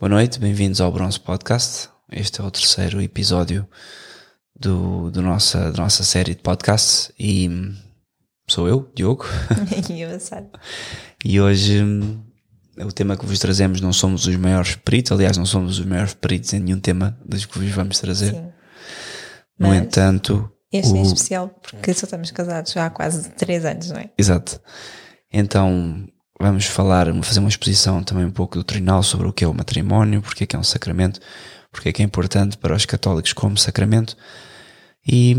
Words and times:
Boa 0.00 0.08
noite, 0.08 0.38
bem-vindos 0.38 0.80
ao 0.80 0.90
Bronze 0.92 1.18
Podcast. 1.20 1.88
Este 2.10 2.40
é 2.40 2.44
o 2.44 2.50
terceiro 2.50 3.00
episódio 3.00 3.66
do, 4.58 5.10
do 5.10 5.22
nossa, 5.22 5.70
da 5.72 5.82
nossa 5.82 6.04
série 6.04 6.34
de 6.34 6.42
podcasts 6.42 7.10
e 7.18 7.48
hum, 7.48 7.74
sou 8.46 8.68
eu, 8.68 8.90
Diogo. 8.94 9.24
e 9.90 10.00
eu, 10.02 10.18
Sara. 10.20 10.50
E 11.24 11.40
hoje 11.40 11.82
hum, 11.82 12.22
o 12.78 12.92
tema 12.92 13.16
que 13.16 13.24
vos 13.24 13.38
trazemos 13.38 13.80
não 13.80 13.92
somos 13.92 14.26
os 14.26 14.36
maiores 14.36 14.76
peritos, 14.76 15.12
aliás, 15.12 15.36
não 15.36 15.46
somos 15.46 15.78
os 15.78 15.84
maiores 15.86 16.14
peritos 16.14 16.52
em 16.52 16.60
nenhum 16.60 16.80
tema 16.80 17.18
dos 17.24 17.44
que 17.46 17.58
vos 17.58 17.70
vamos 17.70 17.98
trazer. 17.98 18.32
Sim. 18.32 18.52
No 19.58 19.68
Mas 19.68 19.82
entanto, 19.82 20.50
Este 20.72 20.92
o- 20.92 20.96
é 20.96 21.02
especial 21.02 21.48
porque 21.48 21.94
só 21.94 22.04
estamos 22.04 22.30
casados 22.30 22.72
já 22.72 22.86
há 22.86 22.90
quase 22.90 23.30
3 23.30 23.64
anos, 23.64 23.90
não 23.90 23.98
é? 23.98 24.10
Exato. 24.18 24.60
Então 25.32 26.06
vamos 26.40 26.66
falar, 26.66 27.06
fazer 27.22 27.40
uma 27.40 27.48
exposição 27.48 28.02
também 28.02 28.24
um 28.24 28.30
pouco 28.30 28.54
doutrinal 28.54 29.02
sobre 29.02 29.26
o 29.28 29.32
que 29.32 29.44
é 29.44 29.48
o 29.48 29.54
matrimónio, 29.54 30.20
porque 30.22 30.44
é 30.44 30.46
que 30.46 30.56
é 30.56 30.58
um 30.58 30.64
sacramento, 30.64 31.20
porque 31.70 31.88
é 31.88 31.92
que 31.92 32.02
é 32.02 32.04
importante 32.04 32.56
para 32.58 32.74
os 32.74 32.84
católicos 32.86 33.32
como 33.32 33.56
sacramento 33.56 34.16
e, 35.06 35.36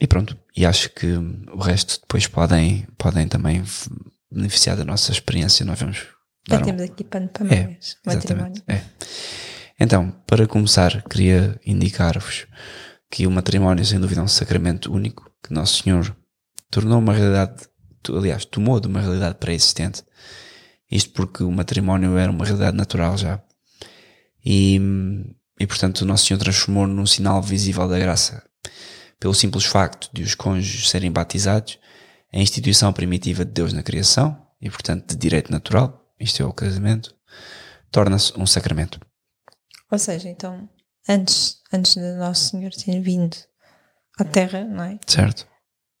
e 0.00 0.06
pronto. 0.06 0.36
E 0.56 0.64
acho 0.64 0.90
que 0.90 1.06
o 1.52 1.58
resto 1.58 2.00
depois 2.00 2.26
podem, 2.26 2.86
podem 2.98 3.28
também 3.28 3.62
beneficiar 4.30 4.76
da 4.76 4.84
nossa 4.84 5.12
experiência. 5.12 5.64
Nós 5.66 5.78
vamos 5.78 5.98
Já 6.48 6.56
dar 6.56 6.62
um- 6.62 6.64
temos 6.64 6.82
aqui 6.82 7.04
pano 7.04 7.28
para 7.28 7.46
é, 7.54 7.62
mangas. 7.64 7.96
matrimónio. 8.04 8.52
exatamente. 8.56 8.62
É. 8.68 8.82
Então, 9.78 10.10
para 10.26 10.46
começar, 10.46 11.02
queria 11.02 11.60
indicar-vos 11.66 12.46
que 13.10 13.26
o 13.26 13.30
matrimónio, 13.30 13.84
sem 13.84 14.00
dúvida, 14.00 14.20
é 14.20 14.24
um 14.24 14.28
sacramento 14.28 14.92
único 14.92 15.30
que 15.42 15.52
Nosso 15.52 15.82
Senhor 15.82 16.16
tornou 16.70 16.98
uma 16.98 17.12
realidade, 17.12 17.64
aliás, 18.14 18.44
tomou 18.44 18.78
de 18.78 18.86
uma 18.86 19.00
realidade 19.00 19.36
pré-existente. 19.36 20.04
Isto 20.90 21.10
porque 21.10 21.42
o 21.42 21.50
matrimónio 21.50 22.16
era 22.16 22.30
uma 22.30 22.44
realidade 22.44 22.76
natural 22.76 23.16
já. 23.16 23.42
E, 24.44 24.80
e 25.58 25.66
portanto, 25.66 26.02
o 26.02 26.04
Nosso 26.04 26.26
Senhor 26.26 26.38
transformou 26.38 26.86
num 26.86 27.06
sinal 27.06 27.42
visível 27.42 27.88
da 27.88 27.98
graça. 27.98 28.44
Pelo 29.18 29.34
simples 29.34 29.64
facto 29.64 30.08
de 30.12 30.22
os 30.22 30.34
cônjuges 30.34 30.90
serem 30.90 31.10
batizados, 31.10 31.78
a 32.32 32.38
instituição 32.38 32.92
primitiva 32.92 33.44
de 33.44 33.52
Deus 33.52 33.72
na 33.72 33.82
criação, 33.82 34.46
e 34.60 34.70
portanto 34.70 35.08
de 35.08 35.16
direito 35.16 35.50
natural, 35.50 36.06
isto 36.20 36.42
é 36.42 36.46
o 36.46 36.52
casamento, 36.52 37.14
torna-se 37.90 38.32
um 38.38 38.46
sacramento. 38.46 39.00
Ou 39.90 39.98
seja, 39.98 40.28
então, 40.28 40.68
antes, 41.08 41.58
antes 41.72 41.94
de 41.94 42.12
Nosso 42.16 42.50
Senhor 42.50 42.70
ter 42.72 43.00
vindo 43.00 43.36
à 44.18 44.24
Terra, 44.24 44.64
não 44.64 44.84
é? 44.84 44.98
Certo? 45.06 45.46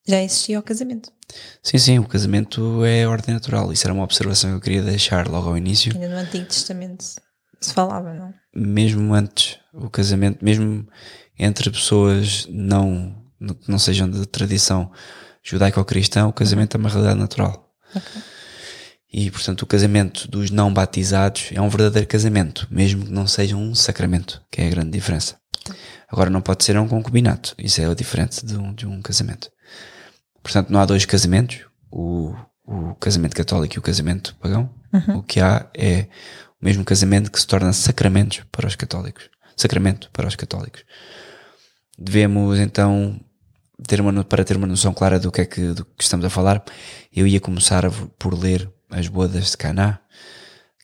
Já 0.06 0.22
existia 0.22 0.58
o 0.58 0.62
casamento. 0.62 1.10
Sim, 1.62 1.78
sim, 1.78 1.98
o 1.98 2.06
casamento 2.06 2.84
é 2.84 3.06
ordem 3.06 3.34
natural. 3.34 3.72
Isso 3.72 3.86
era 3.86 3.94
uma 3.94 4.04
observação 4.04 4.50
que 4.50 4.56
eu 4.56 4.60
queria 4.60 4.82
deixar 4.82 5.28
logo 5.28 5.48
ao 5.48 5.56
início. 5.56 5.92
Ainda 5.94 6.08
no 6.08 6.16
Antigo 6.16 6.46
Testamento 6.46 7.04
se 7.60 7.72
falava, 7.72 8.14
não? 8.14 8.32
Mesmo 8.54 9.12
antes, 9.14 9.58
o 9.72 9.90
casamento, 9.90 10.44
mesmo 10.44 10.86
entre 11.38 11.70
pessoas 11.70 12.46
não, 12.48 13.14
que 13.38 13.70
não 13.70 13.78
sejam 13.78 14.08
de 14.08 14.24
tradição 14.26 14.90
judaica 15.42 15.80
ou 15.80 15.84
cristã, 15.84 16.26
o 16.26 16.32
casamento 16.32 16.76
é 16.76 16.78
uma 16.78 16.88
realidade 16.88 17.18
natural. 17.18 17.72
Ok. 17.94 18.22
E, 19.12 19.30
portanto, 19.30 19.62
o 19.62 19.66
casamento 19.66 20.28
dos 20.28 20.50
não 20.50 20.72
batizados 20.72 21.50
é 21.52 21.60
um 21.60 21.68
verdadeiro 21.68 22.06
casamento, 22.06 22.66
mesmo 22.70 23.06
que 23.06 23.12
não 23.12 23.26
seja 23.26 23.56
um 23.56 23.74
sacramento, 23.74 24.42
que 24.50 24.60
é 24.60 24.66
a 24.66 24.70
grande 24.70 24.90
diferença. 24.90 25.36
Agora, 26.08 26.28
não 26.28 26.40
pode 26.40 26.64
ser 26.64 26.78
um 26.78 26.86
concubinato, 26.86 27.54
isso 27.58 27.80
é 27.80 27.88
o 27.88 27.94
diferente 27.94 28.44
de 28.44 28.56
um, 28.56 28.74
de 28.74 28.86
um 28.86 29.00
casamento. 29.00 29.50
Portanto, 30.46 30.70
não 30.70 30.78
há 30.78 30.86
dois 30.86 31.04
casamentos, 31.04 31.66
o, 31.90 32.32
o 32.64 32.94
casamento 33.00 33.34
católico 33.34 33.74
e 33.74 33.78
o 33.80 33.82
casamento 33.82 34.36
pagão. 34.36 34.72
O 35.16 35.22
que 35.24 35.40
há 35.40 35.68
é 35.76 36.06
o 36.62 36.64
mesmo 36.64 36.84
casamento 36.84 37.32
que 37.32 37.40
se 37.40 37.46
torna 37.48 37.72
sacramentos 37.72 38.44
para 38.52 38.68
os 38.68 38.76
católicos. 38.76 39.28
Sacramento 39.56 40.08
para 40.12 40.28
os 40.28 40.36
católicos. 40.36 40.84
Devemos, 41.98 42.60
então, 42.60 43.20
ter 43.88 44.00
uma, 44.00 44.22
para 44.22 44.44
ter 44.44 44.56
uma 44.56 44.68
noção 44.68 44.94
clara 44.94 45.18
do 45.18 45.32
que 45.32 45.40
é 45.40 45.46
que, 45.46 45.72
do 45.72 45.84
que 45.84 46.04
estamos 46.04 46.24
a 46.24 46.30
falar, 46.30 46.64
eu 47.12 47.26
ia 47.26 47.40
começar 47.40 47.82
por 48.16 48.32
ler 48.32 48.70
as 48.88 49.08
bodas 49.08 49.50
de 49.50 49.56
Caná, 49.56 49.98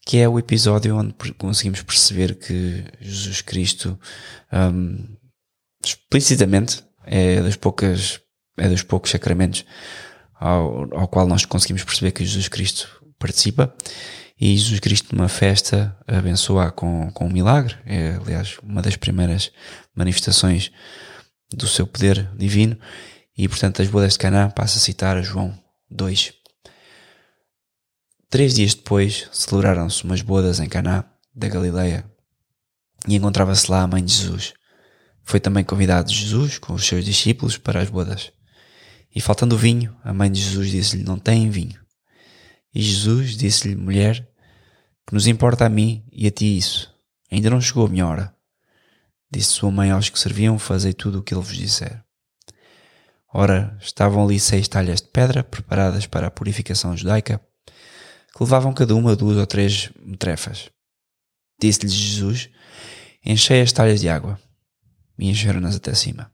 que 0.04 0.18
é 0.18 0.28
o 0.28 0.40
episódio 0.40 0.96
onde 0.96 1.14
conseguimos 1.38 1.82
perceber 1.82 2.34
que 2.34 2.84
Jesus 3.00 3.40
Cristo 3.42 3.96
hum, 4.52 5.06
explicitamente 5.84 6.82
é 7.04 7.40
das 7.40 7.54
poucas 7.54 8.21
é 8.56 8.68
dos 8.68 8.82
poucos 8.82 9.10
sacramentos 9.10 9.64
ao, 10.34 10.92
ao 10.94 11.08
qual 11.08 11.26
nós 11.26 11.44
conseguimos 11.44 11.84
perceber 11.84 12.12
que 12.12 12.24
Jesus 12.24 12.48
Cristo 12.48 13.02
participa 13.18 13.74
e 14.40 14.56
Jesus 14.56 14.80
Cristo 14.80 15.14
numa 15.14 15.28
festa 15.28 15.96
abençoa 16.06 16.70
com, 16.70 17.10
com 17.12 17.26
um 17.26 17.32
milagre 17.32 17.76
é 17.86 18.18
aliás 18.20 18.58
uma 18.62 18.82
das 18.82 18.96
primeiras 18.96 19.50
manifestações 19.94 20.70
do 21.52 21.66
seu 21.66 21.86
poder 21.86 22.28
divino 22.36 22.76
e 23.36 23.48
portanto 23.48 23.80
as 23.80 23.88
bodas 23.88 24.14
de 24.14 24.18
Caná 24.18 24.48
passa 24.48 24.78
a 24.78 24.80
citar 24.80 25.16
a 25.16 25.22
João 25.22 25.56
2 25.90 26.42
Três 28.32 28.54
dias 28.54 28.72
depois 28.72 29.28
celebraram-se 29.30 30.04
umas 30.04 30.22
bodas 30.22 30.58
em 30.58 30.66
Caná 30.66 31.04
da 31.34 31.48
Galileia 31.48 32.02
e 33.06 33.14
encontrava-se 33.14 33.70
lá 33.70 33.82
a 33.82 33.86
mãe 33.86 34.02
de 34.02 34.10
Jesus. 34.10 34.54
Foi 35.22 35.38
também 35.38 35.62
convidado 35.62 36.10
Jesus 36.10 36.56
com 36.56 36.72
os 36.72 36.86
seus 36.86 37.04
discípulos 37.04 37.58
para 37.58 37.82
as 37.82 37.90
bodas. 37.90 38.32
E 39.14 39.20
faltando 39.20 39.58
vinho, 39.58 39.94
a 40.02 40.12
mãe 40.12 40.30
de 40.30 40.40
Jesus 40.40 40.70
disse-lhe: 40.70 41.04
Não 41.04 41.18
tem 41.18 41.50
vinho. 41.50 41.80
E 42.74 42.80
Jesus 42.80 43.36
disse-lhe: 43.36 43.76
Mulher, 43.76 44.26
que 45.06 45.14
nos 45.14 45.26
importa 45.26 45.66
a 45.66 45.68
mim 45.68 46.04
e 46.10 46.26
a 46.26 46.30
ti 46.30 46.56
isso? 46.56 46.92
Ainda 47.30 47.50
não 47.50 47.60
chegou 47.60 47.86
a 47.86 47.88
minha 47.88 48.06
hora. 48.06 48.34
Disse 49.30 49.50
sua 49.50 49.70
mãe 49.70 49.90
aos 49.90 50.08
que 50.08 50.18
serviam: 50.18 50.58
Fazei 50.58 50.92
tudo 50.92 51.18
o 51.18 51.22
que 51.22 51.34
ele 51.34 51.42
vos 51.42 51.56
disser. 51.56 52.02
Ora, 53.34 53.76
estavam 53.80 54.24
ali 54.24 54.38
seis 54.38 54.68
talhas 54.68 55.00
de 55.00 55.08
pedra 55.08 55.42
preparadas 55.42 56.06
para 56.06 56.26
a 56.26 56.30
purificação 56.30 56.94
judaica, 56.96 57.40
que 57.66 58.42
levavam 58.42 58.74
cada 58.74 58.94
uma 58.94 59.16
duas 59.16 59.38
ou 59.38 59.46
três 59.46 59.90
metrefas. 60.00 60.70
Disse-lhes 61.60 61.92
Jesus: 61.92 62.50
Enchei 63.24 63.60
as 63.60 63.72
talhas 63.72 64.00
de 64.00 64.08
água. 64.08 64.40
E 65.18 65.28
encheram-nas 65.28 65.76
até 65.76 65.94
cima. 65.94 66.32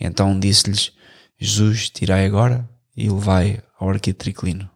Então 0.00 0.38
disse-lhes: 0.38 0.92
Jesus, 1.38 1.90
tirai 1.90 2.24
agora 2.24 2.68
e 2.96 3.08
levai 3.08 3.62
ao 3.78 3.90
arquitriclino. 3.90 4.70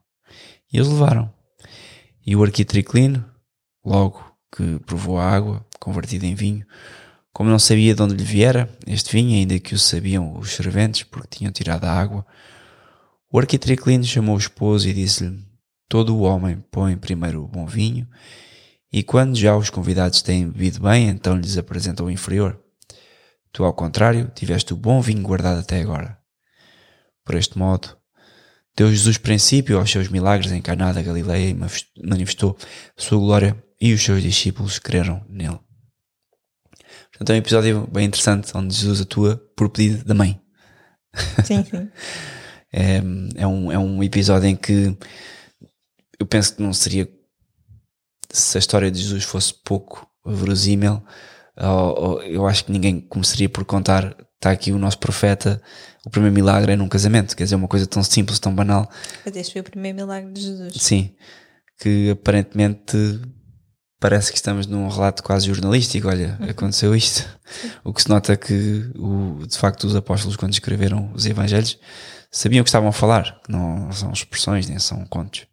E 0.72 0.76
eles 0.76 0.88
levaram. 0.88 1.32
E 2.24 2.36
o 2.36 2.42
arquitriclino, 2.42 3.24
logo 3.84 4.22
que 4.54 4.78
provou 4.80 5.18
a 5.18 5.24
água, 5.24 5.64
convertida 5.78 6.26
em 6.26 6.34
vinho, 6.34 6.66
como 7.32 7.50
não 7.50 7.58
sabia 7.58 7.94
de 7.94 8.02
onde 8.02 8.14
lhe 8.14 8.24
viera 8.24 8.68
este 8.86 9.12
vinho, 9.12 9.36
ainda 9.36 9.58
que 9.58 9.74
o 9.74 9.78
sabiam 9.78 10.36
os 10.38 10.50
serventes, 10.50 11.04
porque 11.04 11.38
tinham 11.38 11.52
tirado 11.52 11.84
a 11.84 11.92
água, 11.92 12.26
o 13.32 13.38
arquitriclino 13.38 14.04
chamou 14.04 14.34
o 14.34 14.38
esposo 14.38 14.88
e 14.88 14.92
disse-lhe: 14.92 15.42
Todo 15.88 16.14
o 16.14 16.22
homem 16.22 16.62
põe 16.70 16.96
primeiro 16.96 17.44
o 17.44 17.48
bom 17.48 17.64
vinho, 17.64 18.06
e 18.92 19.02
quando 19.02 19.36
já 19.36 19.56
os 19.56 19.70
convidados 19.70 20.20
têm 20.20 20.50
bebido 20.50 20.80
bem, 20.80 21.08
então 21.08 21.36
lhes 21.36 21.56
apresenta 21.56 22.02
o 22.02 22.10
inferior. 22.10 22.60
Tu, 23.52 23.64
ao 23.64 23.72
contrário, 23.72 24.30
tiveste 24.34 24.72
o 24.72 24.76
bom 24.76 25.00
vinho 25.00 25.22
guardado 25.22 25.60
até 25.60 25.80
agora. 25.80 26.19
Por 27.24 27.34
este 27.34 27.58
modo, 27.58 27.96
deu 28.76 28.88
Jesus 28.90 29.18
princípio 29.18 29.78
aos 29.78 29.90
seus 29.90 30.08
milagres 30.08 30.52
em 30.52 30.62
Caná 30.62 30.92
da 30.92 31.02
Galileia 31.02 31.50
e 31.50 31.56
manifestou 32.02 32.56
sua 32.96 33.18
glória 33.18 33.62
e 33.80 33.92
os 33.92 34.02
seus 34.02 34.22
discípulos 34.22 34.78
creram 34.78 35.24
nele. 35.28 35.58
Portanto, 37.10 37.30
é 37.30 37.34
um 37.34 37.38
episódio 37.38 37.86
bem 37.92 38.06
interessante 38.06 38.56
onde 38.56 38.74
Jesus 38.74 39.00
atua 39.00 39.36
por 39.56 39.68
pedido 39.68 40.04
da 40.04 40.14
mãe. 40.14 40.40
Sim, 41.44 41.64
sim. 41.64 41.88
É, 42.72 43.02
é, 43.34 43.46
um, 43.48 43.72
é 43.72 43.76
um 43.76 44.00
episódio 44.00 44.48
em 44.48 44.54
que 44.54 44.96
eu 46.20 46.24
penso 46.24 46.54
que 46.54 46.62
não 46.62 46.72
seria 46.72 47.08
se 48.30 48.56
a 48.56 48.60
história 48.60 48.90
de 48.92 49.00
Jesus 49.00 49.24
fosse 49.24 49.52
pouco 49.52 50.06
verosímil, 50.24 51.02
eu 52.26 52.46
acho 52.46 52.64
que 52.64 52.72
ninguém 52.72 53.00
começaria 53.00 53.48
por 53.48 53.64
contar. 53.64 54.16
Está 54.36 54.52
aqui 54.52 54.72
o 54.72 54.78
nosso 54.78 54.98
profeta, 54.98 55.60
o 56.04 56.10
primeiro 56.10 56.34
milagre 56.34 56.72
é 56.72 56.76
num 56.76 56.88
casamento, 56.88 57.36
quer 57.36 57.44
dizer, 57.44 57.56
uma 57.56 57.68
coisa 57.68 57.86
tão 57.86 58.02
simples, 58.02 58.38
tão 58.38 58.54
banal, 58.54 58.90
Mas 59.24 59.36
este 59.36 59.52
foi 59.52 59.60
o 59.60 59.64
primeiro 59.64 59.96
milagre 59.98 60.32
de 60.32 60.40
Jesus. 60.40 60.74
sim, 60.82 61.14
que 61.78 62.10
aparentemente 62.10 62.96
parece 63.98 64.30
que 64.32 64.36
estamos 64.38 64.66
num 64.66 64.88
relato 64.88 65.22
quase 65.22 65.46
jornalístico. 65.46 66.08
Olha, 66.08 66.38
aconteceu 66.48 66.94
isto. 66.96 67.28
O 67.84 67.92
que 67.92 68.02
se 68.02 68.08
nota 68.08 68.36
que, 68.36 68.90
o, 68.96 69.46
de 69.46 69.56
facto, 69.58 69.84
os 69.84 69.94
apóstolos, 69.94 70.36
quando 70.36 70.52
escreveram 70.54 71.12
os 71.14 71.26
evangelhos, 71.26 71.78
sabiam 72.30 72.62
o 72.62 72.64
que 72.64 72.70
estavam 72.70 72.88
a 72.88 72.92
falar, 72.92 73.40
que 73.44 73.52
não 73.52 73.92
são 73.92 74.10
expressões 74.10 74.68
nem 74.68 74.78
são 74.78 75.04
contos. 75.04 75.46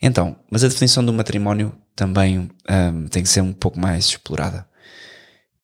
Então, 0.00 0.36
mas 0.50 0.64
a 0.64 0.68
definição 0.68 1.04
do 1.04 1.12
matrimónio 1.12 1.74
também 1.94 2.50
hum, 2.70 3.06
tem 3.08 3.22
que 3.22 3.28
ser 3.28 3.40
um 3.42 3.52
pouco 3.52 3.78
mais 3.78 4.06
explorada. 4.06 4.66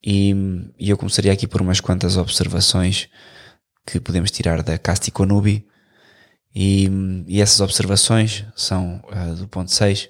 E, 0.03 0.35
e 0.79 0.91
eu 0.91 0.97
começaria 0.97 1.33
aqui 1.33 1.47
por 1.47 1.61
umas 1.61 1.81
quantas 1.81 2.17
observações 2.17 3.09
que 3.87 4.01
podemos 4.01 4.31
tirar 4.31 4.63
da 4.63 4.79
Casti 4.79 5.11
Conubi. 5.11 5.67
E, 6.55 6.89
e 7.27 7.41
essas 7.41 7.61
observações 7.61 8.45
são 8.57 9.03
ah, 9.11 9.35
do 9.35 9.47
ponto 9.47 9.71
6 9.71 10.09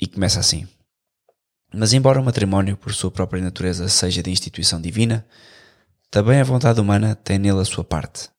e 0.00 0.06
começa 0.06 0.40
assim. 0.40 0.66
Mas, 1.72 1.92
embora 1.92 2.20
o 2.20 2.24
matrimónio, 2.24 2.76
por 2.76 2.94
sua 2.94 3.10
própria 3.10 3.42
natureza, 3.42 3.88
seja 3.88 4.22
de 4.22 4.30
instituição 4.30 4.80
divina, 4.80 5.26
também 6.10 6.40
a 6.40 6.44
vontade 6.44 6.80
humana 6.80 7.16
tem 7.16 7.38
nele 7.38 7.60
a 7.60 7.64
sua 7.64 7.82
parte. 7.82 8.30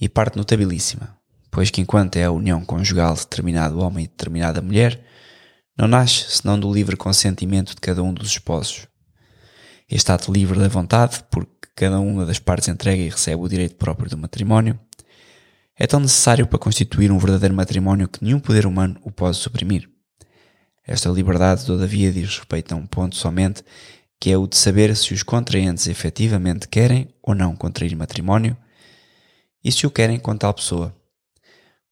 E 0.00 0.08
parte 0.08 0.36
notabilíssima, 0.36 1.16
pois 1.50 1.70
que 1.70 1.80
enquanto 1.80 2.16
é 2.16 2.24
a 2.24 2.30
união 2.30 2.64
conjugal 2.64 3.14
de 3.14 3.20
determinado 3.20 3.78
homem 3.80 4.04
e 4.04 4.08
determinada 4.08 4.62
mulher, 4.62 5.02
não 5.76 5.86
nasce 5.86 6.30
senão 6.30 6.58
do 6.58 6.72
livre 6.72 6.96
consentimento 6.96 7.74
de 7.74 7.80
cada 7.80 8.02
um 8.02 8.12
dos 8.12 8.28
esposos. 8.28 8.86
Este 9.88 10.10
ato 10.10 10.32
livre 10.32 10.58
da 10.58 10.66
vontade, 10.66 11.22
porque 11.30 11.68
cada 11.76 12.00
uma 12.00 12.26
das 12.26 12.40
partes 12.40 12.68
entrega 12.68 13.00
e 13.00 13.08
recebe 13.08 13.40
o 13.40 13.48
direito 13.48 13.76
próprio 13.76 14.10
do 14.10 14.18
matrimónio, 14.18 14.78
é 15.78 15.86
tão 15.86 16.00
necessário 16.00 16.46
para 16.46 16.58
constituir 16.58 17.12
um 17.12 17.18
verdadeiro 17.18 17.54
matrimónio 17.54 18.08
que 18.08 18.24
nenhum 18.24 18.40
poder 18.40 18.66
humano 18.66 18.98
o 19.04 19.12
pode 19.12 19.36
suprimir. 19.36 19.88
Esta 20.84 21.08
liberdade, 21.08 21.66
todavia, 21.66 22.10
diz 22.10 22.38
respeito 22.38 22.72
a 22.72 22.76
um 22.76 22.86
ponto 22.86 23.14
somente, 23.14 23.62
que 24.18 24.30
é 24.30 24.36
o 24.36 24.46
de 24.46 24.56
saber 24.56 24.96
se 24.96 25.12
os 25.12 25.22
contraentes 25.22 25.86
efetivamente 25.86 26.66
querem 26.66 27.08
ou 27.22 27.34
não 27.34 27.54
contrair 27.54 27.94
matrimónio 27.94 28.56
e 29.62 29.70
se 29.70 29.86
o 29.86 29.90
querem 29.90 30.18
com 30.18 30.36
tal 30.36 30.54
pessoa. 30.54 30.96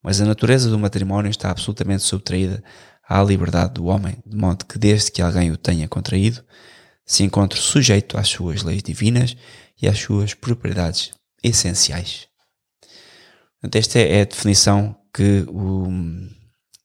Mas 0.03 0.21
a 0.21 0.25
natureza 0.25 0.69
do 0.69 0.79
matrimónio 0.79 1.31
está 1.31 1.51
absolutamente 1.51 2.03
subtraída 2.03 2.63
à 3.09 3.23
liberdade 3.23 3.75
do 3.75 3.87
homem, 3.87 4.17
de 4.27 4.37
modo 4.37 4.65
que, 4.65 4.79
desde 4.79 5.13
que 5.13 5.23
alguém 5.23 5.53
o 5.53 5.57
tenha 5.57 5.87
contraído, 5.87 6.43
se 7.05 7.23
encontre 7.23 7.59
sujeito 7.59 8.17
às 8.17 8.29
suas 8.29 8.63
leis 8.63 8.83
divinas 8.83 9.37
e 9.81 9.89
às 9.89 9.99
suas 9.99 10.35
propriedades 10.35 11.11
essenciais. 11.43 12.27
Portanto, 13.61 13.77
esta 13.77 13.99
é 13.99 14.23
a 14.23 14.25
definição 14.25 14.97
que, 15.13 15.45
o, 15.49 15.89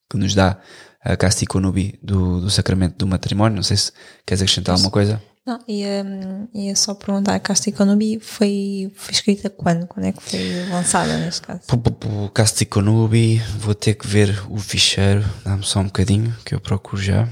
que 0.10 0.18
nos 0.18 0.34
dá 0.34 0.60
a 1.02 1.16
Castikonubi 1.16 1.98
do, 2.04 2.42
do 2.42 2.50
sacramento 2.50 2.98
do 2.98 3.08
matrimónio. 3.08 3.56
Não 3.56 3.64
sei 3.64 3.78
se 3.78 3.92
queres 4.26 4.42
acrescentar 4.42 4.76
alguma 4.76 4.92
coisa. 4.92 5.22
Não, 5.46 5.60
ia, 5.68 6.06
ia 6.54 6.76
só 6.76 6.94
perguntar, 6.94 7.34
a 7.34 7.40
Castikonubi 7.40 8.20
foi, 8.20 8.92
foi 8.96 9.12
escrita 9.14 9.50
quando? 9.50 9.88
Quando 9.88 10.06
é 10.06 10.12
que 10.12 10.22
foi 10.22 10.70
lançada 10.70 11.18
neste 11.18 11.42
caso? 11.42 11.62
O 12.06 12.30
Castikonubi, 12.30 13.40
vou 13.58 13.74
ter 13.74 13.96
que 13.96 14.06
ver 14.06 14.44
o 14.50 14.58
ficheiro, 14.58 15.26
dá-me 15.44 15.64
só 15.64 15.80
um 15.80 15.86
bocadinho 15.86 16.36
que 16.46 16.54
eu 16.54 16.60
procuro 16.60 17.02
já. 17.02 17.28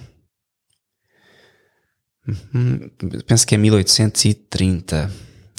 Uhum, 2.27 2.89
penso 3.25 3.47
que 3.47 3.56
é 3.56 3.57
1830. 3.57 5.12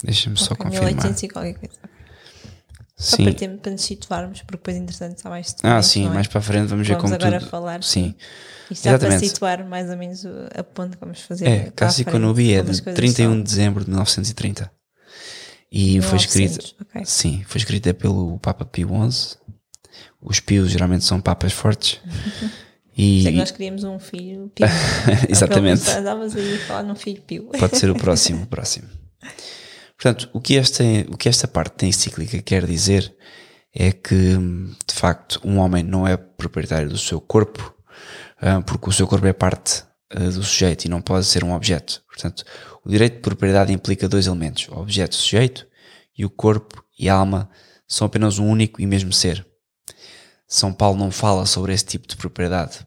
Deixa-me 0.03 0.35
okay, 0.35 0.45
só 0.45 0.55
confirmar. 0.55 0.89
1800 0.89 1.23
e 1.23 1.27
qualquer 1.29 1.53
coisa. 1.55 1.79
Só 2.95 3.15
sim. 3.15 3.33
para, 3.33 3.57
para 3.57 3.71
nos 3.71 3.81
situarmos, 3.81 4.41
porque 4.41 4.57
depois, 4.57 4.75
entretanto, 4.75 5.15
está 5.17 5.29
mais 5.29 5.55
Ah, 5.63 5.81
sim, 5.81 6.05
é? 6.05 6.09
mais 6.09 6.27
para 6.27 6.39
a 6.39 6.41
frente 6.41 6.67
vamos, 6.67 6.87
ver 6.87 6.97
como 6.97 7.13
agora 7.13 7.39
tudo... 7.39 7.49
falar. 7.49 7.81
Sim. 7.81 8.13
Isto 8.69 8.87
está 8.87 8.99
para 8.99 9.17
situar 9.17 9.65
mais 9.65 9.89
ou 9.89 9.97
menos 9.97 10.25
a 10.25 10.63
ponto 10.63 10.97
que 10.97 10.99
vamos 10.99 11.21
fazer. 11.21 11.47
É, 11.47 11.71
Cassi 11.71 12.03
Conubi 12.03 12.53
é 12.53 12.61
de 12.61 12.81
31 12.81 13.37
de 13.37 13.43
dezembro 13.43 13.83
de 13.83 13.89
1930. 13.89 14.69
E 15.71 15.99
1900, 15.99 16.09
foi 16.09 16.17
escrita. 16.17 16.83
Okay. 16.83 17.05
Sim, 17.05 17.43
foi 17.47 17.59
escrita 17.59 17.93
pelo 17.93 18.37
Papa 18.39 18.65
Pio 18.65 18.89
XI. 19.09 19.37
Os 20.21 20.39
pios 20.39 20.69
geralmente 20.69 21.05
são 21.05 21.21
papas 21.21 21.53
fortes. 21.53 22.01
E... 22.97 23.23
Sei 23.23 23.31
que 23.31 23.37
nós 23.37 23.51
queríamos 23.51 23.83
um 23.83 23.99
filho 23.99 24.51
pio. 24.53 24.67
Exatamente. 25.29 25.89
Andavas 25.89 26.35
aí 26.35 26.55
a 26.55 26.59
falar 26.59 26.83
num 26.83 26.95
filho 26.95 27.21
pio. 27.21 27.45
Pode 27.57 27.77
ser 27.77 27.89
o 27.89 27.95
próximo, 27.97 28.43
o 28.43 28.47
próximo. 28.47 28.87
Portanto, 29.95 30.29
o 30.31 30.39
que, 30.39 30.57
esta, 30.57 30.83
o 31.09 31.17
que 31.17 31.27
esta 31.27 31.47
parte 31.47 31.81
da 31.81 31.87
encíclica 31.87 32.41
quer 32.41 32.65
dizer 32.65 33.13
é 33.75 33.91
que, 33.91 34.15
de 34.15 34.93
facto, 34.93 35.41
um 35.43 35.57
homem 35.57 35.83
não 35.83 36.07
é 36.07 36.15
proprietário 36.15 36.89
do 36.89 36.97
seu 36.97 37.19
corpo, 37.19 37.75
ah, 38.41 38.61
porque 38.61 38.89
o 38.89 38.93
seu 38.93 39.05
corpo 39.07 39.27
é 39.27 39.33
parte 39.33 39.83
ah, 40.09 40.19
do 40.19 40.43
sujeito 40.43 40.85
e 40.85 40.89
não 40.89 41.01
pode 41.01 41.25
ser 41.25 41.43
um 41.43 41.53
objeto. 41.53 42.01
Portanto, 42.07 42.43
o 42.83 42.89
direito 42.89 43.15
de 43.15 43.21
propriedade 43.21 43.73
implica 43.73 44.07
dois 44.07 44.25
elementos: 44.25 44.67
o 44.69 44.79
objeto 44.79 45.15
sujeito 45.15 45.67
e 46.17 46.25
o 46.25 46.29
corpo 46.29 46.83
e 46.97 47.09
a 47.09 47.15
alma 47.15 47.49
são 47.87 48.07
apenas 48.07 48.39
um 48.39 48.47
único 48.47 48.81
e 48.81 48.87
mesmo 48.87 49.11
ser. 49.11 49.45
São 50.51 50.73
Paulo 50.73 50.97
não 50.97 51.11
fala 51.11 51.45
sobre 51.45 51.73
esse 51.73 51.85
tipo 51.85 52.07
de 52.07 52.15
propriedade. 52.17 52.79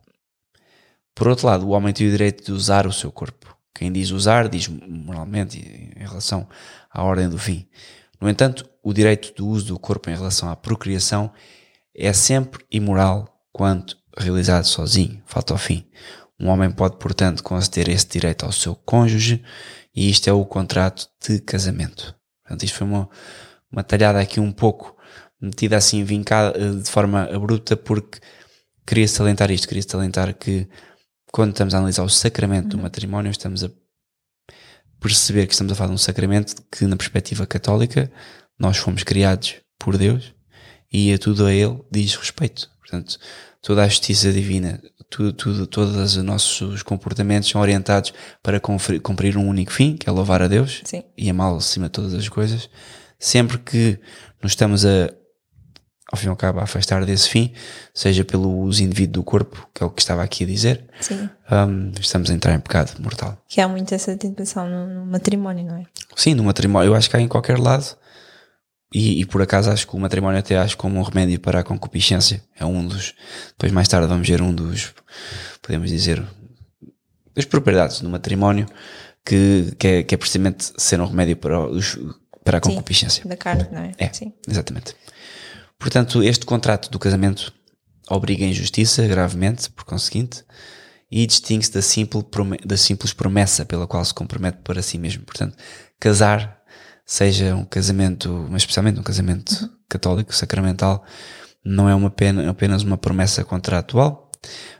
Por 1.14 1.28
outro 1.28 1.46
lado, 1.46 1.64
o 1.64 1.70
homem 1.70 1.94
tem 1.94 2.08
o 2.08 2.10
direito 2.10 2.44
de 2.44 2.50
usar 2.50 2.88
o 2.88 2.92
seu 2.92 3.12
corpo. 3.12 3.56
Quem 3.72 3.92
diz 3.92 4.10
usar, 4.10 4.48
diz 4.48 4.66
moralmente 4.66 5.58
em 5.96 6.00
relação 6.00 6.48
à 6.90 7.04
ordem 7.04 7.28
do 7.28 7.38
fim. 7.38 7.68
No 8.20 8.28
entanto, 8.28 8.68
o 8.82 8.92
direito 8.92 9.32
do 9.34 9.46
uso 9.46 9.66
do 9.66 9.78
corpo 9.78 10.10
em 10.10 10.14
relação 10.14 10.50
à 10.50 10.56
procriação 10.56 11.32
é 11.94 12.12
sempre 12.12 12.64
imoral 12.68 13.40
quando 13.52 13.96
realizado 14.18 14.64
sozinho, 14.64 15.22
falta 15.24 15.54
ao 15.54 15.58
fim. 15.58 15.86
Um 16.40 16.48
homem 16.48 16.70
pode, 16.70 16.96
portanto, 16.96 17.44
conceder 17.44 17.88
esse 17.88 18.08
direito 18.08 18.44
ao 18.44 18.50
seu 18.50 18.74
cônjuge 18.74 19.40
e 19.94 20.10
isto 20.10 20.28
é 20.28 20.32
o 20.32 20.44
contrato 20.44 21.08
de 21.24 21.38
casamento. 21.40 22.12
Portanto, 22.42 22.64
isto 22.64 22.78
foi 22.78 22.88
uma, 22.88 23.08
uma 23.70 23.84
talhada 23.84 24.18
aqui 24.18 24.40
um 24.40 24.50
pouco 24.50 24.96
metida 25.42 25.76
assim, 25.76 26.04
vincada 26.04 26.56
eh, 26.56 26.70
de 26.82 26.88
forma 26.88 27.24
abrupta, 27.24 27.76
porque 27.76 28.20
queria 28.86 29.08
salientar 29.08 29.50
isto, 29.50 29.66
queria 29.66 29.82
salientar 29.82 30.32
que 30.34 30.68
quando 31.32 31.50
estamos 31.50 31.74
a 31.74 31.78
analisar 31.78 32.04
o 32.04 32.08
sacramento 32.08 32.74
uhum. 32.74 32.78
do 32.78 32.82
matrimónio, 32.82 33.30
estamos 33.30 33.64
a 33.64 33.70
perceber 35.00 35.46
que 35.46 35.52
estamos 35.52 35.72
a 35.72 35.76
falar 35.76 35.88
de 35.88 35.94
um 35.94 35.98
sacramento 35.98 36.54
que, 36.70 36.86
na 36.86 36.96
perspectiva 36.96 37.46
católica, 37.46 38.10
nós 38.58 38.76
fomos 38.76 39.02
criados 39.02 39.56
por 39.78 39.98
Deus 39.98 40.32
e 40.92 41.12
a 41.12 41.18
tudo 41.18 41.46
a 41.46 41.52
Ele 41.52 41.80
diz 41.90 42.14
respeito. 42.14 42.70
Portanto, 42.78 43.18
toda 43.60 43.82
a 43.82 43.88
justiça 43.88 44.30
divina, 44.30 44.80
tudo, 45.10 45.32
tudo, 45.32 45.66
todos 45.66 46.16
os 46.16 46.22
nossos 46.22 46.82
comportamentos 46.82 47.48
são 47.48 47.60
orientados 47.60 48.12
para 48.42 48.60
cumprir 48.60 49.36
um 49.36 49.48
único 49.48 49.72
fim, 49.72 49.96
que 49.96 50.08
é 50.08 50.12
louvar 50.12 50.42
a 50.42 50.48
Deus 50.48 50.82
Sim. 50.84 51.02
e 51.16 51.28
amá-lo 51.28 51.56
acima 51.56 51.86
de 51.86 51.92
todas 51.92 52.14
as 52.14 52.28
coisas. 52.28 52.68
Sempre 53.18 53.58
que 53.58 53.98
nos 54.42 54.52
estamos 54.52 54.84
a, 54.84 55.10
ao 56.12 56.18
fim 56.18 56.26
e 56.26 56.28
ao 56.28 56.36
cabo, 56.36 56.60
a 56.60 56.64
afastar 56.64 57.06
desse 57.06 57.28
fim, 57.30 57.54
seja 57.94 58.22
pelo 58.22 58.60
uso 58.60 58.82
indivíduo 58.82 59.14
do 59.14 59.24
corpo, 59.24 59.66
que 59.74 59.82
é 59.82 59.86
o 59.86 59.90
que 59.90 60.02
estava 60.02 60.22
aqui 60.22 60.44
a 60.44 60.46
dizer, 60.46 60.84
um, 61.50 61.90
estamos 61.98 62.30
a 62.30 62.34
entrar 62.34 62.54
em 62.54 62.60
pecado 62.60 63.00
mortal. 63.00 63.42
Que 63.48 63.62
há 63.62 63.66
muito 63.66 63.94
essa 63.94 64.14
tentação 64.14 64.68
no, 64.68 64.86
no, 64.86 65.06
matrimónio, 65.06 65.64
não 65.64 65.76
é? 65.76 65.84
Sim, 66.14 66.34
no 66.34 66.44
matrimónio, 66.44 66.90
eu 66.90 66.94
acho 66.94 67.08
que 67.08 67.16
há 67.16 67.20
em 67.20 67.26
qualquer 67.26 67.58
lado, 67.58 67.96
e, 68.94 69.22
e, 69.22 69.24
por 69.24 69.40
acaso 69.40 69.70
acho 69.70 69.88
que 69.88 69.96
o 69.96 69.98
matrimónio 69.98 70.38
até 70.38 70.58
acho 70.58 70.76
como 70.76 70.98
um 70.98 71.02
remédio 71.02 71.40
para 71.40 71.60
a 71.60 71.64
concupiscência. 71.64 72.44
É 72.60 72.66
um 72.66 72.86
dos, 72.86 73.14
depois 73.52 73.72
mais 73.72 73.88
tarde 73.88 74.06
vamos 74.06 74.28
ver 74.28 74.42
um 74.42 74.54
dos, 74.54 74.92
podemos 75.62 75.88
dizer, 75.88 76.22
das 77.34 77.46
propriedades 77.46 78.02
do 78.02 78.10
matrimónio, 78.10 78.66
que, 79.24 79.74
que, 79.78 79.88
é, 79.88 80.02
que 80.02 80.14
é 80.14 80.18
precisamente 80.18 80.74
ser 80.76 81.00
um 81.00 81.06
remédio 81.06 81.38
para, 81.38 81.58
os, 81.58 81.98
para 82.44 82.58
a 82.58 82.60
concupiscência. 82.60 83.22
Sim, 83.22 83.30
da 83.30 83.36
carne, 83.36 83.66
não 83.72 83.80
é? 83.80 83.92
É, 83.96 84.12
Sim. 84.12 84.34
exatamente. 84.46 84.94
Portanto, 85.82 86.22
este 86.22 86.46
contrato 86.46 86.88
do 86.88 86.98
casamento 86.98 87.52
obriga 88.08 88.44
a 88.44 88.48
injustiça 88.48 89.04
gravemente, 89.04 89.68
por 89.68 89.84
conseguinte, 89.84 90.44
e 91.10 91.26
distingue-se 91.26 91.72
da, 91.72 91.82
simples, 91.82 92.24
da 92.64 92.76
simples 92.76 93.12
promessa 93.12 93.64
pela 93.64 93.84
qual 93.84 94.04
se 94.04 94.14
compromete 94.14 94.58
para 94.62 94.80
si 94.80 94.96
mesmo. 94.96 95.24
Portanto, 95.24 95.56
casar, 95.98 96.62
seja 97.04 97.56
um 97.56 97.64
casamento, 97.64 98.46
mas 98.48 98.62
especialmente 98.62 99.00
um 99.00 99.02
casamento 99.02 99.50
uhum. 99.60 99.70
católico, 99.88 100.32
sacramental, 100.32 101.04
não 101.64 101.88
é 101.88 101.94
uma 101.96 102.10
pena, 102.10 102.48
apenas 102.48 102.84
uma 102.84 102.96
promessa 102.96 103.42
contratual. 103.42 104.30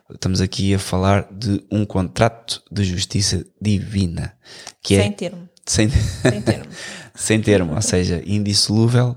Estamos 0.09 0.41
aqui 0.41 0.73
a 0.73 0.79
falar 0.79 1.27
de 1.33 1.65
um 1.69 1.85
contrato 1.85 2.63
de 2.71 2.85
justiça 2.85 3.45
divina. 3.61 4.35
Que 4.81 4.99
sem 4.99 5.09
é, 5.09 5.11
termo. 5.11 5.49
Sem, 5.67 5.91
sem 5.91 6.43
termo. 6.43 6.71
sem 7.13 7.41
termo, 7.43 7.75
ou 7.75 7.83
seja, 7.83 8.23
indissolúvel 8.25 9.17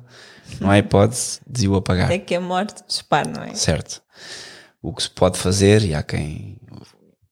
não 0.60 0.70
há 0.70 0.78
hipótese 0.78 1.40
de 1.48 1.68
o 1.68 1.76
apagar. 1.76 2.12
É 2.12 2.20
que 2.20 2.36
a 2.36 2.42
morte 2.42 2.84
dispara, 2.88 3.30
não 3.30 3.44
é? 3.44 3.54
Certo. 3.54 4.02
O 4.82 4.94
que 4.94 5.04
se 5.04 5.10
pode 5.10 5.38
fazer, 5.38 5.84
e 5.84 5.94
há 5.94 6.04
quem 6.04 6.58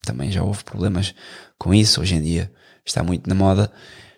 também 0.03 0.31
já 0.31 0.43
houve 0.43 0.63
problemas 0.63 1.13
com 1.57 1.73
isso, 1.73 2.01
hoje 2.01 2.15
em 2.15 2.21
dia 2.21 2.51
está 2.85 3.03
muito 3.03 3.27
na 3.27 3.35
moda, 3.35 3.71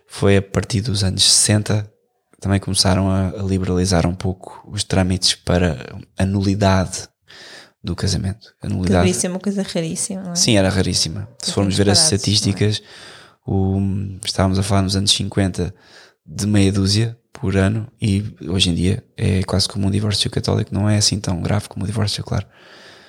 foi 0.08 0.38
a 0.38 0.42
partir 0.42 0.82
dos 0.82 1.04
anos 1.04 1.24
60 1.24 1.92
também 2.40 2.60
começaram 2.60 3.10
a, 3.10 3.42
liberalizar 3.42 4.06
um 4.06 4.14
pouco 4.14 4.64
os 4.72 4.84
trâmites 4.84 5.34
para 5.34 5.98
a 6.16 6.26
nulidade 6.26 7.08
do 7.84 7.96
casamento. 7.96 8.54
A 8.62 8.70
nulidade. 8.70 9.08
Que 9.08 9.14
ser 9.16 9.30
uma 9.30 9.40
coisa 9.40 9.64
raríssima, 9.64 10.22
não 10.22 10.32
é? 10.32 10.36
Sim, 10.36 10.56
era 10.56 10.70
raríssima. 10.70 11.28
Se 11.40 11.52
formos 11.52 11.76
ver 11.76 11.90
as 11.90 12.00
é? 12.00 12.04
estatísticas, 12.04 12.82
é? 12.82 13.52
o, 13.52 13.80
estávamos 14.24 14.60
a 14.60 14.64
falar 14.64 14.84
nos 14.84 14.96
anos 14.96 15.12
50 15.12 15.74
de 16.26 16.48
meia 16.48 16.72
dúzia 16.72 17.18
por 17.40 17.56
ano 17.58 17.92
e 18.02 18.24
hoje 18.48 18.70
em 18.70 18.74
dia 18.74 19.04
é 19.18 19.44
quase 19.44 19.68
como 19.68 19.88
um 19.88 19.92
divórcio 19.92 20.30
católico, 20.30 20.74
não 20.74 20.90
é 20.90 20.98
assim 20.98 21.20
tão 21.20 21.42
grave 21.42 21.68
como 21.68 21.84
o 21.84 21.88
divórcio, 21.88 22.24
claro. 22.24 22.46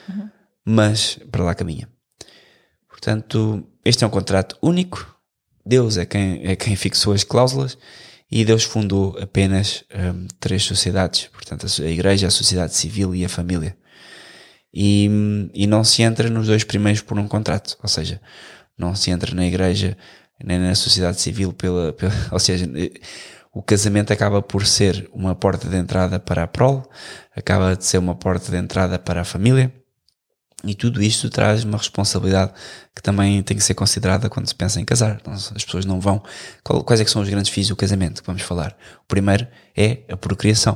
Uhum. 0.09 0.29
Mas 0.65 1.19
para 1.31 1.45
lá 1.45 1.55
caminha. 1.55 1.89
Portanto, 2.89 3.67
este 3.85 4.05
é 4.05 4.07
um 4.07 4.11
contrato 4.11 4.57
único. 4.61 5.17
Deus 5.65 5.97
é 5.97 6.05
quem, 6.05 6.45
é 6.45 6.57
quem 6.57 6.75
fixou 6.77 7.13
as 7.13 7.25
cláusulas 7.25 7.79
e 8.31 8.45
Deus 8.45 8.65
fundou 8.65 9.17
apenas 9.21 9.85
um, 9.95 10.27
três 10.41 10.65
sociedades, 10.65 11.29
portanto, 11.33 11.67
a 11.81 11.87
Igreja, 11.87 12.27
a 12.27 12.31
sociedade 12.31 12.75
civil 12.75 13.15
e 13.15 13.25
a 13.25 13.29
família. 13.29 13.77
E, 14.75 15.09
e 15.55 15.67
não 15.67 15.85
se 15.85 16.03
entra 16.03 16.29
nos 16.29 16.49
dois 16.49 16.65
primeiros 16.65 17.01
por 17.01 17.19
um 17.19 17.29
contrato, 17.29 17.79
ou 17.83 17.89
seja, 17.89 18.21
não 18.77 18.95
se 18.95 19.11
entra 19.11 19.35
na 19.35 19.47
igreja 19.47 19.97
nem 20.45 20.59
na 20.59 20.75
sociedade 20.75 21.19
civil 21.21 21.53
pela, 21.53 21.95
pela 21.95 22.13
ou 22.31 22.39
seja, 22.39 22.69
o 23.57 23.63
casamento 23.63 24.13
acaba 24.13 24.43
por 24.43 24.67
ser 24.67 25.09
uma 25.15 25.35
porta 25.35 25.67
de 25.67 25.75
entrada 25.79 26.21
para 26.21 26.43
a 26.43 26.47
prole, 26.47 26.83
acaba 27.35 27.75
de 27.75 27.87
ser 27.87 27.97
uma 27.97 28.15
porta 28.15 28.51
de 28.51 28.59
entrada 28.59 28.99
para 28.99 29.23
a 29.23 29.25
família, 29.25 29.73
e 30.63 30.75
tudo 30.75 31.03
isto 31.03 31.31
traz 31.31 31.65
uma 31.65 31.79
responsabilidade 31.79 32.53
que 32.95 33.01
também 33.01 33.43
tem 33.43 33.57
que 33.57 33.65
ser 33.65 33.73
considerada 33.73 34.29
quando 34.29 34.47
se 34.47 34.55
pensa 34.55 34.79
em 34.79 34.85
casar. 34.85 35.17
Então, 35.19 35.33
as 35.33 35.65
pessoas 35.65 35.87
não 35.87 35.99
vão. 35.99 36.23
Quais 36.63 37.01
é 37.01 37.05
que 37.05 37.11
são 37.11 37.23
os 37.23 37.31
grandes 37.31 37.51
fins 37.51 37.69
do 37.69 37.77
casamento 37.77 38.21
que 38.21 38.27
vamos 38.27 38.43
falar? 38.43 38.77
O 39.05 39.07
primeiro 39.09 39.47
é 39.75 40.01
a 40.11 40.19
procriação. 40.19 40.75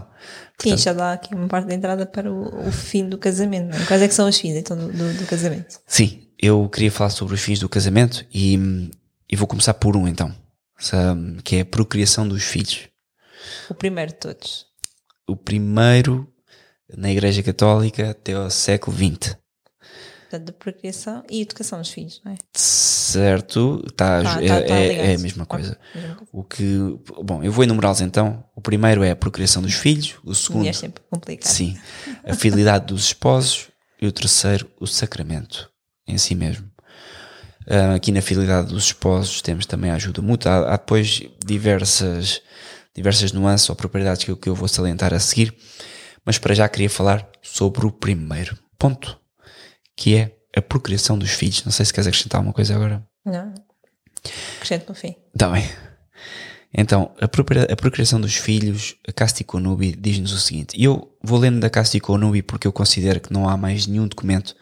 Portanto, 0.56 0.78
Sim, 0.78 0.82
já 0.82 0.94
dá 0.94 1.12
aqui 1.12 1.34
uma 1.34 1.48
parte 1.48 1.68
de 1.68 1.74
entrada 1.74 2.06
para 2.06 2.32
o, 2.32 2.66
o 2.66 2.72
fim 2.72 3.06
do 3.06 3.18
casamento. 3.18 3.74
Não 3.74 3.78
é? 3.78 3.84
Quais 3.84 4.00
é 4.00 4.08
que 4.08 4.14
são 4.14 4.26
os 4.26 4.38
fins 4.38 4.54
então 4.54 4.74
do, 4.74 4.90
do, 4.90 5.18
do, 5.18 5.26
casamento? 5.26 5.78
Sim, 5.86 6.28
eu 6.38 6.66
queria 6.70 6.90
falar 6.90 7.10
sobre 7.10 7.34
os 7.34 7.42
fins 7.42 7.58
do 7.58 7.68
casamento 7.68 8.24
e, 8.32 8.90
e 9.30 9.36
vou 9.36 9.46
começar 9.46 9.74
por 9.74 9.98
um 9.98 10.08
então, 10.08 10.34
que 11.44 11.56
é 11.56 11.60
a 11.60 11.64
procriação 11.64 12.26
dos 12.26 12.42
filhos. 12.44 12.88
O 13.68 13.74
primeiro 13.74 14.12
de 14.12 14.18
todos. 14.18 14.66
O 15.28 15.36
primeiro 15.36 16.32
na 16.96 17.10
Igreja 17.10 17.42
Católica 17.42 18.10
até 18.10 18.32
ao 18.32 18.50
século 18.50 18.96
XX. 18.96 19.36
Portanto, 20.30 20.46
de 20.46 20.52
procriação 20.52 21.24
e 21.28 21.42
educação 21.42 21.80
dos 21.80 21.90
filhos, 21.90 22.20
não 22.24 22.32
é? 22.32 22.36
Certo, 22.54 23.82
tá, 23.96 24.22
tá, 24.22 24.42
é, 24.42 24.46
tá, 24.46 24.62
tá 24.62 24.74
é, 24.74 25.12
é, 25.12 25.14
a 25.16 25.18
mesma 25.18 25.44
coisa. 25.44 25.76
O 26.32 26.44
que, 26.44 26.62
bom, 27.24 27.42
eu 27.42 27.50
vou 27.50 27.64
enumerá-los 27.64 28.00
então. 28.00 28.44
O 28.54 28.60
primeiro 28.60 29.02
é 29.02 29.10
a 29.10 29.16
procriação 29.16 29.60
dos 29.60 29.74
filhos, 29.74 30.18
o 30.24 30.32
segundo. 30.32 30.68
é 30.68 30.72
sempre 30.72 31.02
complicado. 31.10 31.50
Sim, 31.50 31.76
a 32.24 32.32
fidelidade 32.32 32.86
dos 32.86 33.06
esposos 33.06 33.68
e 34.00 34.06
o 34.06 34.12
terceiro, 34.12 34.70
o 34.78 34.86
sacramento 34.86 35.68
em 36.06 36.16
si 36.16 36.36
mesmo. 36.36 36.69
Uh, 37.66 37.94
aqui 37.94 38.10
na 38.10 38.22
fidelidade 38.22 38.68
dos 38.68 38.84
esposos 38.84 39.42
temos 39.42 39.66
também 39.66 39.90
a 39.90 39.94
ajuda 39.94 40.22
mútua. 40.22 40.50
Há, 40.50 40.74
há 40.74 40.76
depois 40.76 41.22
diversas, 41.44 42.40
diversas 42.94 43.32
nuances 43.32 43.68
ou 43.68 43.76
propriedades 43.76 44.24
que 44.24 44.30
eu, 44.30 44.36
que 44.36 44.48
eu 44.48 44.54
vou 44.54 44.68
salientar 44.68 45.12
a 45.12 45.20
seguir, 45.20 45.54
mas 46.24 46.38
para 46.38 46.54
já 46.54 46.68
queria 46.68 46.90
falar 46.90 47.28
sobre 47.42 47.86
o 47.86 47.92
primeiro 47.92 48.58
ponto 48.78 49.18
que 49.96 50.16
é 50.16 50.36
a 50.56 50.62
procriação 50.62 51.18
dos 51.18 51.30
filhos. 51.30 51.64
Não 51.64 51.72
sei 51.72 51.84
se 51.84 51.92
queres 51.92 52.06
acrescentar 52.06 52.38
alguma 52.38 52.54
coisa 52.54 52.74
agora. 52.74 53.06
Não. 53.24 53.52
Acrescento 54.56 54.88
no 54.88 54.94
fim. 54.94 55.14
Está 55.34 55.48
bem. 55.50 55.68
Então, 56.72 57.14
a, 57.20 57.24
a 57.24 57.76
procriação 57.76 58.20
dos 58.20 58.36
filhos, 58.36 58.96
a 59.06 59.12
Castico 59.12 59.58
Nubi 59.58 59.94
diz-nos 59.94 60.32
o 60.32 60.38
seguinte, 60.38 60.76
e 60.76 60.84
eu 60.84 61.16
vou 61.22 61.38
lendo 61.38 61.60
da 61.60 61.68
Castico 61.68 62.16
Nubi 62.16 62.42
porque 62.42 62.66
eu 62.66 62.72
considero 62.72 63.20
que 63.20 63.32
não 63.32 63.48
há 63.48 63.56
mais 63.56 63.86
nenhum 63.86 64.06
documento 64.06 64.54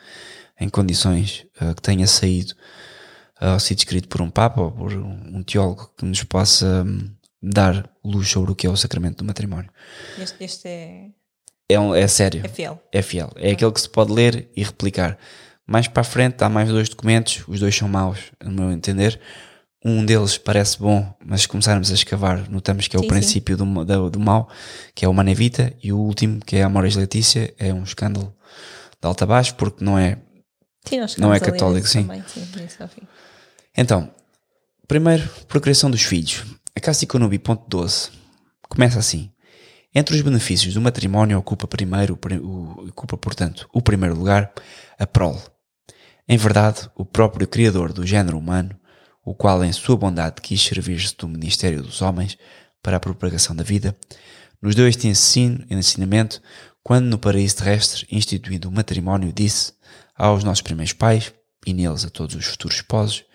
em 0.59 0.69
condições 0.69 1.47
uh, 1.61 1.75
que 1.75 1.83
tenha 1.83 2.07
saído 2.07 2.55
uh, 3.41 3.55
ou 3.55 3.61
sido 3.61 3.79
escrito 3.79 4.09
por 4.09 4.21
um 4.21 4.31
Papa 4.31 4.61
ou 4.61 4.71
por 4.71 4.93
um 4.93 5.43
teólogo 5.43 5.93
que 5.97 6.05
nos 6.05 6.23
possa 6.25 6.85
um, 6.85 7.11
dar 7.43 7.89
luz 8.05 8.29
sobre 8.29 8.53
o 8.53 8.55
que 8.55 8.67
é 8.67 8.71
o 8.71 8.77
sacramento 8.77 9.19
do 9.19 9.25
matrimónio. 9.25 9.71
Este, 10.19 10.45
este 10.45 10.69
é 10.69 11.11
é, 11.69 11.79
um, 11.79 11.95
é 11.95 12.09
sério. 12.09 12.41
É 12.45 12.49
fiel. 12.49 12.83
É 12.91 13.03
fiel. 13.03 13.31
É 13.37 13.51
aquele 13.51 13.71
que 13.71 13.81
se 13.81 13.89
pode 13.89 14.11
ler 14.11 14.49
e 14.57 14.63
replicar. 14.63 15.19
Mais 15.67 15.87
para 15.87 16.01
a 16.01 16.05
frente 16.05 16.43
há 16.43 16.49
mais 16.49 16.71
dois 16.71 16.89
documentos, 16.89 17.45
os 17.47 17.61
dois 17.61 17.77
são 17.77 17.87
maus, 17.87 18.33
no 18.43 18.51
meu 18.51 18.73
entender. 18.73 19.21
Um 19.85 20.05
deles 20.05 20.39
parece 20.39 20.79
bom, 20.79 21.15
mas 21.25 21.43
se 21.43 21.49
começarmos 21.49 21.91
a 21.91 21.95
escavar, 21.95 22.51
notamos 22.51 22.89
que 22.89 22.97
é 22.97 22.99
o 22.99 23.03
sim, 23.03 23.09
princípio 23.09 23.57
do, 23.57 23.85
do, 23.85 24.11
do, 24.11 24.19
mal, 24.19 24.49
que 24.95 25.05
é 25.05 25.09
o 25.09 25.13
Manevita, 25.13 25.73
e 25.83 25.93
o 25.93 25.99
último, 25.99 26.41
que 26.41 26.57
é 26.57 26.63
a 26.63 26.67
Amoris 26.67 26.97
Letícia, 26.97 27.55
é 27.59 27.73
um 27.73 27.83
escândalo 27.83 28.35
de 29.01 29.07
alta 29.07 29.27
baixo, 29.27 29.55
porque 29.55 29.85
não 29.85 29.97
é, 29.99 30.19
sim, 30.85 30.99
não 31.19 31.33
é 31.33 31.39
católico, 31.39 31.87
sim. 31.87 32.03
Também, 32.03 32.25
sim 32.27 32.49
então, 33.81 34.13
primeiro, 34.89 35.29
procriação 35.47 35.89
dos 35.89 36.03
filhos. 36.03 36.45
A 36.75 36.81
Casticonubi.12 36.81 38.11
começa 38.69 38.99
assim. 38.99 39.31
Entre 39.95 40.17
os 40.17 40.21
benefícios 40.21 40.75
do 40.75 40.81
matrimónio 40.81 41.39
ocupa 41.39 41.69
primeiro, 41.69 42.19
o, 42.43 42.89
ocupa, 42.89 43.17
portanto, 43.17 43.69
o 43.73 43.81
primeiro 43.81 44.17
lugar 44.17 44.53
a 44.99 45.07
prole. 45.07 45.39
Em 46.29 46.37
verdade, 46.37 46.91
o 46.97 47.05
próprio 47.05 47.47
Criador 47.47 47.93
do 47.93 48.05
género 48.05 48.37
humano, 48.37 48.77
o 49.25 49.33
qual 49.33 49.65
em 49.65 49.71
sua 49.71 49.97
bondade 49.97 50.43
quis 50.43 50.61
servir-se 50.61 51.17
do 51.17 51.29
ministério 51.29 51.81
dos 51.81 52.03
homens 52.03 52.37
para 52.83 52.97
a 52.97 53.01
propagação 53.01 53.55
da 53.55 53.63
vida, 53.63 53.97
nos 54.61 54.75
deu 54.75 54.89
este 54.89 55.07
ensino 55.07 55.65
ensinamento 55.71 56.43
quando 56.83 57.07
no 57.07 57.17
paraíso 57.17 57.59
terrestre, 57.59 58.09
instituindo 58.11 58.69
o 58.69 58.73
matrimónio, 58.73 59.33
disse 59.33 59.73
aos 60.17 60.43
nossos 60.43 60.63
primeiros 60.63 60.93
pais, 60.93 61.33
e 61.65 61.73
neles 61.73 62.05
a 62.05 62.11
todos 62.11 62.35
os 62.35 62.45
futuros 62.45 62.79
esposos, 62.79 63.28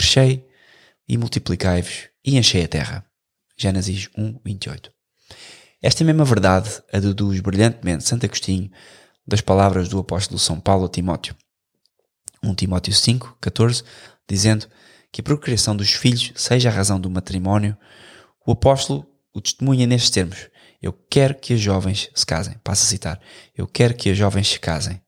crescei 0.00 0.48
e 1.06 1.18
multiplicai-vos 1.18 2.08
e 2.24 2.38
enchei 2.38 2.64
a 2.64 2.68
terra. 2.68 3.04
Gênesis 3.54 4.08
1, 4.16 4.40
28. 4.42 4.90
Esta 5.82 6.04
mesma 6.04 6.24
verdade 6.24 6.82
a 6.90 6.98
deduz 6.98 7.40
brilhantemente 7.40 8.04
Santo 8.04 8.24
Agostinho 8.24 8.70
das 9.26 9.42
palavras 9.42 9.90
do 9.90 9.98
apóstolo 9.98 10.38
São 10.38 10.58
Paulo 10.58 10.86
a 10.86 10.88
Timóteo. 10.88 11.36
1 12.42 12.54
Timóteo 12.54 12.94
5, 12.94 13.36
14, 13.42 13.84
dizendo 14.26 14.66
que 15.12 15.20
a 15.20 15.24
procriação 15.24 15.76
dos 15.76 15.92
filhos 15.92 16.32
seja 16.34 16.70
a 16.70 16.72
razão 16.72 16.98
do 16.98 17.10
matrimónio, 17.10 17.76
o 18.46 18.52
apóstolo 18.52 19.06
o 19.34 19.40
testemunha 19.40 19.86
nestes 19.86 20.10
termos. 20.10 20.48
Eu 20.80 20.94
quero 20.94 21.34
que 21.34 21.52
as 21.52 21.60
jovens 21.60 22.08
se 22.14 22.24
casem. 22.24 22.56
Passo 22.64 22.84
a 22.84 22.88
citar. 22.88 23.20
Eu 23.54 23.66
quero 23.66 23.94
que 23.94 24.08
as 24.08 24.16
jovens 24.16 24.48
se 24.48 24.58
casem. 24.58 25.00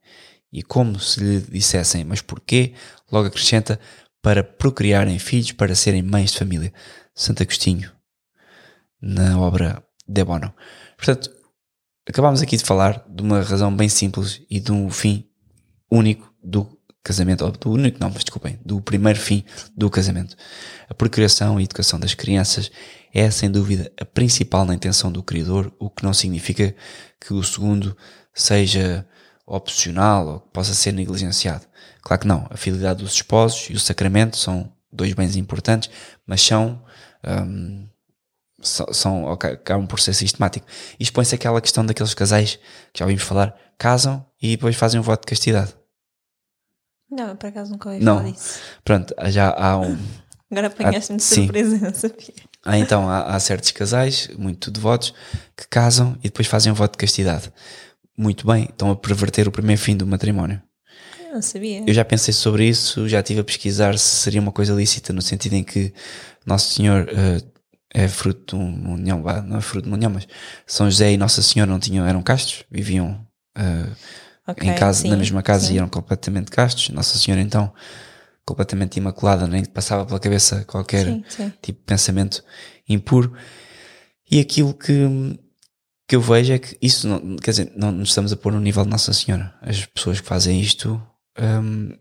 E 0.52 0.62
como 0.62 1.00
se 1.00 1.18
lhe 1.18 1.40
dissessem, 1.40 2.04
mas 2.04 2.20
porquê? 2.20 2.74
Logo 3.10 3.28
acrescenta, 3.28 3.80
para 4.22 4.44
procriarem 4.44 5.18
filhos, 5.18 5.52
para 5.52 5.74
serem 5.74 6.02
mães 6.02 6.30
de 6.30 6.38
família. 6.38 6.72
Santo 7.14 7.42
Agostinho, 7.42 7.92
na 9.00 9.38
obra 9.38 9.84
de 10.08 10.24
Bono. 10.24 10.54
Portanto, 10.96 11.30
acabámos 12.08 12.40
aqui 12.40 12.56
de 12.56 12.64
falar 12.64 13.04
de 13.08 13.22
uma 13.22 13.42
razão 13.42 13.74
bem 13.74 13.88
simples 13.88 14.40
e 14.48 14.60
de 14.60 14.72
um 14.72 14.88
fim 14.88 15.28
único 15.90 16.32
do 16.42 16.78
casamento, 17.02 17.50
do 17.50 17.70
único, 17.70 17.98
não, 18.00 18.08
mas 18.08 18.22
desculpem, 18.22 18.58
do 18.64 18.80
primeiro 18.80 19.18
fim 19.18 19.44
do 19.76 19.90
casamento. 19.90 20.36
A 20.88 20.94
procriação 20.94 21.60
e 21.60 21.64
educação 21.64 21.98
das 21.98 22.14
crianças 22.14 22.70
é, 23.12 23.30
sem 23.30 23.50
dúvida, 23.50 23.92
a 24.00 24.04
principal 24.04 24.64
na 24.64 24.74
intenção 24.74 25.12
do 25.12 25.22
Criador, 25.22 25.74
o 25.78 25.90
que 25.90 26.04
não 26.04 26.14
significa 26.14 26.74
que 27.20 27.34
o 27.34 27.42
segundo 27.42 27.96
seja 28.32 29.06
opcional 29.46 30.26
ou 30.26 30.40
que 30.40 30.48
possa 30.50 30.72
ser 30.74 30.92
negligenciado. 30.92 31.66
Claro 32.02 32.20
que 32.20 32.28
não. 32.28 32.46
A 32.50 32.56
fidelidade 32.56 33.02
dos 33.02 33.12
esposos 33.12 33.68
e 33.70 33.74
o 33.74 33.80
sacramento 33.80 34.36
são 34.36 34.72
dois 34.92 35.12
bens 35.14 35.36
importantes, 35.36 35.88
mas 36.26 36.42
são 36.42 36.82
hum, 37.26 37.86
são, 38.62 39.30
acabam 39.30 39.86
por 39.86 40.00
ser 40.00 40.14
sistemático. 40.14 40.66
E 40.98 41.02
expõe-se 41.02 41.34
aquela 41.34 41.60
questão 41.60 41.84
daqueles 41.84 42.14
casais 42.14 42.58
que 42.92 43.00
já 43.00 43.04
ouvimos 43.04 43.24
falar, 43.24 43.54
casam 43.76 44.24
e 44.40 44.50
depois 44.50 44.76
fazem 44.76 45.00
um 45.00 45.02
voto 45.02 45.22
de 45.22 45.26
castidade. 45.26 45.74
Não, 47.10 47.36
por 47.36 47.48
acaso 47.48 47.70
nunca 47.70 47.90
ouvi 47.90 48.02
falar 48.02 48.24
disso. 48.24 48.60
Pronto, 48.84 49.14
já 49.26 49.50
há 49.50 49.78
um. 49.78 49.98
Agora 50.50 50.66
apanhaste-me 50.66 51.16
de 51.16 51.24
surpresa, 51.24 51.78
não 51.78 51.94
sabia. 51.94 52.34
Ah, 52.64 52.78
então, 52.78 53.08
há, 53.08 53.34
há, 53.34 53.40
certos 53.40 53.70
casais, 53.70 54.28
muito 54.38 54.70
devotos, 54.70 55.14
que 55.56 55.66
casam 55.68 56.16
e 56.20 56.24
depois 56.24 56.46
fazem 56.46 56.70
um 56.70 56.74
voto 56.74 56.92
de 56.92 56.98
castidade. 56.98 57.50
Muito 58.16 58.46
bem, 58.46 58.64
estão 58.64 58.90
a 58.90 58.96
perverter 58.96 59.48
o 59.48 59.52
primeiro 59.52 59.80
fim 59.80 59.96
do 59.96 60.06
matrimónio. 60.06 60.62
Eu 61.32 61.36
não 61.36 61.42
sabia. 61.42 61.82
Eu 61.86 61.94
já 61.94 62.04
pensei 62.04 62.34
sobre 62.34 62.68
isso, 62.68 63.08
já 63.08 63.20
estive 63.20 63.40
a 63.40 63.44
pesquisar 63.44 63.98
se 63.98 64.16
seria 64.16 64.38
uma 64.38 64.52
coisa 64.52 64.74
lícita, 64.74 65.14
no 65.14 65.22
sentido 65.22 65.54
em 65.54 65.64
que 65.64 65.90
Nosso 66.44 66.74
Senhor 66.74 67.08
uh, 67.08 67.52
é 67.90 68.06
fruto 68.06 68.54
de 68.54 68.62
uma 68.62 68.90
união, 68.90 69.22
não 69.46 69.56
é 69.56 69.60
fruto 69.62 69.84
de 69.84 69.88
uma 69.88 69.96
união, 69.96 70.10
mas 70.10 70.28
São 70.66 70.90
José 70.90 71.10
e 71.10 71.16
Nossa 71.16 71.40
Senhora 71.40 71.70
não 71.70 71.80
tinham, 71.80 72.06
eram 72.06 72.22
castos, 72.22 72.64
viviam 72.70 73.26
uh, 73.56 73.96
okay, 74.46 74.68
em 74.68 74.74
casa, 74.74 75.00
sim, 75.00 75.08
na 75.08 75.16
mesma 75.16 75.42
casa 75.42 75.68
sim. 75.68 75.74
e 75.74 75.78
eram 75.78 75.88
completamente 75.88 76.50
castos. 76.50 76.90
Nossa 76.90 77.16
Senhora 77.16 77.40
então, 77.40 77.72
completamente 78.44 78.98
imaculada, 78.98 79.46
nem 79.46 79.64
passava 79.64 80.04
pela 80.04 80.20
cabeça 80.20 80.66
qualquer 80.66 81.06
sim, 81.06 81.24
tipo 81.62 81.80
de 81.80 81.86
pensamento 81.86 82.44
impuro. 82.86 83.32
E 84.30 84.38
aquilo 84.38 84.74
que, 84.74 85.08
que 86.06 86.14
eu 86.14 86.20
vejo 86.20 86.52
é 86.52 86.58
que 86.58 86.76
isso, 86.82 87.08
não, 87.08 87.36
quer 87.36 87.52
dizer, 87.52 87.72
não 87.74 87.90
nos 87.90 88.10
estamos 88.10 88.34
a 88.34 88.36
pôr 88.36 88.52
no 88.52 88.60
nível 88.60 88.84
de 88.84 88.90
Nossa 88.90 89.14
Senhora. 89.14 89.54
As 89.62 89.86
pessoas 89.86 90.20
que 90.20 90.28
fazem 90.28 90.60
isto 90.60 91.00
um, 91.38 91.96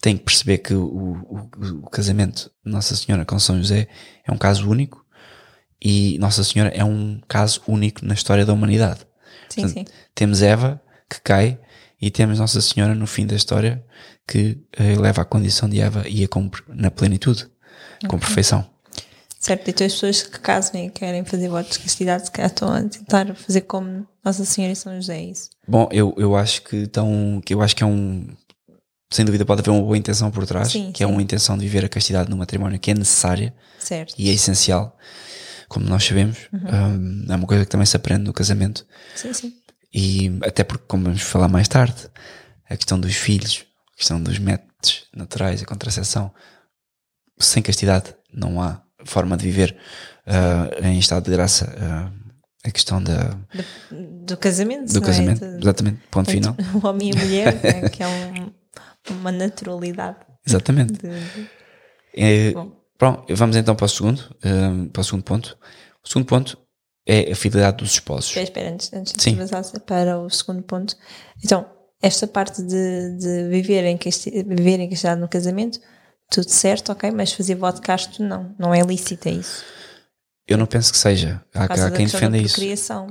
têm 0.00 0.16
que 0.16 0.24
perceber 0.24 0.58
que 0.58 0.74
o, 0.74 0.84
o, 0.84 1.50
o 1.82 1.90
casamento 1.90 2.50
de 2.64 2.70
Nossa 2.70 2.94
Senhora 2.94 3.24
com 3.24 3.38
São 3.38 3.56
José 3.58 3.88
é 4.24 4.32
um 4.32 4.38
caso 4.38 4.68
único 4.68 5.04
e 5.82 6.18
Nossa 6.18 6.44
Senhora 6.44 6.70
é 6.74 6.84
um 6.84 7.20
caso 7.28 7.62
único 7.66 8.04
na 8.04 8.14
história 8.14 8.44
da 8.44 8.52
humanidade. 8.52 9.00
Sim, 9.48 9.62
Portanto, 9.62 9.88
sim. 9.88 9.94
Temos 10.14 10.42
Eva 10.42 10.80
que 11.08 11.20
cai 11.20 11.58
e 12.00 12.10
temos 12.10 12.38
Nossa 12.38 12.60
Senhora 12.60 12.94
no 12.94 13.06
fim 13.06 13.26
da 13.26 13.34
história 13.34 13.84
que 14.26 14.58
uh, 14.78 15.00
leva 15.00 15.22
à 15.22 15.24
condição 15.24 15.68
de 15.68 15.80
Eva 15.80 16.04
e 16.08 16.24
a 16.24 16.28
cumpre 16.28 16.62
na 16.68 16.90
plenitude, 16.90 17.46
okay. 17.96 18.08
com 18.08 18.18
perfeição. 18.18 18.68
Certo, 19.38 19.68
então 19.68 19.86
as 19.86 19.92
pessoas 19.92 20.22
que 20.22 20.40
casam 20.40 20.86
e 20.86 20.90
querem 20.90 21.24
fazer 21.24 21.48
votos 21.48 21.74
de 21.74 21.78
castidade, 21.78 22.24
se 22.24 22.30
calhar 22.32 22.50
estão 22.50 22.72
a 22.72 22.82
tentar 22.82 23.32
fazer 23.36 23.60
como 23.60 24.06
Nossa 24.24 24.44
Senhora 24.44 24.72
e 24.72 24.76
São 24.76 24.96
José, 24.96 25.18
é 25.18 25.24
isso? 25.26 25.50
Bom, 25.68 25.88
eu, 25.92 26.12
eu 26.18 26.34
acho 26.34 26.62
que 26.62 26.76
estão, 26.78 27.40
que 27.44 27.54
eu 27.54 27.62
acho 27.62 27.76
que 27.76 27.84
é 27.84 27.86
um, 27.86 28.26
sem 29.16 29.24
dúvida 29.24 29.44
pode 29.44 29.60
haver 29.62 29.70
uma 29.70 29.82
boa 29.82 29.96
intenção 29.96 30.30
por 30.30 30.46
trás, 30.46 30.68
Sim, 30.72 30.92
que 30.92 31.02
é 31.02 31.06
sim. 31.06 31.12
uma 31.12 31.22
intenção 31.22 31.56
de 31.56 31.64
viver 31.64 31.84
a 31.84 31.88
castidade 31.88 32.28
no 32.30 32.36
matrimónio 32.36 32.78
que 32.78 32.90
é 32.90 32.94
necessária 32.94 33.54
Certo. 33.78 34.14
e 34.18 34.28
é 34.28 34.32
essencial, 34.32 34.96
como 35.68 35.86
nós 35.88 36.04
sabemos. 36.04 36.38
Uhum. 36.52 37.24
Um, 37.28 37.32
é 37.32 37.36
uma 37.36 37.46
coisa 37.46 37.64
que 37.64 37.70
também 37.70 37.86
se 37.86 37.96
aprende 37.96 38.24
no 38.24 38.32
casamento. 38.32 38.86
Sim, 39.14 39.32
sim. 39.32 39.52
E 39.92 40.38
até 40.44 40.62
porque, 40.64 40.84
como 40.86 41.04
vamos 41.04 41.22
falar 41.22 41.48
mais 41.48 41.66
tarde, 41.68 42.08
a 42.68 42.76
questão 42.76 43.00
dos 43.00 43.14
filhos, 43.14 43.64
a 43.94 43.96
questão 43.96 44.22
dos 44.22 44.38
métodos 44.38 45.04
naturais, 45.14 45.62
a 45.62 45.66
contracepção, 45.66 46.30
sem 47.38 47.62
castidade 47.62 48.14
não 48.32 48.60
há 48.60 48.82
forma 49.04 49.36
de 49.36 49.44
viver 49.44 49.76
ah, 50.26 50.68
em 50.82 50.98
estado 50.98 51.24
de 51.24 51.30
graça. 51.30 51.74
ah, 51.80 52.10
a 52.64 52.70
questão 52.72 53.00
da, 53.00 53.28
Do, 53.88 54.24
do 54.26 54.36
casamento. 54.36 54.92
do 54.92 54.98
é? 54.98 55.00
casamento, 55.00 55.38
De- 55.38 55.62
exatamente, 55.62 56.00
ponto 56.10 56.28
entre 56.30 56.50
final. 56.50 56.56
O 56.82 56.84
homem 56.86 57.10
e 57.10 57.16
a 57.16 57.24
mulher, 57.24 57.54
né, 57.62 57.88
que 57.88 58.02
é 58.02 58.08
um- 58.08 58.50
uma 59.10 59.32
naturalidade. 59.32 60.18
Exatamente. 60.46 60.94
De, 60.94 61.48
É, 62.14 62.52
Bom. 62.52 62.72
pronto, 62.96 63.34
vamos 63.34 63.56
então 63.56 63.74
para 63.74 63.86
o 63.86 63.88
segundo, 63.88 64.22
ah, 64.44 64.88
para 64.92 65.00
o 65.00 65.04
segundo 65.04 65.24
ponto. 65.24 65.58
O 66.04 66.08
segundo 66.08 66.26
ponto 66.26 66.58
é 67.06 67.32
a 67.32 67.36
fidelidade 67.36 67.78
dos 67.78 67.92
esposos. 67.92 68.26
Espera, 68.30 68.44
espera, 68.44 68.70
antes, 68.70 68.92
antes 68.92 69.12
de 69.12 69.40
avançar 69.40 69.80
para 69.80 70.18
o 70.18 70.30
segundo 70.30 70.62
ponto. 70.62 70.96
Então, 71.44 71.66
esta 72.02 72.26
parte 72.26 72.62
de, 72.62 73.16
de 73.18 73.48
viver, 73.48 73.84
em 73.84 73.98
viver 74.46 74.80
em 74.80 74.88
castidade 74.88 75.20
no 75.20 75.28
casamento, 75.28 75.80
tudo 76.30 76.48
certo, 76.48 76.92
ok, 76.92 77.10
mas 77.10 77.32
fazer 77.32 77.54
voto 77.54 77.80
casto 77.80 78.22
não, 78.22 78.54
não 78.58 78.74
é 78.74 78.80
lícito, 78.82 79.28
é 79.28 79.32
isso. 79.32 79.64
Eu 80.48 80.56
não 80.56 80.66
penso 80.66 80.92
que 80.92 80.98
seja. 80.98 81.42
Há, 81.52 81.64
há 81.64 81.90
quem 81.90 82.06
defenda 82.06 82.38
isso. 82.38 82.54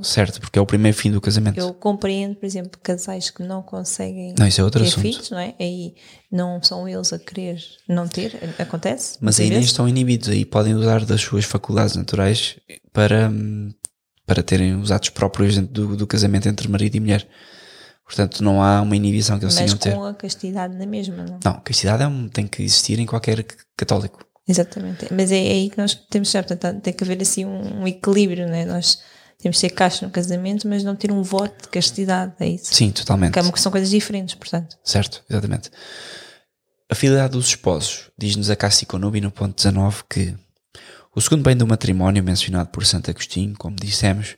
Certo, 0.02 0.40
porque 0.40 0.58
é 0.58 0.62
o 0.62 0.66
primeiro 0.66 0.96
fim 0.96 1.12
do 1.12 1.20
casamento. 1.20 1.60
Eu 1.60 1.74
compreendo, 1.74 2.36
por 2.36 2.46
exemplo, 2.46 2.80
casais 2.82 3.30
que 3.30 3.44
não 3.44 3.62
conseguem 3.62 4.34
Não, 4.40 4.48
isso 4.48 4.62
é 4.62 4.64
outro 4.64 4.82
ter 4.82 4.88
assunto. 4.88 5.02
filhos, 5.02 5.30
não 5.30 5.40
é? 5.40 5.54
Aí 5.60 5.96
não 6.32 6.64
são 6.64 6.88
eles 6.88 7.12
a 7.12 7.20
querer 7.20 7.62
não 7.90 8.08
ter, 8.08 8.40
acontece. 8.58 9.18
Mas 9.20 9.38
aí 9.40 9.50
nem 9.50 9.60
estão 9.60 9.88
inibidos, 9.88 10.30
aí 10.30 10.46
podem 10.46 10.76
usar 10.76 11.04
das 11.04 11.22
suas 11.22 11.44
faculdades 11.44 11.98
naturais 11.98 12.58
para, 12.94 13.28
hum, 13.30 13.70
para 14.26 14.42
terem 14.42 14.76
os 14.80 14.90
atos 14.90 15.10
próprios 15.10 15.58
do, 15.58 15.98
do 15.98 16.08
casamento 16.08 16.48
entre 16.48 16.70
marido 16.70 16.96
e 16.96 17.00
mulher. 17.02 17.28
Portanto, 18.06 18.44
não 18.44 18.62
há 18.64 18.82
uma 18.82 18.96
inibição 18.96 19.38
que 19.38 19.44
eles 19.44 19.56
Mas 19.56 19.74
tenham 19.74 19.78
ter. 19.78 19.94
com 19.94 20.06
a 20.06 20.14
castidade 20.14 20.76
na 20.76 20.86
mesma, 20.86 21.26
não? 21.26 21.40
Não, 21.44 21.60
castidade 21.60 22.04
é 22.04 22.08
um, 22.08 22.30
tem 22.30 22.48
que 22.48 22.62
existir 22.64 22.98
em 23.00 23.06
qualquer 23.06 23.44
católico. 23.76 24.26
Exatamente. 24.48 25.08
Mas 25.12 25.32
é, 25.32 25.38
é 25.38 25.52
aí 25.52 25.70
que 25.70 25.78
nós 25.78 25.96
temos 26.10 26.32
que 26.32 26.44
portanto, 26.44 26.82
tem 26.82 26.94
que 26.94 27.04
haver 27.04 27.22
assim 27.22 27.46
um, 27.46 27.82
um 27.82 27.88
equilíbrio, 27.88 28.48
né? 28.48 28.66
Nós 28.66 29.00
temos 29.40 29.58
que 29.58 29.62
ser 29.62 29.70
castos 29.72 30.04
no 30.04 30.10
casamento, 30.10 30.68
mas 30.68 30.84
não 30.84 30.96
ter 30.96 31.12
um 31.12 31.22
voto 31.22 31.64
de 31.64 31.70
castidade, 31.70 32.34
é 32.40 32.48
isso. 32.48 32.74
Sim, 32.74 32.92
totalmente. 32.92 33.34
Que 33.34 33.40
é 33.40 33.58
são 33.58 33.72
coisas 33.72 33.90
diferentes, 33.90 34.36
portanto. 34.36 34.78
Certo, 34.84 35.24
exatamente. 35.30 35.70
A 36.90 36.96
fidelidade 36.96 37.34
dos 37.34 37.48
esposos, 37.48 38.12
diz-nos 38.18 38.50
a 38.50 38.56
Cassi 38.56 38.86
Conubi 38.86 39.20
no 39.20 39.32
ponto 39.32 39.56
19 39.56 40.04
que 40.10 40.36
o 41.16 41.22
segundo 41.22 41.44
bem 41.44 41.56
do 41.56 41.66
matrimónio 41.66 42.24
mencionado 42.24 42.70
por 42.70 42.86
Santo 42.86 43.10
Agostinho, 43.10 43.56
como 43.58 43.76
dissemos, 43.76 44.36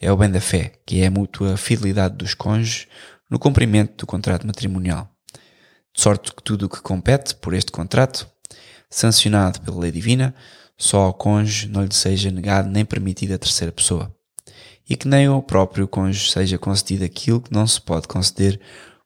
é 0.00 0.12
o 0.12 0.16
bem 0.16 0.30
da 0.30 0.40
fé, 0.40 0.72
que 0.84 1.00
é 1.00 1.06
a 1.06 1.10
mútua 1.10 1.56
fidelidade 1.56 2.16
dos 2.16 2.34
cônjuges 2.34 2.86
no 3.30 3.38
cumprimento 3.38 3.98
do 3.98 4.06
contrato 4.06 4.46
matrimonial. 4.46 5.08
De 5.94 6.02
sorte 6.02 6.34
que 6.34 6.42
tudo 6.42 6.66
o 6.66 6.68
que 6.68 6.80
compete 6.80 7.34
por 7.36 7.54
este 7.54 7.72
contrato, 7.72 8.28
sancionado 8.90 9.60
pela 9.60 9.80
lei 9.80 9.92
divina, 9.92 10.34
só 10.76 11.02
ao 11.02 11.14
cônjuge 11.14 11.68
não 11.68 11.84
lhe 11.84 11.94
seja 11.94 12.30
negado 12.30 12.68
nem 12.68 12.84
permitido 12.84 13.34
a 13.34 13.38
terceira 13.38 13.72
pessoa 13.72 14.14
e 14.88 14.96
que 14.96 15.06
nem 15.06 15.26
ao 15.26 15.42
próprio 15.42 15.86
cônjuge 15.86 16.30
seja 16.30 16.58
concedido 16.58 17.04
aquilo 17.04 17.40
que 17.40 17.52
não 17.52 17.66
se 17.66 17.80
pode 17.80 18.08
conceder 18.08 18.58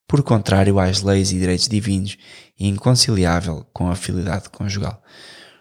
por 0.06 0.22
contrário 0.22 0.78
às 0.78 1.02
leis 1.02 1.32
e 1.32 1.38
direitos 1.38 1.68
divinos 1.68 2.16
e 2.58 2.68
inconciliável 2.68 3.66
com 3.72 3.90
a 3.90 3.96
fidelidade 3.96 4.50
conjugal. 4.50 5.02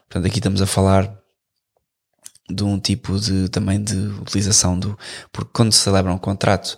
Portanto, 0.08 0.28
aqui 0.28 0.40
estamos 0.40 0.62
a 0.62 0.68
falar 0.68 1.18
de 2.50 2.64
um 2.64 2.80
tipo 2.80 3.18
de 3.18 3.50
também 3.50 3.82
de 3.82 3.96
utilização 3.96 4.78
do 4.78 4.98
porque 5.32 5.52
quando 5.54 5.72
se 5.72 5.80
celebra 5.80 6.14
um 6.14 6.18
contrato, 6.18 6.78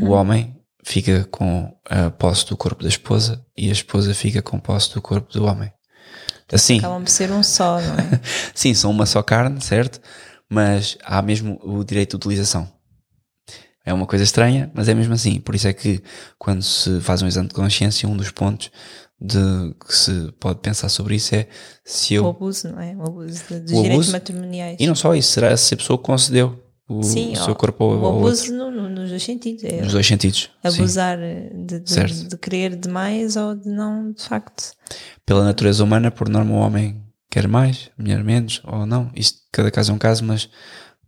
o 0.00 0.10
homem 0.10 0.56
fica 0.84 1.24
com 1.30 1.74
a 1.88 2.10
posse 2.10 2.46
do 2.46 2.56
corpo 2.56 2.82
da 2.82 2.88
esposa 2.88 3.44
e 3.56 3.68
a 3.68 3.72
esposa 3.72 4.14
fica 4.14 4.42
com 4.42 4.60
posse 4.60 4.92
do 4.94 5.02
corpo 5.02 5.32
do 5.32 5.44
homem. 5.44 5.72
Assim, 6.52 6.78
Acabam 6.78 7.02
por 7.04 7.10
ser 7.10 7.30
um 7.30 7.42
só, 7.42 7.80
não 7.80 7.94
é? 7.94 8.20
Sim, 8.54 8.74
são 8.74 8.90
uma 8.90 9.06
só 9.06 9.22
carne, 9.22 9.60
certo? 9.60 10.00
Mas 10.48 10.98
há 11.04 11.22
mesmo 11.22 11.60
o 11.62 11.84
direito 11.84 12.10
de 12.10 12.16
utilização. 12.16 12.68
É 13.84 13.94
uma 13.94 14.06
coisa 14.06 14.24
estranha, 14.24 14.70
mas 14.74 14.88
é 14.88 14.94
mesmo 14.94 15.14
assim. 15.14 15.40
Por 15.40 15.54
isso 15.54 15.66
é 15.68 15.72
que 15.72 16.02
quando 16.38 16.62
se 16.62 17.00
faz 17.00 17.22
um 17.22 17.26
exame 17.26 17.48
de 17.48 17.54
consciência, 17.54 18.08
um 18.08 18.16
dos 18.16 18.30
pontos 18.30 18.70
de 19.20 19.38
que 19.86 19.94
se 19.94 20.32
pode 20.40 20.60
pensar 20.60 20.88
sobre 20.88 21.14
isso 21.16 21.34
é 21.34 21.46
se 21.84 22.14
o 22.14 22.22
eu. 22.24 22.28
abuso, 22.28 22.68
não 22.68 22.80
é? 22.80 22.94
O 22.96 23.02
abuso 23.02 23.42
dos 23.48 23.72
O 23.72 23.82
direitos 23.82 23.90
abuso- 23.92 24.12
matrimoniais. 24.12 24.76
E 24.80 24.86
não 24.86 24.94
só 24.94 25.14
isso, 25.14 25.32
será 25.32 25.56
se 25.56 25.72
a 25.74 25.76
pessoa 25.76 25.98
concedeu 25.98 26.58
o, 26.98 27.02
Sim, 27.02 27.32
o 27.32 27.44
seu 27.44 27.54
corpo 27.54 27.84
ao, 27.84 28.04
ao 28.04 28.16
abuso 28.18 28.52
no- 28.54 28.70
no- 28.70 28.88
nos 28.88 29.10
dois 29.10 29.22
sentidos. 29.22 29.64
É 29.64 29.80
Nos 29.82 29.92
dois 29.92 30.06
sentidos. 30.06 30.50
Abusar 30.64 31.16
de, 31.18 31.80
de, 31.80 32.24
de 32.28 32.36
querer 32.38 32.74
demais 32.76 33.36
ou 33.36 33.54
de 33.54 33.68
não, 33.68 34.12
de 34.12 34.22
facto. 34.22 34.72
Pela 35.24 35.44
natureza 35.44 35.84
humana, 35.84 36.10
por 36.10 36.28
norma, 36.28 36.52
o 36.52 36.58
homem 36.58 37.02
quer 37.30 37.46
mais, 37.46 37.90
a 37.98 38.02
mulher 38.02 38.24
menos, 38.24 38.60
ou 38.64 38.84
não. 38.86 39.10
Isto, 39.14 39.38
cada 39.52 39.70
caso 39.70 39.92
é 39.92 39.94
um 39.94 39.98
caso, 39.98 40.24
mas 40.24 40.48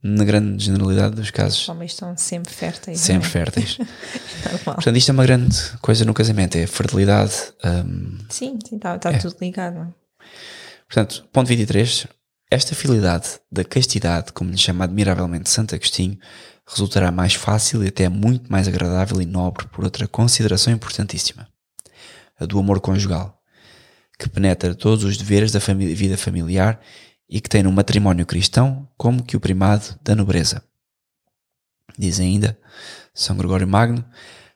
na 0.04 0.24
grande 0.24 0.64
generalidade 0.64 1.14
dos 1.16 1.30
casos, 1.30 1.62
Os 1.62 1.68
homens 1.68 1.92
estão 1.92 2.16
sempre 2.16 2.52
férteis. 2.52 2.98
sempre 3.00 3.20
não 3.22 3.26
é? 3.26 3.30
férteis. 3.30 3.78
Normal. 4.44 4.74
Portanto, 4.76 4.96
isto 4.96 5.08
é 5.10 5.12
uma 5.12 5.24
grande 5.24 5.56
coisa 5.80 6.04
no 6.04 6.12
casamento, 6.14 6.56
é 6.56 6.64
a 6.64 6.68
fertilidade. 6.68 7.32
hum, 7.64 8.18
Sim, 8.28 8.58
sim, 8.68 8.76
está 8.76 8.98
tá 8.98 9.12
É. 9.12 9.18
tudo 9.18 9.36
ligado. 9.40 9.78
é? 9.78 9.86
portanto, 10.88 11.24
ponto 11.32 11.46
23. 11.48 12.06
Esta 12.52 12.74
fidelidade 12.74 13.40
da 13.50 13.64
castidade, 13.64 14.30
como 14.30 14.50
lhe 14.50 14.58
chama 14.58 14.84
admiravelmente 14.84 15.48
Santo 15.48 15.74
Agostinho, 15.74 16.18
resultará 16.66 17.10
mais 17.10 17.32
fácil 17.32 17.82
e 17.82 17.88
até 17.88 18.10
muito 18.10 18.52
mais 18.52 18.68
agradável 18.68 19.22
e 19.22 19.24
nobre 19.24 19.66
por 19.68 19.82
outra 19.82 20.06
consideração 20.06 20.70
importantíssima. 20.70 21.48
A 22.38 22.44
do 22.44 22.58
amor 22.58 22.78
conjugal, 22.82 23.40
que 24.18 24.28
penetra 24.28 24.74
todos 24.74 25.02
os 25.02 25.16
deveres 25.16 25.50
da 25.50 25.60
vida 25.60 26.18
familiar 26.18 26.78
e 27.26 27.40
que 27.40 27.48
tem 27.48 27.62
no 27.62 27.72
matrimónio 27.72 28.26
cristão 28.26 28.86
como 28.98 29.24
que 29.24 29.34
o 29.34 29.40
primado 29.40 29.98
da 30.02 30.14
nobreza. 30.14 30.62
Diz 31.98 32.20
ainda 32.20 32.58
São 33.14 33.34
Gregório 33.34 33.66
Magno, 33.66 34.04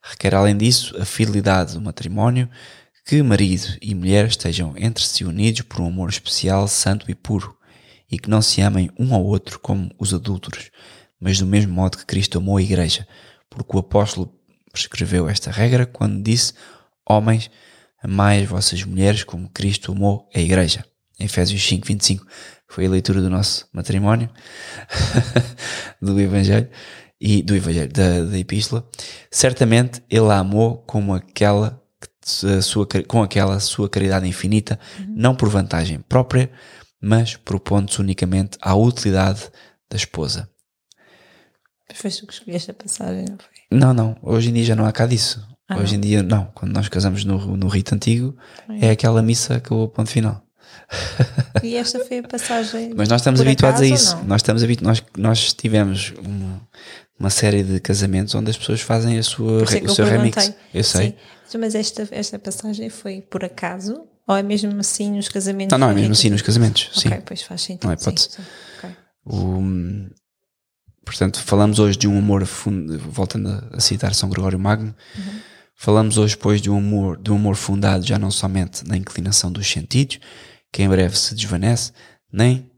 requer 0.02 0.34
além 0.34 0.54
disso 0.54 0.94
a 1.00 1.06
fidelidade 1.06 1.72
do 1.72 1.80
matrimónio, 1.80 2.50
que 3.06 3.22
marido 3.22 3.68
e 3.80 3.94
mulher 3.94 4.26
estejam 4.26 4.74
entre 4.76 5.02
si 5.02 5.24
unidos 5.24 5.62
por 5.62 5.80
um 5.80 5.86
amor 5.86 6.10
especial, 6.10 6.68
santo 6.68 7.10
e 7.10 7.14
puro, 7.14 7.56
e 8.10 8.18
que 8.18 8.30
não 8.30 8.40
se 8.40 8.60
amem 8.60 8.90
um 8.98 9.14
ao 9.14 9.24
outro 9.24 9.58
como 9.58 9.90
os 9.98 10.14
adúlteros, 10.14 10.70
mas 11.20 11.38
do 11.38 11.46
mesmo 11.46 11.72
modo 11.72 11.98
que 11.98 12.06
Cristo 12.06 12.38
amou 12.38 12.56
a 12.56 12.62
Igreja, 12.62 13.06
porque 13.50 13.76
o 13.76 13.80
apóstolo 13.80 14.32
prescreveu 14.70 15.28
esta 15.28 15.50
regra 15.50 15.86
quando 15.86 16.22
disse: 16.22 16.52
Homens, 17.08 17.50
amai 18.02 18.42
as 18.42 18.48
vossas 18.48 18.82
mulheres 18.84 19.24
como 19.24 19.48
Cristo 19.50 19.92
amou 19.92 20.28
a 20.34 20.40
Igreja. 20.40 20.84
Em 21.18 21.24
Efésios 21.24 21.66
5, 21.66 21.86
25. 21.86 22.26
Foi 22.68 22.84
a 22.84 22.90
leitura 22.90 23.22
do 23.22 23.30
nosso 23.30 23.66
matrimónio, 23.72 24.28
do 26.02 26.20
Evangelho 26.20 26.68
e 27.18 27.42
do 27.42 27.56
Evangelho, 27.56 27.90
da, 27.90 28.24
da 28.24 28.38
Epístola. 28.38 28.86
Certamente 29.30 30.02
ele 30.10 30.30
a 30.30 30.38
amou 30.38 30.78
como 30.86 31.14
aquela 31.14 31.80
sua, 32.62 32.86
com 33.06 33.22
aquela 33.22 33.58
sua 33.60 33.88
caridade 33.88 34.28
infinita, 34.28 34.78
não 35.08 35.34
por 35.34 35.48
vantagem 35.48 36.00
própria, 36.00 36.50
mas 37.06 37.36
propondo-se 37.36 38.00
unicamente 38.00 38.58
à 38.60 38.74
utilidade 38.74 39.48
da 39.88 39.96
esposa. 39.96 40.50
Foi 41.94 42.10
que 42.10 42.32
escolheste 42.32 42.72
a 42.72 42.74
passagem, 42.74 43.26
não 43.30 43.38
foi? 43.38 43.56
Não, 43.70 43.94
não, 43.94 44.16
hoje 44.20 44.50
em 44.50 44.52
dia 44.52 44.64
já 44.64 44.74
não 44.74 44.84
há 44.84 44.90
cá 44.90 45.06
disso. 45.06 45.46
Ah, 45.68 45.78
hoje 45.78 45.94
em 45.94 46.00
dia, 46.00 46.22
não. 46.22 46.46
Quando 46.54 46.72
nós 46.72 46.88
casamos 46.88 47.24
no, 47.24 47.56
no 47.56 47.68
rito 47.68 47.94
antigo, 47.94 48.36
é 48.80 48.90
aquela 48.90 49.22
missa 49.22 49.60
que 49.60 49.72
o 49.72 49.88
ponto 49.88 50.10
final. 50.10 50.42
E 51.62 51.76
esta 51.76 52.04
foi 52.04 52.18
a 52.18 52.22
passagem. 52.22 52.92
Mas 52.96 53.08
nós 53.08 53.20
estamos 53.20 53.40
habituados 53.40 53.80
a 53.80 53.86
isso. 53.86 54.16
não? 54.16 54.24
Nós 54.24 54.40
estamos 54.40 54.62
habitu 54.62 54.84
nós, 54.84 55.02
nós 55.16 55.52
tivemos 55.52 56.12
uma, 56.18 56.68
uma 57.18 57.30
série 57.30 57.62
de 57.62 57.80
casamentos 57.80 58.34
onde 58.34 58.50
as 58.50 58.58
pessoas 58.58 58.80
fazem 58.80 59.18
a 59.18 59.22
sua, 59.22 59.62
é 59.62 59.80
o 59.80 59.84
eu 59.84 59.88
seu 59.88 60.04
remix. 60.04 60.52
Eu 60.74 60.84
sei. 60.84 61.16
Sim. 61.46 61.58
Mas 61.58 61.74
esta, 61.74 62.06
esta 62.10 62.38
passagem 62.38 62.90
foi 62.90 63.20
por 63.20 63.44
acaso? 63.44 64.06
Ou 64.26 64.36
é 64.36 64.42
mesmo 64.42 64.78
assim 64.80 65.12
nos 65.12 65.28
casamentos? 65.28 65.72
Não, 65.72 65.78
não, 65.78 65.90
é 65.90 65.94
mesmo 65.94 66.12
assim 66.12 66.30
nos 66.30 66.42
casamentos. 66.42 66.90
Sim. 66.94 67.08
Ok, 67.08 67.22
pois 67.26 67.42
faz 67.42 67.62
sentido. 67.62 67.84
Não 67.84 67.92
é 67.92 67.96
sim, 67.96 68.02
hipótese. 68.02 68.28
sim. 68.30 68.42
Ok. 68.78 68.90
O- 69.24 70.10
portanto, 71.04 71.40
falamos 71.40 71.78
hoje 71.78 71.96
de 71.96 72.08
um 72.08 72.18
amor, 72.18 72.44
voltando 72.44 73.48
a- 73.72 73.80
citar 73.80 74.14
São 74.14 74.28
Gregório 74.28 74.58
Magno, 74.58 74.94
falamos 75.76 76.18
hoje, 76.18 76.36
pois, 76.36 76.60
de 76.60 76.68
um, 76.70 76.78
amor, 76.78 77.16
de 77.20 77.30
um 77.30 77.36
amor 77.36 77.54
fundado 77.54 78.04
já 78.04 78.18
não 78.18 78.30
somente 78.30 78.86
na 78.86 78.96
inclinação 78.96 79.52
dos 79.52 79.70
sentidos, 79.70 80.18
que 80.72 80.82
em 80.82 80.88
breve 80.88 81.16
se 81.16 81.34
desvanece, 81.34 81.92
nem 82.32 82.70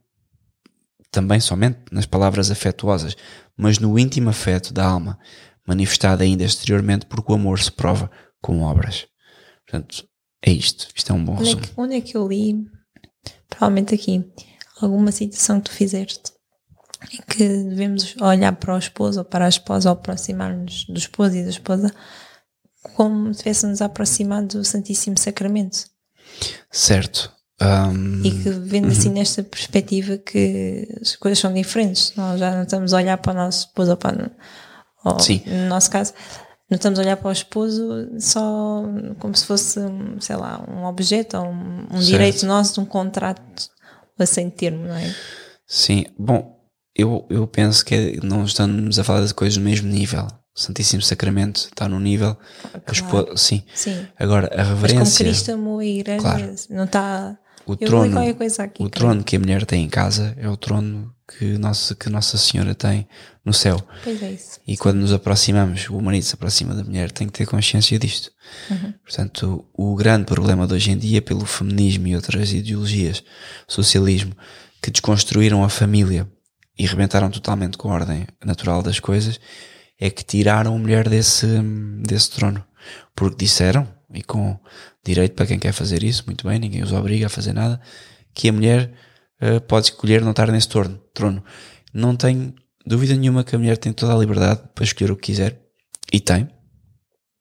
também 1.11 1.41
somente 1.41 1.79
nas 1.91 2.05
palavras 2.07 2.51
afetuosas, 2.51 3.17
mas 3.57 3.79
no 3.79 3.99
íntimo 3.99 4.29
afeto 4.29 4.73
da 4.75 4.85
alma, 4.85 5.19
manifestado 5.67 6.23
ainda 6.23 6.45
exteriormente 6.45 7.07
porque 7.07 7.33
o 7.33 7.35
amor 7.35 7.59
se 7.61 7.73
prova 7.73 8.11
com 8.43 8.63
obras. 8.63 9.07
Portanto, 9.67 10.07
É 10.43 10.51
isto. 10.51 10.89
Isto 10.95 11.13
é 11.13 11.15
um 11.15 11.25
bom 11.25 11.33
Onde 11.33 11.43
é, 11.43 11.45
resumo. 11.47 11.63
que, 11.63 11.73
onde 11.77 11.95
é 11.97 12.01
que 12.01 12.17
eu 12.17 12.29
li? 12.29 12.57
Provavelmente 13.49 13.95
aqui. 13.95 14.25
Alguma 14.81 15.11
citação 15.13 15.61
que 15.61 15.71
tu 15.71 15.75
fizeste. 15.75 16.33
Em 17.13 17.19
que 17.29 17.47
devemos 17.49 18.17
olhar 18.21 18.53
para 18.57 18.75
o 18.75 18.79
esposo 18.79 19.21
ou 19.21 19.25
para 19.25 19.47
a 19.47 19.49
esposa, 19.49 19.89
ou 19.89 19.93
aproximar-nos 19.93 20.85
do 20.87 20.99
esposo 20.99 21.37
e 21.37 21.45
da 21.45 21.51
esposa, 21.51 21.95
como 22.95 23.27
se 23.27 23.31
estivéssemos 23.41 23.81
aproximado 23.81 24.59
do 24.59 24.65
Santíssimo 24.65 25.17
Sacramento. 25.19 25.87
Certo. 26.71 27.33
Ahm, 27.61 28.23
E 28.25 28.31
que 28.31 28.51
vendo 28.51 28.89
assim 28.89 29.11
nesta 29.11 29.43
perspectiva 29.43 30.17
que 30.19 30.89
as 31.01 31.17
coisas 31.17 31.39
são 31.39 31.53
diferentes. 31.53 32.13
Nós 32.17 32.39
já 32.39 32.55
não 32.55 32.63
estamos 32.63 32.93
a 32.93 32.97
olhar 32.99 33.19
para 33.19 33.33
o 33.33 33.35
nosso 33.37 33.67
esposo 33.67 33.91
ou 33.93 33.97
para 33.97 34.31
Sim. 35.21 35.43
no 35.47 35.69
nosso 35.69 35.91
caso, 35.91 36.13
não 36.71 36.77
estamos 36.77 36.99
a 36.99 37.03
olhar 37.03 37.17
para 37.17 37.29
o 37.29 37.33
esposo 37.33 38.09
só 38.19 38.83
como 39.19 39.35
se 39.37 39.47
fosse, 39.47 39.81
sei 40.21 40.37
lá, 40.37 40.65
um 40.69 40.85
objeto 40.85 41.37
ou 41.39 41.47
um, 41.47 41.87
um 41.93 41.99
direito 41.99 42.45
nosso 42.47 42.75
de 42.75 42.81
um 42.81 42.85
contrato 42.85 43.43
a 44.19 44.27
sem 44.27 44.51
termo, 44.51 44.85
não 44.87 44.95
é? 44.97 45.15
Sim, 45.67 46.05
bom, 46.19 46.59
eu, 46.95 47.27
eu 47.31 47.47
penso 47.47 47.85
que 47.85 47.95
é- 47.95 48.17
não 48.23 48.45
estamos 48.45 48.99
a 48.99 49.05
falar 49.05 49.25
de 49.25 49.33
coisas 49.35 49.57
do 49.57 49.63
mesmo 49.65 49.89
nível. 49.89 50.27
O 50.57 50.61
Santíssimo 50.61 51.01
Sacramento 51.03 51.57
está 51.73 51.89
no 51.89 52.01
nível. 52.01 52.37
Claro. 52.71 52.83
espo- 52.93 53.37
sim. 53.37 53.63
Sim. 53.75 54.07
Agora, 54.19 54.49
a 54.53 54.57
Mas 54.57 54.67
como 54.69 54.81
reverência, 54.81 55.25
Cristo 55.25 55.53
amou 55.53 55.79
a 55.79 55.85
igreja, 55.85 56.21
Claro. 56.21 56.55
não 56.71 56.85
está. 56.85 57.39
o 57.65 57.73
Eu 57.73 57.77
trono, 57.89 58.35
coisa 58.35 58.63
aqui. 58.65 58.83
o 58.83 58.89
trono 58.91 59.23
que 59.23 59.37
a 59.37 59.39
mulher 59.39 59.65
tem 59.67 59.85
em 59.85 59.89
casa 59.89 60.35
é 60.39 60.49
o 60.49 60.57
trono 60.57 61.15
que 61.29 61.59
Nossa, 61.59 61.95
que 61.95 62.09
Nossa 62.09 62.39
Senhora 62.39 62.75
tem 62.75 63.07
no 63.45 63.53
céu. 63.53 63.79
Pois 64.03 64.23
é 64.23 64.33
isso. 64.33 64.61
E 64.67 64.77
quando 64.77 64.97
nos 64.99 65.13
aproximamos, 65.13 65.89
o 65.91 66.01
marido 66.01 66.23
se 66.23 66.35
aproxima 66.35 66.75
da 66.75 66.83
mulher, 66.83 67.13
tem 67.13 67.27
que 67.27 67.33
ter 67.35 67.47
consciência 67.47 67.99
disto. 67.99 68.31
Portanto, 69.03 69.67
o, 69.75 69.93
o 69.93 69.95
grande 69.95 70.25
problema 70.25 70.67
de 70.67 70.75
hoje 70.75 70.91
em 70.91 70.97
dia, 70.99 71.21
pelo 71.21 71.45
feminismo 71.45 72.07
e 72.07 72.17
outras 72.17 72.53
ideologias, 72.53 73.23
socialismo, 73.67 74.35
que 74.83 74.91
desconstruíram 74.91 75.63
a 75.63 75.69
família 75.69 76.27
e 76.79 76.87
rebentaram 76.87 77.31
totalmente 77.31 77.77
com 77.77 77.91
a 77.91 77.95
ordem 77.95 78.27
natural 78.45 78.83
das 78.83 78.99
coisas, 78.99 79.39
é 80.01 80.09
que 80.09 80.25
tiraram 80.25 80.75
a 80.75 80.79
mulher 80.79 81.09
desse, 81.09 81.47
desse 82.03 82.31
trono. 82.31 82.65
Porque 83.15 83.45
disseram, 83.45 83.87
e 84.15 84.23
com 84.23 84.59
direito 85.05 85.35
para 85.35 85.47
quem 85.47 85.59
quer 85.59 85.73
fazer 85.73 86.03
isso, 86.03 86.23
muito 86.27 86.47
bem, 86.47 86.59
ninguém 86.59 86.83
os 86.83 86.93
obriga 86.93 87.27
a 87.27 87.31
fazer 87.31 87.53
nada, 87.53 87.81
que 88.33 88.49
a 88.49 88.53
mulher 88.53 88.93
eh, 89.41 89.61
pode 89.61 89.87
escolher 89.87 90.23
não 90.23 90.31
estar 90.33 90.51
nesse 90.51 90.69
torno, 90.69 90.99
trono. 91.15 91.43
Não 91.93 92.15
tenho 92.17 92.55
dúvida 92.87 93.15
nenhuma 93.15 93.45
que 93.45 93.55
a 93.55 93.59
mulher 93.59 93.77
tem 93.79 93.93
toda 93.93 94.15
a 94.15 94.19
liberdade 94.19 94.61
para 94.75 94.85
escolher 94.85 95.11
o 95.11 95.17
que 95.17 95.33
quiser, 95.33 95.61
e 96.13 96.21
tem, 96.21 96.49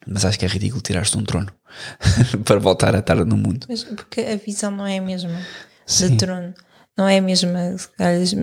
mas 0.06 0.26
acho 0.26 0.38
que 0.40 0.46
é 0.46 0.48
ridículo 0.48 0.82
tirar-se 0.82 1.18
um 1.18 1.24
trono 1.24 1.52
para 2.46 2.60
voltar 2.60 2.96
a 2.96 3.00
estar 3.00 3.16
no 3.26 3.38
mundo. 3.38 3.66
Mas 3.70 3.84
porque 3.84 4.22
a 4.22 4.36
visão 4.38 4.72
não 4.72 4.86
é 4.86 4.98
a 4.98 5.02
mesma 5.02 5.40
Sim. 5.86 6.10
de 6.12 6.18
trono. 6.18 6.54
Não 6.98 7.08
é 7.08 7.18
a 7.20 7.22
mesma. 7.22 7.78
se 7.78 7.88
calhar, 7.90 8.20
As, 8.22 8.34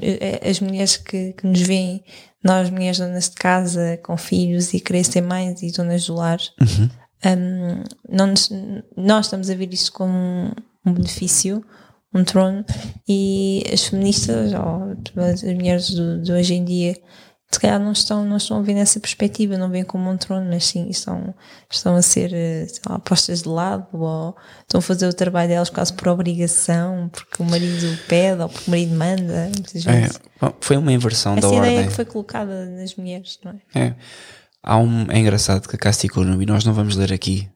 as 0.49 0.61
mulheres 0.61 0.97
que, 0.97 1.33
que 1.33 1.45
nos 1.47 1.61
veem, 1.61 2.05
nós 2.43 2.71
mulheres 2.71 2.99
donas 2.99 3.29
de 3.29 3.35
casa, 3.35 3.99
com 4.05 4.17
filhos 4.17 4.73
e 4.73 4.79
querer 4.81 5.03
ser 5.05 5.23
mães 5.23 5.61
e 5.63 5.73
donas 5.73 6.07
do 6.07 6.15
lar, 6.15 6.39
Uhum. 6.61 6.89
hum, 7.27 7.83
não 8.09 8.27
nos- 8.29 8.51
nós 8.97 9.27
estamos 9.27 9.51
a 9.51 9.55
ver 9.57 9.73
isto 9.75 9.91
como 9.93 10.13
um, 10.13 10.53
um 10.87 10.93
benefício, 10.93 11.65
um 12.15 12.25
trono, 12.25 12.65
e 13.09 13.65
as 13.73 13.87
feministas, 13.87 14.53
ou 14.55 14.97
as 15.23 15.43
mulheres 15.43 15.91
do- 15.91 16.23
de 16.23 16.33
hoje 16.33 16.55
em 16.55 16.65
dia, 16.65 16.97
se 17.51 17.61
calhar 17.61 17.79
não 17.79 17.93
estão, 17.93 18.25
não 18.25 18.37
estão 18.37 18.59
a 18.59 18.63
ver 18.63 18.75
nessa 18.75 18.99
perspectiva, 18.99 19.57
não 19.57 19.71
veem 19.71 19.85
como 19.85 20.11
um 20.11 20.17
trono, 20.17 20.47
mas 20.51 20.65
sim 20.65 20.89
estão, 20.89 21.33
estão 21.71 21.95
a 21.95 22.03
ser 22.03 22.33
eh, 22.33 22.67
lá, 22.89 22.99
postas 22.99 23.43
de 23.43 23.49
lado 23.49 23.87
ou 23.93 24.37
estão 24.63 24.79
a 24.81 24.83
fazer 24.83 25.07
o 25.07 25.13
trabalho 25.15 25.49
delas 25.51 25.71
quase 25.71 25.93
por 25.93 26.09
obrigação, 26.09 27.09
porque 27.13 27.41
o 27.41 27.47
marido 27.47 27.97
pede 28.09 28.43
ou 28.43 28.49
porque 28.49 28.69
o 28.69 28.71
marido 28.71 28.95
manda, 28.97 29.51
É, 29.87 30.09
foi 30.61 30.77
uma 30.77 30.93
inversão 30.93 31.37
Essa 31.37 31.49
da 31.49 31.55
ideia 31.55 31.73
ordem. 31.73 31.87
que 31.89 31.95
foi 31.95 32.05
colocada 32.05 32.67
nas 32.71 32.97
mulheres, 32.97 33.39
não 33.45 33.53
é? 33.75 33.81
É. 33.89 33.95
Há 34.61 34.79
um, 34.79 35.07
é 35.11 35.19
engraçado 35.19 35.69
que 35.69 35.77
a 35.77 35.79
Casticunum, 35.79 36.41
e 36.43 36.47
nós 36.47 36.65
não 36.65 36.73
vamos 36.73 36.97
ler 36.97 37.13
aqui, 37.13 37.49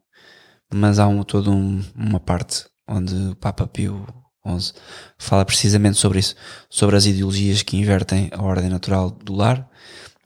mas 0.73 0.99
há 1.01 1.09
um, 1.09 1.25
toda 1.25 1.51
um, 1.51 1.83
uma 1.97 2.21
parte 2.21 2.67
onde 2.87 3.15
o 3.31 3.35
Papa 3.35 3.67
Pio 3.67 4.07
XI 4.59 4.73
fala 5.19 5.45
precisamente 5.45 5.99
sobre 5.99 6.19
isso, 6.19 6.35
sobre 6.71 6.97
as 6.97 7.07
ideologias 7.07 7.63
que 7.63 7.77
invertem 7.77 8.31
a 8.33 8.43
ordem 8.43 8.69
natural 8.69 9.11
do 9.11 9.35
lar. 9.35 9.69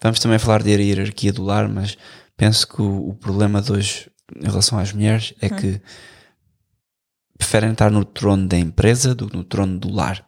Vamos 0.01 0.19
também 0.21 0.39
falar 0.39 0.63
de 0.63 0.71
hierarquia 0.71 1.33
do 1.33 1.43
lar, 1.43 1.69
mas 1.69 1.97
penso 2.37 2.67
que 2.67 2.83
o, 2.83 3.11
o 3.11 3.15
problema 3.15 3.63
de 3.63 3.73
hoje 3.73 4.11
em 4.37 4.47
relação 4.47 4.79
às 4.79 4.93
mulheres 4.93 5.35
é 5.41 5.49
que 5.49 5.81
preferem 7.37 7.73
estar 7.73 7.91
no 7.91 8.05
trono 8.05 8.47
da 8.47 8.57
empresa 8.57 9.15
do 9.15 9.29
que 9.29 9.37
no 9.37 9.45
trono 9.45 9.79
do 9.79 9.93
lar. 9.93 10.27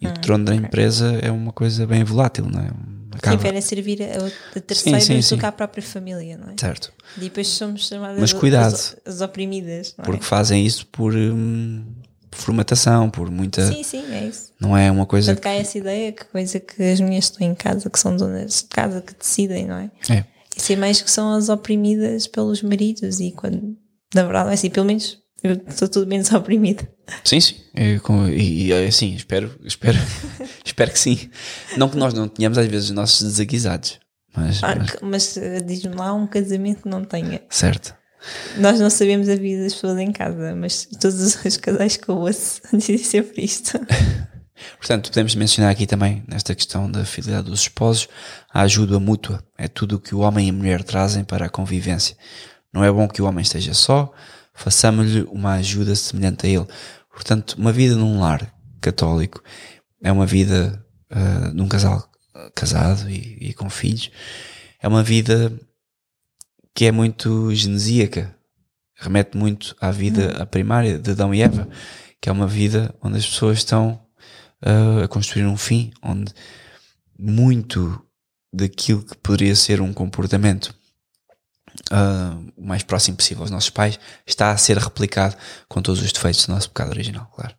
E 0.00 0.06
o 0.06 0.12
trono 0.14 0.44
da 0.44 0.54
empresa 0.54 1.18
é 1.20 1.30
uma 1.30 1.52
coisa 1.52 1.86
bem 1.86 2.04
volátil, 2.04 2.46
não 2.46 2.60
é? 2.60 2.70
Acaba- 3.16 3.36
Preferem 3.36 3.60
servir 3.60 4.00
a, 4.02 4.56
a 4.56 4.60
terceiros 4.60 5.04
sim, 5.04 5.20
sim. 5.20 5.34
do 5.34 5.40
que 5.40 5.46
à 5.46 5.50
própria 5.50 5.82
família, 5.82 6.38
não 6.38 6.50
é? 6.50 6.54
Certo. 6.58 6.92
E 7.16 7.20
depois 7.20 7.48
somos 7.48 7.88
chamadas 7.88 8.20
Mas 8.20 8.32
cuidado. 8.32 8.74
As, 8.74 8.96
as 9.04 9.20
oprimidas, 9.20 9.94
não 9.98 10.04
é? 10.04 10.06
Porque 10.06 10.24
fazem 10.24 10.64
isso 10.64 10.86
por 10.86 11.14
hum, 11.14 11.84
formatação, 12.32 13.08
por 13.10 13.30
muita. 13.30 13.66
Sim, 13.72 13.82
sim, 13.82 14.04
é 14.12 14.26
isso. 14.26 14.52
Não 14.60 14.76
é 14.76 14.90
uma 14.90 15.06
coisa. 15.06 15.32
Portanto, 15.32 15.44
cá 15.44 15.50
é 15.56 15.60
essa 15.60 15.78
ideia 15.78 16.12
que 16.12 16.24
coisa 16.26 16.58
que 16.60 16.82
as 16.82 17.00
mulheres 17.00 17.24
estão 17.26 17.46
em 17.46 17.54
casa, 17.54 17.88
que 17.90 17.98
são 17.98 18.16
donas 18.16 18.62
de 18.62 18.64
casa, 18.68 19.00
que 19.00 19.14
decidem, 19.14 19.66
não 19.66 19.76
é? 19.76 19.90
É. 20.10 20.24
E 20.56 20.60
ser 20.60 20.76
mais 20.76 21.00
que 21.00 21.10
são 21.10 21.34
as 21.34 21.48
oprimidas 21.48 22.26
pelos 22.26 22.62
maridos 22.62 23.20
e 23.20 23.30
quando, 23.32 23.76
na 24.14 24.22
verdade, 24.24 24.50
é 24.50 24.54
assim, 24.54 24.70
pelo 24.70 24.86
menos 24.86 25.18
eu 25.42 25.52
estou 25.68 25.86
tudo 25.88 26.06
menos 26.08 26.30
oprimida. 26.34 26.88
Sim, 27.24 27.40
sim. 27.40 27.54
É 27.74 27.98
com- 28.00 28.26
e, 28.28 28.66
e 28.66 28.72
é 28.72 28.86
assim, 28.86 29.14
espero, 29.14 29.54
espero, 29.64 29.96
espero 30.64 30.90
que 30.90 30.98
sim. 30.98 31.30
Não 31.76 31.88
que 31.88 31.96
nós 31.96 32.12
não 32.12 32.26
tenhamos 32.28 32.58
às 32.58 32.66
vezes 32.66 32.86
os 32.88 32.94
nossos 32.94 33.22
desaguisados. 33.26 33.98
Mas, 34.36 34.62
Ah, 34.62 34.74
mas- 34.76 34.90
que- 34.90 35.04
mas 35.04 35.36
eh, 35.36 35.60
diz-me 35.60 35.94
lá 35.94 36.12
um 36.12 36.26
casamento 36.26 36.82
que 36.82 36.88
não 36.88 37.04
tenha. 37.04 37.40
certo. 37.48 37.94
Nós 38.56 38.80
não 38.80 38.90
sabemos 38.90 39.28
a 39.28 39.36
vida 39.36 39.62
das 39.62 39.74
pessoas 39.74 39.98
em 39.98 40.12
casa, 40.12 40.54
mas 40.54 40.86
todos 41.00 41.36
os 41.44 41.56
casais 41.56 41.96
que 41.96 42.08
eu 42.08 42.16
ouço 42.16 42.60
dizem 42.72 42.98
sempre 42.98 43.44
isto. 43.44 43.78
Portanto, 44.76 45.08
podemos 45.10 45.34
mencionar 45.34 45.70
aqui 45.70 45.86
também, 45.86 46.22
nesta 46.26 46.54
questão 46.54 46.90
da 46.90 47.04
fidelidade 47.04 47.48
dos 47.48 47.60
esposos, 47.60 48.08
a 48.52 48.62
ajuda 48.62 48.98
mútua. 48.98 49.42
É 49.56 49.68
tudo 49.68 49.96
o 49.96 50.00
que 50.00 50.14
o 50.14 50.20
homem 50.20 50.46
e 50.46 50.50
a 50.50 50.52
mulher 50.52 50.82
trazem 50.82 51.24
para 51.24 51.46
a 51.46 51.48
convivência. 51.48 52.16
Não 52.72 52.84
é 52.84 52.90
bom 52.90 53.08
que 53.08 53.22
o 53.22 53.26
homem 53.26 53.42
esteja 53.42 53.72
só, 53.72 54.12
façamos-lhe 54.52 55.22
uma 55.30 55.54
ajuda 55.54 55.94
semelhante 55.94 56.46
a 56.46 56.48
ele. 56.48 56.66
Portanto, 57.12 57.54
uma 57.56 57.72
vida 57.72 57.94
num 57.94 58.20
lar 58.20 58.52
católico 58.80 59.42
é 60.02 60.10
uma 60.10 60.26
vida 60.26 60.84
ah, 61.10 61.50
de 61.54 61.60
um 61.60 61.68
casal 61.68 62.08
casado 62.54 63.08
e, 63.08 63.38
e 63.40 63.54
com 63.54 63.70
filhos. 63.70 64.10
É 64.80 64.88
uma 64.88 65.02
vida 65.02 65.52
que 66.78 66.84
é 66.84 66.92
muito 66.92 67.52
genesíaca. 67.52 68.32
Remete 68.94 69.36
muito 69.36 69.74
à 69.80 69.90
vida 69.90 70.40
a 70.40 70.46
primária 70.46 70.96
de 70.96 71.10
Adão 71.10 71.34
e 71.34 71.42
Eva, 71.42 71.68
que 72.20 72.28
é 72.28 72.32
uma 72.32 72.46
vida 72.46 72.94
onde 73.02 73.18
as 73.18 73.26
pessoas 73.26 73.58
estão 73.58 74.00
uh, 74.64 75.02
a 75.02 75.08
construir 75.08 75.44
um 75.44 75.56
fim, 75.56 75.90
onde 76.00 76.32
muito 77.18 78.00
daquilo 78.52 79.02
que 79.02 79.16
poderia 79.16 79.56
ser 79.56 79.80
um 79.80 79.92
comportamento 79.92 80.72
uh, 81.90 82.52
o 82.56 82.64
mais 82.64 82.84
próximo 82.84 83.16
possível 83.16 83.42
aos 83.42 83.50
nossos 83.50 83.70
pais 83.70 83.98
está 84.24 84.52
a 84.52 84.56
ser 84.56 84.78
replicado 84.78 85.34
com 85.68 85.82
todos 85.82 86.00
os 86.00 86.12
defeitos 86.12 86.46
do 86.46 86.54
nosso 86.54 86.70
pecado 86.70 86.90
original, 86.90 87.28
claro. 87.34 87.56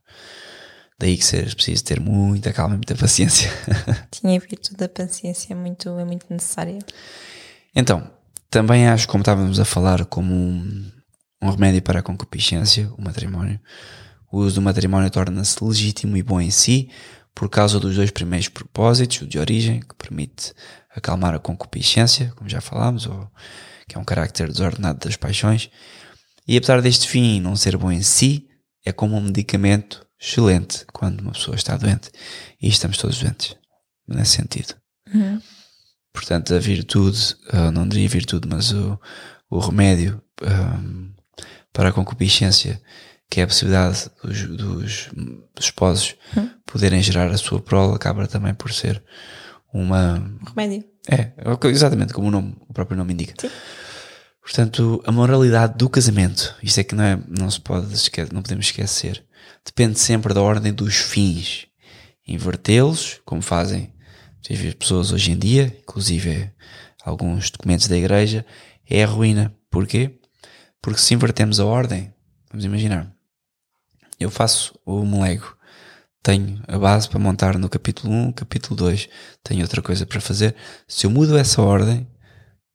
Daí 0.97 1.17
que 1.17 1.25
seja 1.25 1.53
preciso 1.53 1.83
ter 1.83 1.99
muita 1.99 2.53
calma 2.53 2.75
e 2.75 2.77
muita 2.77 2.95
paciência. 2.95 3.51
Tinha 4.11 4.37
a 4.37 4.39
virtude 4.39 4.77
da 4.77 4.87
paciência, 4.87 5.51
é 5.51 5.57
muito, 5.57 5.89
é 5.99 6.05
muito 6.05 6.25
necessária. 6.29 6.79
Então, 7.75 8.17
também 8.49 8.87
acho, 8.87 9.07
como 9.07 9.21
estávamos 9.21 9.59
a 9.59 9.65
falar, 9.65 10.05
como 10.05 10.33
um, 10.33 10.91
um 11.41 11.49
remédio 11.49 11.81
para 11.81 11.99
a 11.99 12.03
concupiscência, 12.03 12.91
o 12.97 13.01
matrimónio. 13.01 13.59
O 14.31 14.39
uso 14.39 14.55
do 14.55 14.61
matrimónio 14.61 15.09
torna-se 15.09 15.63
legítimo 15.63 16.17
e 16.17 16.23
bom 16.23 16.39
em 16.41 16.51
si, 16.51 16.89
por 17.33 17.49
causa 17.49 17.79
dos 17.79 17.95
dois 17.95 18.11
primeiros 18.11 18.49
propósitos, 18.49 19.21
o 19.21 19.27
de 19.27 19.39
origem, 19.39 19.79
que 19.79 19.95
permite 19.95 20.53
acalmar 20.95 21.33
a 21.33 21.39
concupiscência, 21.39 22.33
como 22.35 22.49
já 22.49 22.59
falámos, 22.59 23.05
ou 23.05 23.29
que 23.87 23.95
é 23.95 23.99
um 23.99 24.03
carácter 24.03 24.51
desordenado 24.51 24.99
das 24.99 25.15
paixões. 25.15 25.69
E 26.47 26.57
apesar 26.57 26.81
deste 26.81 27.07
fim 27.07 27.39
não 27.39 27.55
ser 27.55 27.77
bom 27.77 27.91
em 27.91 28.01
si, 28.01 28.47
é 28.85 28.91
como 28.91 29.15
um 29.15 29.21
medicamento 29.21 30.05
excelente 30.19 30.85
quando 30.91 31.21
uma 31.21 31.31
pessoa 31.31 31.55
está 31.55 31.77
doente. 31.77 32.09
E 32.61 32.67
estamos 32.67 32.97
todos 32.97 33.19
doentes, 33.19 33.55
nesse 34.07 34.31
sentido. 34.31 34.75
Portanto, 36.13 36.53
a 36.53 36.59
virtude, 36.59 37.35
ah, 37.51 37.71
não 37.71 37.87
diria 37.87 38.09
virtude, 38.09 38.47
mas 38.47 38.71
o, 38.71 38.99
o 39.49 39.59
remédio 39.59 40.21
ahm, 40.41 41.11
para 41.71 41.89
a 41.89 41.93
concupiscência, 41.93 42.81
que 43.29 43.39
é 43.39 43.43
a 43.43 43.47
possibilidade 43.47 44.09
dos, 44.23 44.43
dos, 44.47 45.09
esposos 45.59 46.15
poderem 46.65 47.01
gerar 47.01 47.29
a 47.29 47.37
sua 47.37 47.61
prole, 47.61 47.95
acaba 47.95 48.27
também 48.27 48.53
por 48.53 48.71
ser 48.73 49.03
uma. 49.73 50.23
Remédio. 50.55 50.83
É, 51.09 51.31
exatamente 51.65 52.13
como 52.13 52.27
o, 52.27 52.31
nome, 52.31 52.55
o 52.67 52.73
próprio 52.73 52.97
nome 52.97 53.13
indica. 53.13 53.33
Sim. 53.39 53.49
Portanto, 54.41 55.01
a 55.05 55.11
moralidade 55.11 55.77
do 55.77 55.87
casamento, 55.87 56.55
isto 56.63 56.79
é 56.79 56.83
que 56.83 56.95
não, 56.95 57.03
é, 57.03 57.19
não 57.27 57.51
se 57.51 57.61
pode 57.61 57.87
não 58.31 58.41
podemos 58.41 58.65
esquecer, 58.65 59.23
depende 59.63 59.99
sempre 59.99 60.33
da 60.33 60.41
ordem 60.41 60.73
dos 60.73 60.95
fins. 60.95 61.67
Invertê-los, 62.27 63.21
como 63.25 63.41
fazem 63.41 63.93
as 64.49 64.73
pessoas 64.73 65.11
hoje 65.11 65.31
em 65.31 65.37
dia, 65.37 65.75
inclusive 65.81 66.51
alguns 67.03 67.49
documentos 67.49 67.87
da 67.87 67.97
igreja, 67.97 68.45
é 68.89 69.03
a 69.03 69.07
ruína. 69.07 69.53
Porquê? 69.69 70.19
Porque 70.81 70.99
se 70.99 71.13
invertemos 71.13 71.59
a 71.59 71.65
ordem, 71.65 72.13
vamos 72.49 72.65
imaginar, 72.65 73.13
eu 74.19 74.29
faço 74.29 74.77
o 74.85 75.01
Lego, 75.21 75.55
tenho 76.21 76.61
a 76.67 76.77
base 76.77 77.07
para 77.07 77.19
montar 77.19 77.57
no 77.57 77.69
capítulo 77.69 78.13
1, 78.13 78.31
capítulo 78.33 78.75
2, 78.75 79.09
tenho 79.43 79.61
outra 79.61 79.81
coisa 79.81 80.05
para 80.05 80.19
fazer. 80.19 80.55
Se 80.87 81.05
eu 81.05 81.09
mudo 81.09 81.37
essa 81.37 81.61
ordem, 81.61 82.07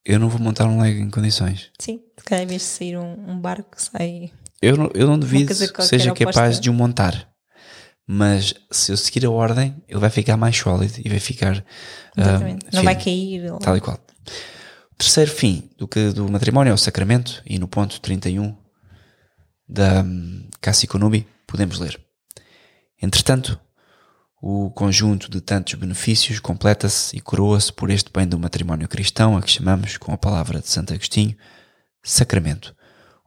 eu 0.05 0.18
não 0.18 0.29
vou 0.29 0.40
montar 0.40 0.66
um 0.66 0.81
Lego 0.81 1.00
em 1.00 1.11
condições. 1.11 1.70
Sim, 1.79 2.00
se 2.18 2.24
calhar 2.24 2.44
em 2.44 2.46
vez 2.46 2.62
de 2.62 2.68
sair 2.68 2.98
um, 2.98 3.31
um 3.31 3.40
barco, 3.40 3.70
sai. 3.77 4.33
Eu 4.61 4.77
não, 4.77 4.90
eu 4.94 5.07
não 5.07 5.18
duvido 5.18 5.55
que 5.55 5.83
seja 5.83 6.14
capaz 6.14 6.61
de 6.61 6.70
o 6.70 6.72
montar. 6.72 7.34
Mas 8.06 8.54
se 8.70 8.92
eu 8.92 8.96
seguir 8.96 9.24
a 9.24 9.30
ordem, 9.30 9.82
ele 9.88 9.98
vai 9.98 10.10
ficar 10.10 10.36
mais 10.36 10.56
sólido 10.56 10.94
e 11.02 11.08
vai 11.08 11.20
ficar. 11.20 11.64
Exatamente. 12.16 12.66
Uh, 12.66 12.68
não 12.74 12.82
vai 12.82 13.02
cair. 13.02 13.50
Tal 13.60 13.76
e 13.76 13.80
qual. 13.80 13.98
O 14.92 14.96
terceiro 14.96 15.30
fim 15.30 15.70
do, 15.76 15.88
que, 15.88 16.10
do 16.10 16.30
matrimónio 16.30 16.70
é 16.70 16.74
o 16.74 16.78
sacramento, 16.78 17.42
e 17.46 17.58
no 17.58 17.66
ponto 17.66 18.00
31 18.00 18.54
da 19.68 20.02
um, 20.02 20.48
Cassi 20.60 20.86
Konubi 20.86 21.26
podemos 21.46 21.78
ler. 21.78 22.00
Entretanto, 23.00 23.58
o 24.40 24.70
conjunto 24.70 25.30
de 25.30 25.40
tantos 25.40 25.74
benefícios 25.74 26.38
completa-se 26.38 27.16
e 27.16 27.20
coroa-se 27.20 27.72
por 27.72 27.90
este 27.90 28.10
bem 28.12 28.26
do 28.26 28.38
matrimónio 28.38 28.86
cristão, 28.86 29.36
a 29.36 29.42
que 29.42 29.50
chamamos, 29.50 29.96
com 29.96 30.12
a 30.12 30.18
palavra 30.18 30.60
de 30.60 30.68
Santo 30.68 30.92
Agostinho, 30.92 31.34
sacramento, 32.02 32.76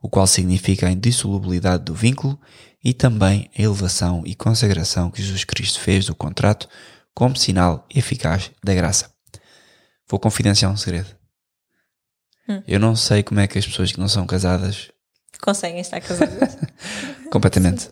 o 0.02 0.10
qual 0.10 0.28
significa 0.28 0.88
a 0.88 0.92
indissolubilidade 0.92 1.84
do 1.84 1.96
vínculo 1.96 2.40
e 2.88 2.94
também 2.94 3.52
a 3.54 3.62
elevação 3.62 4.24
e 4.26 4.34
consagração 4.34 5.12
que 5.12 5.22
Jesus 5.22 5.44
Cristo 5.44 5.82
fez 5.82 6.06
do 6.06 6.16
contrato 6.16 6.70
como 7.14 7.36
sinal 7.36 7.86
eficaz 7.94 8.50
da 8.64 8.74
graça. 8.74 9.12
Vou 10.08 10.18
confidenciar 10.18 10.72
um 10.72 10.78
segredo. 10.78 11.14
Hum. 12.48 12.64
Eu 12.66 12.80
não 12.80 12.96
sei 12.96 13.24
como 13.24 13.42
é 13.42 13.48
que 13.48 13.60
as 13.60 13.68
pessoas 13.68 13.92
que 13.92 14.00
não 14.00 14.08
são 14.08 14.26
casadas 14.26 14.90
conseguem 15.42 15.82
estar 15.82 16.00
casadas. 16.00 16.58
Completamente. 17.30 17.90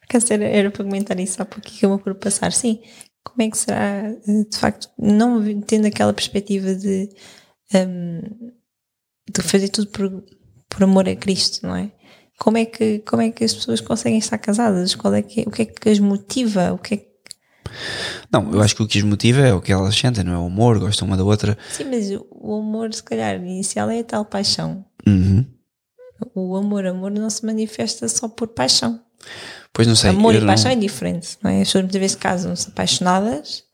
Porque 0.00 0.16
era, 0.32 0.70
para 0.70 0.82
comentar 0.82 1.20
isso 1.20 1.42
há 1.42 1.44
pouco 1.44 1.68
que 1.68 1.84
eu 1.84 1.98
por 1.98 2.14
passar. 2.14 2.50
Sim, 2.50 2.80
como 3.22 3.42
é 3.42 3.50
que 3.50 3.58
será, 3.58 4.10
de 4.10 4.56
facto, 4.56 4.88
não 4.98 5.60
tendo 5.60 5.86
aquela 5.86 6.14
perspectiva 6.14 6.74
de, 6.74 7.10
um, 7.74 8.50
de 9.30 9.42
fazer 9.42 9.68
tudo 9.68 9.88
por, 9.88 10.24
por 10.70 10.84
amor 10.84 11.06
a 11.06 11.14
Cristo, 11.14 11.66
não 11.66 11.76
é? 11.76 11.92
Como 12.38 12.56
é, 12.56 12.64
que, 12.64 13.00
como 13.00 13.20
é 13.20 13.30
que 13.30 13.44
as 13.44 13.52
pessoas 13.52 13.80
conseguem 13.80 14.18
estar 14.18 14.38
casadas? 14.38 14.94
Qual 14.94 15.12
é 15.12 15.22
que, 15.22 15.42
o 15.46 15.50
que 15.50 15.62
é 15.62 15.64
que 15.66 15.88
as 15.88 15.98
motiva? 15.98 16.72
O 16.72 16.78
que 16.78 16.94
é 16.94 16.96
que 16.98 17.08
não, 18.32 18.52
eu 18.52 18.62
acho 18.62 18.74
que 18.74 18.82
o 18.82 18.86
que 18.86 18.98
as 18.98 19.04
motiva 19.04 19.40
é 19.40 19.52
o 19.52 19.60
que 19.60 19.72
elas 19.72 19.94
sentem, 19.94 20.24
não 20.24 20.32
é? 20.32 20.38
O 20.38 20.46
amor, 20.46 20.78
gostam 20.78 21.06
uma 21.06 21.16
da 21.16 21.24
outra. 21.24 21.56
Sim, 21.70 21.84
mas 21.84 22.08
o 22.30 22.58
amor, 22.58 22.92
se 22.92 23.02
calhar, 23.02 23.36
inicial 23.36 23.90
é 23.90 24.00
a 24.00 24.04
tal 24.04 24.24
paixão. 24.24 24.84
Uhum. 25.06 25.44
O 26.34 26.56
amor, 26.56 26.86
amor 26.86 27.10
não 27.10 27.30
se 27.30 27.44
manifesta 27.44 28.08
só 28.08 28.28
por 28.28 28.48
paixão. 28.48 29.00
Pois 29.72 29.86
não 29.86 29.94
sei. 29.94 30.10
Amor 30.10 30.34
e 30.34 30.44
paixão 30.44 30.70
não... 30.70 30.78
é 30.78 30.80
diferente, 30.80 31.38
não 31.42 31.50
é? 31.50 31.60
As 31.60 31.68
pessoas 31.68 31.84
muitas 31.84 32.00
vezes 32.00 32.16
casam-se 32.16 32.68
apaixonadas, 32.68 33.64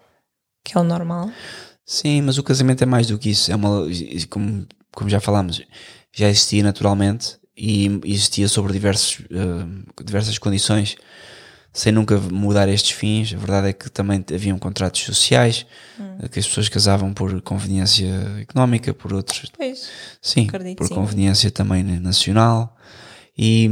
que 0.64 0.77
é 0.77 0.81
o 0.81 0.85
normal. 0.85 1.31
Sim, 1.87 2.22
mas 2.22 2.38
o 2.38 2.42
casamento 2.42 2.83
é 2.83 2.87
mais 2.87 3.07
do 3.07 3.18
que 3.18 3.31
isso. 3.31 3.50
É 3.50 3.57
uma, 3.57 3.87
como, 4.29 4.66
como 4.92 5.11
já 5.11 5.20
falámos, 5.20 5.62
já 6.12 6.29
existia 6.29 6.62
naturalmente 6.62 7.38
e 7.57 8.01
existia 8.05 8.49
sobre 8.49 8.73
diversos, 8.73 9.21
uh, 9.21 10.05
diversas 10.05 10.38
condições 10.38 10.97
sem 11.75 11.93
nunca 11.93 12.17
mudar 12.19 12.69
estes 12.69 12.93
fins. 12.93 13.35
A 13.35 13.37
verdade 13.37 13.69
é 13.69 13.73
que 13.73 13.90
também 13.90 14.25
haviam 14.33 14.57
contratos 14.59 15.03
sociais, 15.03 15.67
hum. 15.99 16.19
que 16.31 16.38
as 16.38 16.47
pessoas 16.47 16.69
casavam 16.69 17.12
por 17.12 17.43
conveniência 17.43 18.09
económica, 18.40 18.95
por 18.95 19.12
outros. 19.12 19.51
Pois, 19.57 19.90
sim, 20.23 20.47
por 20.77 20.87
sim. 20.87 20.95
conveniência 20.95 21.51
também 21.51 21.83
nacional. 21.83 22.77
E, 23.37 23.69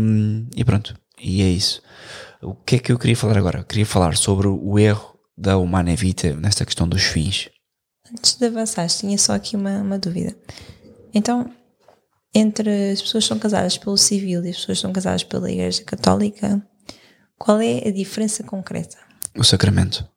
e, 0.56 0.64
pronto, 0.64 0.96
e 1.20 1.42
é 1.42 1.48
isso. 1.48 1.80
O 2.42 2.54
que 2.54 2.74
é 2.74 2.78
que 2.80 2.90
eu 2.90 2.98
queria 2.98 3.16
falar 3.16 3.38
agora? 3.38 3.60
Eu 3.60 3.64
queria 3.64 3.86
falar 3.86 4.16
sobre 4.16 4.48
o 4.48 4.78
erro 4.78 5.16
da 5.38 5.56
Humana 5.56 5.94
Vita 5.94 6.34
nesta 6.34 6.64
questão 6.64 6.88
dos 6.88 7.04
fins. 7.04 7.48
Antes 8.12 8.34
de 8.34 8.46
avançar, 8.46 8.88
tinha 8.88 9.16
só 9.16 9.34
aqui 9.34 9.54
uma, 9.54 9.80
uma 9.80 9.98
dúvida. 9.98 10.36
Então, 11.14 11.48
entre 12.34 12.92
as 12.92 13.02
pessoas 13.02 13.24
que 13.24 13.28
são 13.28 13.38
casadas 13.38 13.76
pelo 13.76 13.96
civil 13.96 14.44
e 14.44 14.50
as 14.50 14.56
pessoas 14.56 14.78
que 14.78 14.82
são 14.82 14.92
casadas 14.92 15.22
pela 15.22 15.50
Igreja 15.50 15.82
Católica, 15.84 16.66
qual 17.38 17.60
é 17.60 17.88
a 17.88 17.90
diferença 17.90 18.42
concreta? 18.42 18.98
O 19.36 19.44
sacramento. 19.44 20.08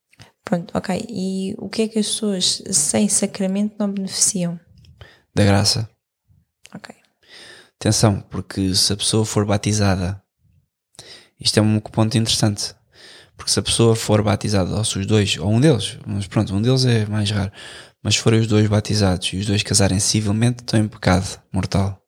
Pronto, 0.44 0.78
ok. 0.78 1.06
E 1.10 1.56
o 1.58 1.68
que 1.68 1.84
é 1.84 1.88
que 1.88 2.00
as 2.00 2.06
pessoas 2.06 2.62
sem 2.72 3.10
sacramento 3.10 3.76
não 3.80 3.92
beneficiam? 3.92 4.60
Da 5.34 5.44
graça. 5.44 5.90
Ok. 6.74 6.94
Atenção, 7.80 8.22
porque 8.30 8.74
se 8.76 8.94
a 8.94 8.96
pessoa 8.96 9.26
for 9.26 9.46
batizada, 9.46 10.22
isto 11.40 11.58
é 11.58 11.62
um 11.62 11.80
ponto 11.80 12.18
interessante. 12.18 12.76
Porque 13.36 13.52
se 13.52 13.60
a 13.60 13.64
pessoa 13.64 13.96
for 13.96 14.22
batizada, 14.22 14.76
ou 14.76 14.86
se 14.86 15.00
os 15.00 15.06
dois, 15.06 15.38
ou 15.38 15.52
um 15.52 15.60
deles, 15.60 15.98
mas 16.06 16.28
pronto, 16.28 16.56
um 16.56 16.62
deles 16.62 16.86
é 16.86 17.06
mais 17.06 17.30
raro, 17.32 17.52
mas 18.02 18.16
forem 18.16 18.40
os 18.40 18.48
dois 18.48 18.68
batizados 18.68 19.28
e 19.34 19.38
os 19.38 19.46
dois 19.46 19.62
casarem 19.62 20.00
civilmente, 20.00 20.62
estão 20.62 20.80
em 20.80 20.88
pecado 20.88 21.42
mortal. 21.52 22.05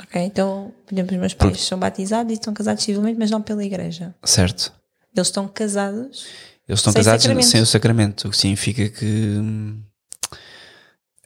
Ok, 0.00 0.20
então, 0.20 0.74
por 0.84 0.94
exemplo, 0.94 1.14
os 1.14 1.20
meus 1.20 1.34
pais 1.34 1.52
Porque... 1.52 1.64
são 1.64 1.78
batizados 1.78 2.32
e 2.32 2.34
estão 2.34 2.52
casados 2.52 2.82
civilmente, 2.82 3.18
mas 3.18 3.30
não 3.30 3.40
pela 3.40 3.64
igreja. 3.64 4.14
Certo. 4.24 4.72
Eles 5.14 5.28
estão 5.28 5.46
casados. 5.46 6.26
Eles 6.66 6.80
estão 6.80 6.92
sem 6.92 7.00
casados 7.00 7.22
sacramento. 7.22 7.46
sem 7.46 7.60
o 7.60 7.66
sacramento, 7.66 8.28
o 8.28 8.30
que 8.30 8.36
significa 8.36 8.88
que 8.88 9.04
hum, 9.04 9.82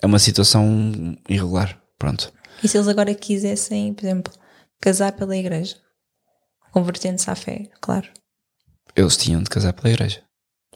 é 0.02 0.06
uma 0.06 0.18
situação 0.18 1.16
irregular. 1.28 1.80
Pronto. 1.98 2.32
E 2.62 2.68
se 2.68 2.76
eles 2.76 2.88
agora 2.88 3.14
quisessem, 3.14 3.94
por 3.94 4.04
exemplo, 4.04 4.32
casar 4.80 5.12
pela 5.12 5.36
igreja, 5.36 5.76
convertendo-se 6.70 7.30
à 7.30 7.34
fé, 7.34 7.70
claro. 7.80 8.08
Eles 8.94 9.16
tinham 9.16 9.42
de 9.42 9.48
casar 9.48 9.72
pela 9.72 9.90
igreja. 9.90 10.22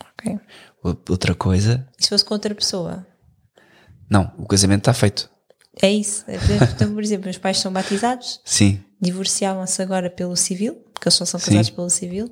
Ok. 0.00 0.38
Outra 0.82 1.34
coisa. 1.34 1.88
E 1.98 2.04
se 2.04 2.08
fosse 2.08 2.24
com 2.24 2.34
outra 2.34 2.54
pessoa? 2.54 3.06
Não, 4.08 4.32
o 4.38 4.46
casamento 4.46 4.80
está 4.80 4.94
feito. 4.94 5.30
É 5.80 5.90
isso. 5.90 6.24
É, 6.28 6.36
então, 6.74 6.92
por 6.92 7.02
exemplo, 7.02 7.30
os 7.30 7.38
pais 7.38 7.58
são 7.58 7.72
batizados. 7.72 8.40
Sim. 8.44 8.82
Divorciavam-se 9.00 9.80
agora 9.80 10.10
pelo 10.10 10.36
civil, 10.36 10.74
porque 10.92 11.08
eles 11.08 11.14
só 11.14 11.24
são 11.24 11.40
casados 11.40 11.68
Sim. 11.68 11.74
pelo 11.74 11.90
civil. 11.90 12.30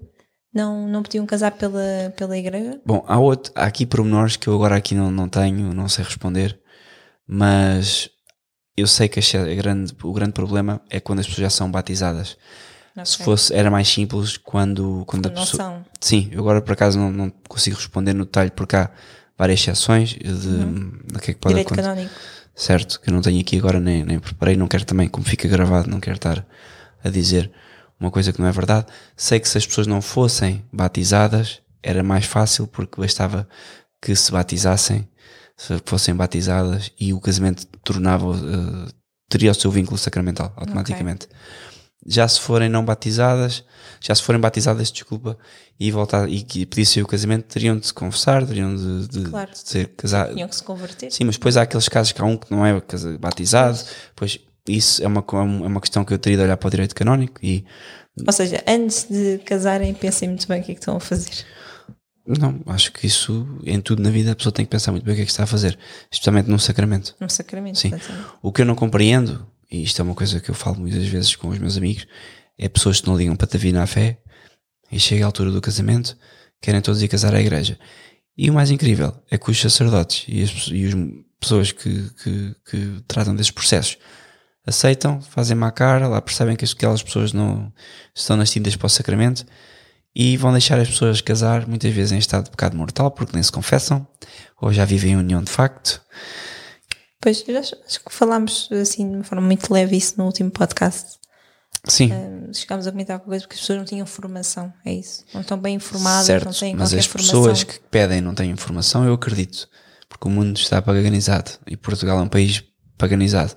Não, 0.53 0.89
não 0.89 1.03
podiam 1.03 1.25
casar 1.25 1.53
pela, 1.53 2.13
pela 2.17 2.37
igreja? 2.37 2.81
Bom, 2.85 3.05
há, 3.07 3.19
outro, 3.19 3.53
há 3.55 3.65
aqui 3.65 3.87
pormenores 3.87 4.37
que 4.37 4.49
eu 4.49 4.55
agora 4.55 4.77
aqui 4.77 4.95
não, 4.95 5.11
não 5.11 5.29
tenho, 5.29 5.73
não 5.73 5.89
sei 5.89 6.05
responder, 6.05 6.59
mas 7.27 8.11
eu 8.77 8.87
sei 8.87 9.09
que 9.09 9.21
grande, 9.57 9.95
o 10.03 10.13
grande 10.13 10.33
problema 10.33 10.81
é 10.91 10.99
quando 10.99 11.21
as 11.21 11.27
pessoas 11.27 11.43
já 11.43 11.51
são 11.51 11.71
batizadas. 11.71 12.37
Okay. 12.93 13.07
Se 13.07 13.19
fosse, 13.23 13.55
era 13.55 13.71
mais 13.71 13.89
simples 13.89 14.37
quando, 14.37 15.05
quando 15.07 15.27
a 15.27 15.31
pessoa. 15.31 15.63
São. 15.63 15.85
Sim, 16.01 16.29
eu 16.33 16.41
agora 16.41 16.61
por 16.61 16.73
acaso 16.73 16.99
não, 16.99 17.13
não 17.13 17.31
consigo 17.49 17.77
responder 17.77 18.13
no 18.13 18.25
detalhe 18.25 18.51
porque 18.51 18.75
há 18.75 18.91
várias 19.39 19.61
exceções 19.61 20.11
de, 20.11 20.27
uhum. 20.27 20.99
de 21.05 21.19
que 21.21 21.31
é 21.31 21.35
que 21.35 21.41
pode 21.41 21.55
Direito 21.55 21.69
acontecer. 21.69 21.89
canónico 21.89 22.15
certo? 22.55 23.01
Que 23.01 23.11
eu 23.11 23.15
não 23.15 23.23
tenho 23.23 23.41
aqui 23.41 23.59
agora, 23.59 23.81
nem, 23.81 24.05
nem 24.05 24.19
preparei, 24.19 24.57
não 24.57 24.69
quero 24.69 24.85
também, 24.85 25.09
como 25.09 25.25
fica 25.27 25.49
gravado, 25.49 25.91
não 25.91 26.01
quero 26.01 26.17
estar 26.17 26.47
a 27.03 27.09
dizer 27.09 27.51
uma 27.99 28.11
coisa 28.11 28.33
que 28.33 28.41
não 28.41 28.49
é 28.49 28.53
verdade. 28.53 28.87
Sei 29.17 29.39
que 29.39 29.49
se 29.49 29.59
as 29.59 29.67
pessoas 29.67 29.87
não 29.87 30.01
fossem 30.01 30.65
batizadas, 30.73 31.61
era 31.83 32.03
mais 32.03 32.25
fácil 32.25 32.67
porque 32.67 33.01
bastava 33.01 33.49
que 34.01 34.15
se 34.17 34.33
batizassem, 34.33 35.09
se 35.57 35.81
fossem 35.85 36.15
batizadas 36.15 36.91
e 36.99 37.13
o 37.13 37.21
casamento 37.21 37.67
tornava, 37.85 38.31
uh, 38.31 38.89
teria 39.29 39.51
o 39.51 39.55
seu 39.55 39.71
vínculo 39.71 39.99
sacramental 39.99 40.53
automaticamente. 40.57 41.27
Okay 41.27 41.70
já 42.07 42.27
se 42.27 42.41
forem 42.41 42.69
não 42.69 42.85
batizadas, 42.85 43.65
já 44.01 44.15
se 44.15 44.23
forem 44.23 44.41
batizadas, 44.41 44.91
desculpa, 44.91 45.37
e 45.79 45.91
voltar 45.91 46.29
e 46.29 46.43
que 46.43 46.65
pedissem 46.65 47.03
o 47.03 47.07
casamento, 47.07 47.45
teriam 47.45 47.79
de 47.79 47.87
se 47.87 47.95
conversar, 47.95 48.47
teriam 48.47 48.75
de, 48.75 49.09
de, 49.09 49.23
claro. 49.29 49.51
de 49.51 49.59
ser 49.59 49.89
casados. 49.97 50.35
Tinham 50.35 50.49
que 50.49 50.57
se 50.57 50.63
converter. 50.63 51.11
Sim, 51.11 51.25
mas 51.25 51.37
depois 51.37 51.57
há 51.57 51.63
aqueles 51.63 51.89
casos 51.89 52.13
que 52.13 52.21
há 52.21 52.25
um 52.25 52.37
que 52.37 52.51
não 52.51 52.65
é 52.65 52.81
batizado, 53.19 53.79
pois 54.17 54.39
isso 54.69 55.03
é 55.03 55.07
uma, 55.07 55.25
é 55.33 55.67
uma 55.67 55.81
questão 55.81 56.05
que 56.05 56.13
eu 56.13 56.19
teria 56.19 56.39
de 56.39 56.45
olhar 56.45 56.57
para 56.57 56.69
o 56.69 56.71
direito 56.71 56.95
canónico 56.95 57.41
e. 57.43 57.65
Ou 58.27 58.33
seja, 58.33 58.63
antes 58.67 59.07
de 59.09 59.39
casarem, 59.39 59.95
pensem 59.95 60.29
muito 60.29 60.47
bem 60.47 60.61
o 60.61 60.65
que 60.65 60.73
é 60.73 60.75
que 60.75 60.81
estão 60.81 60.97
a 60.97 61.01
fazer. 61.01 61.45
Não, 62.27 62.61
acho 62.67 62.93
que 62.93 63.07
isso, 63.07 63.47
em 63.65 63.81
tudo 63.81 64.03
na 64.03 64.11
vida, 64.11 64.33
a 64.33 64.37
pessoa 64.37 64.53
tem 64.53 64.65
que 64.65 64.71
pensar 64.71 64.93
muito 64.93 65.05
bem 65.05 65.15
o 65.15 65.17
que 65.17 65.23
é 65.23 65.25
que 65.25 65.31
está 65.31 65.45
a 65.45 65.47
fazer, 65.47 65.79
especialmente 66.11 66.49
num 66.49 66.59
sacramento. 66.59 67.15
Num 67.19 67.29
sacramento, 67.29 67.79
Sim. 67.79 67.93
O 68.43 68.53
que 68.53 68.63
eu 68.63 68.67
não 68.67 68.75
compreendo 68.75 69.47
e 69.71 69.83
isto 69.83 70.01
é 70.01 70.05
uma 70.05 70.15
coisa 70.15 70.41
que 70.41 70.51
eu 70.51 70.55
falo 70.55 70.81
muitas 70.81 71.07
vezes 71.07 71.37
com 71.37 71.49
os 71.49 71.59
meus 71.59 71.77
amigos, 71.77 72.07
é 72.59 72.69
pessoas 72.69 73.01
que 73.01 73.07
não 73.07 73.17
ligam 73.17 73.37
para 73.37 73.47
te 73.47 73.57
vir 73.57 73.73
na 73.73 73.87
fé 73.87 74.19
e 74.91 74.99
chega 74.99 75.25
a 75.25 75.27
altura 75.27 75.51
do 75.51 75.61
casamento, 75.61 76.17
querem 76.61 76.81
todos 76.81 77.03
ir 77.03 77.09
casar 77.09 77.35
à 77.35 77.41
igreja. 77.41 77.79
E 78.37 78.51
o 78.51 78.55
mais 78.55 78.71
incrível 78.71 79.15
é 79.31 79.39
que 79.39 79.51
os 79.51 79.61
sacerdotes 79.61 80.25
e 80.29 80.43
as, 80.43 80.69
e 80.69 80.87
as 80.87 80.95
pessoas 81.39 81.73
que, 81.73 82.11
que, 82.23 82.57
que 82.69 83.03
tratam 83.07 83.35
desses 83.35 83.51
processos 83.51 83.99
aceitam, 84.67 85.21
fazem 85.21 85.57
má 85.57 85.71
cara, 85.71 86.09
lá 86.09 86.21
percebem 86.21 86.57
que 86.57 86.65
aquelas 86.65 87.03
pessoas 87.03 87.33
não 87.33 87.73
estão 88.15 88.37
nascidas 88.37 88.77
para 88.77 88.87
o 88.87 88.91
sacramento 88.91 89.45
e 90.15 90.37
vão 90.37 90.53
deixar 90.53 90.79
as 90.79 90.89
pessoas 90.89 91.21
casar, 91.21 91.67
muitas 91.67 91.93
vezes 91.93 92.13
em 92.13 92.19
estado 92.19 92.45
de 92.45 92.51
pecado 92.51 92.77
mortal, 92.77 93.11
porque 93.11 93.33
nem 93.33 93.43
se 93.43 93.53
confessam, 93.53 94.07
ou 94.61 94.73
já 94.73 94.85
vivem 94.85 95.13
em 95.13 95.17
união 95.17 95.43
de 95.43 95.51
facto. 95.51 96.03
Pois, 97.21 97.45
acho, 97.49 97.77
que 97.77 98.13
falámos 98.13 98.69
assim 98.73 99.09
de 99.11 99.17
uma 99.17 99.25
forma 99.25 99.47
muito 99.47 99.73
leve 99.73 99.97
isso 99.97 100.15
no 100.17 100.25
último 100.25 100.51
podcast. 100.51 101.19
Sim, 101.87 102.13
Um, 102.13 102.53
chegámos 102.53 102.87
a 102.87 102.91
comentar 102.91 103.15
alguma 103.15 103.31
coisa 103.31 103.45
porque 103.45 103.55
as 103.55 103.61
pessoas 103.61 103.79
não 103.79 103.87
tinham 103.87 104.07
formação, 104.07 104.73
é 104.85 104.93
isso. 104.93 105.25
Não 105.33 105.41
estão 105.41 105.59
bem 105.59 105.77
informadas, 105.77 106.27
certo, 106.27 106.45
não 106.45 106.53
têm 106.53 106.75
mas 106.77 106.93
as 106.93 107.07
formação. 107.07 107.41
pessoas 107.41 107.65
que 107.65 107.81
pedem 107.91 108.21
não 108.21 108.35
têm 108.35 108.51
informação, 108.51 109.05
eu 109.05 109.15
acredito, 109.15 109.67
porque 110.09 110.29
o 110.29 110.31
mundo 110.31 110.59
está 110.59 110.83
paganizado 110.83 111.53
e 111.67 111.77
Portugal 111.77 112.19
é 112.19 112.23
um 112.23 112.29
país 112.29 112.63
paganizado. 112.99 113.55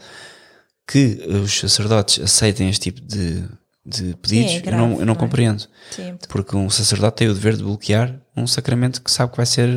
Que 0.87 1.25
os 1.27 1.59
sacerdotes 1.59 2.23
aceitem 2.23 2.69
este 2.69 2.91
tipo 2.91 3.01
de, 3.01 3.45
de 3.85 4.15
pedidos, 4.15 4.51
é 4.53 4.57
eu 4.57 4.61
grave, 4.61 4.77
não, 4.81 4.91
eu 4.93 4.97
não 4.99 5.05
não 5.07 5.13
é? 5.13 5.17
compreendo. 5.17 5.65
É 5.99 6.13
Porque 6.29 6.55
um 6.55 6.69
sacerdote 6.69 7.17
tem 7.17 7.27
o 7.27 7.33
dever 7.33 7.57
de 7.57 7.63
bloquear 7.63 8.17
um 8.35 8.47
sacramento 8.47 9.01
que 9.01 9.11
sabe 9.11 9.31
que 9.31 9.37
vai 9.37 9.45
ser 9.45 9.69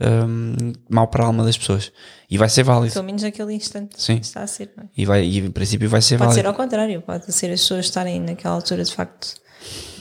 hum, 0.00 0.72
mau 0.88 1.06
para 1.08 1.24
a 1.24 1.26
alma 1.26 1.44
das 1.44 1.56
pessoas. 1.58 1.92
E 2.30 2.38
vai 2.38 2.48
ser 2.48 2.62
válido. 2.62 2.92
pelo 2.92 3.04
menos 3.04 3.22
naquele 3.22 3.52
instante 3.52 4.00
Sim. 4.02 4.16
está 4.16 4.42
a 4.42 4.46
ser. 4.46 4.70
É? 4.78 4.82
E, 4.96 5.04
vai, 5.04 5.24
e 5.24 5.38
em 5.38 5.50
princípio 5.50 5.88
vai 5.88 6.00
ser 6.02 6.16
Pode 6.18 6.34
ser 6.34 6.42
válido. 6.42 6.48
ao 6.48 6.54
contrário, 6.64 7.00
pode 7.02 7.30
ser 7.32 7.50
as 7.52 7.60
pessoas 7.60 7.84
estarem 7.86 8.20
naquela 8.20 8.54
altura 8.54 8.82
de 8.82 8.92
facto 8.94 9.34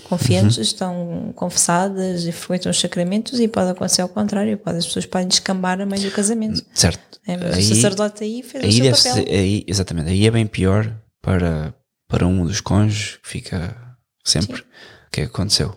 confiantes, 0.10 0.58
Uhum. 0.58 0.64
estão 0.64 1.34
confessadas 1.36 2.26
e 2.26 2.32
frequentam 2.32 2.70
os 2.72 2.80
sacramentos 2.80 3.40
e 3.40 3.48
pode 3.48 3.72
acontecer 3.72 4.02
ao 4.02 4.10
contrário, 4.10 4.58
pode 4.58 4.78
as 4.78 4.86
pessoas 4.86 5.06
podem 5.06 5.28
descambar 5.28 5.80
a 5.82 5.86
meio 5.86 6.04
do 6.04 6.12
casamento. 6.12 6.64
Certo. 6.74 7.20
É, 7.26 7.38
mas 7.38 7.56
Aí- 7.58 7.64
o 7.64 7.68
sacerdote 7.76 8.24
aí 8.24 8.44
fez 8.44 8.64
o 8.64 8.68
Aí 8.68 8.74
seu 8.74 8.84
deve 8.84 8.98
papel. 8.98 9.14
ser, 9.14 9.30
aí, 9.34 9.64
exatamente, 9.68 10.10
aí 10.10 10.28
é 10.28 10.32
bem 10.32 10.46
pior 10.46 10.94
para, 11.22 11.74
para 12.14 12.28
um 12.28 12.46
dos 12.46 12.62
cônjuges 12.62 13.18
que 13.24 13.28
fica 13.28 13.76
sempre 14.24 14.62
o 14.62 14.66
que 15.12 15.22
é 15.22 15.26
que 15.26 15.32
aconteceu. 15.32 15.76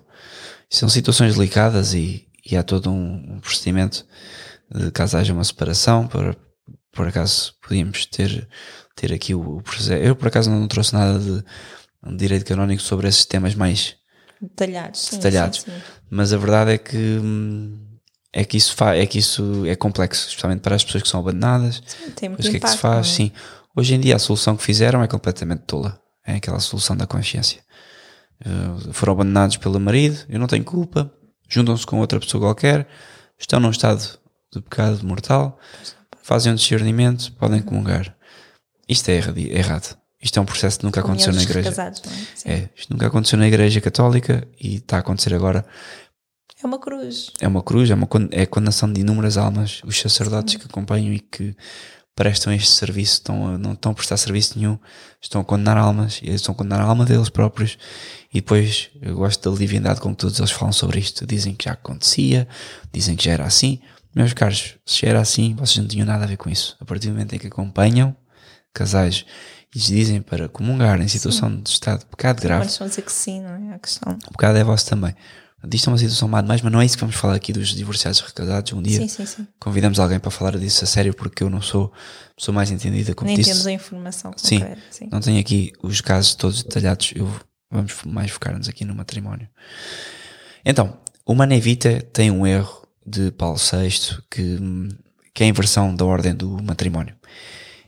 São 0.68 0.87
situações 0.87 1.35
delicadas 1.35 1.94
e, 1.94 2.29
e 2.44 2.55
há 2.59 2.62
todo 2.62 2.90
um, 2.90 3.37
um 3.37 3.40
procedimento 3.40 4.05
de 4.70 4.90
caso 4.90 5.16
haja 5.16 5.33
uma 5.33 5.44
separação, 5.44 6.07
para, 6.07 6.37
por 6.92 7.09
acaso 7.09 7.55
podíamos 7.62 8.05
ter, 8.05 8.46
ter 8.94 9.14
aqui 9.14 9.35
o, 9.35 9.57
o 9.57 9.62
processo. 9.62 9.92
Eu 9.94 10.14
por 10.14 10.29
acaso 10.29 10.51
não 10.51 10.68
trouxe 10.68 10.92
nada 10.92 11.18
de, 11.18 11.42
de 12.07 12.16
direito 12.18 12.44
canónico 12.44 12.83
sobre 12.83 13.09
esses 13.09 13.25
temas 13.25 13.55
mais 13.55 13.96
Detalhados. 14.38 15.01
Sim, 15.01 15.16
Detalhados. 15.16 15.61
sim, 15.61 15.70
sim. 15.70 15.83
mas 16.11 16.35
a 16.35 16.37
verdade 16.37 16.72
é 16.72 16.77
que 16.77 16.99
hum, 16.99 17.79
é 18.31 18.44
que 18.44 18.59
isso 18.59 18.75
fa 18.75 18.94
é 18.94 19.07
que 19.07 19.18
isso 19.18 19.64
é 19.64 19.75
complexo, 19.75 20.29
especialmente 20.29 20.61
para 20.61 20.77
as 20.77 20.85
pessoas 20.85 21.03
que 21.03 21.09
são 21.09 21.20
abandonadas. 21.20 21.83
Sim, 21.87 22.11
tem 22.11 22.29
muito 22.29 22.42
que 22.42 22.49
é 22.49 22.51
que 22.61 22.68
se 22.68 22.75
impacto, 22.75 22.79
faz? 22.79 23.07
é? 23.07 23.11
Sim. 23.11 23.33
Hoje 23.75 23.94
em 23.94 24.01
dia 24.01 24.16
a 24.16 24.18
solução 24.18 24.55
que 24.55 24.62
fizeram 24.62 25.03
é 25.03 25.09
completamente 25.09 25.62
tola. 25.62 25.99
É 26.27 26.35
aquela 26.37 26.61
solução 26.61 26.97
da 26.97 27.07
consciência. 27.07 27.62
Uh, 28.45 28.93
foram 28.93 29.15
abandonados 29.15 29.57
pelo 29.57 29.81
marido, 29.81 30.19
eu 30.29 30.39
não 30.39 30.47
tenho 30.47 30.65
culpa, 30.65 31.11
juntam-se 31.49 31.87
com 31.87 31.99
outra 32.01 32.21
pessoa 32.21 32.43
qualquer, 32.43 32.87
estão 33.39 33.61
num 33.61 33.71
estado 33.71 34.19
de 34.53 34.61
pecado 34.61 35.07
mortal, 35.07 35.59
fazem 36.23 36.53
um 36.53 36.57
discernimento, 36.57 37.33
podem 37.35 37.62
comungar. 37.62 38.15
Isto 38.89 39.11
é 39.11 39.21
errado. 39.57 39.97
Isto 40.21 40.39
é 40.39 40.43
um 40.43 40.47
processo 40.47 40.79
que 40.79 40.85
nunca 40.85 41.01
aconteceu 41.01 41.33
na 41.33 41.43
igreja. 41.43 41.71
casados, 41.71 42.03
é? 42.05 42.11
Sim. 42.35 42.49
É, 42.49 42.69
isto 42.75 42.93
nunca 42.93 43.07
aconteceu 43.07 43.39
na 43.39 43.47
igreja 43.47 43.81
católica 43.81 44.47
e 44.61 44.77
está 44.77 44.97
a 44.97 45.01
acontecer 45.01 45.35
agora. 45.35 45.65
É 46.62 46.67
uma 46.67 46.79
cruz. 46.79 47.31
É 47.41 47.47
uma 47.47 47.62
cruz, 47.62 47.91
é, 47.91 47.95
uma, 47.95 48.09
é 48.33 48.43
a 48.43 48.47
condenação 48.47 48.93
de 48.93 49.01
inúmeras 49.03 49.37
almas. 49.37 49.83
Os 49.85 50.01
sacerdotes 50.01 50.57
que 50.57 50.65
acompanham 50.65 51.12
e 51.12 51.21
que 51.21 51.55
prestam 52.16 52.52
este 52.52 52.70
serviço 52.72 53.12
estão 53.14 53.46
a- 53.46 53.59
não 53.59 53.74
estão 53.74 53.92
a 53.92 53.94
prestar 53.94 54.16
serviço 54.16 54.59
nenhum, 54.59 54.76
estão 55.22 55.40
a 55.40 55.44
condenar 55.44 55.76
almas, 55.76 56.18
e 56.22 56.26
eles 56.26 56.40
estão 56.40 56.52
a 56.55 56.57
condenar 56.57 56.81
a 56.81 56.85
alma 56.85 57.05
deles 57.05 57.29
próprios. 57.29 57.76
E 58.33 58.40
depois 58.40 58.88
eu 59.00 59.14
gosto 59.14 59.48
da 59.50 59.57
divindade 59.57 60.00
com 60.00 60.11
que 60.11 60.16
todos 60.16 60.38
eles 60.38 60.50
falam 60.50 60.72
sobre 60.72 60.98
isto. 60.98 61.24
Dizem 61.26 61.55
que 61.55 61.66
já 61.66 61.72
acontecia, 61.72 62.48
dizem 62.92 63.14
que 63.14 63.24
já 63.26 63.33
era 63.33 63.44
assim. 63.44 63.79
Meus 64.14 64.33
caros, 64.33 64.76
se 64.87 65.02
já 65.02 65.09
era 65.09 65.20
assim, 65.20 65.55
vocês 65.55 65.76
não 65.76 65.87
tinham 65.87 66.07
nada 66.07 66.24
a 66.24 66.26
ver 66.26 66.38
com 66.38 66.48
isso. 66.48 66.74
A 66.81 66.85
partir 66.87 67.09
do 67.09 67.12
momento 67.12 67.35
em 67.35 67.38
que 67.38 67.46
acompanham 67.48 68.16
casais 68.72 69.24
e 69.74 69.79
lhes 69.79 69.87
dizem 69.88 70.22
para 70.22 70.48
comungar 70.48 71.00
em 71.00 71.09
situação 71.09 71.55
de 71.61 71.68
estado 71.68 72.00
de 72.00 72.07
pecado 72.07 72.40
grave, 72.40 72.66
estão 72.66 72.87
a 72.87 72.88
dizer 72.90 73.02
que 73.02 73.12
sim, 73.12 73.42
não 73.42 73.72
é? 73.72 73.74
A 73.74 73.79
questão. 73.79 74.16
o 74.26 74.31
pecado 74.33 74.57
é 74.57 74.64
vosso 74.64 74.87
também. 74.87 75.14
Isto 75.72 75.88
é 75.88 75.92
uma 75.92 75.98
situação 75.98 76.29
má 76.29 76.40
demais, 76.40 76.61
mas 76.62 76.72
não 76.72 76.81
é 76.81 76.87
isso 76.87 76.96
que 76.96 77.00
vamos 77.00 77.16
falar 77.16 77.35
aqui 77.35 77.52
dos 77.52 77.68
divorciados 77.68 78.20
recasados. 78.20 78.72
Um 78.72 78.83
dia 78.83 78.98
Sim, 78.98 79.09
sim, 79.09 79.26
sim. 79.26 79.46
convidamos 79.59 79.98
alguém 79.98 80.18
para 80.18 80.31
falar 80.31 80.57
disso 80.59 80.85
a 80.85 80.87
sério, 80.87 81.14
porque 81.14 81.42
eu 81.42 81.50
não 81.50 81.61
sou 81.61 81.92
pessoa 82.37 82.55
mais 82.55 82.70
entendida 82.70 83.14
como 83.14 83.29
Nem 83.29 83.37
disse. 83.37 83.50
temos 83.50 83.66
a 83.66 83.72
informação 83.72 84.33
concreta. 84.33 84.79
Sim. 84.90 85.09
Não 85.11 85.20
tenho 85.20 85.40
aqui 85.40 85.72
os 85.83 86.00
casos 86.00 86.35
todos 86.35 86.62
detalhados. 86.62 87.12
Eu, 87.14 87.31
vamos 87.70 87.94
mais 88.07 88.31
focar-nos 88.31 88.68
aqui 88.68 88.85
no 88.85 88.94
matrimónio. 88.94 89.48
Então, 90.64 90.96
o 91.24 91.35
Manevita 91.35 92.02
tem 92.12 92.31
um 92.31 92.46
erro 92.46 92.87
de 93.07 93.31
Paulo 93.31 93.57
VI 93.57 94.18
que, 94.31 94.59
que 95.33 95.42
é 95.42 95.46
a 95.46 95.48
inversão 95.48 95.94
da 95.94 96.05
ordem 96.05 96.35
do 96.35 96.62
matrimónio. 96.62 97.14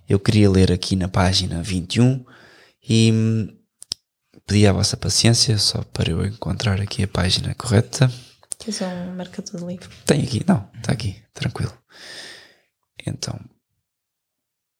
Eu 0.08 0.18
queria 0.18 0.50
ler 0.50 0.72
aqui 0.72 0.96
na 0.96 1.08
página 1.08 1.62
21 1.62 2.24
e 2.88 3.12
hum, 3.12 3.57
pedi 4.48 4.66
a 4.66 4.72
vossa 4.72 4.96
paciência 4.96 5.58
só 5.58 5.82
para 5.92 6.10
eu 6.10 6.26
encontrar 6.26 6.80
aqui 6.80 7.02
a 7.02 7.08
página 7.08 7.54
correta. 7.54 8.10
Tens 8.56 8.80
um 8.80 9.14
marcador 9.14 9.60
de 9.60 9.66
livro. 9.66 9.90
Tem 10.06 10.22
aqui, 10.22 10.42
não, 10.48 10.68
está 10.74 10.92
aqui, 10.92 11.22
tranquilo. 11.34 11.72
Então, 13.06 13.38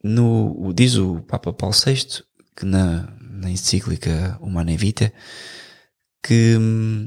no, 0.02 0.72
diz 0.74 0.96
o 0.96 1.20
Papa 1.20 1.52
Paulo 1.52 1.76
VI 1.76 2.24
que 2.56 2.64
na, 2.64 3.02
na 3.20 3.50
encíclica 3.50 4.38
Humana 4.40 4.74
Vitae 4.74 5.12
que 6.24 6.56
hum, 6.58 7.06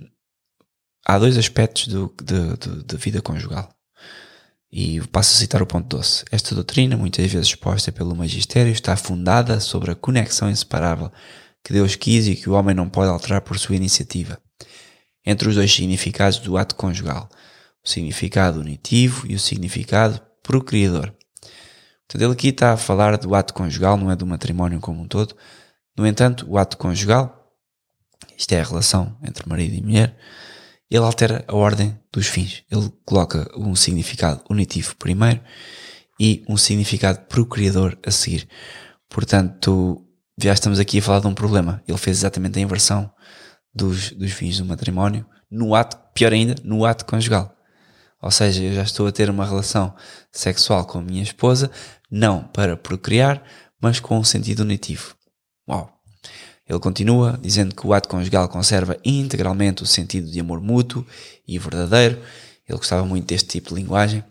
há 1.06 1.18
dois 1.18 1.38
aspectos 1.38 1.88
da 1.88 2.98
vida 2.98 3.22
conjugal. 3.22 3.74
E 4.72 5.02
passo 5.08 5.36
a 5.36 5.40
citar 5.40 5.62
o 5.62 5.68
ponto 5.68 5.98
doce. 5.98 6.24
Esta 6.32 6.56
doutrina, 6.56 6.96
muitas 6.96 7.30
vezes 7.30 7.50
exposta 7.50 7.92
pelo 7.92 8.16
magistério, 8.16 8.72
está 8.72 8.96
fundada 8.96 9.60
sobre 9.60 9.92
a 9.92 9.96
conexão 9.96 10.50
inseparável 10.50 11.12
que 11.64 11.74
Deus 11.74 11.96
quis 11.96 12.28
e 12.28 12.36
que 12.36 12.50
o 12.50 12.54
homem 12.54 12.76
não 12.76 12.90
pode 12.90 13.12
alterar 13.12 13.42
por 13.42 13.58
sua 13.58 13.76
iniciativa. 13.76 14.40
Entre 15.26 15.48
os 15.48 15.56
dois 15.56 15.72
significados 15.72 16.40
do 16.40 16.58
ato 16.58 16.76
conjugal, 16.76 17.30
o 17.84 17.90
significado 17.90 18.60
unitivo 18.60 19.28
e 19.28 19.36
o 19.36 19.40
significado 19.40 20.22
procriador. 20.44 21.14
Portanto, 22.08 22.24
ele 22.24 22.34
aqui 22.34 22.48
está 22.50 22.74
a 22.74 22.78
falar 22.78 23.18
do 23.18 23.34
ato 23.36 23.54
conjugal, 23.54 23.98
não 23.98 24.12
é 24.12 24.16
do 24.16 24.26
matrimónio 24.26 24.80
como 24.80 25.02
um 25.02 25.08
todo. 25.08 25.36
No 25.96 26.06
entanto, 26.06 26.46
o 26.50 26.58
ato 26.58 26.78
conjugal, 26.78 27.54
isto 28.38 28.52
é 28.54 28.62
a 28.62 28.64
relação 28.64 29.18
entre 29.24 29.48
marido 29.48 29.76
e 29.76 29.82
mulher, 29.82 30.18
ele 30.90 31.06
altera 31.06 31.46
a 31.48 31.56
ordem 31.56 31.98
dos 32.12 32.28
fins. 32.28 32.64
Ele 32.70 32.92
coloca 33.06 33.50
um 33.56 33.76
significado 33.76 34.44
unitivo 34.50 34.96
primeiro 34.98 35.40
e 36.20 36.44
um 36.50 36.58
significado 36.58 37.22
procriador 37.28 37.98
a 38.06 38.12
seguir. 38.12 38.48
Portanto, 39.08 40.06
já 40.38 40.54
estamos 40.54 40.80
aqui 40.80 41.00
a 41.00 41.02
falar 41.02 41.20
de 41.20 41.28
um 41.28 41.34
problema. 41.34 41.82
Ele 41.88 41.98
fez 41.98 42.18
exatamente 42.18 42.60
a 42.60 42.62
inversão 42.62 43.12
dos, 43.74 44.12
dos 44.12 44.32
fins 44.32 44.58
do 44.58 44.66
matrimónio 44.66 45.26
no 45.50 45.76
ato, 45.76 45.98
pior 46.14 46.32
ainda, 46.32 46.56
no 46.64 46.86
ato 46.86 47.06
conjugal. 47.06 47.56
Ou 48.22 48.32
seja, 48.32 48.64
eu 48.64 48.74
já 48.74 48.84
estou 48.84 49.08
a 49.08 49.12
ter 49.12 49.30
uma 49.30 49.46
relação 49.46 49.94
sexual 50.32 50.86
com 50.86 51.00
a 51.00 51.02
minha 51.02 51.24
esposa, 51.24 51.72
não 52.10 52.44
para 52.44 52.78
procriar, 52.78 53.44
mas 53.82 54.00
com 54.00 54.18
um 54.18 54.24
sentido 54.24 54.62
unitivo. 54.62 55.16
Uau! 55.68 55.92
Ele 56.70 56.80
continua 56.80 57.38
dizendo 57.42 57.76
que 57.76 57.86
o 57.86 57.94
ato 57.94 58.08
conjugal 58.08 58.48
conserva 58.48 58.96
integralmente 59.04 59.84
o 59.84 59.86
sentido 59.86 60.30
de 60.30 60.40
amor 60.40 60.62
mútuo 60.62 61.06
e 61.46 61.58
verdadeiro. 61.60 62.22
Ele 62.68 62.78
gostava 62.78 63.06
muito 63.06 63.26
deste 63.26 63.50
tipo 63.50 63.70
de 63.70 63.76
linguagem. 63.76 64.24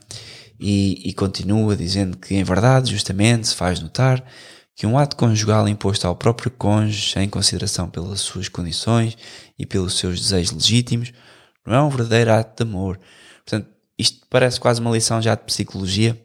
E, 0.58 1.08
e 1.08 1.12
continua 1.12 1.76
dizendo 1.76 2.16
que, 2.16 2.34
em 2.34 2.44
verdade, 2.44 2.92
justamente 2.92 3.48
se 3.48 3.54
faz 3.54 3.80
notar 3.80 4.24
que 4.74 4.86
um 4.86 4.96
ato 4.96 5.16
conjugal 5.16 5.68
imposto 5.68 6.06
ao 6.06 6.16
próprio 6.16 6.50
cônjuge, 6.50 7.12
sem 7.12 7.28
consideração 7.28 7.88
pelas 7.88 8.20
suas 8.20 8.48
condições 8.48 9.16
e 9.58 9.66
pelos 9.66 9.98
seus 9.98 10.20
desejos 10.20 10.52
legítimos, 10.52 11.12
não 11.66 11.74
é 11.74 11.82
um 11.82 11.90
verdadeiro 11.90 12.32
ato 12.32 12.64
de 12.64 12.70
amor. 12.70 12.98
Portanto, 13.44 13.68
isto 13.98 14.26
parece 14.30 14.58
quase 14.58 14.80
uma 14.80 14.90
lição 14.90 15.20
já 15.20 15.34
de 15.34 15.42
psicologia, 15.42 16.18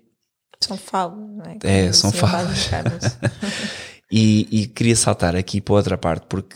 São 0.61 0.77
falas, 0.77 1.17
não 1.17 1.45
é? 1.45 1.57
É, 1.63 1.91
são 1.91 2.11
diziam 2.11 2.29
falas. 2.29 2.69
E, 4.11 4.47
e 4.51 4.67
queria 4.67 4.95
saltar 4.95 5.35
aqui 5.35 5.59
para 5.59 5.73
outra 5.73 5.97
parte, 5.97 6.27
porque 6.29 6.55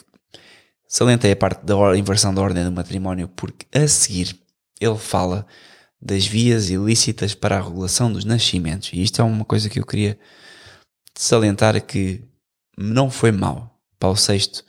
salientei 0.88 1.32
a 1.32 1.36
parte 1.36 1.66
da 1.66 1.98
inversão 1.98 2.32
da 2.34 2.42
ordem 2.42 2.64
do 2.64 2.72
matrimónio, 2.72 3.28
porque 3.28 3.66
a 3.76 3.88
seguir 3.88 4.40
ele 4.80 4.98
fala 4.98 5.48
das 6.00 6.28
vias 6.28 6.70
ilícitas 6.70 7.34
para 7.34 7.58
a 7.58 7.62
regulação 7.62 8.14
dos 8.14 8.24
nascimentos. 8.24 8.92
E 8.94 9.02
isto 9.02 9.20
é 9.20 9.26
uma 9.26 9.44
coisa 9.44 9.68
que 9.68 9.80
eu 9.80 9.86
queria 9.86 10.18
salientar 11.22 11.82
que 11.86 12.24
não 12.78 13.12
foi 13.12 13.30
mau 13.30 13.78
Paulo 14.00 14.16
VI 14.16 14.64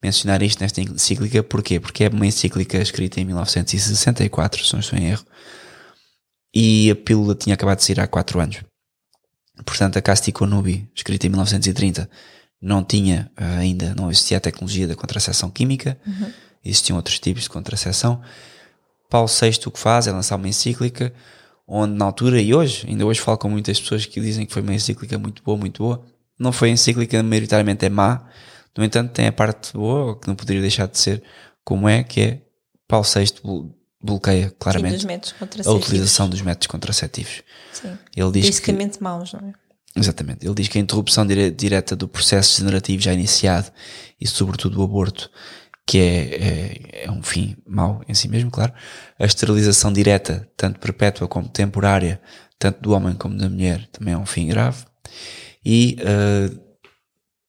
mencionar 0.00 0.40
isto 0.40 0.60
nesta 0.60 0.80
encíclica. 0.80 1.42
Porquê? 1.42 1.80
Porque 1.80 2.04
é 2.04 2.08
uma 2.08 2.26
encíclica 2.26 2.78
escrita 2.78 3.20
em 3.20 3.24
1964, 3.24 4.64
se 4.64 4.72
não 4.72 4.80
estou 4.80 4.96
em 4.96 5.10
erro, 5.10 5.24
e 6.54 6.90
a 6.92 6.94
pílula 6.94 7.34
tinha 7.34 7.54
acabado 7.54 7.78
de 7.78 7.84
sair 7.84 7.98
há 7.98 8.06
4 8.06 8.40
anos. 8.40 8.58
Portanto, 9.64 9.96
a 9.96 10.02
Casti 10.02 10.30
Conubi, 10.30 10.88
escrita 10.94 11.26
em 11.26 11.30
1930, 11.30 12.08
não 12.62 12.84
tinha 12.84 13.28
uh, 13.36 13.58
ainda, 13.58 13.94
não 13.96 14.08
existia 14.08 14.36
a 14.36 14.40
tecnologia 14.40 14.86
da 14.86 14.94
contracepção 14.94 15.50
química, 15.50 15.98
Uhum. 16.06 16.32
existiam 16.64 16.96
outros 16.96 17.18
tipos 17.18 17.42
de 17.42 17.50
contracepção. 17.50 18.22
Paulo 19.10 19.28
VI 19.28 19.58
o 19.66 19.70
que 19.72 19.78
faz 19.78 20.06
é 20.06 20.12
lançar 20.12 20.36
uma 20.36 20.48
encíclica 20.48 21.12
onde 21.66 21.94
na 21.94 22.04
altura 22.04 22.40
e 22.40 22.54
hoje, 22.54 22.86
ainda 22.88 23.04
hoje 23.04 23.20
falo 23.20 23.38
com 23.38 23.48
muitas 23.48 23.80
pessoas 23.80 24.04
que 24.06 24.20
dizem 24.20 24.46
que 24.46 24.52
foi 24.52 24.62
uma 24.62 24.74
encíclica 24.74 25.18
muito 25.18 25.42
boa, 25.42 25.56
muito 25.58 25.82
boa. 25.82 26.04
Não 26.38 26.52
foi 26.52 26.70
encíclica, 26.70 27.22
maioritariamente 27.22 27.84
é 27.84 27.88
má. 27.88 28.28
No 28.76 28.84
entanto, 28.84 29.12
tem 29.12 29.26
a 29.26 29.32
parte 29.32 29.72
boa, 29.72 30.18
que 30.20 30.28
não 30.28 30.34
poderia 30.36 30.60
deixar 30.60 30.86
de 30.86 30.98
ser 30.98 31.22
como 31.64 31.88
é, 31.88 32.02
que 32.04 32.20
é 32.20 32.42
Paulo 32.86 33.06
VI 33.06 33.24
blo- 33.42 33.74
bloqueia 34.02 34.54
claramente 34.58 35.04
a 35.66 35.72
utilização 35.72 36.28
dos 36.28 36.42
métodos 36.42 36.66
contraceptivos. 36.68 37.42
Sim. 37.72 37.96
Ele 38.14 38.30
diz 38.32 38.42
que, 38.44 38.52
Fisicamente 38.52 39.02
maus, 39.02 39.32
não 39.32 39.40
é? 39.48 39.52
exatamente, 39.98 40.44
ele 40.46 40.54
diz 40.54 40.68
que 40.68 40.76
a 40.76 40.80
interrupção 40.80 41.26
dire- 41.26 41.50
direta 41.50 41.96
do 41.96 42.06
processo 42.06 42.52
degenerativo 42.58 43.02
já 43.02 43.12
iniciado 43.14 43.72
e 44.20 44.28
sobretudo 44.28 44.78
o 44.80 44.84
aborto, 44.84 45.30
que 45.86 45.98
é, 45.98 47.02
é, 47.02 47.04
é 47.04 47.10
um 47.10 47.22
fim 47.22 47.56
mau 47.66 48.02
em 48.08 48.14
si 48.14 48.28
mesmo, 48.28 48.50
claro. 48.50 48.72
A 49.18 49.24
esterilização 49.24 49.92
direta, 49.92 50.48
tanto 50.56 50.80
perpétua 50.80 51.28
como 51.28 51.48
temporária, 51.48 52.20
tanto 52.58 52.80
do 52.80 52.92
homem 52.92 53.14
como 53.14 53.36
da 53.36 53.48
mulher, 53.48 53.86
também 53.92 54.14
é 54.14 54.18
um 54.18 54.26
fim 54.26 54.48
grave. 54.48 54.84
E 55.64 55.96
eh, 56.00 56.50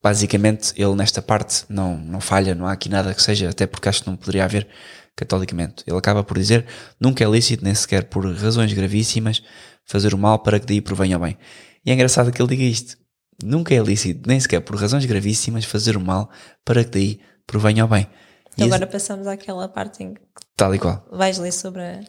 basicamente 0.01 0.73
ele 0.75 0.95
nesta 0.95 1.21
parte 1.21 1.65
não, 1.69 1.97
não 1.97 2.21
falha, 2.21 2.53
não 2.53 2.67
há 2.67 2.73
aqui 2.73 2.89
nada 2.89 3.13
que 3.13 3.21
seja, 3.21 3.49
até 3.49 3.65
porque 3.65 3.89
acho 3.89 4.03
que 4.03 4.09
não 4.09 4.15
poderia 4.15 4.45
haver 4.45 4.67
catolicamente. 5.15 5.83
Ele 5.87 5.97
acaba 5.97 6.23
por 6.23 6.37
dizer, 6.37 6.65
nunca 6.99 7.23
é 7.23 7.27
lícito, 7.27 7.63
nem 7.63 7.73
sequer 7.73 8.05
por 8.05 8.25
razões 8.35 8.71
gravíssimas, 8.71 9.41
fazer 9.85 10.13
o 10.13 10.17
mal 10.17 10.39
para 10.39 10.59
que 10.59 10.65
daí 10.67 10.81
provenha 10.81 11.17
o 11.17 11.19
bem. 11.19 11.37
E 11.83 11.89
é 11.89 11.93
engraçado 11.93 12.31
que 12.31 12.41
ele 12.41 12.49
diga 12.49 12.63
isto. 12.63 12.97
Nunca 13.43 13.73
é 13.73 13.79
lícito, 13.79 14.27
nem 14.27 14.39
sequer 14.39 14.61
por 14.61 14.75
razões 14.75 15.05
gravíssimas, 15.05 15.65
fazer 15.65 15.97
o 15.97 16.01
mal 16.01 16.29
para 16.63 16.83
que 16.83 16.91
daí 16.91 17.19
provenha 17.45 17.85
o 17.85 17.87
bem. 17.87 18.07
E 18.57 18.63
Agora 18.63 18.87
passamos 18.87 19.27
àquela 19.27 19.67
parte 19.69 20.03
em 20.03 20.13
que 20.15 20.21
tal 20.55 20.73
e 20.73 20.79
qual. 20.79 21.05
vais 21.11 21.37
ler 21.37 21.51
sobre 21.51 21.81
a- 21.81 22.01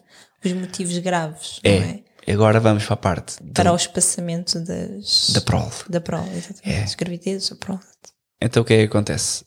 os 0.44 0.52
motivos 0.52 0.96
graves, 0.98 1.60
não 1.64 1.70
É. 1.70 2.02
é? 2.26 2.32
Agora 2.32 2.60
vamos 2.60 2.84
para 2.84 2.94
a 2.94 2.96
parte 2.96 3.36
Para 3.54 3.72
o 3.72 3.76
espaçamento 3.76 4.60
das, 4.60 5.30
da 5.30 5.40
prole. 5.40 5.70
da 5.88 6.00
prole, 6.00 6.30
exatamente. 6.36 6.92
É. 6.92 6.96
Gravidezes, 6.96 7.52
a 7.52 7.56
prole. 7.56 7.80
Então 8.40 8.62
o 8.62 8.66
que 8.66 8.74
é 8.74 8.78
que 8.78 8.84
acontece? 8.84 9.44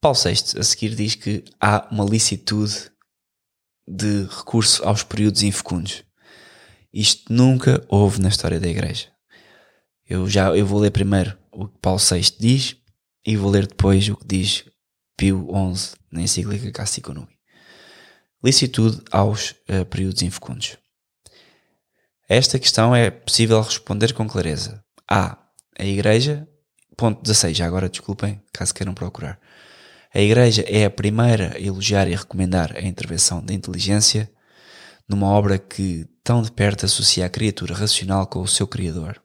Paulo 0.00 0.16
VI 0.18 0.58
a 0.58 0.62
seguir 0.62 0.94
diz 0.94 1.14
que 1.14 1.44
há 1.60 1.88
uma 1.90 2.04
licitude 2.04 2.90
de 3.88 4.24
recurso 4.24 4.84
aos 4.84 5.02
períodos 5.02 5.42
infecundos. 5.42 6.04
Isto 6.92 7.32
nunca 7.32 7.84
houve 7.88 8.20
na 8.20 8.28
história 8.28 8.60
da 8.60 8.68
Igreja. 8.68 9.08
Eu 10.06 10.28
já 10.28 10.54
eu 10.56 10.66
vou 10.66 10.78
ler 10.80 10.90
primeiro 10.90 11.36
o 11.52 11.68
que 11.68 11.78
Paulo 11.78 11.98
VI 12.00 12.20
diz 12.38 12.76
e 13.26 13.36
vou 13.36 13.50
ler 13.50 13.66
depois 13.66 14.08
o 14.08 14.16
que 14.16 14.26
diz 14.26 14.64
Pio 15.18 15.46
XI 15.74 15.96
na 16.10 16.22
encíclica 16.22 16.72
Castico 16.72 17.12
Nui. 17.12 17.28
Licitude 18.42 19.02
aos 19.10 19.54
eh, 19.66 19.84
períodos 19.84 20.22
infecundos. 20.22 20.78
Esta 22.26 22.58
questão 22.58 22.96
é 22.96 23.10
possível 23.10 23.60
responder 23.60 24.14
com 24.14 24.26
clareza. 24.26 24.82
A. 25.10 25.36
A 25.78 25.84
Igreja 25.84 26.48
ponto 26.98 27.22
16, 27.22 27.56
já 27.56 27.64
agora 27.64 27.88
desculpem, 27.88 28.42
caso 28.52 28.74
queiram 28.74 28.92
procurar. 28.92 29.38
A 30.12 30.20
Igreja 30.20 30.64
é 30.66 30.84
a 30.84 30.90
primeira 30.90 31.54
a 31.54 31.60
elogiar 31.60 32.08
e 32.08 32.14
recomendar 32.14 32.76
a 32.76 32.80
intervenção 32.80 33.42
da 33.42 33.54
inteligência 33.54 34.28
numa 35.08 35.28
obra 35.28 35.58
que 35.58 36.06
tão 36.24 36.42
de 36.42 36.50
perto 36.50 36.84
associa 36.84 37.24
a 37.24 37.30
criatura 37.30 37.72
racional 37.72 38.26
com 38.26 38.40
o 38.40 38.48
seu 38.48 38.66
Criador. 38.66 39.22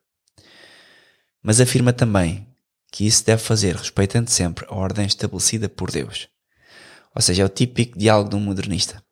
Mas 1.42 1.60
afirma 1.60 1.92
também 1.92 2.48
que 2.94 3.08
isso 3.08 3.26
deve 3.26 3.42
fazer 3.42 3.76
respeitando 3.76 4.30
sempre 4.30 4.68
a 4.70 4.76
ordem 4.76 5.08
estabelecida 5.08 5.68
por 5.68 5.90
Deus. 5.90 6.30
Ou 7.16 7.24
seja, 7.24 7.42
é 7.42 7.46
o 7.46 7.50
típico 7.50 7.98
diálogo 7.98 8.30
de 8.30 8.36
um 8.36 8.40
modernista. 8.40 9.04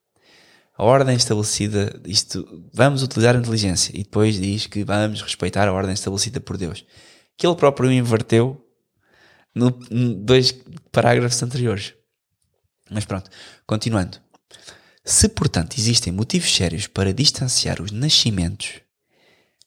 A 0.78 0.84
ordem 0.84 1.16
estabelecida, 1.16 2.00
isto, 2.06 2.70
vamos 2.72 3.02
utilizar 3.02 3.36
a 3.36 3.40
inteligência 3.40 3.92
e 3.96 4.04
depois 4.04 4.40
diz 4.40 4.68
que 4.68 4.84
vamos 4.84 5.24
respeitar 5.24 5.68
a 5.68 5.74
ordem 5.74 5.96
estabelecida 5.96 6.40
por 6.40 6.58
Deus 6.58 6.86
que 7.36 7.48
ele 7.48 7.56
próprio 7.56 7.92
inverteu 7.92 8.64
no, 9.56 9.72
no 9.90 10.14
dois 10.14 10.54
parágrafos 10.92 11.42
anteriores. 11.42 11.96
Mas 12.88 13.04
pronto, 13.04 13.32
continuando. 13.66 14.20
Se, 15.04 15.28
portanto, 15.28 15.76
existem 15.76 16.14
motivos 16.14 16.56
sérios 16.56 16.86
para 16.86 17.12
distanciar 17.12 17.82
os 17.82 17.92
nascimentos 17.92 18.82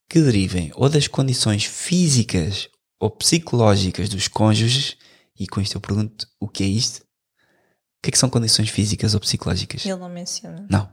que 0.08 0.20
derivem 0.20 0.70
ou 0.76 0.88
das 0.88 1.08
condições 1.08 1.64
físicas 1.64 2.68
ou 3.01 3.11
psicológicas 3.11 4.09
dos 4.09 4.28
cônjuges, 4.28 4.97
e 5.38 5.47
com 5.47 5.61
isto 5.61 5.76
eu 5.76 5.80
pergunto 5.80 6.26
o 6.40 6.49
que 6.49 6.62
é 6.62 6.66
isto? 6.66 6.99
O 6.99 8.03
que 8.03 8.11
é 8.11 8.12
que 8.12 8.18
são 8.18 8.30
condições 8.30 8.68
físicas 8.68 9.14
ou 9.14 9.20
psicológicas? 9.20 9.84
Ele 9.84 9.97
não 9.97 10.09
menciona. 10.09 10.66
Não. 10.70 10.88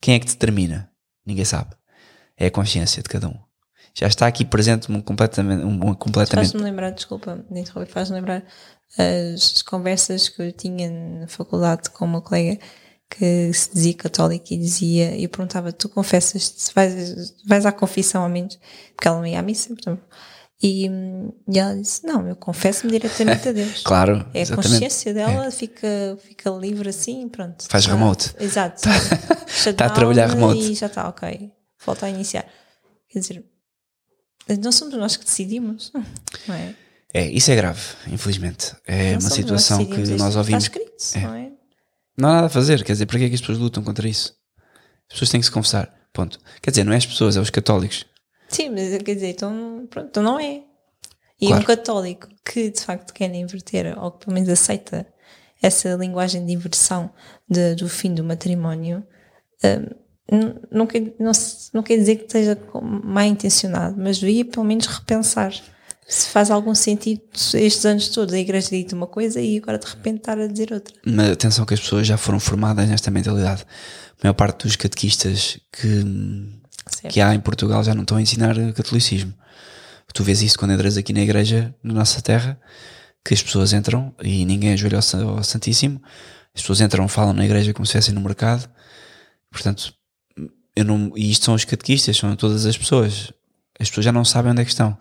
Quem 0.00 0.14
é 0.14 0.18
que 0.18 0.26
determina? 0.26 0.90
Ninguém 1.24 1.44
sabe. 1.44 1.74
É 2.36 2.46
a 2.46 2.50
consciência 2.50 3.02
de 3.02 3.08
cada 3.08 3.28
um. 3.28 3.38
Já 3.94 4.06
está 4.06 4.26
aqui 4.26 4.44
presente 4.44 4.90
um 4.90 5.00
completamente. 5.00 5.64
Um, 5.64 5.94
completamente 5.94 6.50
Faz-me 6.50 6.62
lembrar, 6.62 6.90
desculpa, 6.90 7.44
de 7.50 7.60
interromper, 7.60 7.90
faz-me 7.90 8.16
lembrar 8.16 8.44
as 8.98 9.62
conversas 9.62 10.28
que 10.28 10.42
eu 10.42 10.52
tinha 10.52 10.90
na 10.90 11.28
faculdade 11.28 11.90
com 11.90 12.04
uma 12.04 12.20
colega 12.20 12.58
que 13.08 13.52
se 13.52 13.74
dizia 13.74 13.94
católica 13.94 14.54
e 14.54 14.58
dizia, 14.58 15.16
e 15.16 15.24
eu 15.24 15.28
perguntava, 15.28 15.72
tu 15.72 15.88
confessas, 15.88 16.70
vais, 16.74 17.34
vais 17.44 17.66
à 17.66 17.72
confissão 17.72 18.22
ao 18.22 18.28
menos, 18.28 18.58
porque 18.94 19.08
ela 19.08 19.18
não 19.18 19.26
ia 19.26 19.40
à 19.40 19.42
missa, 19.42 19.68
portanto, 19.74 20.02
e, 20.62 20.86
e 21.48 21.58
ela 21.58 21.74
disse, 21.76 22.04
não, 22.06 22.26
eu 22.28 22.36
confesso-me 22.36 22.92
diretamente 22.92 23.48
a 23.48 23.52
Deus. 23.52 23.82
Claro, 23.82 24.26
É 24.34 24.40
a. 24.40 24.42
É. 24.42 24.46
consciência 24.54 25.14
dela, 25.14 25.50
fica, 25.50 26.18
fica 26.26 26.50
livre 26.50 26.88
assim, 26.90 27.28
pronto. 27.28 27.64
Faz 27.68 27.86
Tá- 27.86 27.92
remote. 27.92 28.34
Exato. 28.38 28.82
Tá 29.76 29.86
a 29.86 29.90
trabalhar 29.90 30.26
remote. 30.28 30.60
E 30.60 30.74
já 30.74 30.86
está, 30.86 31.08
ok. 31.08 31.50
Volta 31.84 32.06
a 32.06 32.10
iniciar. 32.10 32.46
Quer 33.08 33.18
dizer, 33.20 33.44
não 34.62 34.70
somos 34.72 34.94
nós 34.94 35.16
que 35.16 35.24
decidimos, 35.24 35.92
não 36.46 36.54
é? 36.54 36.74
É, 37.12 37.26
isso 37.28 37.50
é 37.50 37.56
grave, 37.56 37.80
infelizmente. 38.08 38.72
É 38.86 39.12
Não 39.12 39.20
uma 39.20 39.20
somos 39.20 39.22
nós 39.22 39.32
situação 39.34 39.78
que 39.78 39.84
decidimos 39.86 40.10
isto. 40.10 40.18
nós 40.24 40.36
ouvimos. 40.36 40.64
Está 40.64 40.78
escrito, 40.78 41.18
É. 41.18 41.20
não 41.28 41.34
é? 41.34 41.50
Não 42.18 42.28
há 42.28 42.32
nada 42.34 42.46
a 42.48 42.50
fazer, 42.50 42.84
quer 42.84 42.92
dizer, 42.92 43.06
para 43.06 43.18
que 43.18 43.24
é 43.24 43.28
que 43.28 43.34
as 43.34 43.40
pessoas 43.40 43.58
lutam 43.58 43.82
contra 43.82 44.06
isso? 44.08 44.34
As 45.08 45.14
pessoas 45.14 45.30
têm 45.30 45.40
que 45.40 45.46
se 45.46 45.50
confessar. 45.52 45.92
Ponto. 46.12 46.38
Quer 46.60 46.70
dizer, 46.70 46.84
não 46.84 46.92
é 46.92 46.96
as 46.96 47.06
pessoas, 47.06 47.36
é 47.36 47.40
os 47.40 47.50
católicos. 47.50 48.04
Sim, 48.50 48.70
mas 48.70 49.02
quer 49.02 49.14
dizer, 49.14 49.28
então, 49.30 49.86
pronto, 49.88 50.08
então 50.08 50.22
não 50.22 50.38
é. 50.38 50.62
E 51.40 51.46
Claro. 51.46 51.62
um 51.62 51.64
católico 51.64 52.28
que 52.44 52.70
de 52.70 52.80
facto 52.82 53.14
quer 53.14 53.34
inverter, 53.34 53.98
ou 53.98 54.10
que 54.12 54.24
pelo 54.26 54.34
menos 54.34 54.48
aceita 54.50 55.06
essa 55.62 55.94
linguagem 55.94 56.44
de 56.44 56.52
inversão 56.52 57.10
de- 57.48 57.74
do 57.76 57.88
fim 57.88 58.12
do 58.14 58.22
matrimónio, 58.24 59.02
hum, 60.32 60.54
não, 60.70 60.86
quer, 60.86 61.00
não, 61.18 61.32
não 61.72 61.82
quer 61.82 61.96
dizer 61.96 62.16
que 62.16 62.24
esteja 62.24 62.58
mal 63.02 63.24
intencionado, 63.24 63.96
mas 63.98 64.18
devia 64.18 64.44
pelo 64.44 64.64
menos 64.66 64.86
repensar 64.86 65.52
se 66.06 66.26
faz 66.28 66.50
algum 66.50 66.74
sentido 66.74 67.22
estes 67.54 67.84
anos 67.86 68.08
todos 68.08 68.34
a 68.34 68.38
igreja 68.38 68.68
dita 68.70 68.96
uma 68.96 69.06
coisa 69.06 69.40
e 69.40 69.58
agora 69.58 69.78
de 69.78 69.86
repente 69.86 70.18
estar 70.18 70.38
a 70.40 70.46
dizer 70.48 70.72
outra. 70.72 70.92
Mas 71.06 71.30
atenção 71.30 71.64
que 71.64 71.74
as 71.74 71.80
pessoas 71.80 72.04
já 72.06 72.16
foram 72.16 72.40
formadas 72.40 72.88
nesta 72.88 73.10
mentalidade. 73.12 73.62
A 73.62 74.24
maior 74.24 74.34
parte 74.34 74.64
dos 74.66 74.74
catequistas 74.76 75.58
que, 75.72 76.04
Certo? 76.86 77.12
que 77.12 77.20
há 77.20 77.34
em 77.34 77.40
Portugal 77.40 77.82
já 77.84 77.94
não 77.94 78.02
estão 78.02 78.16
a 78.16 78.22
ensinar 78.22 78.54
catolicismo. 78.72 79.32
Tu 80.12 80.24
vês 80.24 80.42
isso 80.42 80.58
quando 80.58 80.72
entras 80.72 80.96
aqui 80.96 81.12
na 81.12 81.20
igreja, 81.20 81.74
na 81.82 81.94
nossa 81.94 82.20
terra, 82.20 82.60
que 83.24 83.32
as 83.32 83.42
pessoas 83.42 83.72
entram 83.72 84.12
e 84.22 84.44
ninguém 84.44 84.72
ajoelha 84.72 84.96
ao 84.98 85.02
Sa- 85.02 85.22
ao 85.22 85.44
Santíssimo. 85.44 86.02
As 86.54 86.62
pessoas 86.62 86.80
entram, 86.80 87.06
falam 87.06 87.32
na 87.32 87.44
igreja 87.44 87.72
como 87.72 87.86
se 87.86 87.90
estivessem 87.96 88.14
no 88.14 88.20
mercado. 88.20 88.68
Portanto, 89.50 89.94
eu 90.74 90.84
não, 90.84 91.12
e 91.16 91.30
isto 91.30 91.44
são 91.44 91.54
os 91.54 91.64
catequistas, 91.64 92.16
são 92.16 92.34
todas 92.34 92.66
as 92.66 92.76
pessoas. 92.76 93.32
As 93.78 93.88
pessoas 93.88 94.04
já 94.04 94.10
não 94.12 94.24
sabem 94.24 94.50
onde 94.50 94.62
é 94.62 94.64
que 94.64 94.70
estão. 94.70 94.98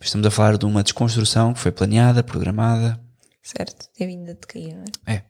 Estamos 0.00 0.26
a 0.26 0.30
falar 0.30 0.58
de 0.58 0.66
uma 0.66 0.82
desconstrução 0.82 1.54
que 1.54 1.60
foi 1.60 1.72
planeada, 1.72 2.22
programada, 2.22 3.00
Certo? 3.42 3.88
Tem 3.96 4.06
vindo 4.06 4.30
a 4.30 4.34
decair, 4.34 4.74
não 4.76 4.84
é? 5.06 5.14
é. 5.14 5.22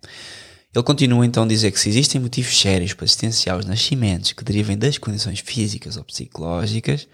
Ele 0.75 0.85
continua 0.85 1.25
então 1.25 1.45
a 1.45 1.47
dizer 1.47 1.73
que 1.73 1.81
se 1.81 1.89
existem 1.89 2.21
motivos 2.21 2.59
sérios 2.59 2.93
para 2.93 3.07
distanciar 3.07 3.59
os 3.59 3.65
nascimentos 3.65 4.33
que 4.33 4.45
derivem 4.45 4.77
das 4.77 4.99
condições 4.99 5.41
físicas 5.41 5.97
ou 5.97 6.05
psicológicas, 6.05 7.09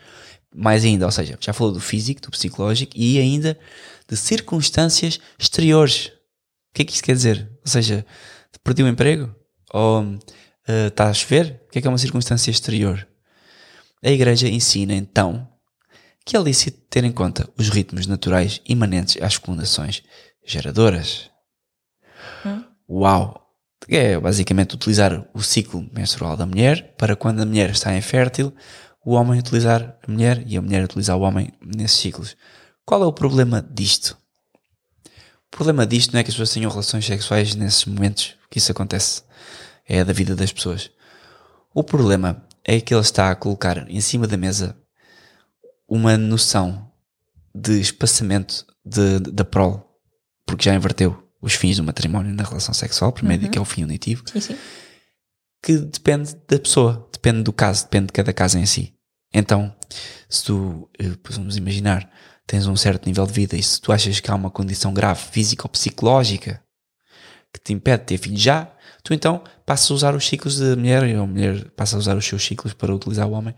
mais 0.54 0.84
ainda, 0.84 1.06
ou 1.06 1.12
seja, 1.12 1.36
já 1.40 1.52
falou 1.52 1.72
do 1.72 1.80
físico, 1.80 2.20
do 2.20 2.30
psicológico 2.30 2.92
e 2.96 3.18
ainda 3.18 3.58
de 4.08 4.16
circunstâncias 4.16 5.20
exteriores. 5.38 6.06
O 6.06 6.74
que 6.74 6.82
é 6.82 6.84
que 6.84 6.92
isso 6.92 7.02
quer 7.02 7.14
dizer? 7.14 7.48
Ou 7.64 7.70
seja, 7.70 8.04
perdi 8.62 8.82
o 8.82 8.88
emprego? 8.88 9.34
Ou 9.72 10.18
eh, 10.66 10.88
está 10.88 11.08
a 11.08 11.14
chover? 11.14 11.62
O 11.66 11.70
que 11.70 11.78
é 11.78 11.82
que 11.82 11.86
é 11.86 11.90
uma 11.90 11.98
circunstância 11.98 12.50
exterior? 12.50 13.06
A 14.02 14.10
Igreja 14.10 14.48
ensina 14.48 14.94
então 14.94 15.48
que 16.24 16.36
é 16.36 16.40
lícito 16.40 16.80
ter 16.88 17.04
em 17.04 17.12
conta 17.12 17.48
os 17.56 17.68
ritmos 17.68 18.06
naturais 18.06 18.60
imanentes 18.66 19.20
às 19.22 19.34
fecundações 19.34 20.02
geradoras. 20.44 21.30
Uau! 22.88 23.43
É 23.88 24.18
basicamente 24.18 24.74
utilizar 24.74 25.26
o 25.34 25.42
ciclo 25.42 25.88
menstrual 25.92 26.36
da 26.36 26.46
mulher 26.46 26.94
para 26.96 27.14
quando 27.14 27.40
a 27.40 27.46
mulher 27.46 27.70
está 27.70 27.94
infértil, 27.96 28.54
o 29.04 29.12
homem 29.12 29.38
utilizar 29.38 29.98
a 30.06 30.10
mulher 30.10 30.42
e 30.46 30.56
a 30.56 30.62
mulher 30.62 30.84
utilizar 30.84 31.16
o 31.16 31.20
homem 31.20 31.52
nesses 31.60 31.98
ciclos. 31.98 32.36
Qual 32.84 33.02
é 33.02 33.06
o 33.06 33.12
problema 33.12 33.62
disto? 33.62 34.16
O 35.46 35.56
problema 35.56 35.86
disto 35.86 36.12
não 36.12 36.20
é 36.20 36.24
que 36.24 36.30
as 36.30 36.34
pessoas 36.34 36.52
tenham 36.52 36.70
relações 36.70 37.04
sexuais 37.04 37.54
nesses 37.54 37.84
momentos 37.84 38.36
que 38.50 38.58
isso 38.58 38.72
acontece. 38.72 39.22
É 39.86 40.02
da 40.02 40.12
vida 40.12 40.34
das 40.34 40.52
pessoas. 40.52 40.90
O 41.74 41.84
problema 41.84 42.42
é 42.64 42.80
que 42.80 42.94
ele 42.94 43.02
está 43.02 43.30
a 43.30 43.36
colocar 43.36 43.88
em 43.90 44.00
cima 44.00 44.26
da 44.26 44.36
mesa 44.36 44.76
uma 45.86 46.16
noção 46.16 46.90
de 47.54 47.78
espaçamento 47.80 48.64
de, 48.84 49.18
da 49.18 49.44
prole, 49.44 49.80
porque 50.46 50.64
já 50.64 50.74
inverteu 50.74 51.23
os 51.44 51.54
fins 51.54 51.76
do 51.76 51.84
matrimónio 51.84 52.32
na 52.32 52.42
relação 52.42 52.72
sexual, 52.72 53.12
primeiro 53.12 53.44
uhum. 53.44 53.50
que 53.50 53.58
é 53.58 53.60
o 53.60 53.64
fim 53.64 53.84
unitivo, 53.84 54.24
sim, 54.26 54.40
sim. 54.40 54.56
que 55.62 55.76
depende 55.76 56.34
da 56.48 56.58
pessoa, 56.58 57.08
depende 57.12 57.42
do 57.42 57.52
caso, 57.52 57.84
depende 57.84 58.06
de 58.06 58.12
cada 58.12 58.32
caso 58.32 58.58
em 58.58 58.64
si. 58.64 58.94
Então, 59.32 59.74
se 60.28 60.44
tu, 60.44 60.88
eh, 60.98 61.10
vamos 61.28 61.56
imaginar, 61.56 62.10
tens 62.46 62.66
um 62.66 62.76
certo 62.76 63.06
nível 63.06 63.26
de 63.26 63.32
vida 63.32 63.56
e 63.56 63.62
se 63.62 63.80
tu 63.80 63.92
achas 63.92 64.20
que 64.20 64.30
há 64.30 64.34
uma 64.34 64.50
condição 64.50 64.94
grave 64.94 65.20
física 65.20 65.66
ou 65.66 65.70
psicológica 65.70 66.62
que 67.52 67.60
te 67.60 67.72
impede 67.72 68.02
de 68.02 68.06
ter 68.06 68.18
filhos 68.18 68.40
já, 68.40 68.72
tu 69.02 69.12
então 69.12 69.44
passas 69.66 69.90
a 69.90 69.94
usar 69.94 70.14
os 70.14 70.26
ciclos 70.26 70.58
da 70.58 70.74
mulher 70.74 71.04
e 71.04 71.14
a 71.14 71.26
mulher 71.26 71.70
passa 71.70 71.96
a 71.96 71.98
usar 71.98 72.16
os 72.16 72.24
seus 72.24 72.44
ciclos 72.44 72.72
para 72.72 72.94
utilizar 72.94 73.28
o 73.28 73.32
homem. 73.32 73.54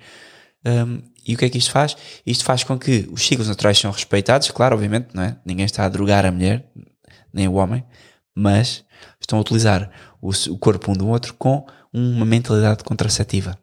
Um, 0.65 1.03
e 1.27 1.35
o 1.35 1.39
que 1.39 1.45
é 1.45 1.49
que 1.49 1.59
isto 1.59 1.71
faz? 1.71 1.97
Isto 2.27 2.45
faz 2.45 2.65
com 2.65 2.79
que 2.79 3.09
os 3.11 3.25
ciclos 3.25 3.49
naturais 3.49 3.77
sejam 3.77 3.93
respeitados, 3.93 4.51
claro, 4.51 4.75
obviamente, 4.75 5.09
não 5.15 5.23
é? 5.23 5.37
Ninguém 5.45 5.65
está 5.65 5.85
a 5.85 5.89
drogar 5.89 6.27
a 6.27 6.33
mulher, 6.33 6.69
nem 7.37 7.47
o 7.47 7.55
homem, 7.55 7.85
mas 8.35 8.85
estão 9.21 9.39
a 9.39 9.43
utilizar 9.43 9.91
o, 10.21 10.31
o 10.51 10.59
corpo 10.59 10.91
um 10.91 10.95
do 10.95 11.07
outro 11.07 11.35
com 11.35 11.67
uma 11.93 12.25
mentalidade 12.25 12.83
contraceptiva. 12.83 13.59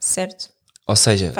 Certo. 0.00 0.50
Ou 0.86 0.96
seja, 0.96 1.32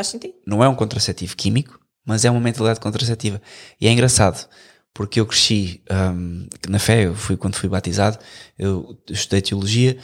não 0.46 0.64
é 0.64 0.68
um 0.68 0.74
contraceptivo 0.74 1.36
químico, 1.36 1.78
mas 2.04 2.24
é 2.24 2.30
uma 2.30 2.40
mentalidade 2.40 2.80
contraceptiva. 2.80 3.40
E 3.80 3.86
é 3.86 3.92
engraçado, 3.92 4.48
porque 4.92 5.20
eu 5.20 5.26
cresci 5.26 5.82
um, 5.90 6.46
na 6.68 6.78
fé, 6.78 7.06
eu 7.06 7.14
fui 7.14 7.36
quando 7.36 7.56
fui 7.56 7.68
batizado, 7.68 8.18
eu 8.58 8.98
estudei 9.10 9.42
teologia 9.42 9.98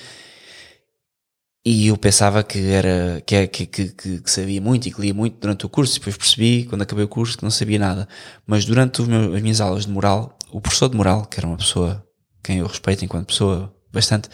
e 1.64 1.88
eu 1.88 1.96
pensava 1.96 2.42
que 2.42 2.58
era 2.58 3.22
que, 3.26 3.46
que, 3.46 3.66
que, 3.66 3.88
que, 3.92 4.30
sabia 4.30 4.60
muito 4.60 4.88
e 4.88 4.90
que 4.90 5.00
lia 5.00 5.12
muito 5.12 5.38
durante 5.38 5.66
o 5.66 5.68
curso, 5.68 5.94
depois 5.98 6.16
percebi, 6.16 6.64
quando 6.64 6.82
acabei 6.82 7.04
o 7.04 7.08
curso, 7.08 7.36
que 7.36 7.44
não 7.44 7.50
sabia 7.50 7.78
nada. 7.78 8.08
Mas 8.46 8.64
durante 8.64 9.02
meu, 9.02 9.34
as 9.34 9.42
minhas 9.42 9.60
aulas 9.60 9.84
de 9.84 9.92
moral, 9.92 10.38
o 10.52 10.60
professor 10.60 10.88
de 10.88 10.96
moral, 10.96 11.26
que 11.26 11.38
era 11.38 11.46
uma 11.46 11.56
pessoa 11.56 12.04
quem 12.42 12.58
eu 12.58 12.66
respeito 12.66 13.04
enquanto 13.04 13.26
pessoa 13.26 13.74
bastante, 13.92 14.28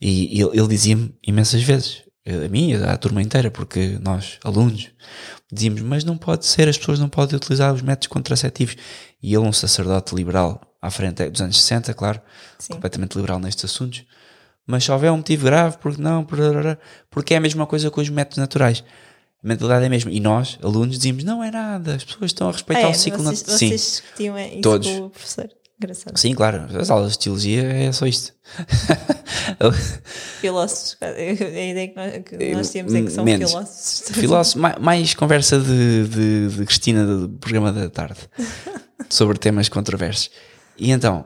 e 0.00 0.40
ele, 0.40 0.58
ele 0.58 0.68
dizia-me 0.68 1.14
imensas 1.26 1.62
vezes: 1.62 2.02
a 2.26 2.48
mim 2.48 2.70
e 2.70 2.74
à 2.74 2.96
turma 2.96 3.22
inteira, 3.22 3.50
porque 3.50 3.98
nós, 4.00 4.38
alunos, 4.42 4.90
dizíamos, 5.50 5.80
mas 5.82 6.04
não 6.04 6.16
pode 6.18 6.44
ser, 6.44 6.68
as 6.68 6.76
pessoas 6.76 6.98
não 6.98 7.08
podem 7.08 7.36
utilizar 7.36 7.72
os 7.72 7.82
métodos 7.82 8.08
contraceptivos. 8.08 8.76
E 9.22 9.34
ele, 9.34 9.46
um 9.46 9.52
sacerdote 9.52 10.14
liberal 10.14 10.60
à 10.82 10.90
frente 10.90 11.28
dos 11.28 11.40
anos 11.40 11.60
60, 11.60 11.94
claro, 11.94 12.20
Sim. 12.58 12.74
completamente 12.74 13.14
liberal 13.16 13.38
nestes 13.38 13.64
assuntos, 13.64 14.04
mas 14.66 14.84
se 14.84 14.90
houver 14.90 15.12
um 15.12 15.18
motivo 15.18 15.44
grave, 15.44 15.78
porque 15.78 16.02
não, 16.02 16.26
porque 17.10 17.34
é 17.34 17.36
a 17.36 17.40
mesma 17.40 17.66
coisa 17.66 17.90
com 17.90 18.00
os 18.00 18.08
métodos 18.08 18.38
naturais. 18.38 18.82
A 19.46 19.48
mentalidade 19.48 19.84
é 19.84 19.86
a 19.86 19.90
mesma. 19.90 20.10
E 20.10 20.18
nós, 20.18 20.58
alunos, 20.60 20.96
dizíamos, 20.96 21.22
não 21.22 21.42
é 21.42 21.52
nada, 21.52 21.94
as 21.94 22.02
pessoas 22.02 22.32
estão 22.32 22.48
a 22.48 22.52
respeitar 22.52 22.88
é, 22.88 22.90
o 22.90 22.94
ciclo 22.94 23.22
natural. 23.22 23.56
Vocês, 23.56 23.58
Sim, 23.58 23.68
vocês 23.68 23.80
discutiam 24.02 24.36
isso 24.36 24.60
todos. 24.60 24.88
com 24.88 25.04
o 25.04 25.10
professor. 25.10 25.48
Engraçado. 25.78 26.18
Sim, 26.18 26.34
claro. 26.34 26.66
As 26.76 26.90
aulas 26.90 27.12
de 27.12 27.20
teologia 27.20 27.62
é 27.62 27.92
só 27.92 28.06
isto. 28.06 28.32
filósofos. 30.40 30.96
A 31.00 31.10
ideia 31.10 31.86
que 31.86 31.94
nós, 31.94 32.12
que 32.24 32.54
nós 32.54 32.70
temos 32.70 32.92
é 32.92 33.02
que 33.02 33.10
são 33.10 33.24
Menos. 33.24 33.50
filósofos. 33.50 34.02
Filósofos, 34.14 34.60
mais, 34.60 34.78
mais 34.78 35.14
conversa 35.14 35.60
de, 35.60 36.08
de, 36.08 36.48
de, 36.48 36.64
Cristina 36.64 37.06
do 37.06 37.28
programa 37.28 37.72
da 37.72 37.88
tarde 37.88 38.18
sobre 39.08 39.38
temas 39.38 39.68
controversos. 39.68 40.28
E 40.76 40.90
então, 40.90 41.24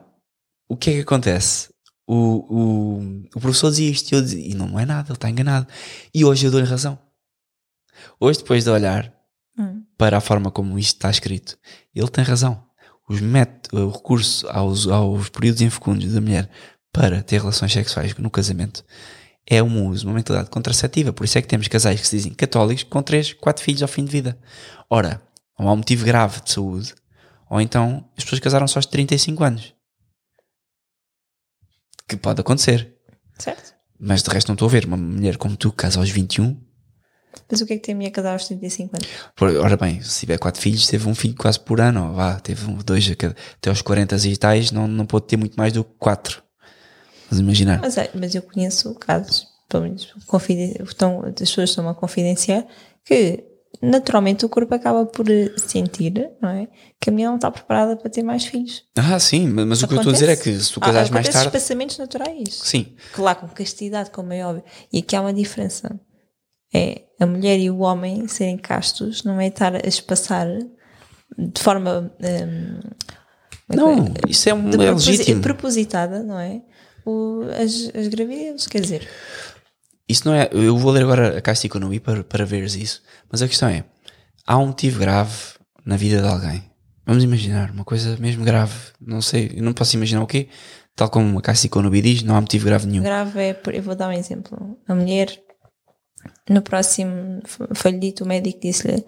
o 0.69 0.77
que 0.77 0.91
é 0.91 0.93
que 0.95 1.01
acontece? 1.01 1.71
O, 2.07 2.45
o, 2.55 3.23
o 3.35 3.41
professor 3.41 3.71
dizia 3.71 3.91
isto 3.91 4.13
e 4.13 4.15
eu 4.15 4.21
dizia, 4.21 4.47
e 4.47 4.55
não 4.55 4.79
é 4.79 4.85
nada, 4.85 5.09
ele 5.09 5.17
está 5.17 5.31
enganado. 5.31 5.67
E 6.13 6.23
hoje 6.23 6.45
eu 6.45 6.51
dou-lhe 6.51 6.67
razão. 6.67 6.99
Hoje, 8.19 8.39
depois 8.41 8.65
de 8.65 8.71
olhar 8.71 9.13
hum. 9.59 9.83
para 9.97 10.19
a 10.19 10.21
forma 10.21 10.51
como 10.51 10.79
isto 10.79 10.97
está 10.97 11.11
escrito, 11.11 11.59
ele 11.95 12.09
tem 12.09 12.25
razão 12.25 12.69
os 13.09 13.21
métodos, 13.21 13.81
o 13.81 13.91
recurso 13.91 14.49
aos, 14.49 14.87
aos 14.87 15.29
períodos 15.31 15.61
infecundos 15.63 16.13
da 16.13 16.21
mulher 16.21 16.49
para 16.93 17.21
ter 17.21 17.41
relações 17.41 17.73
sexuais 17.73 18.15
no 18.15 18.31
casamento 18.31 18.85
é 19.47 19.61
um 19.61 19.89
uso, 19.89 20.07
uma 20.07 20.15
mentalidade 20.15 20.49
contraceptiva. 20.49 21.13
Por 21.13 21.25
isso 21.25 21.37
é 21.37 21.43
que 21.43 21.49
temos 21.49 21.67
casais 21.67 22.01
que 22.01 22.07
se 22.07 22.17
dizem 22.17 22.33
católicos 22.33 22.85
com 22.85 23.03
3, 23.03 23.33
4 23.33 23.65
filhos 23.65 23.83
ao 23.83 23.89
fim 23.89 24.05
de 24.05 24.13
vida. 24.13 24.39
Ora, 24.89 25.21
ou 25.59 25.69
há 25.69 25.73
um 25.73 25.77
motivo 25.77 26.05
grave 26.05 26.41
de 26.41 26.53
saúde, 26.53 26.95
ou 27.49 27.61
então 27.61 28.09
as 28.17 28.23
pessoas 28.23 28.41
casaram 28.41 28.69
só 28.69 28.79
aos 28.79 28.87
35 28.87 29.43
anos. 29.43 29.75
Que 32.07 32.17
pode 32.17 32.41
acontecer. 32.41 32.95
Certo. 33.39 33.75
Mas 33.99 34.23
de 34.23 34.31
resto 34.31 34.49
não 34.49 34.55
estou 34.55 34.69
a 34.69 34.71
ver 34.71 34.85
uma 34.85 34.97
mulher 34.97 35.37
como 35.37 35.57
tu 35.57 35.71
que 35.71 35.79
casa 35.79 35.99
aos 35.99 36.11
21 36.11 36.57
mas 37.51 37.61
o 37.61 37.67
que 37.67 37.75
é 37.75 37.77
que 37.77 37.83
tem 37.83 37.95
a 37.95 37.99
minha 37.99 38.11
casar 38.11 38.33
aos 38.33 38.47
35 38.47 38.97
anos? 38.97 39.09
Por, 39.35 39.57
ora 39.57 39.77
bem, 39.77 40.01
se 40.03 40.21
tiver 40.21 40.39
quatro 40.39 40.61
filhos, 40.61 40.87
teve 40.87 41.09
um 41.09 41.15
filho 41.15 41.35
quase 41.35 41.59
por 41.59 41.81
ano, 41.81 42.15
vá, 42.15 42.39
teve 42.39 42.69
um, 42.71 42.79
dois 42.79 43.11
a 43.11 43.17
cada, 43.17 43.37
até 43.57 43.71
aos 43.71 43.83
40 43.83 44.17
e 44.27 44.37
tais, 44.37 44.71
não, 44.71 44.87
não 44.87 45.07
pode 45.07 45.27
ter 45.27 45.37
muito 45.37 45.57
mais 45.57 45.73
do 45.73 45.85
que 45.85 45.91
quatro. 45.99 46.43
Mas 47.31 47.39
imaginar. 47.39 47.81
Mas, 47.81 47.97
é, 47.97 48.11
mas 48.15 48.35
eu 48.35 48.43
conheço 48.43 48.95
casos, 48.95 49.47
pelo 49.69 49.85
menos 49.85 50.13
estão, 50.85 51.23
as 51.25 51.35
pessoas 51.35 51.71
estão 51.71 51.89
a 51.89 51.95
confidenciar, 51.95 52.67
que 53.05 53.45
naturalmente 53.81 54.45
o 54.45 54.49
corpo 54.49 54.75
acaba 54.75 55.07
por 55.07 55.27
sentir, 55.57 56.31
não 56.41 56.51
é? 56.51 56.69
Que 57.01 57.11
a 57.11 57.13
mulher 57.13 57.27
não 57.27 57.37
está 57.37 57.51
preparada 57.51 57.97
para 57.97 58.11
ter 58.11 58.23
mais 58.23 58.45
filhos. 58.45 58.85
Ah, 58.97 59.19
sim, 59.19 59.47
mas, 59.47 59.83
o 59.83 59.89
que 59.89 59.95
eu 59.95 59.99
estou 59.99 60.11
a 60.11 60.13
dizer 60.13 60.29
é 60.29 60.37
que 60.37 60.59
se 60.59 60.73
tu 60.73 60.81
casares 60.81 61.11
ah, 61.11 61.15
mais 61.15 61.29
tarde. 61.29 61.47
espaçamentos 61.49 61.99
naturais. 61.99 62.61
Sim. 62.63 62.95
Claro, 63.13 63.41
com 63.41 63.49
castidade, 63.49 64.11
como 64.11 64.33
é 64.33 64.45
óbvio. 64.45 64.65
E 64.93 64.99
aqui 64.99 65.17
há 65.17 65.21
uma 65.21 65.33
diferença 65.33 65.99
é 66.73 67.03
a 67.19 67.27
mulher 67.27 67.59
e 67.59 67.71
o 67.71 67.81
homem 67.81 68.27
serem 68.29 68.57
castos, 68.57 69.25
não 69.25 69.41
é 69.41 69.49
estar 69.49 69.75
a 69.75 69.87
espaçar 69.87 70.47
de 71.39 71.61
forma. 71.61 72.13
Um, 72.21 72.81
é 73.69 73.77
não, 73.77 74.15
isso 74.29 74.49
é, 74.49 74.55
um, 74.55 74.71
é 74.71 74.93
legítimo. 74.93 75.43
Propositada, 75.43 76.23
não 76.23 76.39
é? 76.39 76.63
O, 77.05 77.43
as, 77.61 77.91
as 77.95 78.09
gravidezes, 78.09 78.67
quer 78.67 78.81
dizer. 78.81 79.09
Isso 80.09 80.27
não 80.27 80.35
é. 80.35 80.49
Eu 80.53 80.77
vou 80.77 80.91
ler 80.91 81.03
agora 81.03 81.39
a 81.39 81.41
Casta 81.41 81.67
Economia 81.67 82.01
para, 82.01 82.25
para 82.25 82.45
veres 82.45 82.75
isso, 82.75 83.03
mas 83.31 83.43
a 83.43 83.49
questão 83.49 83.69
é: 83.69 83.85
há 84.47 84.59
um 84.59 84.69
motivo 84.69 84.99
grave 84.99 85.55
na 85.85 85.97
vida 85.97 86.21
de 86.21 86.27
alguém. 86.27 86.65
Vamos 87.07 87.25
imaginar 87.25 87.71
uma 87.71 87.85
coisa 87.85 88.17
mesmo 88.19 88.45
grave. 88.45 88.75
Não 89.01 89.21
sei, 89.21 89.53
eu 89.57 89.63
não 89.63 89.73
posso 89.73 89.97
imaginar 89.97 90.23
o 90.23 90.27
quê. 90.27 90.49
Tal 90.95 91.09
como 91.09 91.39
a 91.39 91.43
Casta 91.43 91.67
Economia 91.67 92.03
diz, 92.03 92.23
não 92.23 92.37
há 92.37 92.41
motivo 92.41 92.67
grave 92.67 92.87
nenhum. 92.87 93.03
Grave 93.03 93.41
é, 93.41 93.61
eu 93.73 93.83
vou 93.83 93.95
dar 93.95 94.09
um 94.09 94.13
exemplo. 94.13 94.77
A 94.87 94.95
mulher 94.95 95.41
no 96.49 96.63
próximo 96.63 97.41
foi-lhe 97.75 97.99
dito, 97.99 98.25
o 98.25 98.27
médico 98.27 98.61
disse-lhe 98.61 99.05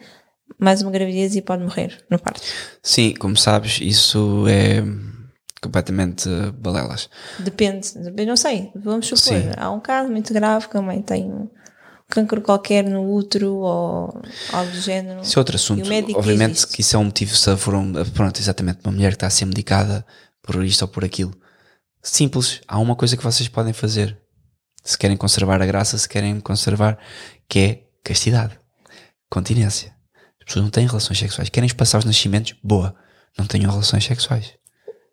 mais 0.58 0.82
uma 0.82 0.90
gravidez 0.90 1.34
e 1.34 1.42
pode 1.42 1.62
morrer 1.62 2.04
no 2.08 2.18
parto. 2.18 2.42
Sim, 2.82 3.14
como 3.14 3.36
sabes, 3.36 3.80
isso 3.80 4.44
é 4.48 4.82
completamente 5.60 6.28
balelas. 6.58 7.08
Depende, 7.38 7.88
não 8.26 8.36
sei, 8.36 8.70
vamos 8.74 9.06
supor, 9.06 9.40
Sim. 9.40 9.50
há 9.56 9.70
um 9.70 9.80
caso 9.80 10.10
muito 10.10 10.32
grave 10.32 10.68
que 10.68 10.76
a 10.76 10.82
mãe 10.82 11.00
tem 11.00 11.24
um 11.24 11.48
cancro 12.08 12.42
qualquer 12.42 12.84
no 12.84 13.14
útero 13.14 13.54
ou 13.54 14.22
algo 14.52 14.70
do 14.70 14.80
género. 14.80 15.22
Isso 15.22 15.38
é 15.38 15.40
outro 15.40 15.56
assunto. 15.56 15.82
Obviamente 16.14 16.66
que 16.66 16.80
isso 16.80 16.96
é 16.96 16.98
um 16.98 17.04
motivo 17.04 17.34
se 17.34 17.56
for 17.56 17.74
um, 17.74 17.92
pronto, 18.12 18.38
exatamente 18.38 18.80
uma 18.84 18.92
mulher 18.92 19.10
que 19.10 19.16
está 19.16 19.28
a 19.28 19.30
ser 19.30 19.46
medicada 19.46 20.04
por 20.42 20.62
isto 20.64 20.82
ou 20.82 20.88
por 20.88 21.04
aquilo. 21.04 21.32
Simples, 22.02 22.60
há 22.66 22.78
uma 22.78 22.96
coisa 22.96 23.16
que 23.16 23.22
vocês 23.22 23.48
podem 23.48 23.72
fazer 23.72 24.18
se 24.82 24.98
querem 24.98 25.16
conservar 25.16 25.62
a 25.62 25.66
graça, 25.66 25.96
se 25.96 26.08
querem 26.08 26.40
conservar, 26.40 26.98
que 27.48 27.58
é 27.58 27.82
castidade, 28.02 28.58
continência. 29.30 29.94
As 30.40 30.46
pessoas 30.46 30.64
não 30.64 30.70
têm 30.70 30.86
relações 30.86 31.18
sexuais. 31.18 31.48
Querem 31.48 31.66
espaçar 31.66 32.00
os 32.00 32.04
nascimentos? 32.04 32.54
Boa. 32.62 32.94
Não 33.38 33.46
tenham 33.46 33.70
relações 33.70 34.04
sexuais. 34.04 34.54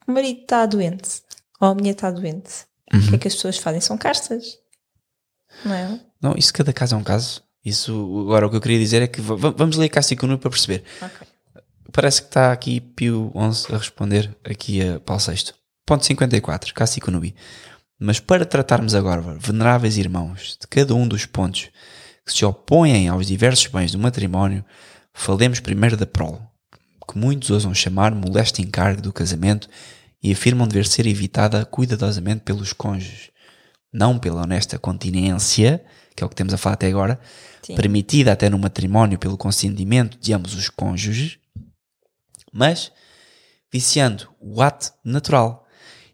O 0.08 0.12
marido 0.12 0.42
está 0.42 0.66
doente, 0.66 1.22
ou 1.62 1.70
a 1.70 1.76
mulher 1.76 1.92
está 1.92 2.10
doente. 2.10 2.66
Uhum. 2.92 3.00
O 3.00 3.04
que 3.04 3.10
é 3.10 3.12
uhum. 3.12 3.20
que 3.20 3.28
as 3.28 3.36
pessoas 3.36 3.58
fazem? 3.58 3.80
São 3.80 3.98
castas. 3.98 4.58
Não 5.64 5.74
é? 5.74 6.00
Não, 6.22 6.36
isso 6.36 6.54
cada 6.54 6.74
caso 6.74 6.96
é 6.96 6.98
um 6.98 7.04
caso. 7.04 7.44
Isso, 7.64 7.92
agora 8.22 8.48
o 8.48 8.50
que 8.50 8.56
eu 8.56 8.62
queria 8.62 8.80
dizer 8.80 9.02
é 9.02 9.08
que 9.08 9.22
vamos 9.22 9.78
ler 9.78 9.90
Cássio 9.90 10.18
Cunha 10.18 10.38
para 10.38 10.50
perceber. 10.50 10.84
Okay. 10.98 11.28
Parece 11.92 12.22
que 12.22 12.28
está 12.30 12.52
aqui 12.52 12.80
Pio 12.80 13.32
XI 13.54 13.74
a 13.74 13.78
responder 13.78 14.36
aqui 14.44 14.82
a 14.88 15.00
Paulo 15.00 15.22
VI. 15.22 15.54
Ponto 15.86 16.06
54, 16.06 16.74
Cássio 16.74 17.02
Cunubi. 17.02 17.36
Mas 18.00 18.20
para 18.20 18.46
tratarmos 18.46 18.96
agora, 18.96 19.22
veneráveis 19.38 19.98
irmãos, 19.98 20.58
de 20.60 20.66
cada 20.68 20.96
um 20.96 21.08
dos 21.08 21.26
pontos 21.26 21.70
que 22.26 22.32
se 22.32 22.46
opõem 22.46 23.10
aos 23.10 23.28
diversos 23.28 23.68
bens 23.68 23.92
do 23.92 24.00
matrimónio, 24.00 24.64
falemos 25.14 25.60
primeiro 25.60 25.98
da 25.98 26.06
prole, 26.06 26.40
que 27.08 27.18
muitos 27.18 27.50
ousam 27.50 27.74
chamar 27.74 28.16
molesta 28.16 28.62
encargo 28.62 29.02
do 29.02 29.12
casamento 29.12 29.68
e 30.24 30.32
afirmam 30.32 30.68
dever 30.68 30.86
ser 30.86 31.08
evitada 31.08 31.66
cuidadosamente 31.66 32.42
pelos 32.42 32.72
cônjuges, 32.72 33.32
não 33.92 34.18
pela 34.18 34.44
honesta 34.44 34.80
continência, 34.80 35.84
que 36.16 36.24
é 36.24 36.26
o 36.26 36.30
que 36.30 36.36
temos 36.36 36.54
a 36.54 36.58
falar 36.58 36.76
até 36.76 36.88
agora, 36.88 37.20
Sim. 37.62 37.76
permitida 37.76 38.32
até 38.32 38.50
no 38.50 38.60
matrimónio 38.60 39.20
pelo 39.20 39.38
consentimento 39.38 40.18
de 40.20 40.34
ambos 40.34 40.54
os 40.54 40.70
cônjuges, 40.70 41.38
Mas 42.52 42.92
viciando 43.72 44.28
o 44.40 44.62
ato 44.62 44.92
natural. 45.04 45.68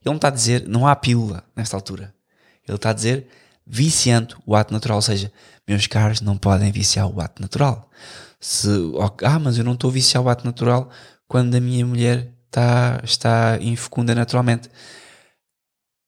Ele 0.05 0.13
não 0.13 0.17
está 0.17 0.27
a 0.27 0.31
dizer, 0.31 0.67
não 0.67 0.87
há 0.87 0.95
pílula 0.95 1.43
nesta 1.55 1.75
altura. 1.75 2.13
Ele 2.67 2.75
está 2.75 2.91
a 2.91 2.93
dizer 2.93 3.27
viciando 3.65 4.37
o 4.45 4.55
ato 4.55 4.71
natural. 4.71 4.97
Ou 4.97 5.01
seja, 5.01 5.31
meus 5.67 5.87
caros 5.87 6.21
não 6.21 6.37
podem 6.37 6.71
viciar 6.71 7.07
o 7.07 7.19
ato 7.19 7.41
natural. 7.41 7.89
Se, 8.39 8.69
ah, 9.23 9.39
mas 9.39 9.57
eu 9.57 9.63
não 9.63 9.73
estou 9.73 9.89
a 9.89 9.93
viciar 9.93 10.23
o 10.23 10.29
ato 10.29 10.45
natural 10.45 10.91
quando 11.27 11.55
a 11.55 11.59
minha 11.59 11.83
mulher 11.83 12.31
está, 12.45 13.01
está 13.03 13.57
infecunda 13.59 14.13
naturalmente. 14.13 14.69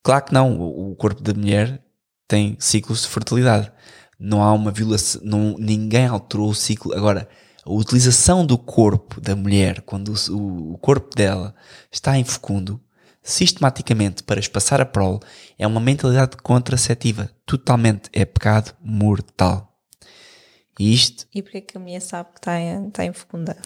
Claro 0.04 0.26
que 0.26 0.34
não. 0.34 0.62
O 0.62 0.96
corpo 0.96 1.22
da 1.22 1.34
mulher 1.34 1.84
tem 2.28 2.56
ciclos 2.60 3.02
de 3.02 3.08
fertilidade. 3.08 3.72
Não 4.20 4.44
há 4.44 4.54
uma 4.54 4.72
violação, 4.72 5.22
não, 5.24 5.56
ninguém 5.58 6.06
alterou 6.06 6.50
o 6.50 6.56
ciclo. 6.56 6.94
Agora, 6.94 7.28
a 7.66 7.72
utilização 7.72 8.46
do 8.46 8.58
corpo 8.58 9.20
da 9.20 9.36
mulher, 9.36 9.82
quando 9.82 10.14
o, 10.30 10.74
o 10.74 10.78
corpo 10.78 11.16
dela 11.16 11.56
está 11.92 12.18
infecundo, 12.18 12.80
sistematicamente 13.28 14.24
para 14.24 14.40
espaçar 14.40 14.80
a 14.80 14.86
prole, 14.86 15.20
é 15.60 15.68
uma 15.68 15.82
mentalidade 15.82 16.38
contraceptiva. 16.38 17.30
Totalmente. 17.46 18.10
É 18.14 18.24
pecado 18.24 18.74
mortal. 18.82 19.76
E 20.80 20.94
isto. 20.94 21.28
E 21.36 21.42
porquê 21.42 21.62
que 21.62 21.78
a 21.78 21.80
mulher 21.80 22.00
sabe 22.00 22.30
que 22.34 22.40
está, 22.40 22.58
está 22.60 23.04
infecunda? 23.04 23.58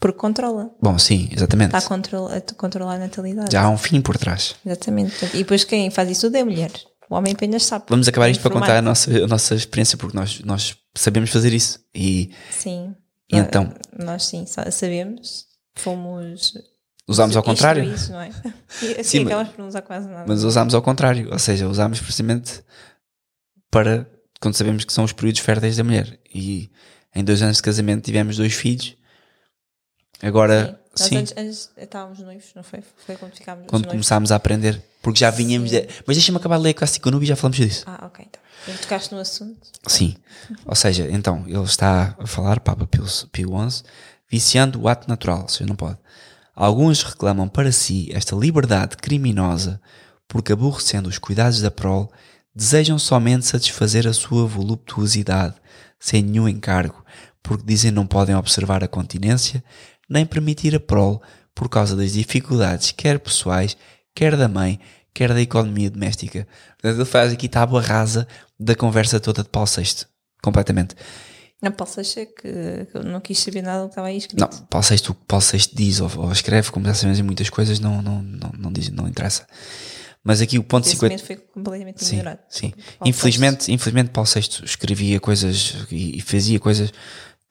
Porque 0.00 0.18
controla. 0.18 0.70
Bom, 0.80 0.98
sim, 0.98 1.28
exatamente. 1.30 1.76
Está 1.76 1.78
a, 1.78 1.88
controla, 1.88 2.36
a 2.36 2.54
controlar 2.54 2.94
a 2.94 2.98
natalidade. 2.98 3.52
Já 3.52 3.62
há 3.62 3.68
um 3.68 3.76
fim 3.76 4.00
por 4.00 4.16
trás. 4.16 4.56
Exatamente. 4.64 5.26
E 5.34 5.38
depois 5.38 5.64
quem 5.64 5.90
faz 5.90 6.10
isso 6.10 6.22
tudo 6.22 6.36
é 6.36 6.40
a 6.40 6.44
mulher. 6.44 6.72
O 7.10 7.14
homem 7.14 7.34
apenas 7.34 7.64
sabe. 7.64 7.84
Vamos 7.88 8.08
acabar 8.08 8.30
isto 8.30 8.40
para 8.40 8.52
contar 8.52 8.78
a 8.78 8.82
nossa, 8.82 9.10
a 9.10 9.26
nossa 9.26 9.54
experiência, 9.54 9.98
porque 9.98 10.16
nós, 10.16 10.40
nós 10.40 10.76
sabemos 10.94 11.30
fazer 11.30 11.52
isso. 11.52 11.78
E, 11.94 12.32
sim. 12.50 12.94
E 13.30 13.36
então. 13.36 13.72
Nós 13.98 14.24
sim, 14.24 14.46
sabemos. 14.46 15.44
Fomos. 15.74 16.54
Usámos 17.08 17.36
ao 17.36 17.42
contrário. 17.42 17.84
Isso, 17.84 18.12
não 18.12 18.20
é? 18.20 18.30
E 18.82 19.00
assim 19.00 19.02
sim, 19.02 19.26
acabamos 19.26 19.52
por 19.52 19.58
não 19.60 19.68
usar 19.68 19.82
quase 19.82 20.08
nada. 20.08 20.24
Mas 20.26 20.44
usámos 20.44 20.74
ao 20.74 20.82
contrário. 20.82 21.30
Ou 21.30 21.38
seja, 21.38 21.68
usámos 21.68 22.00
precisamente 22.00 22.64
para 23.70 24.06
quando 24.40 24.54
sabemos 24.54 24.84
que 24.84 24.92
são 24.92 25.04
os 25.04 25.12
períodos 25.12 25.40
férteis 25.40 25.76
da 25.76 25.84
mulher. 25.84 26.18
E 26.34 26.70
em 27.14 27.22
dois 27.22 27.42
anos 27.42 27.56
de 27.58 27.62
casamento 27.62 28.04
tivemos 28.04 28.36
dois 28.36 28.54
filhos. 28.54 28.96
Agora, 30.22 30.80
sim. 30.94 31.04
sim. 31.04 31.16
Antes, 31.18 31.34
antes, 31.36 31.70
estávamos 31.76 32.18
noivos, 32.20 32.52
não 32.54 32.62
foi? 32.62 32.82
Foi 33.04 33.16
quando 33.16 33.34
ficámos 33.34 33.66
Quando 33.66 33.88
começámos 33.88 34.32
a 34.32 34.36
aprender. 34.36 34.82
Porque 35.02 35.20
já 35.20 35.30
vinhamos. 35.30 35.70
De... 35.70 35.86
Mas 36.06 36.16
deixa-me 36.16 36.38
acabar 36.38 36.56
de 36.58 36.62
ler 36.62 36.76
a 36.80 36.86
Siconubi 36.86 37.24
e 37.24 37.28
já 37.28 37.36
falamos 37.36 37.56
disso. 37.56 37.84
Ah, 37.86 38.06
ok. 38.06 38.24
Então. 38.28 38.42
E 38.68 38.78
tocaste 38.78 39.12
no 39.12 39.20
assunto. 39.20 39.66
Sim. 39.86 40.16
Ou 40.64 40.76
seja, 40.76 41.08
então, 41.10 41.44
ele 41.46 41.62
está 41.64 42.16
a 42.18 42.26
falar, 42.26 42.60
Papa 42.60 42.86
Pio, 42.86 43.04
Pio 43.32 43.70
XI, 43.70 43.82
viciando 44.30 44.80
o 44.80 44.88
ato 44.88 45.08
natural, 45.08 45.48
seja, 45.48 45.66
não 45.66 45.74
pode. 45.74 45.98
Alguns 46.54 47.02
reclamam 47.02 47.48
para 47.48 47.72
si 47.72 48.10
esta 48.12 48.36
liberdade 48.36 48.96
criminosa 48.96 49.80
porque, 50.28 50.52
aborrecendo 50.52 51.08
os 51.08 51.18
cuidados 51.18 51.60
da 51.60 51.70
prole, 51.70 52.08
desejam 52.54 52.98
somente 52.98 53.46
satisfazer 53.46 54.06
a 54.06 54.12
sua 54.12 54.46
voluptuosidade, 54.46 55.54
sem 56.00 56.22
nenhum 56.22 56.48
encargo, 56.48 57.04
porque 57.42 57.64
dizem 57.66 57.90
não 57.90 58.06
podem 58.06 58.34
observar 58.34 58.82
a 58.82 58.88
continência, 58.88 59.62
nem 60.08 60.24
permitir 60.24 60.74
a 60.74 60.80
prole 60.80 61.18
por 61.54 61.68
causa 61.68 61.94
das 61.94 62.12
dificuldades, 62.12 62.92
quer 62.92 63.18
pessoais, 63.18 63.76
quer 64.14 64.36
da 64.36 64.48
mãe, 64.48 64.80
quer 65.12 65.32
da 65.34 65.40
economia 65.40 65.90
doméstica. 65.90 66.46
Portanto, 66.80 67.00
ele 67.00 67.04
faz 67.04 67.32
aqui 67.32 67.48
tábua 67.48 67.82
rasa 67.82 68.26
da 68.58 68.74
conversa 68.74 69.20
toda 69.20 69.42
de 69.42 69.48
Paulo 69.48 69.68
VI. 69.68 70.06
Completamente. 70.42 70.94
Não, 71.62 71.70
Paulo 71.70 71.92
VI 71.94 72.20
é 72.20 72.26
que, 72.26 72.86
que 72.90 72.98
não 73.04 73.20
quis 73.20 73.38
saber 73.38 73.62
nada 73.62 73.82
do 73.82 73.84
que 73.86 73.92
estava 73.92 74.08
aí 74.08 74.16
escrito. 74.16 74.40
Não, 74.40 74.48
Paulo 74.66 74.84
VI, 74.86 74.96
o 75.08 75.14
que 75.14 75.24
Paulo 75.28 75.44
VI 75.44 75.58
diz 75.72 76.00
ou, 76.00 76.10
ou 76.16 76.32
escreve, 76.32 76.72
como 76.72 76.84
já 76.86 76.92
sabemos 76.92 77.20
em 77.20 77.22
muitas 77.22 77.48
coisas, 77.48 77.78
não, 77.78 78.02
não, 78.02 78.20
não, 78.20 78.50
não, 78.58 78.72
diz, 78.72 78.90
não 78.90 79.06
interessa. 79.06 79.46
Mas 80.24 80.40
aqui 80.40 80.58
o 80.58 80.64
ponto 80.64 80.86
Esse 80.86 80.96
50. 80.96 81.24
foi 81.24 81.36
completamente 81.36 82.04
sim, 82.04 82.16
ignorado. 82.16 82.40
Sim. 82.48 82.72
Infelizmente, 83.04 83.72
infelizmente, 83.72 84.10
Paulo 84.10 84.28
VI 84.28 84.64
escrevia 84.64 85.20
coisas 85.20 85.86
e, 85.90 86.18
e 86.18 86.20
fazia 86.20 86.58
coisas 86.58 86.92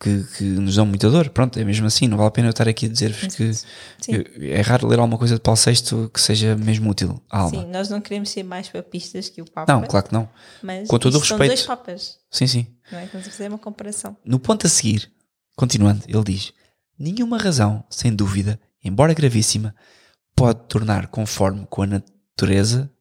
que, 0.02 0.24
que, 0.36 0.43
nos 0.43 0.76
dão 0.76 0.86
muita 0.86 1.12
dor. 1.12 1.30
Pronto, 1.30 1.60
é 1.60 1.64
mesmo 1.64 1.86
assim, 1.86 2.08
não 2.08 2.18
vale 2.18 2.30
a 2.30 2.32
pena 2.32 2.47
eu 2.47 2.49
estar 2.49 2.68
aqui 2.68 2.88
a 2.88 2.89
dizer-vos 2.89 3.36
que 3.36 3.52
eu, 4.08 4.49
é 4.49 4.62
raro 4.62 4.88
ler 4.88 4.97
alguma 4.97 5.18
coisa 5.18 5.36
de 5.36 5.41
Paulo 5.41 5.60
VI 5.64 6.10
que 6.12 6.20
seja 6.20 6.56
mesmo 6.56 6.89
útil 6.89 7.22
à 7.30 7.41
alma. 7.41 7.62
Sim, 7.62 7.68
nós 7.68 7.88
não 7.88 8.02
queremos 8.02 8.30
ser 8.30 8.41
mais 8.41 8.68
papistas 8.68 9.30
que 9.30 9.41
o 9.41 9.45
Papa. 9.45 9.72
Não, 9.72 9.84
claro 9.84 10.08
que 10.08 10.14
não. 10.14 10.28
Mas 10.64 10.88
Com 10.88 10.97
todo 10.97 11.20
o 11.20 11.24
são 11.24 11.38
respeito. 11.38 11.49
dois 11.49 11.62
papas. 11.62 12.18
Sim, 12.32 12.47
sim. 12.47 12.68
Não 12.91 12.97
é? 12.97 13.06
Estamos 13.06 13.28
a 13.28 13.30
fazer 13.30 13.47
uma 13.47 13.60
comparação. 13.60 14.18
No 14.26 14.39
ponto 14.39 14.66
a 14.66 14.70
seguir, 14.70 15.12
continuando, 15.56 16.02
ele 16.08 16.24
diz: 16.24 16.52
Nenhuma 16.97 17.38
razão, 17.38 17.84
sem 17.88 18.14
dúvida, 18.16 18.60
embora 18.84 19.14
gravíssima, 19.14 19.76
pode 20.36 20.62
tornar 20.68 21.08
conforme 21.08 21.68
com 21.70 21.84
a 21.84 21.88
natureza 21.88 22.91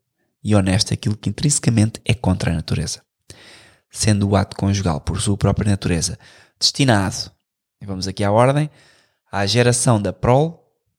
e 0.45 0.55
honesta 0.55 0.93
aquilo 0.93 1.17
que 1.17 1.31
intrinsecamente 1.31 1.99
é 2.05 2.13
contra 2.13 2.51
a 2.51 2.55
natureza. 2.55 3.01
Sendo 3.91 4.29
o 4.29 4.37
ato 4.37 4.55
conjugal, 4.55 5.01
por 5.01 5.19
sua 5.21 5.37
própria 5.37 5.71
natureza, 5.71 6.19
destinado, 6.61 7.31
e 7.81 7.87
vamos 7.87 8.07
aqui 8.07 8.23
à 8.23 8.31
ordem, 8.31 8.71
à 9.33 9.47
geração 9.47 10.01
da 10.01 10.13
prole, 10.13 10.55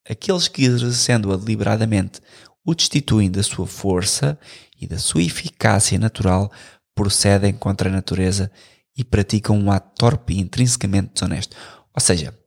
aqueles 0.10 0.48
que, 0.48 0.64
exercendo-a 0.64 1.38
deliberadamente, 1.38 2.20
o 2.66 2.74
destituem 2.74 3.30
da 3.30 3.44
sua 3.44 3.68
força 3.68 4.38
e 4.80 4.88
da 4.88 4.98
sua 4.98 5.22
eficácia 5.22 6.00
natural, 6.00 6.52
procedem 6.96 7.54
contra 7.54 7.90
a 7.90 7.92
natureza 7.92 8.52
e 8.98 9.04
praticam 9.04 9.58
um 9.58 9.72
ato 9.72 9.96
torpe 9.96 10.34
e 10.34 10.40
intrinsecamente 10.40 11.14
desonesto. 11.14 11.56
Ou 11.94 12.02
seja, 12.02 12.38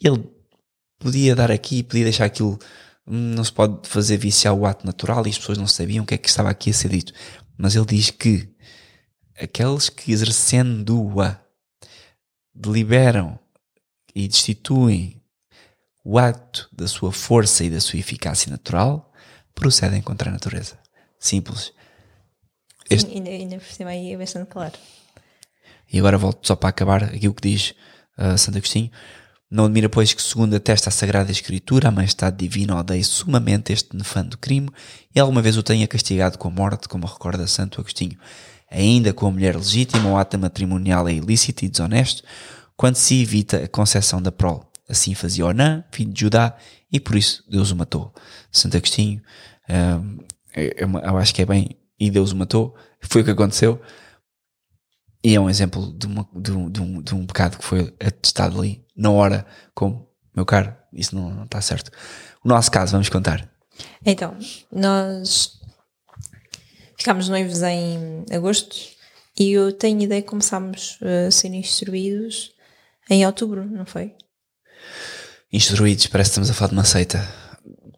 ele 0.00 0.24
podia 0.98 1.34
dar 1.34 1.50
aqui, 1.50 1.82
podia 1.82 2.04
deixar 2.04 2.24
aquilo, 2.24 2.58
hum, 3.06 3.34
não 3.34 3.44
se 3.44 3.52
pode 3.52 3.88
fazer 3.88 4.16
viciar 4.16 4.54
o 4.54 4.66
ato 4.66 4.86
natural 4.86 5.26
e 5.26 5.30
as 5.30 5.38
pessoas 5.38 5.58
não 5.58 5.66
sabiam 5.66 6.04
o 6.04 6.06
que 6.06 6.14
é 6.14 6.18
que 6.18 6.28
estava 6.28 6.50
aqui 6.50 6.70
a 6.70 6.74
ser 6.74 6.88
dito. 6.88 7.12
Mas 7.58 7.74
ele 7.74 7.86
diz 7.86 8.10
que 8.10 8.48
aqueles 9.38 9.88
que 9.88 10.12
exercendo-a 10.12 11.45
deliberam 12.56 13.38
e 14.14 14.26
destituem 14.26 15.22
o 16.02 16.18
ato 16.18 16.68
da 16.72 16.88
sua 16.88 17.12
força 17.12 17.64
e 17.64 17.70
da 17.70 17.80
sua 17.80 17.98
eficácia 17.98 18.50
natural, 18.50 19.12
procedem 19.54 20.00
contra 20.00 20.30
a 20.30 20.32
natureza. 20.32 20.78
Simples. 21.18 21.72
Este... 22.88 23.10
Sim, 23.10 23.16
ainda, 23.16 23.30
ainda 23.30 23.58
por 23.58 23.66
cima 23.66 23.90
aí 23.90 24.12
é 24.12 24.16
bastante 24.16 24.48
claro. 24.48 24.74
E 25.92 25.98
agora 25.98 26.16
volto 26.16 26.46
só 26.46 26.56
para 26.56 26.68
acabar 26.68 27.04
aqui 27.04 27.28
o 27.28 27.34
que 27.34 27.48
diz 27.48 27.74
uh, 28.18 28.38
Santo 28.38 28.58
Agostinho. 28.58 28.90
Não 29.50 29.66
admira, 29.66 29.88
pois, 29.88 30.12
que, 30.12 30.22
segundo 30.22 30.56
atesta 30.56 30.88
a 30.88 30.92
Sagrada 30.92 31.30
Escritura, 31.30 31.88
a 31.88 31.92
majestade 31.92 32.36
divina 32.36 32.76
odeie 32.76 33.04
sumamente 33.04 33.72
este 33.72 33.96
nefando 33.96 34.36
crime 34.38 34.68
e 35.14 35.20
alguma 35.20 35.40
vez 35.40 35.56
o 35.56 35.62
tenha 35.62 35.86
castigado 35.86 36.38
com 36.38 36.48
a 36.48 36.50
morte, 36.50 36.88
como 36.88 37.06
recorda 37.06 37.46
Santo 37.46 37.80
Agostinho 37.80 38.18
ainda 38.76 39.12
com 39.12 39.26
a 39.26 39.30
mulher 39.30 39.56
legítima, 39.56 40.10
o 40.10 40.16
ato 40.18 40.38
matrimonial 40.38 41.08
é 41.08 41.14
ilícito 41.14 41.64
e 41.64 41.68
desonesto, 41.68 42.22
quando 42.76 42.96
se 42.96 43.22
evita 43.22 43.64
a 43.64 43.68
concepção 43.68 44.20
da 44.20 44.30
prole. 44.30 44.60
Assim 44.88 45.14
fazia 45.14 45.46
Onã, 45.46 45.82
filho 45.90 46.12
de 46.12 46.20
Judá, 46.20 46.54
e 46.92 47.00
por 47.00 47.16
isso 47.16 47.42
Deus 47.48 47.70
o 47.70 47.76
matou. 47.76 48.14
Santo 48.52 48.76
Agostinho, 48.76 49.22
hum, 49.68 50.18
é, 50.54 50.66
é 50.66 50.84
eu 50.84 51.16
acho 51.16 51.34
que 51.34 51.42
é 51.42 51.46
bem, 51.46 51.76
e 51.98 52.10
Deus 52.10 52.32
o 52.32 52.36
matou, 52.36 52.76
foi 53.00 53.22
o 53.22 53.24
que 53.24 53.30
aconteceu, 53.30 53.80
e 55.24 55.34
é 55.34 55.40
um 55.40 55.48
exemplo 55.48 55.92
de, 55.98 56.06
uma, 56.06 56.28
de, 56.34 56.52
um, 56.52 56.70
de, 56.70 56.80
um, 56.80 57.02
de 57.02 57.14
um 57.14 57.26
pecado 57.26 57.56
que 57.56 57.64
foi 57.64 57.94
atestado 57.98 58.60
ali, 58.60 58.84
na 58.94 59.10
hora, 59.10 59.46
como, 59.74 60.06
meu 60.34 60.44
caro, 60.44 60.72
isso 60.92 61.16
não 61.16 61.44
está 61.44 61.60
certo. 61.62 61.90
O 62.44 62.48
nosso 62.48 62.70
caso, 62.70 62.92
vamos 62.92 63.08
contar. 63.08 63.50
Então, 64.04 64.36
nós 64.70 65.55
Ficámos 67.06 67.28
noivos 67.28 67.62
em 67.62 68.24
agosto 68.32 68.76
e 69.38 69.52
eu 69.52 69.72
tenho 69.72 70.02
ideia 70.02 70.20
que 70.20 70.26
começámos 70.26 70.98
a 71.00 71.30
ser 71.30 71.54
instruídos 71.54 72.50
em 73.08 73.24
outubro, 73.24 73.64
não 73.64 73.86
foi? 73.86 74.16
Instruídos, 75.52 76.08
parece 76.08 76.30
que 76.30 76.32
estamos 76.32 76.50
a 76.50 76.52
falar 76.52 76.70
de 76.70 76.74
uma 76.74 76.84
seita. 76.84 77.32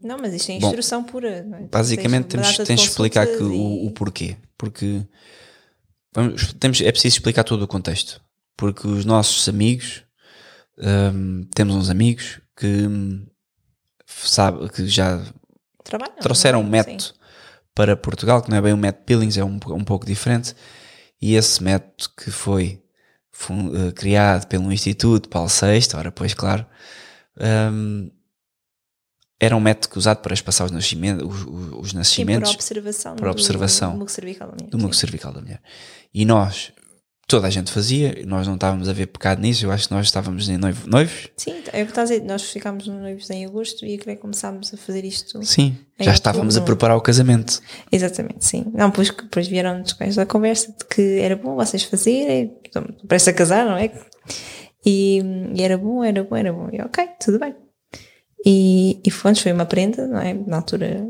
Não, 0.02 0.18
mas 0.18 0.34
isto 0.34 0.52
é 0.52 0.56
instrução 0.56 1.04
Bom, 1.04 1.08
pura. 1.08 1.30
É? 1.38 1.42
Basicamente 1.72 2.26
temos, 2.26 2.54
tens 2.58 2.82
de 2.82 2.86
explicar 2.86 3.26
que, 3.26 3.32
e... 3.32 3.46
o, 3.46 3.86
o, 3.86 3.90
porquê. 3.92 4.36
Porque 4.58 5.02
vamos, 6.14 6.52
temos, 6.60 6.78
é 6.82 6.92
preciso 6.92 7.16
explicar 7.16 7.44
todo 7.44 7.62
o 7.62 7.66
contexto. 7.66 8.20
Porque 8.58 8.86
os 8.86 9.06
nossos 9.06 9.48
amigos, 9.48 10.02
um, 10.76 11.48
temos 11.54 11.74
uns 11.74 11.88
amigos 11.88 12.42
que 12.54 12.66
hum, 12.66 13.26
sabe, 14.06 14.68
que 14.68 14.86
já 14.86 15.24
Trabalham, 15.82 16.16
trouxeram 16.20 16.60
um 16.60 16.68
método 16.68 17.02
Sim 17.02 17.17
para 17.78 17.96
Portugal, 17.96 18.42
que 18.42 18.50
não 18.50 18.56
é 18.56 18.60
bem 18.60 18.72
um 18.72 18.76
método 18.76 19.04
Billings, 19.06 19.38
é 19.38 19.44
um, 19.44 19.56
um 19.68 19.84
pouco 19.84 20.04
diferente. 20.04 20.52
E 21.22 21.36
esse 21.36 21.62
método 21.62 22.10
que 22.16 22.28
foi 22.28 22.82
uh, 23.50 23.92
criado 23.94 24.48
pelo 24.48 24.72
Instituto 24.72 25.28
Paulo 25.28 25.48
VI, 25.48 25.96
ora, 25.96 26.10
pois, 26.10 26.34
claro, 26.34 26.66
um, 27.72 28.10
era 29.38 29.56
um 29.56 29.60
método 29.60 29.96
usado 29.96 30.22
para 30.22 30.34
espaçar 30.34 30.66
os 30.66 30.72
nascimentos, 30.72 31.24
os, 31.24 31.46
os 31.78 31.92
nascimentos 31.92 32.50
Sim, 32.50 32.56
para 32.56 32.62
observação, 32.62 33.14
para 33.14 33.30
observação 33.30 33.92
do, 33.92 33.94
do 33.94 34.00
muco 34.00 34.10
cervical 34.10 34.48
da 34.48 34.54
mulher. 34.56 34.70
Do 34.70 34.78
muco 34.78 34.96
cervical 34.96 35.32
da 35.32 35.40
mulher. 35.40 35.62
E 36.12 36.24
nós 36.24 36.72
toda 37.28 37.46
a 37.46 37.50
gente 37.50 37.70
fazia, 37.70 38.22
nós 38.26 38.46
não 38.46 38.54
estávamos 38.54 38.88
a 38.88 38.92
ver 38.94 39.06
pecado 39.06 39.42
nisso, 39.42 39.66
eu 39.66 39.70
acho 39.70 39.86
que 39.86 39.94
nós 39.94 40.06
estávamos 40.06 40.48
em 40.48 40.56
noivo, 40.56 40.88
noivos. 40.88 41.28
Sim, 41.36 41.62
é 41.74 41.82
o 41.82 41.84
que 41.84 41.90
estás 41.92 42.10
a 42.10 42.14
dizer. 42.14 42.26
Nós 42.26 42.42
ficámos 42.50 42.86
noivos 42.86 43.28
em 43.28 43.44
agosto 43.44 43.84
e 43.84 43.94
a 43.94 43.98
querer 43.98 44.16
começámos 44.16 44.72
a 44.72 44.78
fazer 44.78 45.04
isto. 45.04 45.44
Sim, 45.44 45.76
já 46.00 46.12
estávamos 46.12 46.56
a 46.56 46.60
outubro. 46.60 46.76
preparar 46.76 46.96
o 46.96 47.02
casamento. 47.02 47.60
Exatamente, 47.92 48.46
sim. 48.46 48.64
Não, 48.72 48.90
pois, 48.90 49.10
depois 49.10 49.46
vieram-nos 49.46 49.92
com 49.92 50.04
esta 50.04 50.24
conversa 50.24 50.72
de 50.72 50.86
que 50.86 51.20
era 51.20 51.36
bom 51.36 51.54
vocês 51.54 51.82
fazerem, 51.82 52.56
parece 53.06 53.28
a 53.28 53.34
casar, 53.34 53.66
não 53.66 53.76
é? 53.76 53.92
E, 54.86 55.22
e 55.54 55.62
era 55.62 55.76
bom, 55.76 56.02
era 56.02 56.24
bom, 56.24 56.34
era 56.34 56.50
bom. 56.50 56.70
E 56.72 56.80
ok, 56.80 57.08
tudo 57.20 57.38
bem. 57.38 57.54
E, 58.46 59.02
e 59.04 59.10
foi, 59.10 59.34
foi 59.34 59.52
uma 59.52 59.66
prenda, 59.66 60.06
não 60.06 60.18
é? 60.18 60.32
Na 60.32 60.56
altura 60.56 61.06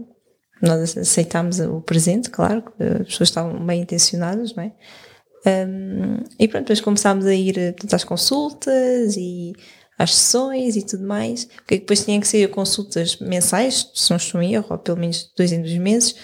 nós 0.61 0.99
aceitámos 0.99 1.61
o 1.61 1.81
presente, 1.81 2.29
claro, 2.29 2.63
que 2.63 2.83
as 2.83 3.07
pessoas 3.07 3.29
estavam 3.29 3.65
bem 3.65 3.83
intencionadas, 3.83 4.53
não 4.57 4.65
é? 4.65 4.73
Um, 5.47 6.25
e 6.39 6.49
pronto, 6.49 6.65
depois 6.65 6.81
começámos 6.81 7.25
a 7.27 7.35
ir 7.35 7.57
eh, 7.59 7.73
portanto, 7.73 7.95
às 7.95 8.05
consultas 8.05 9.17
e 9.17 9.53
às 9.99 10.15
sessões 10.15 10.77
e 10.77 10.83
tudo 10.85 11.05
mais, 11.05 11.45
porque 11.45 11.79
depois 11.79 12.05
tinham 12.05 12.21
que 12.21 12.29
ser 12.29 12.49
consultas 12.51 13.19
mensais, 13.19 13.91
se 13.95 14.11
não 14.11 14.17
estou 14.17 14.41
em 14.43 14.55
erro, 14.55 14.67
ou 14.71 14.79
pelo 14.79 14.99
menos 14.99 15.33
dois 15.37 15.53
em 15.53 15.61
dois 15.61 15.77
meses, 15.79 16.15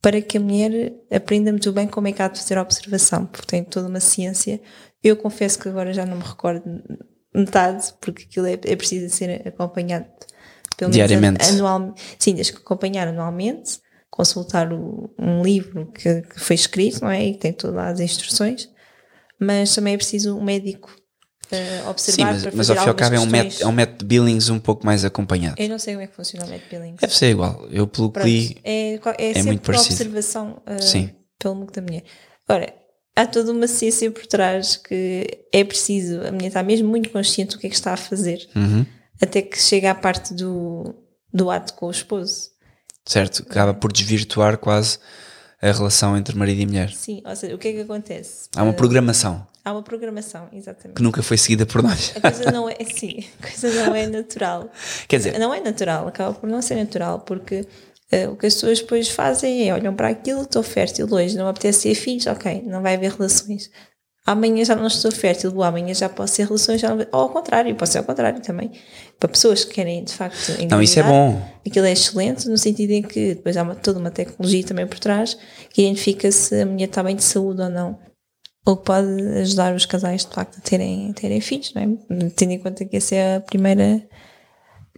para 0.00 0.20
que 0.20 0.38
a 0.38 0.40
mulher 0.40 0.94
aprenda 1.10 1.50
muito 1.50 1.72
bem 1.72 1.88
como 1.88 2.06
é 2.08 2.12
que 2.12 2.22
há 2.22 2.28
de 2.28 2.38
fazer 2.38 2.58
a 2.58 2.62
observação, 2.62 3.26
porque 3.26 3.46
tem 3.46 3.64
toda 3.64 3.88
uma 3.88 3.98
ciência. 3.98 4.60
Eu 5.02 5.16
confesso 5.16 5.58
que 5.58 5.68
agora 5.68 5.92
já 5.92 6.06
não 6.06 6.18
me 6.18 6.22
recordo 6.22 6.62
metade, 7.34 7.92
porque 8.00 8.24
aquilo 8.24 8.46
é, 8.46 8.52
é 8.52 8.76
preciso 8.76 9.14
ser 9.14 9.46
acompanhado 9.46 10.06
pelo 10.76 10.90
menos 10.90 11.08
Diariamente. 11.08 11.48
anualmente. 11.48 12.02
Sim, 12.18 12.34
tens 12.34 12.50
que 12.50 12.58
acompanhar 12.58 13.08
anualmente, 13.08 13.80
consultar 14.10 14.72
o- 14.72 15.10
um 15.18 15.42
livro 15.42 15.86
que, 15.92 16.22
que 16.22 16.40
foi 16.40 16.54
escrito, 16.54 17.00
não 17.02 17.10
é? 17.10 17.24
E 17.26 17.32
que 17.34 17.38
tem 17.40 17.52
todas 17.52 17.76
as 17.94 18.00
instruções, 18.00 18.68
mas 19.38 19.74
também 19.74 19.94
é 19.94 19.96
preciso 19.96 20.36
um 20.36 20.42
médico 20.44 20.90
eh, 21.50 21.82
observar 21.88 22.34
Sim, 22.38 22.44
mas, 22.46 22.54
mas 22.54 22.70
ao 22.70 22.76
fim 22.76 22.84
e 22.84 22.88
ao 22.88 22.94
cabo 22.94 23.14
é 23.14 23.20
um, 23.20 23.26
método, 23.26 23.62
é 23.62 23.66
um 23.66 23.72
método 23.72 23.98
de 23.98 24.04
Billings 24.06 24.48
um 24.50 24.58
pouco 24.58 24.84
mais 24.84 25.04
acompanhado. 25.04 25.54
Eu 25.60 25.68
não 25.68 25.78
sei 25.78 25.94
como 25.94 26.04
é 26.04 26.06
que 26.08 26.16
funciona 26.16 26.44
o 26.44 26.48
método 26.48 26.70
Billings. 26.70 27.00
Deve 27.00 27.14
ser 27.16 27.30
igual. 27.30 27.66
Eu, 27.70 27.86
pelo 27.86 28.10
que 28.10 28.20
li, 28.24 28.56
é, 28.64 28.98
qual- 28.98 29.14
é, 29.18 29.28
sempre 29.34 29.42
muito 29.50 29.62
parecido. 29.62 29.92
observação 29.94 30.62
uh, 30.66 30.82
Sim. 30.82 31.10
pelo 31.38 31.54
muco 31.54 31.72
da 31.72 31.82
mulher. 31.82 32.02
Ora, 32.48 32.74
há 33.14 33.26
toda 33.26 33.52
uma 33.52 33.68
ciência 33.68 34.10
por 34.10 34.26
trás 34.26 34.76
que 34.76 35.26
é 35.52 35.62
preciso, 35.62 36.20
a 36.26 36.32
mulher 36.32 36.48
está 36.48 36.62
mesmo 36.64 36.88
muito 36.88 37.10
consciente 37.10 37.54
do 37.54 37.60
que 37.60 37.66
é 37.68 37.70
que 37.70 37.76
está 37.76 37.92
a 37.92 37.96
fazer, 37.96 38.48
Uhum. 38.56 38.84
até 39.22 39.40
que 39.42 39.60
chega 39.62 39.90
à 39.92 39.94
parte 39.94 40.34
do, 40.34 40.94
do 41.32 41.48
ato 41.50 41.74
com 41.74 41.86
o 41.86 41.90
esposo. 41.92 42.50
Certo, 43.06 43.42
acaba 43.48 43.72
por 43.72 43.92
desvirtuar 43.92 44.58
quase 44.58 44.98
a 45.62 45.72
relação 45.72 46.16
entre 46.16 46.36
marido 46.36 46.60
e 46.60 46.66
mulher. 46.66 46.90
Sim, 46.92 47.22
ou 47.24 47.34
seja, 47.34 47.54
o 47.54 47.58
que 47.58 47.68
é 47.68 47.72
que 47.72 47.80
acontece? 47.80 48.48
Há 48.54 48.62
uma 48.62 48.74
programação 48.74 49.46
Há 49.66 49.72
uma 49.72 49.82
programação, 49.82 50.48
exatamente. 50.52 50.94
que 50.94 51.02
nunca 51.02 51.24
foi 51.24 51.36
seguida 51.36 51.66
por 51.66 51.82
nós. 51.82 52.12
A 52.14 52.20
coisa 52.20 52.52
não 52.52 52.68
é 52.68 52.76
sim, 52.84 53.24
a 53.42 53.48
coisa 53.48 53.68
não 53.84 53.96
é 53.96 54.06
natural. 54.06 54.70
Quer 55.08 55.16
dizer, 55.16 55.38
Não 55.40 55.52
é 55.52 55.60
natural, 55.60 56.06
acaba 56.06 56.32
por 56.34 56.48
não 56.48 56.62
ser 56.62 56.76
natural, 56.76 57.18
porque 57.18 57.66
eh, 58.12 58.28
o 58.28 58.36
que 58.36 58.46
as 58.46 58.54
pessoas 58.54 58.78
depois 58.78 59.08
fazem 59.08 59.68
é 59.68 59.74
olham 59.74 59.92
para 59.92 60.06
aquilo, 60.06 60.42
estou 60.42 60.62
fértil 60.62 61.08
hoje, 61.10 61.36
não 61.36 61.48
apetece 61.48 61.88
ter 61.88 61.96
filhos, 61.96 62.28
ok, 62.28 62.62
não 62.64 62.80
vai 62.80 62.94
haver 62.94 63.10
relações. 63.10 63.68
Amanhã 64.26 64.64
já 64.64 64.74
não 64.74 64.88
estou 64.88 65.12
fértil, 65.12 65.52
ou 65.54 65.62
amanhã 65.62 65.94
já 65.94 66.08
posso 66.08 66.34
ter 66.36 66.44
relações, 66.46 66.80
já 66.80 66.92
não... 66.92 67.06
ou 67.12 67.20
ao 67.20 67.28
contrário, 67.28 67.72
pode 67.76 67.90
ser 67.92 67.98
ao 67.98 68.04
contrário 68.04 68.40
também. 68.42 68.72
Para 69.20 69.28
pessoas 69.28 69.64
que 69.64 69.74
querem 69.74 70.02
de 70.02 70.12
facto 70.12 70.48
não, 70.68 70.82
isso 70.82 70.98
é 70.98 71.02
engravidar, 71.02 71.06
bom. 71.06 71.42
Aquilo 71.64 71.86
é 71.86 71.92
excelente 71.92 72.48
no 72.48 72.58
sentido 72.58 72.90
em 72.90 73.02
que 73.02 73.36
depois 73.36 73.56
há 73.56 73.62
uma- 73.62 73.76
toda 73.76 74.00
uma 74.00 74.10
tecnologia 74.10 74.64
também 74.64 74.86
por 74.86 74.98
trás 74.98 75.38
que 75.72 75.82
identifica 75.82 76.30
se 76.32 76.60
a 76.60 76.66
mulher 76.66 76.86
está 76.88 77.02
bem 77.04 77.14
de 77.14 77.22
saúde 77.22 77.62
ou 77.62 77.70
não. 77.70 77.98
O 78.66 78.76
que 78.76 78.84
pode 78.84 79.22
ajudar 79.42 79.72
os 79.76 79.86
casais 79.86 80.26
de 80.26 80.34
facto 80.34 80.58
a 80.58 80.60
terem, 80.60 81.10
a 81.10 81.14
terem 81.14 81.40
filhos, 81.40 81.72
não 81.72 81.82
é? 81.82 82.28
Tendo 82.34 82.50
em 82.50 82.58
conta 82.58 82.84
que 82.84 82.96
essa 82.96 83.14
é 83.14 83.36
a 83.36 83.40
primeira 83.40 84.02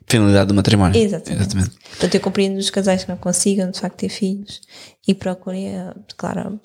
Finalidade 0.06 0.48
do 0.48 0.54
matrimónio. 0.54 0.98
Exatamente. 0.98 1.70
Portanto, 1.90 2.14
eu 2.14 2.20
compreendo 2.22 2.56
os 2.56 2.70
casais 2.70 3.04
que 3.04 3.10
não 3.10 3.18
consigam 3.18 3.70
de 3.70 3.78
facto 3.78 3.96
ter 3.96 4.08
filhos 4.08 4.62
e 5.06 5.12
procurem, 5.14 5.68
eh, 5.68 5.92
claro, 6.16 6.58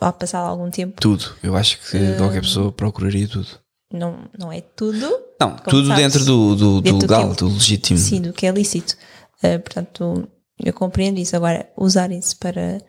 ao 0.00 0.12
passar 0.12 0.40
algum 0.40 0.70
tempo, 0.70 1.00
Tudo. 1.00 1.24
Eu 1.42 1.56
acho 1.56 1.78
que 1.80 1.96
Eh, 1.96 2.16
qualquer 2.16 2.40
pessoa 2.42 2.72
procuraria 2.72 3.26
tudo. 3.28 3.46
não, 3.92 4.28
não 4.38 4.50
é 4.52 4.60
tudo, 4.60 5.06
Não, 5.40 5.56
tudo 5.56 5.88
sabes, 5.88 6.02
dentro 6.02 6.24
do, 6.24 6.54
do, 6.56 6.56
do 6.56 6.82
dentro 6.82 6.98
do 7.06 7.12
legal, 7.14 7.28
que 7.28 7.32
é- 7.32 7.36
do 7.36 7.48
legítimo. 7.54 7.98
sim, 7.98 8.20
do 8.22 8.32
que 8.32 8.46
é 8.46 8.50
lícito. 8.50 8.96
Eh, 9.42 9.58
portanto, 9.58 10.28
eu 10.64 10.72
compreendo 10.72 11.18
isso. 11.18 11.36
Agora, 11.36 11.68
usar 11.76 12.10
isso 12.12 12.36
para, 12.38 12.80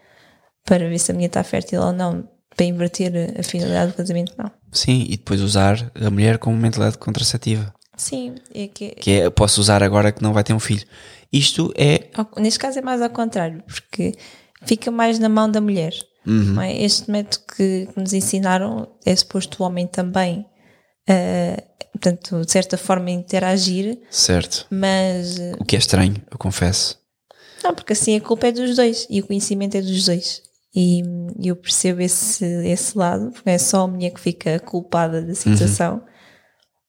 para 0.65 0.87
ver 0.89 0.99
se 0.99 1.11
a 1.11 1.13
mulher 1.13 1.27
está 1.27 1.43
fértil 1.43 1.81
ou 1.81 1.91
não, 1.91 2.27
para 2.55 2.65
inverter 2.65 3.35
a 3.39 3.43
finalidade 3.43 3.91
do 3.91 3.97
casamento, 3.97 4.33
não. 4.37 4.49
Sim, 4.71 5.05
e 5.09 5.17
depois 5.17 5.41
usar 5.41 5.91
a 5.99 6.09
mulher 6.09 6.37
como 6.37 6.55
mentalidade 6.57 6.97
contraceptiva. 6.97 7.73
Sim, 7.97 8.35
é 8.53 8.67
que 8.67 8.89
Que 8.91 9.11
é, 9.21 9.29
posso 9.29 9.59
usar 9.61 9.81
agora 9.83 10.11
que 10.11 10.21
não 10.23 10.33
vai 10.33 10.43
ter 10.43 10.53
um 10.53 10.59
filho. 10.59 10.85
Isto 11.31 11.73
é. 11.77 12.09
Neste 12.37 12.59
caso 12.59 12.79
é 12.79 12.81
mais 12.81 13.01
ao 13.01 13.09
contrário, 13.09 13.61
porque 13.65 14.13
fica 14.63 14.89
mais 14.91 15.17
na 15.19 15.27
mão 15.29 15.49
da 15.49 15.59
mulher. 15.61 15.93
Não 16.25 16.61
é? 16.61 16.75
Este 16.81 17.09
método 17.11 17.43
que, 17.55 17.87
que 17.93 17.99
nos 17.99 18.13
ensinaram 18.13 18.87
é 19.05 19.15
suposto 19.15 19.61
o 19.61 19.65
homem 19.65 19.85
também, 19.87 20.45
eh, 21.07 21.63
portanto, 21.91 22.41
de 22.45 22.51
certa 22.51 22.77
forma, 22.77 23.09
interagir, 23.11 23.99
Certo. 24.09 24.65
mas 24.71 25.37
O 25.59 25.65
que 25.65 25.75
é 25.75 25.79
estranho, 25.79 26.15
eu 26.31 26.37
confesso. 26.37 26.97
não, 27.63 27.73
porque 27.73 27.93
assim 27.93 28.15
a 28.15 28.21
culpa 28.21 28.47
é 28.47 28.51
dos 28.51 28.75
dois 28.75 29.07
e 29.09 29.21
o 29.21 29.27
conhecimento 29.27 29.75
é 29.77 29.81
dos 29.81 30.05
dois. 30.05 30.41
E 30.77 31.01
eu 31.41 31.55
percebo 31.55 32.01
esse, 32.01 32.43
esse 32.67 32.97
lado, 32.97 33.31
porque 33.31 33.49
é 33.49 33.57
só 33.57 33.83
a 33.83 33.87
mulher 33.87 34.09
que 34.11 34.19
fica 34.19 34.59
culpada 34.59 35.21
da 35.21 35.33
situação, 35.33 36.03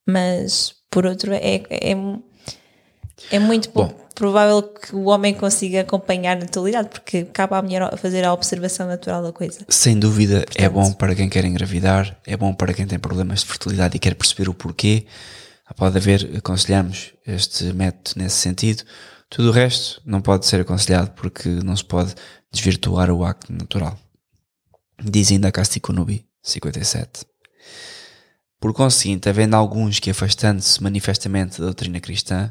mas 0.07 0.75
por 0.91 1.07
outro 1.07 1.33
é, 1.33 1.63
é, 1.71 1.93
é 3.31 3.39
muito 3.39 3.71
pouco 3.71 4.06
provável 4.17 4.63
que 4.63 4.97
o 4.97 5.05
homem 5.05 5.35
consiga 5.35 5.83
acompanhar 5.83 6.37
na 6.37 6.47
totalidade, 6.47 6.89
porque 6.89 7.25
cabe 7.27 7.55
à 7.55 7.61
mulher 7.61 7.83
a 7.83 7.97
fazer 7.99 8.25
a 8.25 8.33
observação 8.33 8.89
natural 8.89 9.23
da 9.23 9.31
coisa. 9.31 9.61
Sem 9.69 9.99
dúvida, 9.99 10.45
é 10.57 10.69
bom 10.69 10.91
para 10.93 11.15
quem 11.15 11.29
quer 11.29 11.45
engravidar, 11.45 12.19
é 12.27 12.35
bom 12.35 12.55
para 12.55 12.73
quem 12.73 12.87
tem 12.87 12.99
problemas 12.99 13.41
de 13.41 13.47
fertilidade 13.47 13.95
e 13.97 14.01
quer 14.01 14.15
perceber 14.15 14.49
o 14.49 14.55
porquê. 14.55 15.07
Pode 15.77 15.99
haver, 15.99 16.31
aconselhamos 16.37 17.13
este 17.27 17.65
método 17.75 18.13
nesse 18.17 18.37
sentido. 18.37 18.85
Tudo 19.29 19.51
o 19.51 19.53
resto 19.53 20.01
não 20.07 20.23
pode 20.23 20.47
ser 20.47 20.63
aconselhado 20.63 21.11
porque 21.11 21.49
não 21.49 21.77
se 21.77 21.85
pode 21.85 22.15
desvirtuar 22.51 23.11
o 23.11 23.23
acto 23.23 23.53
natural. 23.53 23.99
Diz 25.03 25.31
ainda 25.31 25.53
Castico 25.53 25.93
Nubi, 25.93 26.25
57. 26.43 27.27
Por 28.59 28.73
conseguinte, 28.73 29.29
havendo 29.29 29.57
alguns 29.57 29.99
que, 29.99 30.11
afastando-se 30.11 30.83
manifestamente 30.83 31.59
da 31.59 31.67
doutrina 31.67 32.01
cristã, 32.01 32.51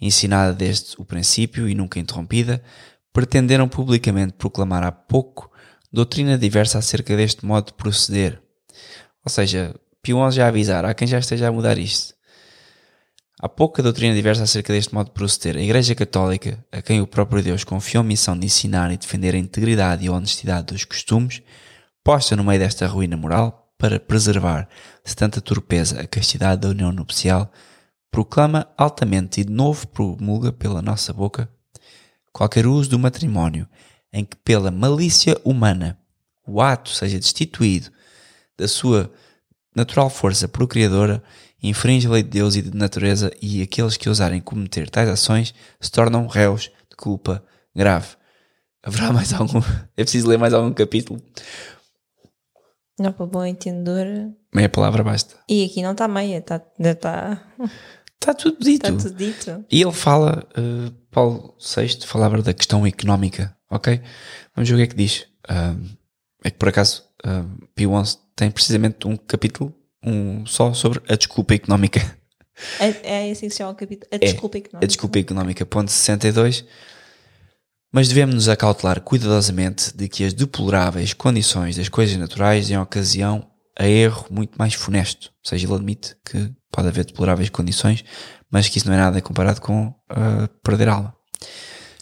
ensinada 0.00 0.52
desde 0.52 0.94
o 0.98 1.04
princípio 1.04 1.68
e 1.68 1.74
nunca 1.74 1.98
interrompida, 1.98 2.62
pretenderam 3.12 3.68
publicamente 3.68 4.34
proclamar 4.34 4.84
há 4.84 4.92
pouco 4.92 5.50
doutrina 5.92 6.38
diversa 6.38 6.78
acerca 6.78 7.16
deste 7.16 7.44
modo 7.44 7.66
de 7.66 7.72
proceder. 7.72 8.40
Ou 9.24 9.30
seja, 9.30 9.74
Pio 10.02 10.30
já 10.30 10.48
avisar, 10.48 10.84
há 10.84 10.94
quem 10.94 11.08
já 11.08 11.18
esteja 11.18 11.48
a 11.48 11.52
mudar 11.52 11.76
isto. 11.78 12.14
Há 13.40 13.48
pouca 13.48 13.82
doutrina 13.82 14.14
diversa 14.14 14.42
acerca 14.42 14.72
deste 14.72 14.92
modo 14.92 15.06
de 15.06 15.12
proceder. 15.12 15.56
A 15.56 15.62
Igreja 15.62 15.94
Católica, 15.94 16.64
a 16.72 16.82
quem 16.82 17.00
o 17.00 17.06
próprio 17.06 17.42
Deus 17.42 17.62
confiou 17.62 18.00
a 18.00 18.04
missão 18.04 18.36
de 18.38 18.46
ensinar 18.46 18.92
e 18.92 18.96
defender 18.96 19.34
a 19.34 19.38
integridade 19.38 20.04
e 20.04 20.08
a 20.08 20.12
honestidade 20.12 20.72
dos 20.72 20.84
costumes, 20.84 21.42
posta 22.02 22.34
no 22.34 22.42
meio 22.42 22.58
desta 22.58 22.86
ruína 22.86 23.16
moral 23.16 23.72
para 23.78 24.00
preservar 24.00 24.68
de 25.04 25.14
tanta 25.14 25.40
torpeza 25.40 26.00
a 26.00 26.06
castidade 26.06 26.62
da 26.62 26.68
união 26.68 26.90
nupcial, 26.90 27.52
proclama 28.10 28.68
altamente 28.76 29.40
e 29.40 29.44
de 29.44 29.52
novo 29.52 29.86
promulga 29.88 30.52
pela 30.52 30.82
nossa 30.82 31.12
boca 31.12 31.48
qualquer 32.32 32.66
uso 32.66 32.90
do 32.90 32.98
matrimónio 32.98 33.68
em 34.12 34.24
que 34.24 34.36
pela 34.36 34.70
malícia 34.70 35.36
humana 35.44 35.98
o 36.46 36.60
ato 36.60 36.90
seja 36.90 37.18
destituído 37.18 37.90
da 38.56 38.66
sua 38.66 39.12
natural 39.74 40.10
força 40.10 40.48
procriadora, 40.48 41.22
infringe 41.62 42.06
a 42.06 42.10
lei 42.10 42.22
de 42.22 42.30
Deus 42.30 42.56
e 42.56 42.62
de 42.62 42.76
natureza 42.76 43.30
e 43.40 43.62
aqueles 43.62 43.96
que 43.96 44.08
ousarem 44.08 44.40
cometer 44.40 44.90
tais 44.90 45.08
ações 45.08 45.54
se 45.80 45.90
tornam 45.90 46.26
réus 46.26 46.70
de 46.90 46.96
culpa 46.96 47.44
grave. 47.74 48.16
Haverá 48.82 49.12
mais 49.12 49.32
algum? 49.32 49.60
É 49.96 50.02
preciso 50.02 50.28
ler 50.28 50.38
mais 50.38 50.54
algum 50.54 50.72
capítulo? 50.72 51.20
Não 52.98 53.12
para 53.12 53.26
bom 53.26 53.44
entendedor. 53.44 54.32
Meia 54.52 54.68
palavra 54.68 55.04
basta. 55.04 55.36
E 55.48 55.64
aqui 55.64 55.82
não 55.82 55.92
está 55.92 56.08
meia, 56.08 56.38
está, 56.38 56.60
ainda 56.78 57.40
está, 58.20 58.34
tudo 58.34 58.58
dito. 58.60 58.86
está 58.86 59.08
tudo 59.08 59.16
dito. 59.16 59.64
E 59.70 59.82
ele 59.82 59.92
fala, 59.92 60.46
eh, 60.56 60.92
Paulo 61.10 61.54
VI 61.58 62.06
falava 62.06 62.42
da 62.42 62.52
questão 62.52 62.86
económica, 62.86 63.56
ok? 63.70 64.00
Vamos 64.54 64.68
ver 64.68 64.74
o 64.74 64.78
que 64.78 64.82
é 64.82 64.86
que 64.86 64.96
diz. 64.96 65.26
Ahm, 65.48 65.96
é 66.44 66.50
que 66.50 66.58
por 66.58 66.68
acaso 66.68 67.04
ahm, 67.24 67.56
Pio 67.74 68.04
XI 68.04 68.18
tem 68.36 68.50
precisamente 68.50 69.06
um 69.08 69.16
capítulo 69.16 69.74
um 70.04 70.46
só 70.46 70.72
sobre 70.72 71.00
a 71.08 71.16
desculpa 71.16 71.54
económica. 71.54 72.00
É, 72.80 73.28
é 73.28 73.30
assim 73.30 73.46
que 73.46 73.52
se 73.52 73.58
chama 73.58 73.70
o 73.70 73.74
capítulo. 73.74 74.08
A 74.12 74.16
desculpa 74.16 74.56
É, 74.56 74.60
económica. 74.60 74.84
A 74.84 74.86
desculpa 74.86 75.18
económica, 75.18 75.66
ponto 75.66 75.90
62. 75.90 76.64
Mas 77.92 78.08
devemos 78.08 78.34
nos 78.34 78.48
acautelar 78.48 79.00
cuidadosamente 79.00 79.96
de 79.96 80.08
que 80.08 80.24
as 80.24 80.32
deploráveis 80.34 81.14
condições 81.14 81.76
das 81.76 81.88
coisas 81.88 82.16
naturais 82.16 82.70
em 82.70 82.76
ocasião 82.76 83.48
a 83.78 83.86
erro 83.88 84.26
muito 84.30 84.56
mais 84.58 84.74
funesto. 84.74 85.28
Ou 85.44 85.48
seja, 85.48 85.66
ele 85.66 85.74
admite 85.74 86.16
que 86.24 86.50
pode 86.70 86.88
haver 86.88 87.04
deploráveis 87.04 87.48
condições, 87.48 88.04
mas 88.50 88.68
que 88.68 88.78
isso 88.78 88.86
não 88.86 88.94
é 88.94 88.98
nada 88.98 89.20
comparado 89.20 89.60
com 89.60 89.88
uh, 89.88 90.48
perder 90.62 90.88
a 90.88 90.94
alma. 90.94 91.16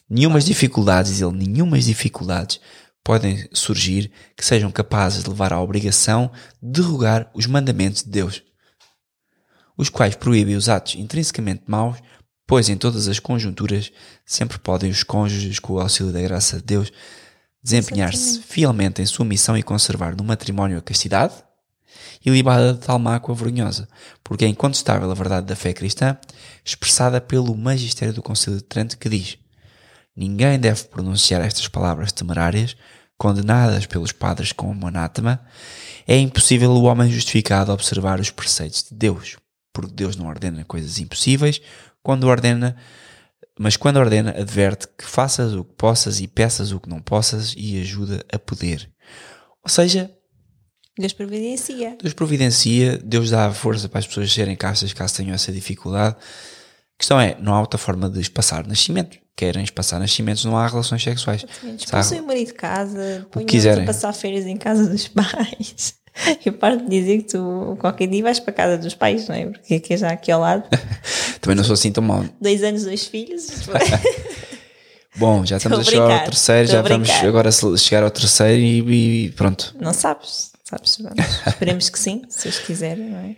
Nenhumas 0.08 0.44
dificuldades, 0.44 1.20
ele, 1.20 1.32
nenhumas 1.32 1.84
dificuldades 1.84 2.60
podem 3.02 3.48
surgir 3.52 4.10
que 4.36 4.44
sejam 4.44 4.70
capazes 4.70 5.22
de 5.22 5.30
levar 5.30 5.52
à 5.52 5.60
obrigação 5.60 6.30
de 6.62 6.80
derrogar 6.80 7.30
os 7.34 7.46
mandamentos 7.46 8.02
de 8.02 8.10
Deus, 8.10 8.42
os 9.76 9.88
quais 9.88 10.14
proíbem 10.16 10.56
os 10.56 10.68
atos 10.68 10.94
intrinsecamente 10.94 11.64
maus, 11.66 11.98
pois 12.46 12.68
em 12.68 12.76
todas 12.76 13.08
as 13.08 13.18
conjunturas 13.18 13.92
sempre 14.24 14.58
podem 14.58 14.90
os 14.90 15.02
cônjuges, 15.02 15.58
com 15.58 15.74
o 15.74 15.80
auxílio 15.80 16.12
da 16.12 16.20
graça 16.20 16.56
de 16.56 16.64
Deus, 16.64 16.92
desempenhar-se 17.62 18.40
fielmente 18.40 19.02
em 19.02 19.06
sua 19.06 19.24
missão 19.24 19.56
e 19.56 19.62
conservar 19.62 20.16
no 20.16 20.24
matrimónio 20.24 20.78
a 20.78 20.82
castidade 20.82 21.34
e 22.24 22.30
libada 22.30 22.74
de 22.74 22.80
tal 22.80 22.98
mácua 22.98 23.34
vergonhosa, 23.34 23.88
porque 24.22 24.44
é 24.44 24.48
incontestável 24.48 25.10
a 25.10 25.14
verdade 25.14 25.46
da 25.46 25.56
fé 25.56 25.72
cristã, 25.72 26.16
expressada 26.64 27.20
pelo 27.20 27.56
magistério 27.56 28.14
do 28.14 28.22
Concílio 28.22 28.58
de 28.58 28.64
Trento, 28.64 28.98
que 28.98 29.08
diz: 29.08 29.38
Ninguém 30.16 30.58
deve 30.58 30.84
pronunciar 30.84 31.42
estas 31.42 31.68
palavras 31.68 32.12
temerárias, 32.12 32.76
condenadas 33.18 33.86
pelos 33.86 34.12
padres 34.12 34.52
como 34.52 34.86
anátema, 34.86 35.40
é 36.06 36.16
impossível 36.16 36.70
o 36.70 36.84
homem 36.84 37.10
justificado 37.10 37.72
observar 37.72 38.20
os 38.20 38.30
preceitos 38.30 38.84
de 38.88 38.94
Deus, 38.94 39.36
porque 39.72 39.92
Deus 39.92 40.16
não 40.16 40.26
ordena 40.26 40.64
coisas 40.64 40.98
impossíveis, 40.98 41.60
quando 42.02 42.28
ordena, 42.28 42.76
mas 43.58 43.76
quando 43.76 43.96
ordena, 43.96 44.30
adverte 44.30 44.86
que 44.96 45.04
faças 45.04 45.52
o 45.54 45.64
que 45.64 45.74
possas 45.74 46.20
e 46.20 46.28
peças 46.28 46.70
o 46.70 46.78
que 46.78 46.88
não 46.88 47.00
possas 47.00 47.54
e 47.56 47.80
ajuda 47.80 48.24
a 48.32 48.38
poder. 48.38 48.88
Ou 49.62 49.68
seja, 49.68 50.15
Deus 50.98 51.12
providencia. 51.12 51.96
Deus 52.00 52.14
providencia, 52.14 52.98
Deus 53.04 53.30
dá 53.30 53.52
força 53.52 53.88
para 53.88 53.98
as 53.98 54.06
pessoas 54.06 54.32
serem 54.32 54.56
castas 54.56 54.92
caso 54.92 55.16
tenham 55.16 55.34
essa 55.34 55.52
dificuldade. 55.52 56.16
A 56.16 56.98
questão 56.98 57.20
é, 57.20 57.36
não 57.40 57.54
há 57.54 57.60
outra 57.60 57.78
forma 57.78 58.08
de 58.08 58.20
espaçar 58.20 58.66
nascimento. 58.66 59.18
Querem 59.36 59.62
espaçar 59.62 60.00
nascimentos, 60.00 60.46
não 60.46 60.56
há 60.56 60.66
relações 60.66 61.02
sexuais. 61.02 61.44
Expulsem 61.78 62.20
o 62.20 62.26
marido 62.26 62.48
de 62.48 62.54
casa, 62.54 63.26
a 63.30 63.84
passar 63.84 64.12
férias 64.14 64.46
em 64.46 64.56
casa 64.56 64.88
dos 64.88 65.06
pais. 65.08 65.94
Eu 66.46 66.54
paro 66.54 66.78
de 66.78 66.88
dizer 66.88 67.18
que 67.18 67.24
tu 67.24 67.76
qualquer 67.78 68.06
dia 68.06 68.22
vais 68.22 68.40
para 68.40 68.50
a 68.50 68.54
casa 68.54 68.78
dos 68.78 68.94
pais, 68.94 69.28
não 69.28 69.34
é? 69.34 69.44
Porque 69.44 69.74
aqui 69.74 69.92
é 69.92 69.96
já 69.98 70.10
aqui 70.10 70.32
ao 70.32 70.40
lado. 70.40 70.64
Também 71.42 71.54
não 71.54 71.62
sou 71.62 71.74
assim 71.74 71.92
tão 71.92 72.02
mau. 72.02 72.24
Dois 72.40 72.62
anos, 72.62 72.84
dois 72.84 73.06
filhos. 73.06 73.46
Bom, 75.16 75.44
já 75.44 75.58
estamos 75.58 75.78
a 75.78 75.84
chegar 75.84 76.10
ao 76.10 76.24
terceiro, 76.24 76.68
já 76.68 76.80
vamos 76.82 77.10
agora 77.10 77.50
chegar 77.52 78.02
ao 78.02 78.10
terceiro 78.10 78.60
e, 78.60 79.26
e 79.26 79.30
pronto. 79.32 79.74
Não 79.80 79.92
sabes, 79.94 80.52
sabes? 80.68 80.98
Esperemos 81.46 81.88
que 81.88 81.98
sim, 81.98 82.22
se 82.28 82.48
eles 82.48 82.58
quiserem, 82.58 83.10
não 83.10 83.18
é? 83.18 83.36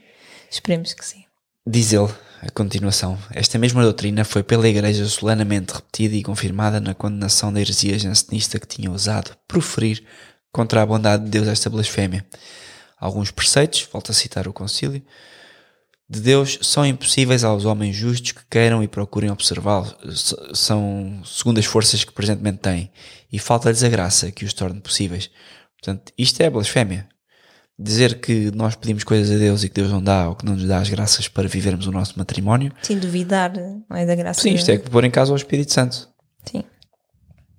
Esperemos 0.50 0.94
que 0.94 1.04
sim. 1.04 1.24
Diz 1.66 1.92
ele, 1.92 2.08
a 2.40 2.50
continuação, 2.50 3.18
esta 3.30 3.58
mesma 3.58 3.82
doutrina 3.82 4.24
foi 4.24 4.42
pela 4.42 4.68
Igreja 4.68 5.04
solenamente 5.06 5.74
repetida 5.74 6.16
e 6.16 6.22
confirmada 6.22 6.80
na 6.80 6.94
condenação 6.94 7.52
da 7.52 7.60
heresia 7.60 7.98
jansenista 7.98 8.58
que 8.58 8.66
tinha 8.66 8.90
ousado 8.90 9.36
proferir 9.46 10.02
contra 10.50 10.80
a 10.80 10.86
bondade 10.86 11.24
de 11.24 11.30
Deus 11.30 11.46
esta 11.46 11.68
blasfémia. 11.68 12.24
Alguns 12.98 13.30
preceitos, 13.30 13.86
volto 13.92 14.10
a 14.10 14.14
citar 14.14 14.48
o 14.48 14.52
concílio, 14.52 15.02
de 16.08 16.20
Deus 16.20 16.58
são 16.62 16.86
impossíveis 16.86 17.44
aos 17.44 17.66
homens 17.66 17.94
justos 17.94 18.32
que 18.32 18.46
queiram 18.50 18.82
e 18.82 18.88
procurem 18.88 19.30
observá-los, 19.30 20.34
são 20.54 21.20
segundo 21.22 21.58
as 21.58 21.66
forças 21.66 22.02
que 22.02 22.12
presentemente 22.12 22.60
têm, 22.60 22.90
e 23.30 23.38
falta-lhes 23.38 23.84
a 23.84 23.90
graça 23.90 24.32
que 24.32 24.46
os 24.46 24.54
torne 24.54 24.80
possíveis. 24.80 25.30
Portanto, 25.76 26.10
isto 26.16 26.40
é 26.40 26.48
blasfémia 26.48 27.06
dizer 27.78 28.20
que 28.20 28.50
nós 28.50 28.74
pedimos 28.74 29.04
coisas 29.04 29.34
a 29.34 29.38
Deus 29.38 29.62
e 29.62 29.68
que 29.68 29.74
Deus 29.74 29.90
não 29.90 30.02
dá 30.02 30.28
ou 30.28 30.34
que 30.34 30.44
não 30.44 30.54
nos 30.54 30.64
dá 30.64 30.78
as 30.78 30.88
graças 30.88 31.28
para 31.28 31.46
vivermos 31.46 31.86
o 31.86 31.92
nosso 31.92 32.18
matrimónio. 32.18 32.72
Sim, 32.82 32.98
duvidar 32.98 33.52
não 33.88 33.96
é 33.96 34.04
da 34.04 34.14
graça. 34.14 34.40
Sim, 34.40 34.54
isto 34.54 34.70
é 34.70 34.78
que 34.78 34.90
pôr 34.90 35.04
em 35.04 35.10
causa 35.10 35.32
o 35.32 35.36
Espírito 35.36 35.72
Santo. 35.72 36.08
Sim. 36.44 36.64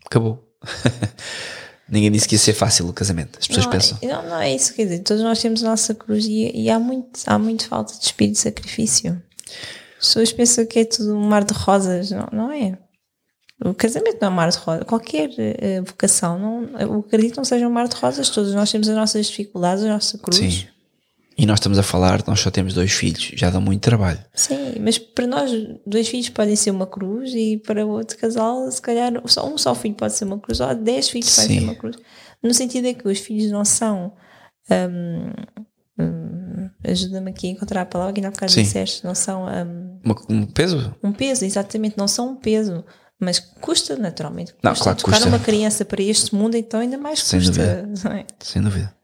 Acabou. 0.05 0.45
Ninguém 1.87 2.11
disse 2.11 2.27
que 2.27 2.35
ia 2.35 2.39
ser 2.39 2.53
fácil 2.53 2.87
o 2.87 2.93
casamento. 2.93 3.39
As 3.39 3.47
pessoas 3.47 3.65
não, 3.65 3.71
pensam. 3.71 3.97
Não, 4.03 4.29
não 4.29 4.39
é 4.39 4.53
isso. 4.53 4.73
Quer 4.73 4.83
dizer, 4.83 4.99
todos 4.99 5.23
nós 5.23 5.41
temos 5.41 5.63
a 5.63 5.69
nossa 5.69 5.95
cruz 5.95 6.25
e, 6.25 6.51
e 6.53 6.69
há, 6.69 6.77
muito, 6.77 7.19
há 7.25 7.39
muito 7.39 7.67
falta 7.67 7.97
de 7.97 8.05
espírito 8.05 8.33
de 8.33 8.39
sacrifício. 8.39 9.21
As 9.97 10.07
pessoas 10.07 10.31
pensam 10.31 10.65
que 10.67 10.79
é 10.79 10.85
tudo 10.85 11.17
um 11.17 11.27
mar 11.27 11.43
de 11.43 11.53
rosas. 11.53 12.11
Não, 12.11 12.27
não 12.31 12.51
é. 12.51 12.77
O 13.63 13.73
casamento 13.73 14.17
não 14.21 14.29
é 14.29 14.31
um 14.31 14.35
mar 14.35 14.49
de 14.49 14.57
rosas. 14.57 14.83
Qualquer 14.85 15.29
uh, 15.29 15.83
vocação, 15.85 16.39
não, 16.39 16.79
eu 16.79 16.99
acredito 16.99 17.31
que 17.31 17.37
não 17.37 17.43
seja 17.45 17.67
um 17.67 17.71
mar 17.71 17.87
de 17.87 17.95
rosas. 17.95 18.29
Todos 18.29 18.53
nós 18.53 18.71
temos 18.71 18.87
as 18.87 18.95
nossas 18.95 19.27
dificuldades, 19.27 19.83
a 19.83 19.89
nossa 19.89 20.17
cruz. 20.17 20.37
Sim. 20.37 20.67
E 21.37 21.45
nós 21.45 21.59
estamos 21.59 21.79
a 21.79 21.83
falar, 21.83 22.21
nós 22.27 22.41
só 22.41 22.51
temos 22.51 22.73
dois 22.73 22.91
filhos, 22.91 23.31
já 23.33 23.49
dá 23.49 23.61
muito 23.61 23.81
trabalho. 23.81 24.19
Sim, 24.33 24.75
mas 24.81 24.97
para 24.97 25.25
nós, 25.25 25.49
dois 25.87 26.09
filhos 26.09 26.27
podem 26.27 26.53
ser 26.53 26.69
uma 26.69 26.85
cruz 26.85 27.33
e 27.33 27.55
para 27.65 27.85
outro 27.85 28.17
casal, 28.17 28.69
se 28.69 28.81
calhar, 28.81 29.13
só 29.25 29.47
um 29.47 29.57
só 29.57 29.73
filho 29.73 29.95
pode 29.95 30.11
ser 30.15 30.25
uma 30.25 30.37
cruz, 30.37 30.59
ou 30.59 30.75
dez 30.75 31.07
filhos 31.07 31.33
podem 31.33 31.59
ser 31.59 31.63
uma 31.63 31.75
cruz. 31.75 31.95
No 32.43 32.53
sentido 32.53 32.87
é 32.87 32.93
que 32.93 33.07
os 33.07 33.19
filhos 33.19 33.49
não 33.51 33.63
são. 33.63 34.13
Um, 34.69 36.03
um, 36.03 36.69
Ajuda-me 36.83 37.31
aqui 37.31 37.47
a 37.47 37.51
encontrar 37.51 37.81
a 37.81 37.85
palavra 37.85 38.11
que 38.11 38.19
ainda 38.19 38.27
há 38.27 38.31
bocado 38.31 38.51
disseste, 38.51 39.05
não 39.05 39.15
são. 39.15 39.45
Um, 39.45 39.99
um 40.29 40.45
peso? 40.45 40.93
Um 41.01 41.13
peso, 41.13 41.45
exatamente, 41.45 41.97
não 41.97 42.07
são 42.07 42.31
um 42.31 42.35
peso. 42.35 42.83
Mas 43.19 43.39
custa, 43.39 43.97
naturalmente. 43.97 44.53
Custa. 44.53 44.69
Não, 44.69 44.75
claro 44.75 44.97
que 44.97 45.03
custa. 45.03 45.27
uma 45.27 45.39
criança 45.39 45.83
para 45.83 46.01
este 46.01 46.33
mundo, 46.33 46.55
então 46.55 46.79
ainda 46.79 46.97
mais 46.97 47.19
Sem 47.19 47.39
custa. 47.39 47.83
Dúvida. 47.83 48.17
É? 48.17 48.25
Sem 48.39 48.61
dúvida. 48.61 48.95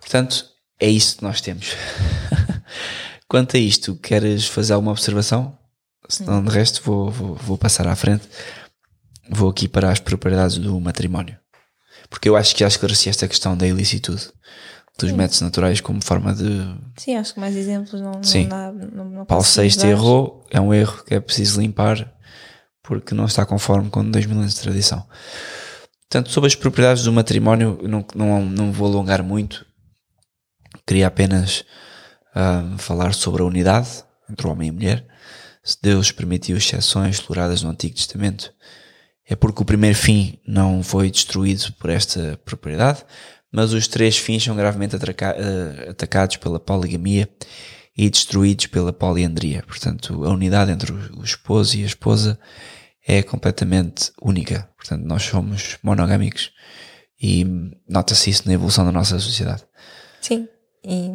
Portanto, 0.00 0.44
é 0.78 0.88
isso 0.88 1.16
que 1.16 1.24
nós 1.24 1.40
temos. 1.40 1.72
Quanto 3.26 3.56
a 3.56 3.60
isto, 3.60 3.96
queres 3.96 4.46
fazer 4.46 4.74
alguma 4.74 4.92
observação? 4.92 5.56
Senão, 6.08 6.42
de 6.42 6.50
resto, 6.50 6.82
vou, 6.82 7.10
vou, 7.10 7.34
vou 7.34 7.58
passar 7.58 7.86
à 7.86 7.94
frente. 7.94 8.26
Vou 9.30 9.50
aqui 9.50 9.68
para 9.68 9.90
as 9.90 10.00
propriedades 10.00 10.56
do 10.56 10.78
matrimónio. 10.80 11.36
Porque 12.08 12.28
eu 12.28 12.36
acho 12.36 12.54
que 12.54 12.60
já 12.60 12.68
esclareci 12.68 13.08
esta 13.10 13.28
questão 13.28 13.56
da 13.56 13.66
ilicitude 13.66 14.30
dos 14.98 15.10
Sim. 15.10 15.16
métodos 15.16 15.40
naturais 15.42 15.80
como 15.80 16.02
forma 16.02 16.34
de. 16.34 16.76
Sim, 16.96 17.16
acho 17.16 17.34
que 17.34 17.40
mais 17.40 17.54
exemplos 17.54 18.00
não, 18.00 18.22
Sim. 18.22 18.44
não 18.44 18.48
dá. 18.48 18.72
Não, 18.72 19.04
não 19.04 19.24
Paulo 19.24 19.44
VI 19.44 19.86
errou, 19.86 20.44
é 20.50 20.60
um 20.60 20.74
erro 20.74 21.04
que 21.04 21.14
é 21.14 21.20
preciso 21.20 21.60
limpar 21.60 22.12
porque 22.88 23.14
não 23.14 23.26
está 23.26 23.44
conforme 23.44 23.90
com 23.90 24.02
dois 24.02 24.24
mil 24.24 24.38
anos 24.38 24.54
de 24.54 24.60
tradição. 24.62 25.06
Portanto, 26.08 26.32
sobre 26.32 26.48
as 26.48 26.54
propriedades 26.54 27.04
do 27.04 27.12
matrimónio, 27.12 27.78
não, 27.82 28.02
não, 28.14 28.44
não 28.46 28.72
vou 28.72 28.88
alongar 28.88 29.22
muito, 29.22 29.66
queria 30.86 31.06
apenas 31.06 31.66
uh, 32.34 32.78
falar 32.78 33.12
sobre 33.12 33.42
a 33.42 33.44
unidade 33.44 34.02
entre 34.30 34.46
o 34.46 34.50
homem 34.50 34.68
e 34.68 34.70
a 34.70 34.72
mulher. 34.72 35.06
Se 35.62 35.76
Deus 35.82 36.10
permitiu 36.10 36.56
exceções 36.56 37.16
exploradas 37.16 37.62
no 37.62 37.68
Antigo 37.68 37.94
Testamento, 37.94 38.54
é 39.28 39.36
porque 39.36 39.60
o 39.60 39.66
primeiro 39.66 39.94
fim 39.96 40.40
não 40.48 40.82
foi 40.82 41.10
destruído 41.10 41.70
por 41.74 41.90
esta 41.90 42.40
propriedade, 42.42 43.04
mas 43.52 43.74
os 43.74 43.86
três 43.86 44.16
fins 44.16 44.42
são 44.42 44.56
gravemente 44.56 44.96
uh, 44.96 45.90
atacados 45.90 46.36
pela 46.38 46.58
poligamia 46.58 47.28
e 47.94 48.08
destruídos 48.08 48.68
pela 48.68 48.94
poliandria. 48.94 49.62
Portanto, 49.66 50.24
a 50.24 50.30
unidade 50.30 50.70
entre 50.70 50.90
o 50.90 51.22
esposo 51.22 51.76
e 51.76 51.82
a 51.82 51.86
esposa 51.86 52.38
é 53.08 53.22
completamente 53.22 54.12
única. 54.20 54.68
Portanto, 54.76 55.02
nós 55.04 55.22
somos 55.22 55.78
monogâmicos 55.82 56.52
e 57.20 57.44
nota-se 57.88 58.28
isso 58.28 58.46
na 58.46 58.52
evolução 58.52 58.84
da 58.84 58.92
nossa 58.92 59.18
sociedade. 59.18 59.64
Sim, 60.20 60.46
e 60.84 61.10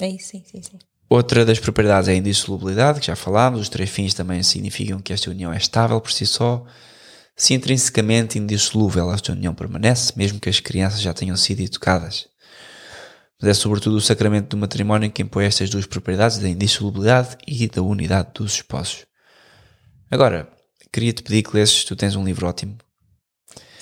é 0.00 0.08
isso, 0.08 0.28
sim, 0.28 0.44
sim, 0.44 0.62
sim. 0.62 0.78
Outra 1.08 1.46
das 1.46 1.58
propriedades 1.58 2.08
é 2.08 2.12
a 2.12 2.16
indissolubilidade, 2.16 3.00
que 3.00 3.06
já 3.06 3.16
falámos. 3.16 3.60
Os 3.62 3.70
três 3.70 3.88
fins 3.88 4.12
também 4.12 4.42
significam 4.42 5.00
que 5.00 5.10
esta 5.10 5.30
união 5.30 5.50
é 5.50 5.56
estável 5.56 5.98
por 5.98 6.12
si 6.12 6.26
só. 6.26 6.66
Se 7.34 7.54
intrinsecamente 7.54 8.38
indissolúvel, 8.38 9.10
esta 9.10 9.32
união 9.32 9.54
permanece, 9.54 10.12
mesmo 10.14 10.38
que 10.38 10.50
as 10.50 10.60
crianças 10.60 11.00
já 11.00 11.14
tenham 11.14 11.36
sido 11.36 11.60
educadas. 11.60 12.26
Mas 13.40 13.50
é 13.50 13.54
sobretudo 13.54 13.96
o 13.96 14.00
sacramento 14.00 14.48
do 14.48 14.56
matrimónio 14.58 15.10
que 15.10 15.22
impõe 15.22 15.46
estas 15.46 15.70
duas 15.70 15.86
propriedades 15.86 16.36
da 16.38 16.48
indissolubilidade 16.48 17.38
e 17.46 17.66
da 17.66 17.80
unidade 17.80 18.32
dos 18.34 18.54
esposos. 18.54 19.06
Agora, 20.10 20.57
queria-te 20.92 21.22
pedir 21.22 21.42
que 21.42 21.56
lesses, 21.56 21.84
tu 21.84 21.96
tens 21.96 22.16
um 22.16 22.24
livro 22.24 22.46
ótimo. 22.46 22.76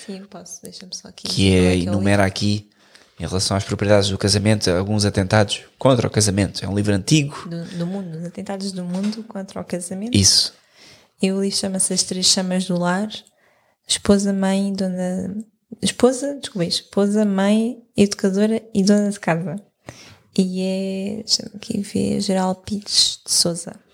Sim, 0.05 0.23
posso, 0.29 0.61
deixa-me 0.63 0.95
só 0.95 1.09
aqui. 1.09 1.27
Que 1.27 1.53
é, 1.53 1.77
enumera 1.77 2.25
aqui, 2.25 2.69
em 3.19 3.25
relação 3.25 3.57
às 3.57 3.63
propriedades 3.63 4.09
do 4.09 4.17
casamento, 4.17 4.69
alguns 4.69 5.03
atentados 5.03 5.63
contra 5.77 6.07
o 6.07 6.09
casamento. 6.09 6.63
É 6.63 6.69
um 6.69 6.75
livro 6.75 6.93
antigo. 6.93 7.49
Do, 7.49 7.65
do 7.77 7.87
mundo, 7.87 8.17
os 8.17 8.25
atentados 8.25 8.71
do 8.71 8.83
mundo 8.83 9.23
contra 9.23 9.59
o 9.59 9.65
casamento. 9.65 10.15
Isso. 10.15 10.53
E 11.21 11.31
o 11.31 11.41
livro 11.41 11.57
chama-se 11.57 11.93
As 11.93 12.03
Três 12.03 12.27
Chamas 12.27 12.65
do 12.65 12.77
Lar. 12.77 13.09
Esposa, 13.87 14.31
mãe, 14.31 14.71
dona. 14.71 15.35
Esposa, 15.81 16.35
desculpa, 16.35 16.65
esposa, 16.65 17.25
mãe, 17.25 17.77
educadora 17.95 18.61
e 18.73 18.83
dona 18.83 19.09
de 19.09 19.19
casa. 19.19 19.55
E 20.37 20.61
é. 20.61 21.15
Deixa-me 21.23 21.51
aqui 21.55 21.81
ver. 21.81 22.21
Geral 22.21 22.55
Pires 22.55 23.19
de 23.25 23.31
Souza. 23.33 23.86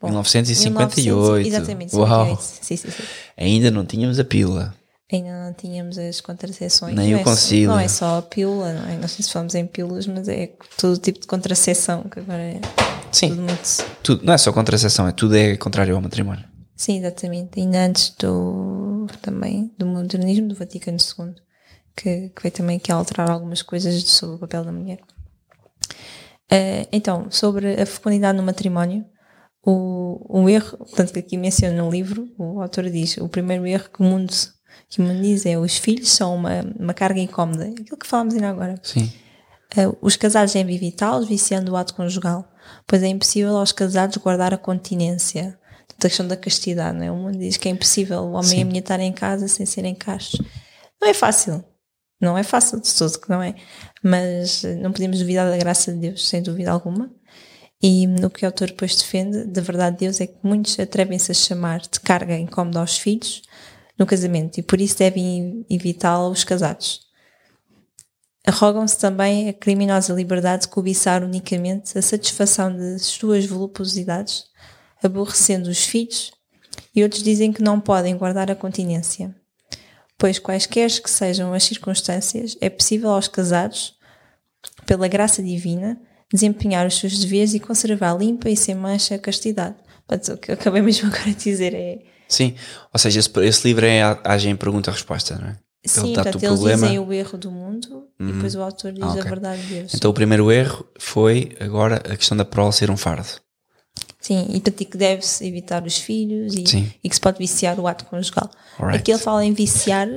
Bom, 0.00 0.08
1958. 0.08 1.42
1900 1.42 1.46
exatamente, 1.46 1.96
Uau. 1.96 2.08
58. 2.36 2.42
Sim, 2.64 2.76
sim, 2.76 2.90
sim. 2.90 3.02
Ainda 3.36 3.70
não 3.70 3.84
tínhamos 3.84 4.18
a 4.18 4.24
pílula. 4.24 4.74
Ainda 5.10 5.44
não 5.46 5.52
tínhamos 5.54 5.96
as 5.98 6.20
contracepções. 6.20 6.94
Nem 6.94 7.10
não 7.12 7.18
o 7.18 7.20
é 7.20 7.24
só- 7.24 7.30
concílio. 7.30 7.68
Não 7.68 7.78
é 7.80 7.88
só 7.88 8.18
a 8.18 8.22
pílula, 8.22 8.72
não 8.74 8.88
é? 8.90 8.96
Não 8.96 9.08
sei 9.08 9.24
se 9.24 9.32
falamos 9.32 9.54
em 9.54 9.66
pílulas, 9.66 10.06
mas 10.06 10.28
é 10.28 10.52
todo 10.76 10.98
tipo 10.98 11.18
de 11.20 11.26
contracepção, 11.26 12.02
que 12.04 12.20
agora 12.20 12.42
é 12.42 12.60
Sim. 13.10 13.30
tudo 13.30 13.42
muito. 13.42 13.84
Tudo, 14.02 14.24
não 14.24 14.34
é 14.34 14.38
só 14.38 14.52
contracepção, 14.52 15.08
é 15.08 15.12
tudo 15.12 15.34
é 15.36 15.56
contrário 15.56 15.96
ao 15.96 16.02
matrimónio. 16.02 16.44
Sim, 16.76 16.98
exatamente. 16.98 17.58
Ainda 17.58 17.78
antes 17.86 18.10
do 18.18 19.06
também 19.22 19.72
do 19.78 19.86
modernismo 19.86 20.46
do 20.48 20.54
Vaticano 20.54 20.98
II, 20.98 21.34
que, 21.96 22.28
que 22.28 22.42
veio 22.42 22.52
também 22.54 22.76
aqui 22.76 22.92
alterar 22.92 23.30
algumas 23.30 23.62
coisas 23.62 24.00
sobre 24.04 24.36
o 24.36 24.38
papel 24.38 24.62
da 24.64 24.70
mulher. 24.70 25.00
Eh, 26.50 26.86
então, 26.92 27.26
sobre 27.30 27.80
a 27.80 27.86
fecundidade 27.86 28.36
no 28.38 28.44
matrimónio, 28.44 29.04
o, 29.70 30.40
o 30.40 30.48
erro, 30.48 30.78
portanto, 30.78 31.12
que 31.12 31.18
aqui 31.18 31.36
menciona 31.36 31.82
no 31.82 31.90
livro, 31.90 32.26
o 32.38 32.62
autor 32.62 32.88
diz: 32.88 33.18
o 33.18 33.28
primeiro 33.28 33.66
erro 33.66 33.90
que 33.92 34.00
o 34.00 34.04
mundo, 34.04 34.32
que 34.88 34.98
o 34.98 35.04
mundo 35.04 35.20
diz 35.20 35.44
é 35.44 35.58
os 35.58 35.76
filhos 35.76 36.08
são 36.08 36.34
uma, 36.34 36.62
uma 36.78 36.94
carga 36.94 37.20
incómoda. 37.20 37.64
Aquilo 37.64 37.98
que 37.98 38.06
falámos 38.06 38.32
ainda 38.32 38.48
agora. 38.48 38.80
Sim. 38.82 39.12
Uh, 39.76 39.94
os 40.00 40.16
casados 40.16 40.54
devem 40.54 40.74
evitá-los, 40.74 41.28
viciando 41.28 41.72
o 41.72 41.76
ato 41.76 41.94
conjugal, 41.94 42.50
pois 42.86 43.02
é 43.02 43.08
impossível 43.08 43.58
aos 43.58 43.70
casados 43.70 44.16
guardar 44.16 44.54
a 44.54 44.58
continência. 44.58 45.58
Portanto, 45.86 46.06
a 46.06 46.08
questão 46.08 46.26
da 46.26 46.36
castidade, 46.36 46.96
não 46.96 47.04
é? 47.04 47.12
O 47.12 47.16
mundo 47.16 47.38
diz 47.38 47.58
que 47.58 47.68
é 47.68 47.70
impossível 47.70 48.20
o 48.20 48.32
homem 48.32 48.60
e 48.60 48.62
a 48.62 48.64
mulher 48.64 48.80
estarem 48.80 49.08
em 49.08 49.12
casa 49.12 49.48
sem 49.48 49.66
serem 49.66 49.94
castos. 49.94 50.40
Não 50.98 51.08
é 51.08 51.12
fácil. 51.12 51.62
Não 52.18 52.38
é 52.38 52.42
fácil 52.42 52.80
de 52.80 52.92
todo, 52.94 53.20
que 53.20 53.28
não 53.28 53.42
é? 53.42 53.54
Mas 54.02 54.62
não 54.80 54.92
podemos 54.92 55.18
duvidar 55.18 55.48
da 55.50 55.58
graça 55.58 55.92
de 55.92 55.98
Deus, 55.98 56.26
sem 56.26 56.42
dúvida 56.42 56.70
alguma. 56.70 57.10
E 57.80 58.06
no 58.06 58.28
que 58.28 58.44
o 58.44 58.48
autor 58.48 58.68
depois 58.68 58.96
defende, 58.96 59.44
da 59.44 59.60
verdade 59.60 59.96
de 59.96 60.06
Deus, 60.06 60.20
é 60.20 60.26
que 60.26 60.38
muitos 60.42 60.78
atrevem-se 60.78 61.30
a 61.30 61.34
chamar 61.34 61.80
de 61.80 62.00
carga 62.00 62.36
incómoda 62.36 62.80
aos 62.80 62.98
filhos 62.98 63.42
no 63.96 64.06
casamento 64.06 64.58
e 64.58 64.62
por 64.62 64.80
isso 64.80 64.98
devem 64.98 65.64
evitá-la 65.70 66.28
os 66.28 66.44
casados. 66.44 67.06
Arrogam-se 68.46 68.98
também 68.98 69.48
a 69.48 69.52
criminosa 69.52 70.12
liberdade 70.12 70.62
de 70.62 70.68
cobiçar 70.68 71.22
unicamente 71.22 71.98
a 71.98 72.02
satisfação 72.02 72.74
das 72.74 73.02
suas 73.02 73.44
voluptuosidades, 73.44 74.46
aborrecendo 75.02 75.68
os 75.68 75.84
filhos, 75.84 76.32
e 76.94 77.02
outros 77.02 77.22
dizem 77.22 77.52
que 77.52 77.62
não 77.62 77.80
podem 77.80 78.16
guardar 78.16 78.50
a 78.50 78.54
continência. 78.54 79.34
Pois, 80.16 80.38
quaisquer 80.38 80.90
que 80.90 81.10
sejam 81.10 81.52
as 81.52 81.62
circunstâncias, 81.64 82.56
é 82.60 82.70
possível 82.70 83.10
aos 83.10 83.28
casados, 83.28 83.96
pela 84.86 85.06
graça 85.06 85.42
divina, 85.42 86.00
desempenhar 86.32 86.86
os 86.86 86.98
seus 86.98 87.18
deveres 87.18 87.54
e 87.54 87.60
conservar 87.60 88.16
limpa 88.16 88.48
e 88.50 88.56
sem 88.56 88.74
mancha 88.74 89.14
a 89.14 89.18
castidade. 89.18 89.76
Portanto, 90.06 90.34
o 90.34 90.38
que 90.38 90.50
eu 90.50 90.54
acabei 90.54 90.82
mesmo 90.82 91.08
agora 91.08 91.24
de 91.30 91.34
dizer 91.36 91.74
é. 91.74 91.98
Sim. 92.28 92.54
Ou 92.92 92.98
seja, 92.98 93.20
esse, 93.20 93.30
esse 93.40 93.66
livro 93.66 93.86
é 93.86 94.02
a- 94.02 94.20
age 94.24 94.48
em 94.48 94.56
pergunta-resposta, 94.56 95.36
não 95.38 95.48
é? 95.48 95.56
Sim, 95.86 96.12
dá-te 96.12 96.24
portanto, 96.32 96.42
eles 96.44 96.58
problema. 96.58 96.82
dizem 96.86 96.98
o 96.98 97.12
erro 97.12 97.38
do 97.38 97.50
mundo 97.50 98.08
e 98.20 98.32
depois 98.32 98.54
o 98.54 98.60
autor 98.60 98.92
diz 98.92 99.02
Ah, 99.04 99.10
ok. 99.10 99.20
a 99.22 99.24
verdade 99.24 99.62
de 99.62 99.74
Deus. 99.74 99.94
Então 99.94 100.10
o 100.10 100.14
primeiro 100.14 100.50
erro 100.52 100.84
foi 100.98 101.56
agora 101.60 101.96
a 101.96 102.16
questão 102.16 102.36
da 102.36 102.44
prole 102.44 102.72
ser 102.72 102.90
um 102.90 102.96
fardo. 102.96 103.28
Sim, 104.20 104.46
e 104.50 104.60
portanto, 104.60 104.84
que 104.84 104.96
deve-se 104.98 105.46
evitar 105.46 105.82
os 105.86 105.96
filhos 105.96 106.52
e, 106.54 106.92
e 107.02 107.08
que 107.08 107.14
se 107.14 107.20
pode 107.20 107.38
viciar 107.38 107.78
o 107.80 107.86
ato 107.86 108.04
conjugal. 108.06 108.50
Alright. 108.78 108.98
Aqui 108.98 109.12
ele 109.12 109.20
fala 109.20 109.44
em 109.44 109.52
viciar, 109.54 110.08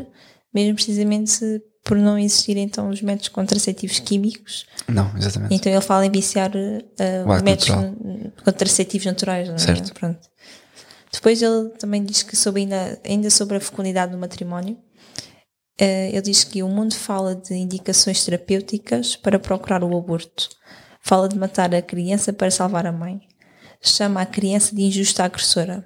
mesmo 0.54 0.74
precisamente 0.76 1.62
por 1.92 1.98
não 1.98 2.18
existirem 2.18 2.64
então 2.64 2.88
os 2.88 3.02
métodos 3.02 3.28
contraceptivos 3.28 4.00
químicos. 4.00 4.66
Não, 4.88 5.12
exatamente. 5.18 5.54
Então 5.54 5.70
ele 5.70 5.82
fala 5.82 6.06
em 6.06 6.10
viciar 6.10 6.48
ato 6.48 7.44
métodos 7.44 7.68
natural. 7.68 7.96
contraceptivos 8.46 9.06
naturais. 9.06 9.50
Não 9.50 9.56
é? 9.56 9.58
Certo. 9.58 9.94
Pronto. 9.94 10.22
Depois 11.12 11.42
ele 11.42 11.68
também 11.72 12.02
diz 12.02 12.24
que 12.24 12.38
sobre 12.38 12.62
ainda, 12.62 12.98
ainda 13.06 13.30
sobre 13.30 13.58
a 13.58 13.60
fecundidade 13.60 14.14
no 14.14 14.18
matrimónio, 14.18 14.78
eh, 15.78 16.12
ele 16.14 16.22
diz 16.22 16.46
que 16.46 16.64
o 16.64 16.70
mundo 16.70 16.96
fala 16.96 17.36
de 17.36 17.56
indicações 17.56 18.24
terapêuticas 18.24 19.18
para 19.18 19.38
procurar 19.38 19.84
o 19.84 19.98
aborto. 19.98 20.48
Fala 21.02 21.28
de 21.28 21.38
matar 21.38 21.76
a 21.76 21.82
criança 21.82 22.32
para 22.32 22.50
salvar 22.50 22.88
a 22.88 22.94
mãe. 22.94 23.20
Chama 23.82 24.22
a 24.22 24.26
criança 24.26 24.74
de 24.74 24.84
injusta 24.84 25.26
agressora. 25.26 25.86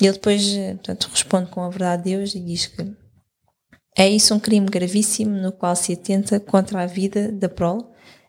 E 0.00 0.06
ele 0.06 0.12
depois 0.12 0.46
eh, 0.46 0.74
portanto, 0.74 1.10
responde 1.10 1.50
com 1.50 1.60
a 1.60 1.70
verdade 1.70 2.04
de 2.04 2.10
Deus 2.10 2.36
e 2.36 2.40
diz 2.40 2.68
que 2.68 2.99
é 3.96 4.08
isso 4.08 4.34
um 4.34 4.40
crime 4.40 4.66
gravíssimo 4.66 5.36
no 5.36 5.52
qual 5.52 5.74
se 5.74 5.92
atenta 5.92 6.38
contra 6.38 6.82
a 6.82 6.86
vida 6.86 7.30
da 7.32 7.48
prole, 7.48 7.84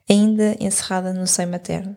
ainda 0.09 0.55
encerrada 0.59 1.13
no 1.13 1.27
seio 1.27 1.49
materno. 1.49 1.95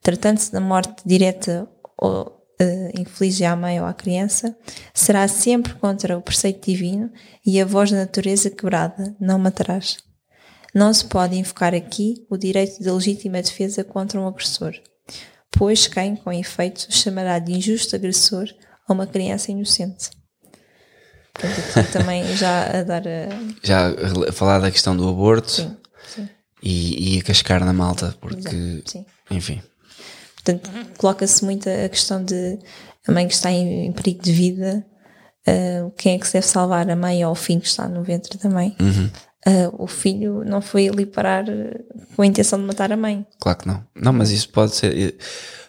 Tratando-se 0.00 0.52
da 0.52 0.60
morte 0.60 1.02
direta 1.04 1.68
ou 1.98 2.40
eh, 2.58 2.92
inflige 2.98 3.44
à 3.44 3.56
mãe 3.56 3.80
ou 3.80 3.86
à 3.86 3.92
criança, 3.92 4.56
será 4.94 5.26
sempre 5.28 5.74
contra 5.74 6.16
o 6.16 6.22
preceito 6.22 6.70
divino 6.70 7.10
e 7.44 7.60
a 7.60 7.64
voz 7.64 7.90
da 7.90 7.98
natureza 7.98 8.50
quebrada, 8.50 9.14
não 9.20 9.38
matarás. 9.38 9.98
Não 10.74 10.92
se 10.92 11.04
pode 11.04 11.36
invocar 11.36 11.74
aqui 11.74 12.24
o 12.30 12.36
direito 12.36 12.82
de 12.82 12.90
legítima 12.90 13.42
defesa 13.42 13.82
contra 13.82 14.20
um 14.20 14.26
agressor, 14.26 14.72
pois 15.50 15.86
quem, 15.88 16.14
com 16.14 16.32
efeito, 16.32 16.86
chamará 16.90 17.38
de 17.38 17.52
injusto 17.52 17.96
agressor 17.96 18.48
a 18.88 18.92
uma 18.92 19.06
criança 19.06 19.50
inocente. 19.50 20.19
Portanto, 21.40 21.78
aqui 21.78 21.92
também 21.92 22.36
já 22.36 22.80
a 22.80 22.82
dar 22.82 23.02
a. 23.06 23.28
Já 23.62 23.88
a 24.28 24.32
falar 24.32 24.60
da 24.60 24.70
questão 24.70 24.96
do 24.96 25.08
aborto 25.08 25.50
Sim, 25.50 25.76
sim. 26.14 26.28
e, 26.62 27.16
e 27.16 27.20
a 27.20 27.22
cascar 27.22 27.64
na 27.64 27.72
malta, 27.72 28.14
porque, 28.20 28.48
Exato, 28.48 28.90
sim. 28.90 29.06
enfim, 29.30 29.62
Portanto, 30.42 30.70
coloca-se 30.96 31.44
muito 31.44 31.68
a 31.68 31.88
questão 31.88 32.24
de 32.24 32.58
a 33.06 33.12
mãe 33.12 33.26
que 33.26 33.34
está 33.34 33.50
em, 33.50 33.86
em 33.86 33.92
perigo 33.92 34.22
de 34.22 34.32
vida, 34.32 34.84
ah, 35.46 35.90
quem 35.96 36.14
é 36.14 36.18
que 36.18 36.26
se 36.26 36.34
deve 36.34 36.46
salvar, 36.46 36.88
a 36.88 36.96
mãe 36.96 37.24
ou 37.24 37.32
o 37.32 37.34
filho 37.34 37.60
que 37.60 37.68
está 37.68 37.88
no 37.88 38.02
ventre 38.02 38.38
da 38.38 38.48
mãe. 38.48 38.76
Ah, 39.46 39.70
o 39.72 39.86
filho 39.86 40.44
não 40.44 40.60
foi 40.60 40.88
ali 40.88 41.06
parar 41.06 41.44
ah, 41.48 41.80
com 42.14 42.22
a 42.22 42.26
intenção 42.26 42.58
de 42.58 42.64
matar 42.66 42.92
a 42.92 42.96
mãe. 42.96 43.24
claro 43.40 43.58
que 43.58 43.66
não. 43.66 43.84
Não, 43.94 44.12
mas 44.12 44.30
isso 44.30 44.48
pode 44.50 44.74
ser. 44.74 45.16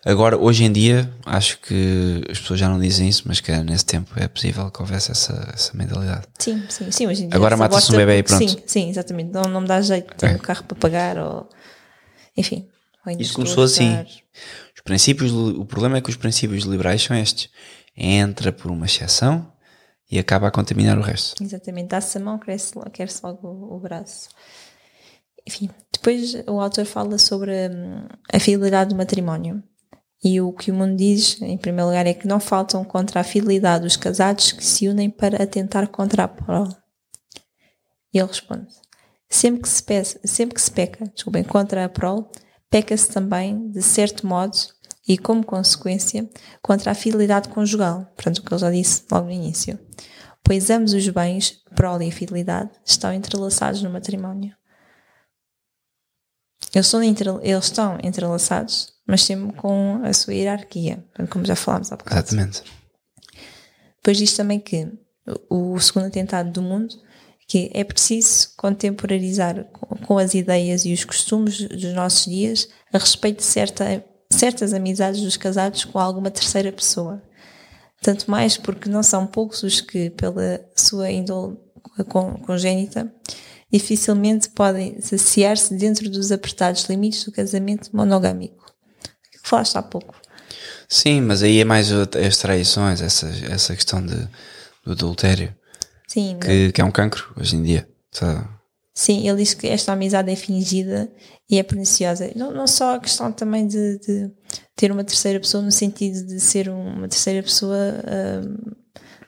Agora, 0.03 0.35
hoje 0.37 0.63
em 0.63 0.71
dia, 0.71 1.09
acho 1.25 1.59
que 1.59 2.23
as 2.29 2.39
pessoas 2.39 2.59
já 2.59 2.67
não 2.67 2.79
dizem 2.79 3.07
isso, 3.07 3.23
mas 3.27 3.39
que 3.39 3.51
nesse 3.63 3.85
tempo 3.85 4.11
é 4.17 4.27
possível 4.27 4.69
que 4.71 4.81
houvesse 4.81 5.11
essa, 5.11 5.51
essa 5.53 5.77
mentalidade. 5.77 6.25
Sim, 6.39 6.63
sim, 6.69 6.91
sim. 6.91 7.07
Hoje 7.07 7.23
em 7.25 7.27
dia 7.29 7.35
Agora 7.37 7.55
se 7.55 7.59
mata-se 7.61 7.93
um 7.93 7.97
bebé 7.97 8.17
e 8.17 8.23
pronto. 8.23 8.49
Sim, 8.49 8.57
sim, 8.65 8.89
exatamente. 8.89 9.31
Não, 9.31 9.43
não 9.43 9.61
me 9.61 9.67
dá 9.67 9.79
jeito, 9.79 10.13
tenho 10.15 10.33
É. 10.33 10.35
um 10.35 10.39
carro 10.39 10.63
para 10.63 10.77
pagar 10.77 11.17
ou. 11.19 11.47
Enfim. 12.35 12.67
ou 13.05 13.13
Isso 13.19 13.33
começou 13.33 13.63
assim. 13.63 13.95
Os 14.75 14.81
princípios, 14.83 15.31
o 15.31 15.63
problema 15.65 15.97
é 15.97 16.01
que 16.01 16.09
os 16.09 16.15
princípios 16.15 16.63
liberais 16.63 17.03
são 17.03 17.15
estes. 17.15 17.49
Entra 17.95 18.51
por 18.51 18.71
uma 18.71 18.85
exceção 18.87 19.51
e 20.11 20.19
acaba 20.19 20.49
a 20.49 20.51
contaminar 20.51 20.97
o 20.97 21.01
resto. 21.01 21.41
Exatamente, 21.41 21.87
dá-se 21.87 22.17
a 22.17 22.21
mão, 22.21 22.37
cresce, 22.37 22.73
quer-se 22.91 23.25
logo 23.25 23.47
o, 23.47 23.79
braço. 23.79 24.29
Enfim, 25.47 25.69
depois 25.91 26.35
o 26.47 26.59
autor 26.59 26.85
fala 26.85 27.17
sobre 27.17 27.51
hum, 27.69 28.07
a 28.31 28.39
fidelidade 28.39 28.89
do 28.89 28.97
matrimónio. 28.97 29.63
E 30.23 30.39
o 30.39 30.51
que 30.51 30.69
o 30.69 30.73
mundo 30.73 30.97
diz, 30.97 31.41
em 31.41 31.57
primeiro 31.57 31.87
lugar, 31.87 32.05
é 32.05 32.13
que 32.13 32.27
não 32.27 32.39
faltam 32.39 32.83
contra 32.83 33.21
a 33.21 33.23
fidelidade 33.23 33.87
os 33.87 33.95
casados 33.95 34.51
que 34.51 34.63
se 34.63 34.87
unem 34.87 35.09
para 35.09 35.41
atentar 35.41 35.87
contra 35.87 36.25
a 36.25 36.27
prole. 36.27 36.75
E 38.13 38.19
ele 38.19 38.27
responde: 38.27 38.67
sempre 39.29 39.61
que 39.61 39.69
se, 39.69 39.81
peça, 39.81 40.19
sempre 40.23 40.55
que 40.55 40.61
se 40.61 40.69
peca 40.69 41.05
desculpem, 41.05 41.43
contra 41.43 41.85
a 41.85 41.89
prole, 41.89 42.25
peca-se 42.69 43.09
também, 43.09 43.71
de 43.71 43.81
certo 43.81 44.27
modo, 44.27 44.55
e 45.07 45.17
como 45.17 45.45
consequência, 45.45 46.29
contra 46.61 46.91
a 46.91 46.95
fidelidade 46.95 47.49
conjugal. 47.49 48.05
Portanto, 48.15 48.39
o 48.39 48.43
que 48.43 48.53
ele 48.53 48.61
já 48.61 48.71
disse 48.71 49.03
logo 49.11 49.25
no 49.25 49.31
início. 49.31 49.79
Pois 50.43 50.69
ambos 50.69 50.93
os 50.93 51.07
bens, 51.09 51.61
prole 51.75 52.07
e 52.07 52.11
fidelidade, 52.11 52.71
estão 52.85 53.13
entrelaçados 53.13 53.81
no 53.81 53.89
matrimónio. 53.89 54.55
Eles 56.73 56.85
estão, 56.85 57.41
eles 57.41 57.65
estão 57.65 57.97
entrelaçados, 58.01 58.93
mas 59.05 59.23
sempre 59.23 59.55
com 59.57 60.01
a 60.03 60.13
sua 60.13 60.33
hierarquia, 60.33 61.03
como 61.29 61.45
já 61.45 61.55
falámos 61.55 61.91
há 61.91 61.97
bocado. 61.97 62.19
Exatamente. 62.19 62.63
Depois 63.97 64.17
diz 64.17 64.33
também 64.35 64.59
que 64.59 64.91
o 65.49 65.79
segundo 65.79 66.07
atentado 66.07 66.51
do 66.51 66.61
mundo, 66.61 66.95
que 67.47 67.69
é 67.73 67.83
preciso 67.83 68.49
contemporarizar 68.55 69.65
com 70.05 70.17
as 70.17 70.33
ideias 70.33 70.85
e 70.85 70.93
os 70.93 71.03
costumes 71.03 71.59
dos 71.67 71.93
nossos 71.93 72.25
dias 72.25 72.69
a 72.93 72.97
respeito 72.97 73.37
de 73.37 73.43
certa, 73.43 74.03
certas 74.31 74.73
amizades 74.73 75.21
dos 75.21 75.37
casados 75.37 75.85
com 75.85 75.99
alguma 75.99 76.31
terceira 76.31 76.71
pessoa. 76.71 77.21
Tanto 78.01 78.29
mais 78.31 78.57
porque 78.57 78.89
não 78.89 79.03
são 79.03 79.27
poucos 79.27 79.61
os 79.61 79.79
que, 79.79 80.09
pela 80.09 80.59
sua 80.75 81.11
índole 81.11 81.55
con- 82.09 82.33
congénita, 82.45 83.13
dificilmente 83.71 84.49
podem 84.49 84.99
saciar-se 85.01 85.73
dentro 85.75 86.09
dos 86.09 86.31
apertados 86.31 86.83
limites 86.85 87.23
do 87.25 87.31
casamento 87.31 87.95
monogâmico. 87.95 88.65
Que 89.31 89.39
falaste 89.47 89.75
há 89.77 89.83
pouco. 89.83 90.15
Sim, 90.89 91.21
mas 91.21 91.43
aí 91.43 91.59
é 91.59 91.63
mais 91.65 91.91
o- 91.91 92.01
as 92.27 92.37
traições, 92.37 93.01
essa, 93.01 93.29
essa 93.49 93.75
questão 93.75 94.03
de, 94.05 94.15
do 94.83 94.91
adultério, 94.93 95.55
Sim, 96.07 96.37
que, 96.41 96.71
que 96.71 96.81
é 96.81 96.83
um 96.83 96.91
cancro 96.91 97.31
hoje 97.39 97.55
em 97.55 97.63
dia. 97.63 97.87
Tá? 98.11 98.49
Sim, 99.01 99.27
ele 99.27 99.39
diz 99.39 99.55
que 99.55 99.65
esta 99.65 99.93
amizade 99.93 100.31
é 100.31 100.35
fingida 100.35 101.11
e 101.49 101.57
é 101.57 101.63
perniciosa. 101.63 102.29
Não, 102.35 102.51
não 102.51 102.67
só 102.67 102.97
a 102.97 102.99
questão 102.99 103.31
também 103.31 103.65
de, 103.65 103.97
de, 103.97 104.31
ter 104.75 104.91
uma 104.91 105.03
terceira 105.03 105.39
pessoa 105.39 105.63
no 105.63 105.71
sentido 105.71 106.23
de 106.27 106.39
ser 106.39 106.69
uma 106.69 107.07
terceira 107.07 107.41
pessoa 107.41 107.75
um, 107.75 108.71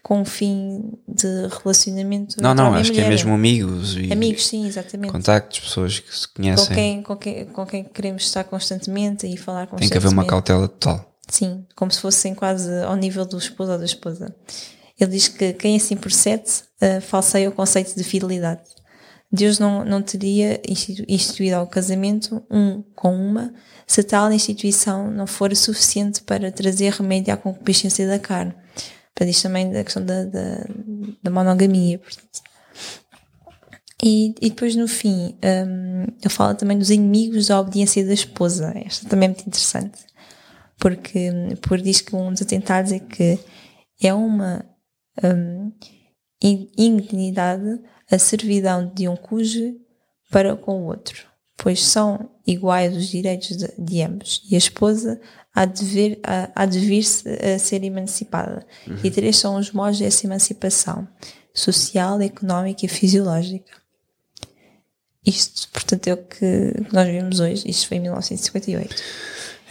com 0.03 0.21
um 0.21 0.25
fim 0.25 0.93
de 1.07 1.47
relacionamento. 1.63 2.35
Não, 2.39 2.53
não, 2.53 2.75
acho 2.75 2.91
que 2.91 2.99
é 2.99 3.01
mulher. 3.01 3.15
mesmo 3.15 3.33
amigos 3.33 3.95
e 3.97 4.13
Amigos, 4.13 4.45
sim, 4.45 4.67
exatamente. 4.67 5.11
contactos, 5.11 5.61
pessoas 5.61 5.97
que 5.97 6.15
se 6.15 6.27
Com 6.27 6.43
conhecem. 6.43 6.75
quem, 6.75 7.01
com, 7.01 7.15
quem, 7.15 7.45
com 7.47 7.65
quem 7.65 7.83
queremos 7.83 8.25
estar 8.25 8.43
constantemente 8.43 9.25
e 9.25 9.35
falar 9.35 9.61
Tem 9.61 9.69
constantemente. 9.69 9.91
que 9.91 9.97
haver 9.97 10.13
uma 10.13 10.27
cautela 10.27 10.67
total. 10.67 11.17
Sim, 11.27 11.65
como 11.75 11.89
se 11.89 11.99
fossem 11.99 12.35
quase 12.35 12.71
ao 12.83 12.95
nível 12.95 13.25
do 13.25 13.39
esposo 13.39 13.71
ou 13.71 13.79
da 13.79 13.85
esposa. 13.85 14.35
Ele 14.99 15.09
diz 15.09 15.29
que 15.29 15.51
quem 15.53 15.75
assim 15.75 15.97
procede 15.97 16.43
uh, 16.79 17.01
falseia 17.01 17.49
o 17.49 17.51
conceito 17.51 17.95
de 17.95 18.03
fidelidade. 18.03 18.61
Deus 19.35 19.57
não, 19.57 19.83
não 19.83 20.01
teria 20.01 20.61
institu- 20.69 21.05
instituído 21.09 21.55
ao 21.55 21.67
casamento 21.67 22.43
um 22.51 22.83
com 22.95 23.15
uma 23.15 23.51
se 23.87 24.03
tal 24.03 24.31
instituição 24.31 25.09
não 25.11 25.25
for 25.25 25.53
suficiente 25.55 26.21
para 26.21 26.51
trazer 26.51 26.93
remédio 26.93 27.33
à 27.33 27.37
concupiscência 27.37 28.07
da 28.07 28.19
carne. 28.19 28.53
Para 29.15 29.27
isto 29.27 29.43
também 29.43 29.71
da 29.71 29.83
questão 29.83 30.05
da, 30.05 30.23
da, 30.25 30.65
da 31.23 31.31
monogamia. 31.31 31.97
portanto. 31.99 32.41
E, 34.03 34.35
e 34.41 34.49
depois 34.49 34.75
no 34.75 34.87
fim, 34.87 35.37
hum, 35.43 36.03
ele 36.21 36.29
fala 36.29 36.53
também 36.55 36.77
dos 36.77 36.89
inimigos 36.89 37.47
da 37.47 37.59
obediência 37.59 38.05
da 38.05 38.13
esposa. 38.13 38.71
Esta 38.85 39.09
também 39.09 39.27
é 39.27 39.29
muito 39.29 39.47
interessante 39.47 39.99
porque 40.77 41.29
por 41.61 41.79
diz 41.81 42.01
que 42.01 42.15
um 42.15 42.31
dos 42.31 42.41
atentados 42.41 42.91
é 42.91 42.99
que 42.99 43.39
é 44.01 44.13
uma 44.13 44.65
in- 46.41 46.69
indignidade 46.77 47.79
a 48.13 48.19
servidão 48.19 48.91
de 48.93 49.07
um 49.07 49.15
cônjuge 49.15 49.75
para 50.29 50.55
com 50.55 50.83
o 50.83 50.85
outro, 50.85 51.25
pois 51.57 51.83
são 51.83 52.29
iguais 52.45 52.95
os 52.95 53.07
direitos 53.07 53.57
de, 53.57 53.67
de 53.77 54.01
ambos 54.03 54.43
e 54.49 54.53
a 54.53 54.57
esposa 54.57 55.19
há 55.53 55.65
de, 55.65 55.83
vir, 55.83 56.19
há, 56.23 56.49
há 56.55 56.65
de 56.65 56.79
vir-se 56.79 57.27
a 57.29 57.57
ser 57.57 57.83
emancipada. 57.83 58.65
E 59.03 59.09
três 59.09 59.37
são 59.37 59.55
os 59.55 59.71
modos 59.71 59.99
dessa 59.99 60.27
emancipação: 60.27 61.07
social, 61.53 62.21
económica 62.21 62.85
e 62.85 62.89
fisiológica. 62.89 63.71
Isto, 65.25 65.69
portanto, 65.69 66.07
é 66.07 66.13
o 66.13 66.17
que 66.17 66.73
nós 66.91 67.07
vimos 67.07 67.39
hoje. 67.39 67.69
Isto 67.69 67.87
foi 67.87 67.97
em 67.97 68.01
1958. 68.01 68.95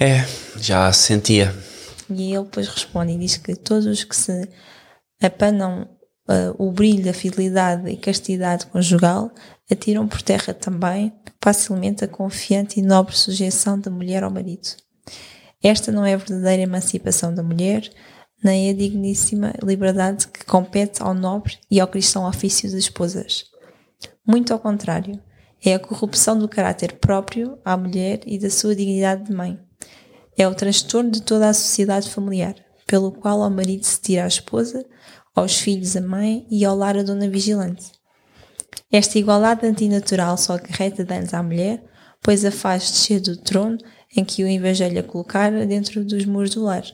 É, 0.01 0.24
já 0.59 0.93
sentia. 0.93 1.55
E 2.11 2.32
ele 2.34 2.45
depois 2.45 2.66
responde 2.66 3.12
e 3.12 3.18
diz 3.18 3.36
que 3.36 3.55
todos 3.55 3.86
os 3.86 4.03
que 4.03 4.16
se 4.16 4.49
apanam 5.20 5.88
uh, 6.29 6.55
o 6.59 6.70
brilho 6.70 7.05
da 7.05 7.12
fidelidade 7.12 7.91
e 7.91 7.97
castidade 7.97 8.66
conjugal 8.66 9.31
atiram 9.70 10.07
por 10.07 10.23
terra 10.23 10.53
também 10.53 11.12
facilmente 11.43 12.05
a 12.05 12.09
confiante 12.09 12.79
e 12.79 12.83
nobre 12.83 13.16
sujeição 13.16 13.79
da 13.79 13.91
mulher 13.91 14.23
ao 14.23 14.31
marido. 14.31 14.68
Esta 15.62 15.93
não 15.93 16.05
é 16.05 16.14
a 16.14 16.16
verdadeira 16.16 16.62
emancipação 16.62 17.35
da 17.35 17.43
mulher, 17.43 17.89
nem 18.43 18.70
a 18.70 18.75
digníssima 18.75 19.53
liberdade 19.62 20.27
que 20.29 20.45
compete 20.45 21.03
ao 21.03 21.14
nobre 21.14 21.59
e 21.70 21.81
ao 21.81 21.87
cristão 21.87 22.27
ofício 22.27 22.68
das 22.70 22.81
esposas. 22.81 23.45
Muito 24.27 24.53
ao 24.53 24.59
contrário, 24.59 25.20
é 25.64 25.75
a 25.75 25.79
corrupção 25.79 26.37
do 26.37 26.49
caráter 26.49 26.95
próprio 26.95 27.57
à 27.64 27.77
mulher 27.77 28.20
e 28.27 28.39
da 28.39 28.51
sua 28.51 28.75
dignidade 28.75 29.25
de 29.25 29.33
mãe. 29.33 29.59
É 30.37 30.47
o 30.49 30.55
transtorno 30.55 31.11
de 31.11 31.23
toda 31.23 31.49
a 31.49 31.55
sociedade 31.55 32.11
familiar, 32.11 32.55
pelo 32.87 33.12
qual 33.12 33.43
ao 33.43 33.51
marido 33.51 33.85
se 33.85 34.01
tira 34.01 34.25
a 34.25 34.29
esposa, 34.29 34.85
aos 35.35 35.59
filhos 35.59 35.97
a 35.97 36.01
mãe 36.01 36.47
e 36.51 36.64
ao 36.64 36.76
lar 36.76 36.97
a 36.97 37.03
dona 37.03 37.28
vigilante. 37.28 37.91
Esta 38.91 39.18
igualdade 39.18 39.66
antinatural 39.66 40.37
só 40.37 40.55
acarreta 40.55 41.05
danos 41.05 41.33
à 41.33 41.43
mulher, 41.43 41.83
pois 42.22 42.45
a 42.45 42.51
faz 42.51 42.91
descer 42.91 43.20
do 43.20 43.37
trono 43.37 43.78
em 44.14 44.24
que 44.24 44.45
o 44.45 44.49
Evangelho 44.49 45.01
a 45.01 45.03
colocara 45.03 45.66
dentro 45.66 46.05
dos 46.05 46.24
muros 46.24 46.51
do 46.51 46.62
lar. 46.62 46.85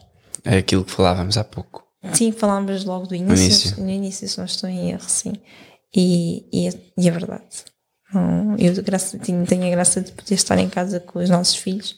É 0.44 0.58
aquilo 0.58 0.84
que 0.84 0.92
falávamos 0.92 1.36
há 1.36 1.44
pouco. 1.44 1.84
Sim, 2.12 2.30
falámos 2.30 2.84
logo 2.84 3.06
do 3.06 3.14
início, 3.14 3.44
início. 3.44 3.82
no 3.82 3.90
início, 3.90 4.28
se 4.28 4.38
não 4.38 4.44
estou 4.44 4.70
em 4.70 4.90
erro, 4.90 5.08
sim. 5.08 5.32
E, 5.94 6.46
e, 6.52 6.68
é, 6.68 6.72
e 6.96 7.08
é 7.08 7.10
verdade. 7.10 7.64
Não, 8.14 8.56
eu 8.56 8.82
graça, 8.82 9.18
tenho, 9.18 9.44
tenho 9.44 9.66
a 9.66 9.70
graça 9.70 10.00
de 10.00 10.12
poder 10.12 10.34
estar 10.34 10.58
em 10.58 10.68
casa 10.68 11.00
com 11.00 11.18
os 11.18 11.28
nossos 11.28 11.56
filhos, 11.56 11.96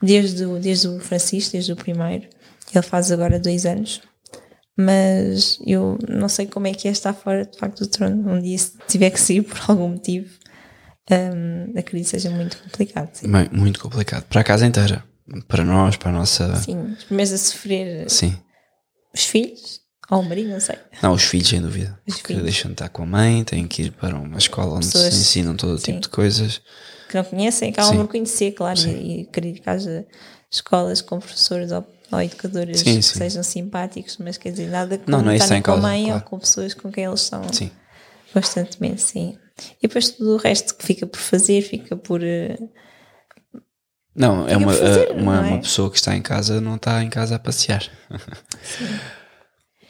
desde 0.00 0.44
o, 0.44 0.58
desde 0.58 0.88
o 0.88 1.00
Francisco, 1.00 1.52
desde 1.52 1.72
o 1.72 1.76
primeiro. 1.76 2.28
Ele 2.72 2.82
faz 2.82 3.10
agora 3.10 3.38
dois 3.38 3.64
anos. 3.66 4.00
Mas 4.84 5.58
eu 5.66 5.98
não 6.08 6.28
sei 6.28 6.46
como 6.46 6.66
é 6.66 6.72
que 6.74 6.88
é 6.88 6.90
estar 6.90 7.12
fora 7.12 7.44
de 7.44 7.58
facto 7.58 7.80
do 7.80 7.86
trono. 7.86 8.32
Um 8.32 8.40
dia, 8.40 8.56
se 8.58 8.72
tiver 8.88 9.10
que 9.10 9.20
sair 9.20 9.42
por 9.44 9.58
algum 9.68 9.88
motivo, 9.88 10.30
hum, 11.10 11.72
acredito 11.76 12.04
que 12.06 12.10
seja 12.10 12.30
muito 12.30 12.56
complicado. 12.62 13.10
Sim. 13.14 13.30
Bem, 13.30 13.48
muito 13.52 13.80
complicado. 13.80 14.24
Para 14.24 14.40
a 14.40 14.44
casa 14.44 14.66
inteira. 14.66 15.04
Para 15.46 15.64
nós, 15.64 15.96
para 15.96 16.10
a 16.10 16.12
nossa. 16.12 16.56
Sim, 16.56 16.96
primeiros 17.06 17.32
a 17.32 17.38
sofrer 17.38 18.10
Sim. 18.10 18.36
os 19.14 19.24
filhos, 19.24 19.80
ou 20.10 20.20
o 20.20 20.28
marido, 20.28 20.50
não 20.50 20.58
sei. 20.58 20.76
Não, 21.00 21.12
os 21.12 21.22
filhos, 21.22 21.48
sem 21.48 21.60
dúvida. 21.60 22.00
Os 22.06 22.14
porque 22.16 22.28
filhos. 22.32 22.42
deixam 22.42 22.70
de 22.70 22.74
estar 22.74 22.88
com 22.88 23.04
a 23.04 23.06
mãe, 23.06 23.44
têm 23.44 23.68
que 23.68 23.82
ir 23.82 23.92
para 23.92 24.16
uma 24.16 24.38
escola 24.38 24.74
onde 24.76 24.86
Pessoas- 24.86 25.14
se 25.14 25.20
ensinam 25.20 25.54
todo 25.56 25.74
o 25.74 25.78
sim. 25.78 25.84
tipo 25.92 26.00
de 26.00 26.08
coisas. 26.08 26.60
que 27.08 27.16
não 27.16 27.22
conhecem, 27.24 27.70
acabam 27.70 27.92
Sim. 27.92 27.98
por 27.98 28.08
conhecer, 28.08 28.52
claro, 28.52 28.78
e, 28.80 29.20
e 29.20 29.22
acredito 29.22 29.62
que 29.62 29.70
haja 29.70 30.04
escolas 30.50 31.00
com 31.00 31.18
professores 31.20 31.70
ou, 31.72 31.84
ou 32.10 32.20
educadores 32.20 32.80
Sim, 32.80 32.96
que 32.96 33.02
sim. 33.02 33.18
sejam 33.18 33.42
simpáticos, 33.42 34.16
mas 34.18 34.36
quer 34.36 34.50
dizer, 34.50 34.68
nada 34.68 34.98
como 34.98 35.10
Não, 35.10 35.22
não 35.22 35.30
é 35.32 35.36
isso 35.36 35.48
com 35.48 35.54
a 35.54 35.62
causa, 35.62 35.82
mãe 35.82 36.02
ou 36.04 36.08
claro. 36.10 36.24
com 36.24 36.38
pessoas 36.38 36.74
com 36.74 36.90
quem 36.90 37.04
eles 37.04 37.20
estão 37.22 37.52
Sim. 37.52 37.70
constantemente, 38.32 39.02
sim. 39.02 39.38
E 39.82 39.86
depois 39.86 40.10
tudo 40.10 40.34
o 40.34 40.36
resto 40.38 40.74
que 40.74 40.84
fica 40.84 41.06
por 41.06 41.18
fazer, 41.20 41.62
fica 41.62 41.96
por. 41.96 42.22
eh, 42.22 42.56
Não, 44.14 44.44
é 44.46 44.48
Fica 44.48 44.58
uma, 44.58 44.72
por 44.72 44.80
fazer, 44.80 45.08
eh, 45.08 45.12
uma, 45.12 45.36
não 45.36 45.44
é? 45.44 45.50
uma 45.52 45.60
pessoa 45.60 45.90
que 45.90 45.96
está 45.96 46.16
em 46.16 46.22
casa 46.22 46.60
não 46.60 46.76
está 46.76 47.02
em 47.02 47.10
casa 47.10 47.36
a 47.36 47.38
passear. 47.38 47.82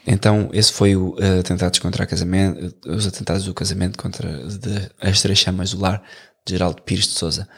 então, 0.06 0.50
esse 0.52 0.72
foi 0.72 0.96
o 0.96 1.16
eh, 1.20 1.38
atentados 1.40 1.78
contra 1.78 2.04
o 2.04 2.06
casamento, 2.06 2.74
os 2.86 3.06
atentados 3.06 3.44
do 3.44 3.54
casamento 3.54 3.98
contra 3.98 4.28
de, 4.48 4.90
as 5.00 5.20
três 5.22 5.38
chamas 5.38 5.70
do 5.70 5.80
lar 5.80 6.02
de 6.46 6.52
Geraldo 6.54 6.82
Pires 6.82 7.04
de 7.06 7.12
Souza. 7.14 7.48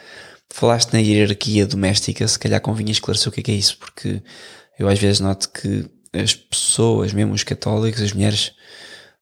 Falaste 0.55 0.93
na 0.93 0.99
hierarquia 0.99 1.65
doméstica, 1.65 2.27
se 2.27 2.37
calhar 2.37 2.61
convinha 2.61 2.91
esclarecer 2.91 3.27
o 3.27 3.31
que 3.31 3.39
é, 3.39 3.43
que 3.43 3.51
é 3.51 3.55
isso, 3.55 3.75
porque 3.79 4.21
eu 4.77 4.87
às 4.87 4.99
vezes 4.99 5.19
noto 5.19 5.49
que 5.49 5.89
as 6.13 6.35
pessoas, 6.35 7.11
mesmo 7.11 7.33
os 7.33 7.43
católicos, 7.43 7.99
as 7.99 8.13
mulheres, 8.13 8.51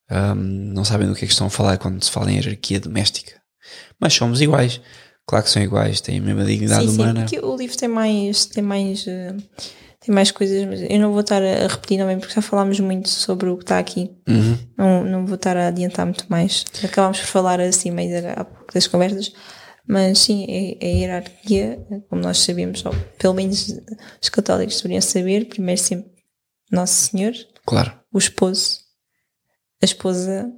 ahm, 0.10 0.74
não 0.74 0.84
sabem 0.84 1.08
do 1.08 1.16
que 1.16 1.24
é 1.24 1.28
que 1.28 1.32
estão 1.32 1.48
a 1.48 1.50
falar 1.50 1.78
quando 1.78 2.04
se 2.04 2.12
fala 2.12 2.30
em 2.30 2.36
hierarquia 2.36 2.82
doméstica. 2.82 3.42
Mas 3.98 4.14
somos 4.14 4.42
iguais. 4.42 4.82
Claro 5.26 5.46
que 5.46 5.52
são 5.52 5.62
iguais, 5.62 6.02
têm 6.02 6.20
a 6.20 6.22
mesma 6.22 6.44
dignidade 6.44 6.86
sim, 6.86 6.96
humana. 6.96 7.26
sim, 7.26 7.40
o 7.40 7.56
livro 7.56 7.78
tem 7.78 7.88
mais. 7.88 8.46
Tem 8.48 8.62
mais 8.62 9.08
eh, 9.08 9.34
tem 10.02 10.14
mais 10.14 10.32
coisas, 10.32 10.66
mas 10.66 10.82
eu 10.82 11.00
não 11.00 11.12
vou 11.12 11.22
estar 11.22 11.42
a 11.42 11.68
repetir 11.68 11.98
também 11.98 12.20
porque 12.20 12.34
já 12.34 12.42
falámos 12.42 12.78
muito 12.82 13.08
sobre 13.08 13.50
o 13.50 13.56
que 13.56 13.64
está 13.64 13.80
aqui. 13.80 14.12
Uhum. 14.28 14.58
Não, 14.78 15.04
não 15.06 15.26
vou 15.26 15.36
estar 15.36 15.56
a 15.56 15.68
adiantar 15.68 16.06
muito 16.06 16.26
mais. 16.28 16.66
Acabámos 16.84 17.22
por 17.22 17.28
falar 17.28 17.62
assim 17.62 17.90
meio 17.90 18.18
há 18.36 18.44
pouco 18.44 18.74
das 18.74 18.86
conversas, 18.86 19.32
mas 19.88 20.20
sim, 20.20 20.46
é, 20.48 20.78
é 20.80 20.92
a 20.94 20.98
hierarquia, 20.98 21.86
como 22.10 22.22
nós 22.22 22.40
sabemos, 22.40 22.86
ou 22.86 22.94
pelo 23.18 23.34
menos 23.34 23.68
os 24.22 24.30
católicos 24.30 24.78
deveriam 24.78 25.02
saber, 25.02 25.46
primeiro 25.48 25.80
sempre 25.82 26.12
Nosso 26.72 26.94
Senhor, 27.10 27.34
Claro. 27.66 27.94
o 28.14 28.18
esposo, 28.18 28.80
a 29.82 29.86
esposa 29.86 30.52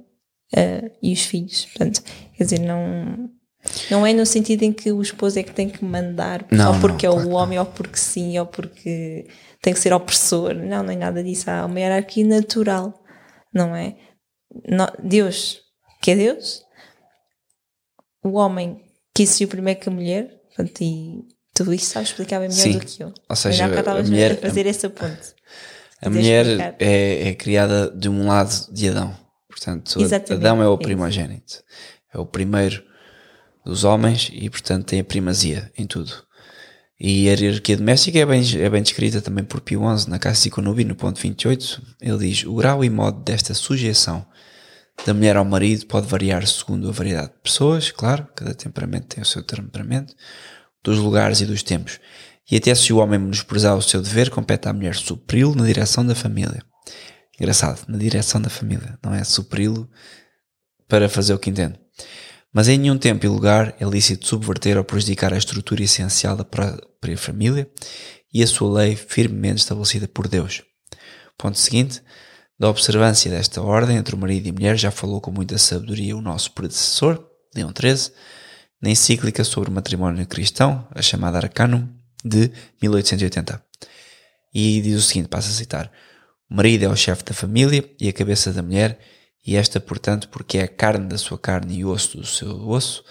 eh, 0.54 0.90
e 1.02 1.12
os 1.12 1.22
filhos. 1.22 1.66
Portanto, 1.66 2.02
quer 2.36 2.44
dizer, 2.44 2.60
não, 2.60 3.30
não 3.90 4.06
é 4.06 4.12
no 4.12 4.24
sentido 4.26 4.62
em 4.62 4.72
que 4.72 4.92
o 4.92 5.02
esposo 5.02 5.38
é 5.38 5.42
que 5.42 5.52
tem 5.52 5.68
que 5.68 5.84
mandar, 5.84 6.46
Não, 6.52 6.74
ou 6.74 6.80
porque 6.80 7.06
não, 7.06 7.18
é 7.18 7.24
o 7.24 7.30
homem, 7.30 7.58
ou 7.58 7.66
porque 7.66 7.96
sim, 7.98 8.38
ou 8.38 8.46
porque 8.46 9.26
tem 9.60 9.72
que 9.72 9.80
ser 9.80 9.92
opressor. 9.92 10.54
Não, 10.54 10.82
não 10.82 10.92
é 10.92 10.96
nada 10.96 11.24
disso. 11.24 11.50
Há 11.50 11.64
uma 11.66 11.80
hierarquia 11.80 12.26
natural, 12.26 13.02
não 13.52 13.74
é? 13.74 13.96
Deus, 15.02 15.60
que 16.02 16.10
é 16.12 16.16
Deus, 16.16 16.62
o 18.22 18.34
homem 18.34 18.83
que 19.14 19.22
existiu 19.22 19.48
primeiro 19.48 19.80
que 19.80 19.88
a 19.88 19.92
mulher, 19.92 20.28
portanto, 20.48 20.80
e 20.82 21.22
tudo 21.54 21.72
isso 21.72 21.86
sabes 21.86 22.10
explicar 22.10 22.40
bem 22.40 22.48
melhor 22.48 22.62
Sim. 22.62 22.72
do 22.78 22.84
que 22.84 23.02
eu. 23.02 23.14
Ou 23.28 23.36
seja, 23.36 23.58
Já 23.58 23.66
a 23.66 24.02
mulher- 24.02 24.32
a 24.32 24.36
fazer 24.36 24.66
essa 24.66 24.90
ponte. 24.90 25.34
A 26.02 26.10
mulher 26.10 26.76
é, 26.78 27.28
é 27.28 27.34
criada 27.34 27.90
de 27.90 28.08
um 28.08 28.26
lado 28.26 28.52
de 28.72 28.88
Adão. 28.88 29.16
Portanto, 29.48 30.00
Exatamente, 30.00 30.32
Adão 30.32 30.62
é 30.62 30.68
o 30.68 30.74
é 30.74 30.78
primogênito. 30.78 31.62
É 32.12 32.18
o 32.18 32.26
primeiro 32.26 32.82
dos 33.64 33.84
homens 33.84 34.30
e, 34.32 34.50
portanto, 34.50 34.86
tem 34.86 35.00
a 35.00 35.04
primazia 35.04 35.72
em 35.78 35.86
tudo. 35.86 36.12
E 37.00 37.28
a 37.28 37.34
hierarquia 37.34 37.76
doméstica 37.76 38.18
é 38.18 38.26
bem, 38.26 38.42
é 38.60 38.68
bem 38.68 38.82
descrita 38.82 39.20
também 39.20 39.44
por 39.44 39.60
Pio 39.60 39.80
XI 39.96 40.10
na 40.10 40.18
Casa 40.18 40.50
Conubi, 40.50 40.84
no 40.84 40.94
ponto 40.94 41.20
28. 41.20 41.82
Ele 42.00 42.18
diz: 42.18 42.44
O 42.44 42.54
grau 42.54 42.84
e 42.84 42.90
modo 42.90 43.20
desta 43.22 43.54
sujeição 43.54 44.26
da 45.06 45.12
mulher 45.12 45.36
ao 45.36 45.44
marido 45.44 45.86
pode 45.86 46.06
variar 46.06 46.46
segundo 46.46 46.88
a 46.88 46.92
variedade 46.92 47.28
de 47.28 47.40
pessoas, 47.42 47.90
claro, 47.90 48.26
cada 48.34 48.54
temperamento 48.54 49.08
tem 49.08 49.22
o 49.22 49.26
seu 49.26 49.42
temperamento, 49.42 50.14
dos 50.82 50.98
lugares 50.98 51.40
e 51.40 51.46
dos 51.46 51.62
tempos. 51.62 51.98
E 52.50 52.56
até 52.56 52.74
se 52.74 52.92
o 52.92 52.98
homem 52.98 53.18
menosprezar 53.18 53.76
o 53.76 53.82
seu 53.82 54.02
dever, 54.02 54.30
compete 54.30 54.68
à 54.68 54.72
mulher 54.72 54.94
supri-lo 54.94 55.54
na 55.54 55.64
direção 55.64 56.06
da 56.06 56.14
família. 56.14 56.62
Engraçado, 57.38 57.84
na 57.88 57.98
direção 57.98 58.40
da 58.40 58.50
família, 58.50 58.98
não 59.02 59.14
é 59.14 59.24
supri-lo 59.24 59.90
para 60.88 61.08
fazer 61.08 61.34
o 61.34 61.38
que 61.38 61.50
entende. 61.50 61.78
Mas 62.52 62.68
em 62.68 62.78
nenhum 62.78 62.96
tempo 62.96 63.26
e 63.26 63.28
lugar 63.28 63.74
é 63.80 63.84
lícito 63.84 64.28
subverter 64.28 64.78
ou 64.78 64.84
prejudicar 64.84 65.32
a 65.34 65.38
estrutura 65.38 65.82
essencial 65.82 66.36
da 66.36 66.44
própria 66.44 67.18
família 67.18 67.68
e 68.32 68.42
a 68.42 68.46
sua 68.46 68.82
lei 68.82 68.94
firmemente 68.94 69.60
estabelecida 69.60 70.06
por 70.06 70.28
Deus. 70.28 70.62
Ponto 71.36 71.58
seguinte, 71.58 72.00
da 72.58 72.68
observância 72.68 73.30
desta 73.30 73.60
ordem 73.60 73.96
entre 73.96 74.14
o 74.14 74.18
marido 74.18 74.46
e 74.46 74.50
a 74.50 74.52
mulher 74.52 74.76
já 74.76 74.90
falou 74.90 75.20
com 75.20 75.30
muita 75.30 75.58
sabedoria 75.58 76.16
o 76.16 76.22
nosso 76.22 76.52
predecessor, 76.52 77.24
Leão 77.54 77.72
XIII, 77.76 78.12
na 78.80 78.90
encíclica 78.90 79.42
sobre 79.44 79.70
o 79.70 79.72
matrimónio 79.72 80.26
cristão, 80.26 80.86
a 80.94 81.02
chamada 81.02 81.38
Arcanum, 81.38 81.88
de 82.24 82.50
1880. 82.82 83.62
E 84.54 84.80
diz 84.80 84.98
o 84.98 85.02
seguinte, 85.02 85.28
passo 85.28 85.48
a 85.48 85.52
citar, 85.52 85.90
o 86.48 86.54
marido 86.54 86.84
é 86.84 86.88
o 86.88 86.96
chefe 86.96 87.24
da 87.24 87.34
família 87.34 87.84
e 88.00 88.08
a 88.08 88.12
cabeça 88.12 88.52
da 88.52 88.62
mulher, 88.62 88.98
e 89.46 89.56
esta, 89.56 89.80
portanto, 89.80 90.28
porque 90.28 90.58
é 90.58 90.62
a 90.62 90.68
carne 90.68 91.06
da 91.06 91.18
sua 91.18 91.38
carne 91.38 91.78
e 91.78 91.84
o 91.84 91.90
osso 91.90 92.18
do 92.18 92.26
seu 92.26 92.68
osso, 92.68 93.04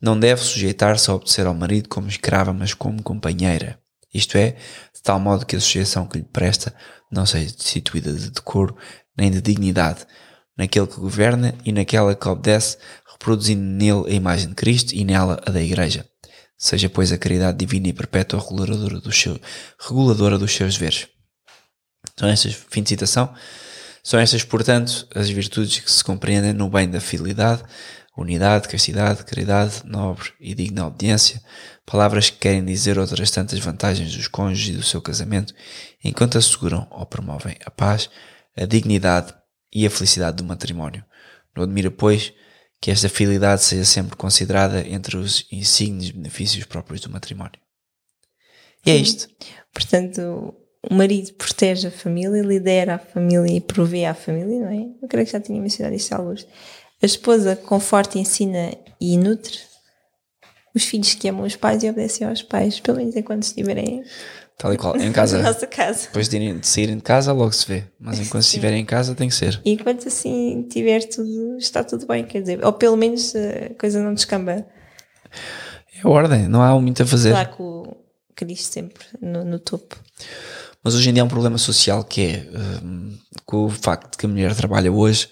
não 0.00 0.18
deve 0.18 0.40
sujeitar-se 0.40 1.10
a 1.10 1.14
obedecer 1.14 1.46
ao 1.46 1.54
marido 1.54 1.88
como 1.88 2.08
escrava, 2.08 2.52
mas 2.52 2.72
como 2.72 3.02
companheira. 3.02 3.78
Isto 4.12 4.38
é, 4.38 4.56
de 5.00 5.04
tal 5.04 5.18
modo 5.18 5.46
que 5.46 5.56
a 5.56 5.60
sujeição 5.60 6.06
que 6.06 6.18
lhe 6.18 6.24
presta 6.24 6.74
não 7.10 7.24
seja 7.24 7.50
destituída 7.56 8.12
de 8.12 8.30
decoro 8.30 8.76
nem 9.16 9.30
de 9.30 9.40
dignidade, 9.40 10.06
naquele 10.56 10.86
que 10.86 11.00
governa 11.00 11.54
e 11.64 11.72
naquela 11.72 12.14
que 12.14 12.28
obedece, 12.28 12.76
reproduzindo 13.10 13.62
nele 13.62 14.04
a 14.08 14.14
imagem 14.14 14.50
de 14.50 14.54
Cristo 14.54 14.94
e 14.94 15.02
nela 15.04 15.40
a 15.46 15.50
da 15.50 15.62
Igreja. 15.62 16.06
Seja, 16.56 16.90
pois, 16.90 17.10
a 17.10 17.18
caridade 17.18 17.56
divina 17.56 17.88
e 17.88 17.92
perpétua 17.94 18.38
reguladora 18.38 19.00
dos, 19.00 19.18
seus, 19.18 19.38
reguladora 19.78 20.36
dos 20.36 20.54
seus 20.54 20.74
deveres. 20.74 21.08
São 22.18 22.28
estas, 22.28 22.52
fim 22.52 22.82
de 22.82 22.90
citação, 22.90 23.34
são 24.02 24.20
estas, 24.20 24.44
portanto, 24.44 25.08
as 25.14 25.30
virtudes 25.30 25.78
que 25.80 25.90
se 25.90 26.04
compreendem 26.04 26.52
no 26.52 26.68
bem 26.68 26.90
da 26.90 27.00
fidelidade, 27.00 27.62
unidade, 28.16 28.68
castidade, 28.68 29.24
caridade, 29.24 29.82
nobre 29.84 30.32
e 30.40 30.54
digna 30.54 30.86
obediência, 30.86 31.40
palavras 31.86 32.30
que 32.30 32.38
querem 32.38 32.64
dizer 32.64 32.98
outras 32.98 33.30
tantas 33.30 33.58
vantagens 33.58 34.14
dos 34.14 34.28
cônjuges 34.28 34.74
e 34.74 34.78
do 34.78 34.84
seu 34.84 35.00
casamento, 35.00 35.54
enquanto 36.04 36.38
asseguram 36.38 36.86
ou 36.90 37.06
promovem 37.06 37.56
a 37.64 37.70
paz, 37.70 38.10
a 38.56 38.66
dignidade 38.66 39.34
e 39.72 39.86
a 39.86 39.90
felicidade 39.90 40.36
do 40.36 40.44
matrimónio. 40.44 41.04
Não 41.56 41.62
admira, 41.62 41.90
pois, 41.90 42.32
que 42.80 42.90
esta 42.90 43.08
fidelidade 43.08 43.62
seja 43.62 43.84
sempre 43.84 44.16
considerada 44.16 44.86
entre 44.86 45.16
os 45.16 45.46
insignes 45.52 46.10
benefícios 46.10 46.64
próprios 46.64 47.00
do 47.00 47.10
matrimónio. 47.10 47.60
E 48.84 48.90
é 48.90 48.96
isto. 48.96 49.28
Portanto, 49.72 50.54
o 50.88 50.94
marido 50.94 51.34
protege 51.34 51.88
a 51.88 51.90
família, 51.90 52.42
lidera 52.42 52.94
a 52.94 52.98
família 52.98 53.54
e 53.54 53.60
provê 53.60 54.06
à 54.06 54.14
família, 54.14 54.60
não 54.60 54.70
é? 54.70 54.88
Eu 55.02 55.08
creio 55.08 55.26
que 55.26 55.32
já 55.32 55.40
tinha 55.40 55.60
mencionado 55.60 55.94
isto 55.94 56.12
alguns. 56.14 56.46
A 57.02 57.06
esposa 57.06 57.56
conforta, 57.56 58.18
ensina 58.18 58.72
e 59.00 59.16
nutre 59.16 59.58
os 60.74 60.84
filhos 60.84 61.14
que 61.14 61.28
amam 61.28 61.44
os 61.44 61.56
pais 61.56 61.82
e 61.82 61.88
obedecem 61.88 62.26
aos 62.26 62.42
pais, 62.42 62.78
pelo 62.78 62.98
menos 62.98 63.16
enquanto 63.16 63.42
estiverem 63.42 64.04
Tal 64.60 64.74
e 64.74 64.76
qual. 64.76 64.94
Em 64.96 65.10
casa. 65.10 65.38
na 65.42 65.52
nossa 65.52 65.66
casa. 65.66 66.02
Depois 66.08 66.28
de, 66.28 66.52
de 66.52 66.66
saírem 66.66 66.96
de 66.96 67.02
casa, 67.02 67.32
logo 67.32 67.52
se 67.52 67.66
vê. 67.66 67.84
Mas 67.98 68.18
enquanto 68.20 68.42
Sim. 68.42 68.48
estiverem 68.48 68.82
em 68.82 68.84
casa, 68.84 69.14
tem 69.14 69.28
que 69.28 69.34
ser. 69.34 69.58
E 69.64 69.72
enquanto 69.72 70.06
assim 70.06 70.66
tiver 70.70 71.00
tudo, 71.08 71.56
está 71.56 71.82
tudo 71.82 72.06
bem, 72.06 72.24
quer 72.24 72.42
dizer, 72.42 72.64
ou 72.64 72.72
pelo 72.72 72.96
menos 72.96 73.34
a 73.34 73.74
coisa 73.78 74.02
não 74.02 74.12
descamba. 74.12 74.66
É 75.96 76.06
ordem, 76.06 76.46
não 76.46 76.60
há 76.62 76.78
muito 76.78 77.02
a 77.02 77.06
fazer. 77.06 77.32
Lá 77.32 77.46
com 77.46 77.82
o 77.82 77.96
Cristo 78.36 78.72
sempre 78.74 79.04
no, 79.20 79.44
no 79.44 79.58
topo. 79.58 79.96
Mas 80.84 80.94
hoje 80.94 81.08
em 81.08 81.14
dia 81.14 81.22
há 81.22 81.26
um 81.26 81.28
problema 81.28 81.56
social 81.56 82.04
que 82.04 82.26
é 82.26 82.46
hum, 82.82 83.16
com 83.46 83.64
o 83.64 83.70
facto 83.70 84.12
de 84.12 84.18
que 84.18 84.26
a 84.26 84.28
mulher 84.28 84.54
trabalha 84.54 84.92
hoje, 84.92 85.28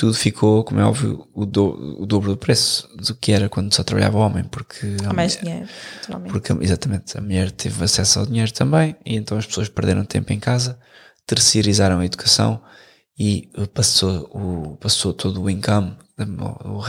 tudo 0.00 0.14
ficou, 0.14 0.64
como 0.64 0.80
é 0.80 0.84
óbvio, 0.84 1.28
o, 1.34 1.44
do- 1.44 2.00
o 2.02 2.06
dobro 2.06 2.30
do 2.30 2.36
preço 2.38 2.88
do 2.96 3.14
que 3.14 3.32
era 3.32 3.48
quando 3.50 3.74
só 3.74 3.82
trabalhava 3.84 4.16
o 4.16 4.20
homem, 4.22 4.44
porque 4.44 4.86
a 5.04 5.10
Há 5.10 5.12
mais 5.12 5.36
mulher- 5.36 5.44
dinheiro, 5.54 5.70
naturalmente. 5.96 6.32
porque 6.32 6.52
exatamente 6.64 7.18
a 7.18 7.20
mulher 7.20 7.50
teve 7.50 7.84
acesso 7.84 8.18
ao 8.20 8.26
dinheiro 8.26 8.50
também 8.52 8.96
e 9.04 9.14
então 9.16 9.36
as 9.36 9.44
pessoas 9.46 9.68
perderam 9.68 10.04
tempo 10.04 10.32
em 10.32 10.40
casa, 10.40 10.78
terceirizaram 11.26 12.00
a 12.00 12.04
educação 12.06 12.62
e 13.18 13.50
passou, 13.74 14.22
o, 14.32 14.76
passou 14.78 15.12
todo 15.12 15.42
o 15.42 15.50
income, 15.50 15.94
o, 16.18 16.80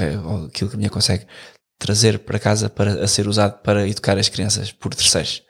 aquilo 0.46 0.70
que 0.70 0.76
a 0.76 0.78
mulher 0.78 0.90
consegue 0.90 1.26
trazer 1.78 2.20
para 2.20 2.40
casa 2.40 2.70
para 2.70 3.04
a 3.04 3.08
ser 3.08 3.28
usado 3.28 3.60
para 3.62 3.88
educar 3.88 4.18
as 4.18 4.30
crianças 4.30 4.72
por 4.72 4.94
terceiros. 4.96 5.44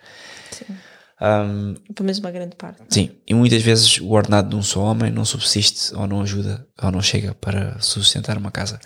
Um, 1.21 1.75
Pelo 1.93 2.05
menos 2.05 2.17
uma 2.17 2.31
grande 2.31 2.55
parte. 2.55 2.81
Sim, 2.89 3.11
e 3.27 3.33
muitas 3.35 3.61
vezes 3.61 3.99
o 4.01 4.09
ordenado 4.09 4.49
de 4.49 4.55
um 4.55 4.63
só 4.63 4.81
homem 4.81 5.11
não 5.11 5.23
subsiste 5.23 5.93
ou 5.93 6.07
não 6.07 6.21
ajuda 6.21 6.67
ou 6.81 6.91
não 6.91 7.01
chega 7.01 7.35
para 7.35 7.79
sustentar 7.79 8.37
uma 8.39 8.49
casa. 8.49 8.79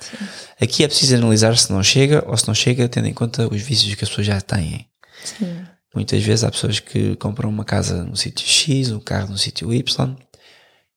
Aqui 0.61 0.83
é 0.83 0.87
preciso 0.87 1.15
analisar 1.15 1.57
se 1.57 1.71
não 1.71 1.81
chega 1.81 2.25
ou 2.27 2.35
se 2.35 2.45
não 2.45 2.53
chega 2.53 2.89
tendo 2.89 3.07
em 3.07 3.13
conta 3.13 3.47
os 3.47 3.61
vícios 3.61 3.95
que 3.95 4.03
as 4.03 4.09
pessoas 4.09 4.27
já 4.27 4.41
têm. 4.41 4.85
Sim. 5.23 5.63
Muitas 5.95 6.21
vezes 6.21 6.43
há 6.43 6.51
pessoas 6.51 6.81
que 6.81 7.15
compram 7.15 7.49
uma 7.49 7.63
casa 7.63 8.03
no 8.03 8.17
sítio 8.17 8.45
X, 8.45 8.91
um 8.91 8.99
carro 8.99 9.29
no 9.29 9.37
sítio 9.37 9.73
Y 9.73 10.15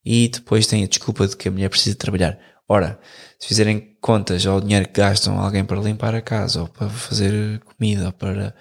e 0.04 0.28
depois 0.28 0.66
têm 0.66 0.82
a 0.82 0.88
desculpa 0.88 1.28
de 1.28 1.36
que 1.36 1.46
a 1.48 1.52
mulher 1.52 1.68
precisa 1.68 1.94
trabalhar. 1.94 2.36
Ora, 2.68 2.98
se 3.38 3.46
fizerem 3.46 3.96
contas 4.00 4.44
ao 4.44 4.60
dinheiro 4.60 4.88
que 4.88 5.00
gastam 5.00 5.38
alguém 5.38 5.64
para 5.64 5.80
limpar 5.80 6.16
a 6.16 6.20
casa 6.20 6.62
ou 6.62 6.68
para 6.68 6.88
fazer 6.88 7.60
comida 7.60 8.06
ou 8.06 8.12
para. 8.12 8.54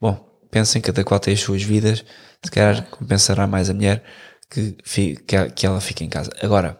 Bom, 0.00 0.33
pensem 0.54 0.80
que 0.80 0.86
cada 0.86 1.02
qual 1.02 1.18
tem 1.18 1.34
as 1.34 1.40
suas 1.40 1.64
vidas, 1.64 2.04
se 2.44 2.50
calhar 2.50 2.86
compensará 2.88 3.44
mais 3.44 3.68
a 3.68 3.74
mulher 3.74 4.04
que, 4.48 4.76
que, 5.26 5.50
que 5.50 5.66
ela 5.66 5.80
fique 5.80 6.04
em 6.04 6.08
casa. 6.08 6.30
Agora, 6.40 6.78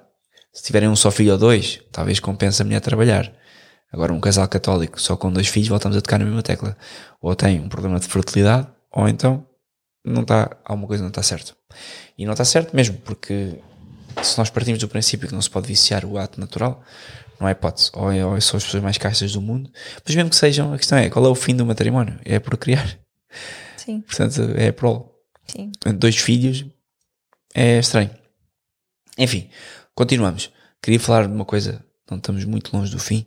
se 0.53 0.63
tiverem 0.63 0.89
um 0.89 0.95
só 0.95 1.11
filho 1.11 1.33
ou 1.33 1.39
dois, 1.39 1.81
talvez 1.91 2.21
compense 2.21 2.63
a 2.63 2.65
mulher 2.65 2.81
trabalhar. 2.81 3.33
Agora, 3.93 4.13
um 4.13 4.21
casal 4.21 4.47
católico 4.47 5.01
só 5.01 5.17
com 5.17 5.33
dois 5.33 5.49
filhos, 5.49 5.69
voltamos 5.69 5.97
a 5.97 6.01
tocar 6.01 6.19
na 6.21 6.25
mesma 6.25 6.43
tecla. 6.43 6.77
Ou 7.21 7.35
tem 7.35 7.61
um 7.61 7.69
problema 7.69 7.99
de 7.99 8.07
fertilidade, 8.07 8.69
ou 8.93 9.09
então 9.09 9.45
não 10.05 10.23
está, 10.23 10.57
alguma 10.65 10.87
coisa 10.87 11.03
não 11.03 11.09
está 11.11 11.23
certo. 11.23 11.57
E 12.17 12.25
não 12.25 12.33
está 12.33 12.45
certo 12.45 12.77
mesmo, 12.77 12.97
porque 12.99 13.59
se 14.23 14.39
nós 14.39 14.51
partimos 14.51 14.79
do 14.79 14.87
princípio 14.87 15.27
que 15.27 15.35
não 15.35 15.43
se 15.43 15.51
pode 15.51 15.67
viciar 15.67 16.05
o 16.05 16.17
ato 16.17 16.39
natural, 16.39 16.81
não 17.41 17.49
há 17.49 17.51
hipótese. 17.51 17.91
Ou, 17.95 18.13
é- 18.13 18.25
ou 18.25 18.41
são 18.41 18.57
as 18.57 18.65
pessoas 18.65 18.85
mais 18.85 18.99
castas 18.99 19.33
do 19.33 19.41
mundo, 19.41 19.69
mas 20.07 20.15
mesmo 20.15 20.31
que 20.31 20.37
sejam, 20.37 20.73
a 20.73 20.79
questão 20.79 20.97
é 20.97 21.11
qual 21.11 21.25
é 21.27 21.29
o 21.29 21.35
fim 21.35 21.57
do 21.57 21.67
matrimónio? 21.67 22.21
É 22.25 22.39
procriar. 22.39 22.99
Sim, 23.85 24.01
Portanto, 24.01 24.41
é 24.57 24.73
prol. 24.73 25.15
sim. 25.47 25.71
Dois 25.97 26.17
filhos 26.17 26.65
é 27.55 27.79
estranho. 27.79 28.11
Enfim, 29.19 29.49
continuamos. 29.95 30.51
Queria 30.83 31.01
falar 31.01 31.27
de 31.27 31.33
uma 31.33 31.45
coisa, 31.45 31.85
não 32.11 32.19
estamos 32.19 32.45
muito 32.45 32.75
longe 32.77 32.91
do 32.91 32.99
fim. 32.99 33.27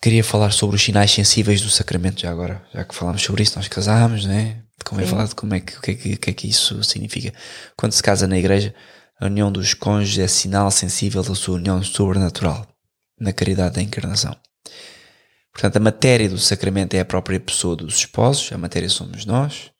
Queria 0.00 0.24
falar 0.24 0.50
sobre 0.50 0.76
os 0.76 0.82
sinais 0.82 1.10
sensíveis 1.10 1.60
do 1.60 1.70
sacramento, 1.70 2.20
já 2.20 2.30
agora, 2.30 2.66
já 2.74 2.84
que 2.84 2.94
falámos 2.94 3.22
sobre 3.22 3.42
isso, 3.42 3.56
nós 3.56 3.68
casámos, 3.68 4.24
né? 4.24 4.62
Convém 4.84 5.06
Sim. 5.06 5.12
falar 5.12 5.26
de 5.28 5.34
como 5.34 5.54
é 5.54 5.60
que, 5.60 5.78
o 5.78 5.80
que 5.80 5.90
é 5.92 5.94
que, 5.94 6.16
que 6.16 6.30
é 6.30 6.32
que 6.32 6.48
isso 6.48 6.82
significa. 6.82 7.32
Quando 7.76 7.92
se 7.92 8.02
casa 8.02 8.26
na 8.26 8.36
igreja, 8.36 8.74
a 9.20 9.26
união 9.26 9.52
dos 9.52 9.74
cônjuges 9.74 10.18
é 10.18 10.26
sinal 10.26 10.70
sensível 10.70 11.22
da 11.22 11.34
sua 11.36 11.54
união 11.54 11.80
sobrenatural, 11.84 12.66
na 13.20 13.32
caridade 13.32 13.76
da 13.76 13.82
encarnação. 13.82 14.36
Portanto, 15.52 15.76
a 15.76 15.80
matéria 15.80 16.28
do 16.28 16.38
sacramento 16.38 16.94
é 16.94 17.00
a 17.00 17.04
própria 17.04 17.38
pessoa 17.38 17.76
dos 17.76 17.96
esposos, 17.96 18.50
a 18.52 18.58
matéria 18.58 18.88
somos 18.88 19.26
nós, 19.26 19.70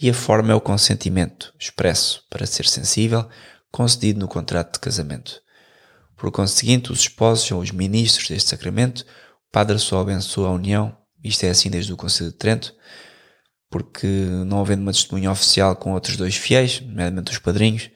e 0.00 0.10
a 0.10 0.14
forma 0.14 0.52
é 0.52 0.54
o 0.54 0.60
consentimento 0.60 1.54
expresso 1.58 2.24
para 2.28 2.46
ser 2.46 2.66
sensível, 2.66 3.28
concedido 3.70 4.18
no 4.18 4.26
contrato 4.26 4.74
de 4.74 4.80
casamento. 4.80 5.40
Por 6.16 6.30
conseguinte, 6.32 6.90
os 6.90 7.00
esposos 7.00 7.46
são 7.46 7.58
os 7.60 7.70
ministros 7.70 8.28
deste 8.28 8.50
sacramento, 8.50 9.00
o 9.48 9.52
padre 9.52 9.78
só 9.78 10.00
abençoa 10.00 10.48
a 10.48 10.52
união, 10.52 10.96
isto 11.22 11.44
é 11.44 11.50
assim 11.50 11.70
desde 11.70 11.92
o 11.92 11.96
Conselho 11.96 12.30
de 12.30 12.36
Trento, 12.36 12.74
porque 13.70 14.06
não 14.06 14.60
havendo 14.60 14.82
uma 14.82 14.92
testemunha 14.92 15.30
oficial 15.30 15.76
com 15.76 15.92
outros 15.92 16.16
dois 16.16 16.34
fiéis, 16.34 16.80
nomeadamente 16.80 17.30
os 17.30 17.38
padrinhos, 17.38 17.90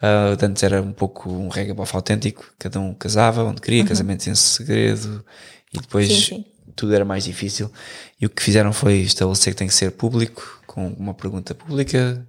ah, 0.00 0.36
antes 0.40 0.62
era 0.62 0.80
um 0.80 0.92
pouco 0.92 1.30
um 1.30 1.48
regabof 1.48 1.94
autêntico, 1.96 2.52
cada 2.58 2.78
um 2.78 2.94
casava 2.94 3.42
onde 3.42 3.60
queria, 3.60 3.84
casamentos 3.84 4.26
em 4.26 4.34
segredo, 4.34 5.24
e 5.72 5.78
depois 5.78 6.08
Sim, 6.08 6.20
sim. 6.20 6.44
tudo 6.74 6.94
era 6.94 7.04
mais 7.04 7.24
difícil. 7.24 7.70
E 8.20 8.26
o 8.26 8.30
que 8.30 8.42
fizeram 8.42 8.72
foi 8.72 8.98
estabelecer 8.98 9.52
que 9.52 9.58
tem 9.58 9.68
que 9.68 9.74
ser 9.74 9.92
público, 9.92 10.62
com 10.66 10.88
uma 10.88 11.14
pergunta 11.14 11.54
pública, 11.54 12.26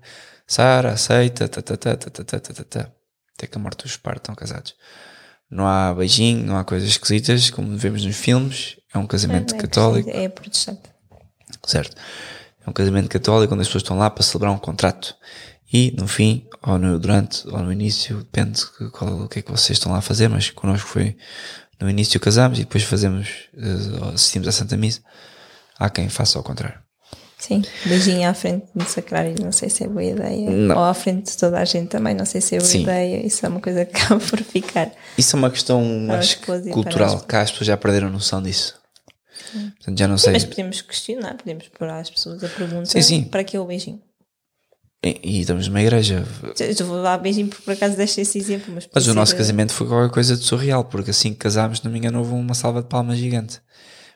Sara, 0.47 0.93
aceita, 0.93 1.47
tá, 1.47 1.61
tá, 1.61 1.77
tá, 1.77 1.95
tá, 1.95 2.09
tá, 2.09 2.23
tá, 2.23 2.39
tá, 2.39 2.53
tá, 2.53 2.63
tá. 2.63 2.91
até 3.37 3.47
que 3.47 3.57
a 3.57 3.61
morte 3.61 3.85
os 3.85 3.97
pare, 3.97 4.17
estão 4.17 4.33
casados. 4.33 4.73
Não 5.49 5.67
há 5.67 5.93
beijinho, 5.93 6.43
não 6.45 6.57
há 6.57 6.63
coisas 6.63 6.89
esquisitas, 6.89 7.49
como 7.49 7.77
vemos 7.77 8.03
nos 8.03 8.15
filmes, 8.15 8.77
é 8.93 8.97
um 8.97 9.05
casamento 9.05 9.53
É, 9.53 9.57
é 9.57 9.61
católico. 9.61 10.09
É 10.09 10.27
protestante. 10.29 10.81
Certo. 11.65 11.95
É 12.65 12.69
um 12.69 12.73
casamento 12.73 13.09
católico 13.09 13.53
onde 13.53 13.61
as 13.61 13.67
pessoas 13.67 13.83
estão 13.83 13.97
lá 13.97 14.09
para 14.09 14.23
celebrar 14.23 14.51
um 14.51 14.57
contrato. 14.57 15.15
E 15.71 15.91
no 15.97 16.07
fim, 16.07 16.47
ou 16.63 16.79
no 16.79 16.99
durante, 16.99 17.47
ou 17.47 17.59
no 17.59 17.71
início, 17.71 18.17
depende 18.17 18.59
de 18.59 18.89
qual, 18.89 19.21
o 19.21 19.27
que 19.29 19.39
é 19.39 19.41
que 19.41 19.51
vocês 19.51 19.77
estão 19.77 19.91
lá 19.91 19.99
a 19.99 20.01
fazer, 20.01 20.27
mas 20.27 20.49
connosco 20.49 20.87
foi 20.87 21.15
no 21.79 21.89
início 21.89 22.19
casamos 22.19 22.59
e 22.59 22.63
depois 22.63 22.83
fazemos, 22.83 23.49
eh, 23.57 24.13
assistimos 24.13 24.47
à 24.47 24.51
Santa 24.51 24.75
Missa. 24.75 25.01
Há 25.77 25.89
quem 25.89 26.09
faça 26.09 26.37
ao 26.37 26.43
contrário. 26.43 26.79
Sim, 27.37 27.63
beijinho 27.85 28.27
à 28.27 28.33
frente 28.33 28.65
do 28.75 28.83
sacrário, 28.83 29.33
não 29.41 29.53
sei 29.53 29.69
se 29.69 29.85
é 29.85 29.87
boa 29.87 30.03
ideia. 30.03 30.49
Não. 30.51 30.75
Ou 30.75 30.83
à 30.83 30.93
frente 30.93 31.31
de 31.31 31.37
toda 31.37 31.57
a 31.57 31.63
gente 31.63 31.87
também, 31.87 32.13
não 32.13 32.25
sei 32.25 32.41
se 32.41 32.55
é 32.55 32.57
boa 32.59 32.69
Sim. 32.69 32.81
ideia. 32.81 33.25
Isso 33.25 33.45
é 33.45 33.49
uma 33.49 33.61
coisa 33.61 33.85
que 33.85 33.95
acaba 33.97 34.19
por 34.19 34.39
ficar. 34.43 34.91
Isso 35.17 35.37
é 35.37 35.39
uma 35.39 35.49
questão, 35.49 35.81
acho 36.11 36.39
cultural, 36.73 37.17
para 37.19 37.27
cá 37.27 37.41
as 37.41 37.51
pessoas 37.51 37.67
já 37.67 37.77
perderam 37.77 38.09
noção 38.09 38.41
disso. 38.43 38.77
Portanto, 39.51 39.97
já 39.97 40.07
não 40.07 40.17
sei. 40.17 40.33
Mas 40.33 40.43
podemos 40.43 40.81
questionar, 40.81 41.35
podemos 41.35 41.69
pôr 41.69 41.89
às 41.89 42.09
pessoas 42.09 42.43
a 42.43 42.49
pergunta 42.49 42.85
Sim, 42.85 43.01
sim. 43.01 43.23
para 43.23 43.43
que 43.43 43.55
é 43.55 43.59
o 43.59 43.65
beijinho. 43.65 44.01
E, 45.01 45.39
estamos 45.39 45.67
numa 45.67 45.81
igreja. 45.81 46.25
Eu 46.77 46.85
vou 46.85 46.97
lá 47.01 47.17
beijinho 47.17 47.47
porque 47.47 47.63
por 47.63 47.73
acaso 47.73 47.95
deste 47.95 48.19
esse 48.19 48.37
exemplo. 48.37 48.73
Mas, 48.75 48.87
Mas 48.93 49.07
o 49.07 49.13
nosso 49.13 49.35
casamento 49.35 49.71
foi 49.73 49.87
qualquer 49.87 50.13
coisa 50.13 50.35
de 50.35 50.43
surreal, 50.43 50.83
porque 50.83 51.11
assim 51.11 51.31
que 51.31 51.39
casámos, 51.39 51.81
não 51.81 51.91
me 51.91 51.97
engano, 51.99 52.19
houve 52.19 52.33
uma 52.33 52.53
salva 52.53 52.81
de 52.81 52.89
palmas 52.89 53.17
gigante. 53.17 53.61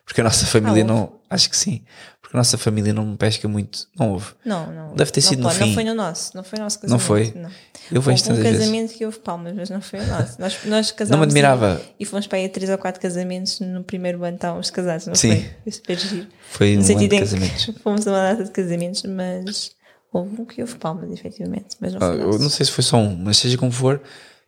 Porque 0.05 0.19
a 0.19 0.23
nossa 0.25 0.45
família 0.45 0.83
Ah, 0.83 0.87
não. 0.87 1.13
Acho 1.29 1.49
que 1.49 1.55
sim. 1.55 1.81
Porque 2.21 2.35
a 2.35 2.37
nossa 2.37 2.57
família 2.57 2.91
não 2.91 3.05
me 3.05 3.15
pesca 3.15 3.47
muito. 3.47 3.87
Não 3.97 4.11
houve. 4.11 4.33
Não, 4.43 4.69
não. 4.73 4.93
Deve 4.93 5.09
ter 5.11 5.21
não 5.21 5.29
sido 5.29 5.39
no 5.39 5.45
pode, 5.47 5.57
fim. 5.59 5.65
Não 5.67 5.73
foi 5.73 5.83
no 5.85 5.93
nosso. 5.95 6.35
Não 6.35 6.43
foi 6.43 6.59
no 6.59 6.63
nosso 6.65 6.77
Não 6.83 6.97
casamento. 6.99 7.05
foi? 7.07 7.41
Não. 7.41 7.49
Eu 7.89 8.01
vejo 8.01 8.09
Houve 8.09 8.09
um 8.11 8.15
tantas 8.25 8.43
vezes. 8.43 8.59
casamento 8.59 8.93
que 8.93 9.05
houve 9.05 9.19
palmas, 9.19 9.53
mas 9.55 9.69
não 9.69 9.79
foi 9.81 9.99
o 10.01 10.05
nosso. 10.07 10.41
Nós, 10.41 10.57
nós 10.65 10.91
casámos 10.91 11.09
Não 11.11 11.17
me 11.19 11.23
admirava. 11.23 11.81
E, 11.97 12.03
e 12.03 12.05
fomos 12.05 12.27
para 12.27 12.39
aí 12.39 12.45
a 12.45 12.49
três 12.49 12.69
ou 12.69 12.77
quatro 12.77 12.99
casamentos 13.01 13.61
no 13.61 13.81
primeiro 13.85 14.21
ano 14.25 14.35
estávamos 14.35 14.69
casados, 14.69 15.07
não 15.07 15.15
Sim. 15.15 15.29
foi? 15.37 15.49
Foi 15.63 15.71
super 15.71 15.97
giro. 15.99 16.27
Foi 16.51 16.75
No 16.75 16.81
um 16.83 16.85
ano 16.97 16.99
de 17.07 17.19
casamentos. 17.19 17.69
fomos 17.81 18.05
a 18.05 18.11
uma 18.11 18.19
data 18.33 18.43
de 18.43 18.51
casamentos, 18.51 19.03
mas 19.03 19.71
houve 20.13 20.41
um 20.41 20.45
que 20.45 20.61
houve 20.61 20.75
palmas, 20.75 21.11
efetivamente. 21.11 21.75
Mas 21.79 21.93
não 21.93 21.99
Ah, 22.01 22.13
eu 22.13 22.39
não 22.39 22.49
sei 22.49 22.65
se 22.65 22.71
foi 22.71 22.83
só 22.83 22.97
um, 22.97 23.15
mas 23.17 23.37
seja 23.37 23.57
como 23.57 23.71
for, 23.71 24.01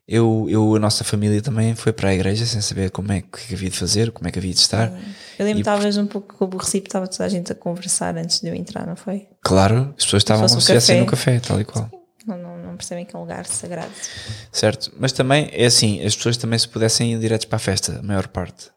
eu, 0.07 0.45
eu, 0.47 0.75
a 0.75 0.79
nossa 0.79 1.03
família 1.03 1.41
também 1.41 1.73
foi 1.73 1.91
para 1.91 2.09
a 2.09 2.13
igreja 2.13 2.45
sem 2.45 2.61
saber 2.61 2.91
como 2.91 3.11
é 3.11 3.21
que 3.21 3.53
havia 3.53 3.69
de 3.69 3.77
fazer, 3.77 4.11
como 4.11 4.27
é 4.27 4.31
que 4.31 4.37
havia 4.37 4.53
de 4.53 4.59
estar. 4.59 4.91
Eu 5.39 5.45
lembro 5.45 5.55
que 5.63 5.69
estavas 5.69 5.97
um 5.97 6.05
pouco 6.05 6.43
aborrecido, 6.43 6.85
estava 6.85 7.07
toda 7.07 7.25
a 7.25 7.29
gente 7.29 7.51
a 7.51 7.55
conversar 7.55 8.15
antes 8.15 8.39
de 8.39 8.47
eu 8.47 8.53
entrar, 8.53 8.85
não 8.85 8.95
foi? 8.95 9.27
Claro, 9.41 9.93
as 9.97 10.05
pessoas 10.05 10.21
estavam 10.21 10.45
um 10.45 10.47
se 10.47 10.57
estivessem 10.59 10.99
no 10.99 11.07
café. 11.07 11.39
café, 11.39 11.47
tal 11.47 11.59
e 11.59 11.65
qual. 11.65 11.89
Não, 12.27 12.37
não, 12.37 12.57
não 12.57 12.77
percebem 12.77 13.05
que 13.05 13.15
é 13.15 13.19
um 13.19 13.23
lugar 13.23 13.45
sagrado. 13.45 13.91
Certo? 14.51 14.91
Mas 14.99 15.11
também 15.11 15.49
é 15.51 15.65
assim, 15.65 16.03
as 16.03 16.15
pessoas 16.15 16.37
também 16.37 16.57
se 16.57 16.67
pudessem 16.67 17.13
ir 17.13 17.19
diretos 17.19 17.45
para 17.45 17.57
a 17.57 17.59
festa, 17.59 17.99
a 17.99 18.03
maior 18.03 18.27
parte. 18.27 18.74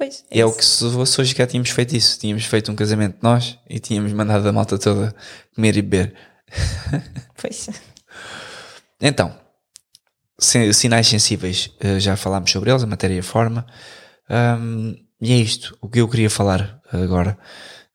Pois, 0.00 0.24
É 0.30 0.42
o 0.46 0.48
isso. 0.48 0.56
que 0.58 0.64
se 0.64 0.90
fosse 0.92 1.20
hoje 1.20 1.34
já 1.36 1.46
tínhamos 1.46 1.68
feito 1.68 1.94
isso. 1.94 2.18
Tínhamos 2.18 2.46
feito 2.46 2.72
um 2.72 2.74
casamento 2.74 3.18
nós 3.20 3.58
e 3.68 3.78
tínhamos 3.78 4.10
mandado 4.14 4.48
a 4.48 4.52
malta 4.52 4.78
toda 4.78 5.14
comer 5.54 5.76
e 5.76 5.82
beber. 5.82 6.14
Pois. 7.36 7.68
Então, 8.98 9.34
si- 10.38 10.72
sinais 10.72 11.06
sensíveis, 11.06 11.70
eh, 11.80 12.00
já 12.00 12.16
falámos 12.16 12.50
sobre 12.50 12.70
eles, 12.70 12.82
a 12.82 12.86
matéria 12.86 13.14
e 13.14 13.18
a 13.18 13.22
forma. 13.22 13.66
Ahm, 14.28 14.94
e 15.20 15.32
é 15.32 15.36
isto. 15.36 15.76
O 15.82 15.88
que 15.88 16.00
eu 16.00 16.08
queria 16.08 16.30
falar 16.30 16.80
agora, 16.90 17.38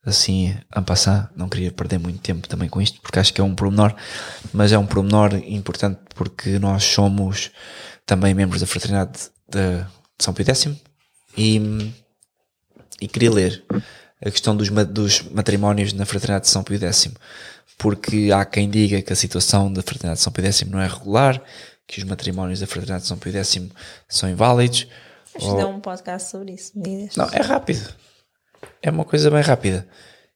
assim, 0.06 0.56
a 0.72 0.82
passar, 0.84 1.32
não 1.36 1.50
queria 1.50 1.72
perder 1.72 1.98
muito 2.00 2.20
tempo 2.20 2.48
também 2.48 2.70
com 2.70 2.80
isto, 2.82 3.02
porque 3.02 3.18
acho 3.20 3.34
que 3.34 3.42
é 3.42 3.44
um 3.44 3.56
pormenor, 3.56 3.96
mas 4.54 4.72
é 4.72 4.78
um 4.78 4.86
pormenor 4.86 5.34
importante 5.48 6.00
porque 6.16 6.60
nós 6.60 6.84
somos 6.84 7.50
também 8.06 8.34
membros 8.36 8.62
da 8.62 8.68
Fraternidade 8.68 9.30
de, 9.50 9.80
de 9.80 10.24
São 10.24 10.34
Pio 10.36 10.46
X 10.46 10.70
e, 11.38 11.92
e 13.02 13.08
queria 13.08 13.32
ler 13.32 13.64
a 14.22 14.32
questão 14.32 14.56
dos, 14.56 14.70
dos 14.70 15.22
matrimónios 15.24 15.94
na 15.94 16.06
Fraternidade 16.06 16.46
de 16.46 16.52
São 16.52 16.64
Pio 16.64 16.80
X, 16.80 17.10
porque 17.78 18.32
há 18.34 18.46
quem 18.46 18.70
diga 18.70 19.02
que 19.02 19.14
a 19.14 19.16
situação 19.16 19.72
da 19.72 19.82
Fraternidade 19.82 20.20
de 20.20 20.24
São 20.24 20.34
Pio 20.34 20.46
X 20.46 20.62
não 20.64 20.80
é 20.80 20.88
regular, 20.88 21.42
que 21.88 22.00
os 22.00 22.04
matrimónios 22.06 22.60
da 22.60 22.68
Fraternidade 22.68 23.04
de 23.04 23.08
São 23.08 23.18
Pio 23.18 23.34
X 23.34 23.60
são 24.08 24.30
inválidos. 24.30 24.88
Acho 25.36 25.52
que 25.52 25.58
dá 25.58 25.68
um 25.68 25.80
podcast 25.80 26.32
sobre 26.32 26.54
isso. 26.54 26.72
Não, 27.18 27.26
é 27.26 27.42
rápido. 27.42 27.94
É 28.82 28.90
uma 28.90 29.04
coisa 29.04 29.30
bem 29.30 29.42
rápida. 29.42 29.88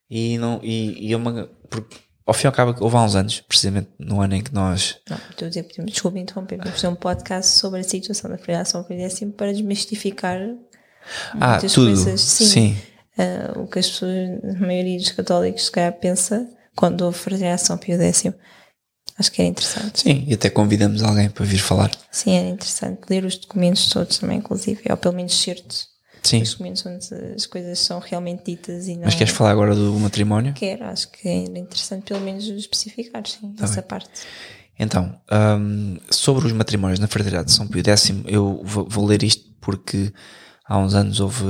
E, 0.10 0.38
não, 0.38 0.60
e, 0.62 1.08
e 1.08 1.14
é 1.14 1.18
uma. 1.18 1.50
Porque, 1.70 1.98
ao 2.26 2.34
fim 2.34 2.46
e 2.46 2.48
ao 2.48 2.54
cabo, 2.54 2.76
houve 2.80 2.98
há 2.98 3.04
uns 3.04 3.16
anos, 3.16 3.42
precisamente 3.42 3.90
no 3.98 4.22
ano 4.22 4.36
em 4.36 4.44
que 4.44 4.54
nós. 4.54 4.98
Não, 5.10 5.18
estou 5.30 5.46
a 5.46 5.50
dizer, 5.50 5.68
desculpa 5.86 6.20
interromper, 6.20 6.58
vamos 6.58 6.74
fazer 6.74 6.88
um 6.88 6.96
podcast 6.96 7.58
sobre 7.58 7.80
a 7.80 7.84
situação 7.84 8.30
da 8.30 8.38
Federação 8.38 8.84
Federação 8.84 9.32
para 9.32 9.54
desmistificar 9.54 10.40
Ah, 11.40 11.52
muitas 11.52 11.74
tudo. 11.74 11.88
coisas. 11.88 12.22
Sim. 12.22 12.46
Sim. 12.46 12.78
Ah, 13.18 13.60
o 13.60 13.68
que 13.68 13.80
as 13.80 13.90
pessoas, 13.90 14.14
a 14.56 14.60
maioria 14.60 14.98
dos 14.98 15.12
católicos, 15.12 15.66
se 15.66 15.72
calhar, 15.72 15.94
pensa 15.94 16.48
quando 16.76 17.02
houve 17.02 17.18
Federação 17.18 17.78
Pio 17.78 18.02
X. 18.02 18.34
Acho 19.18 19.32
que 19.32 19.42
era 19.42 19.50
interessante. 19.50 20.02
Sim, 20.02 20.24
e 20.28 20.34
até 20.34 20.50
convidamos 20.50 21.04
alguém 21.04 21.30
para 21.30 21.44
vir 21.44 21.58
falar. 21.58 21.92
Sim, 22.10 22.36
era 22.36 22.48
interessante 22.48 23.02
ler 23.10 23.26
os 23.26 23.38
documentos 23.38 23.90
todos 23.90 24.18
também, 24.18 24.38
inclusive, 24.38 24.82
ou 24.90 24.96
pelo 24.96 25.14
menos 25.14 25.38
certos. 25.38 25.90
Sim. 26.24 26.42
Os 26.42 26.52
documentos 26.52 26.86
onde 26.86 27.34
as 27.36 27.46
coisas 27.46 27.80
são 27.80 28.00
realmente 28.00 28.44
ditas 28.46 28.88
e 28.88 28.96
não. 28.96 29.04
Mas 29.06 29.16
queres 29.16 29.34
falar 29.34 29.52
agora 29.52 29.76
do 29.76 29.92
matrimónio? 30.00 30.54
Quero, 30.54 30.86
acho 30.86 31.10
que 31.12 31.28
era 31.28 31.60
interessante 31.60 32.04
pelo 32.04 32.22
menos 32.22 32.48
especificar, 32.48 33.28
sim, 33.28 33.54
Tá 33.54 33.66
essa 33.66 33.82
parte. 33.82 34.10
Então, 34.78 35.14
hum, 35.60 35.98
sobre 36.10 36.48
os 36.48 36.54
matrimónios 36.54 37.00
na 37.00 37.08
Fraternidade 37.08 37.50
de 37.50 37.56
São 37.56 37.68
Pio 37.68 37.84
X, 37.86 38.14
eu 38.26 38.62
vou, 38.64 38.88
vou 38.88 39.06
ler 39.06 39.24
isto 39.24 39.44
porque 39.60 40.14
há 40.70 40.78
uns 40.78 40.94
anos 40.94 41.20
houve, 41.20 41.44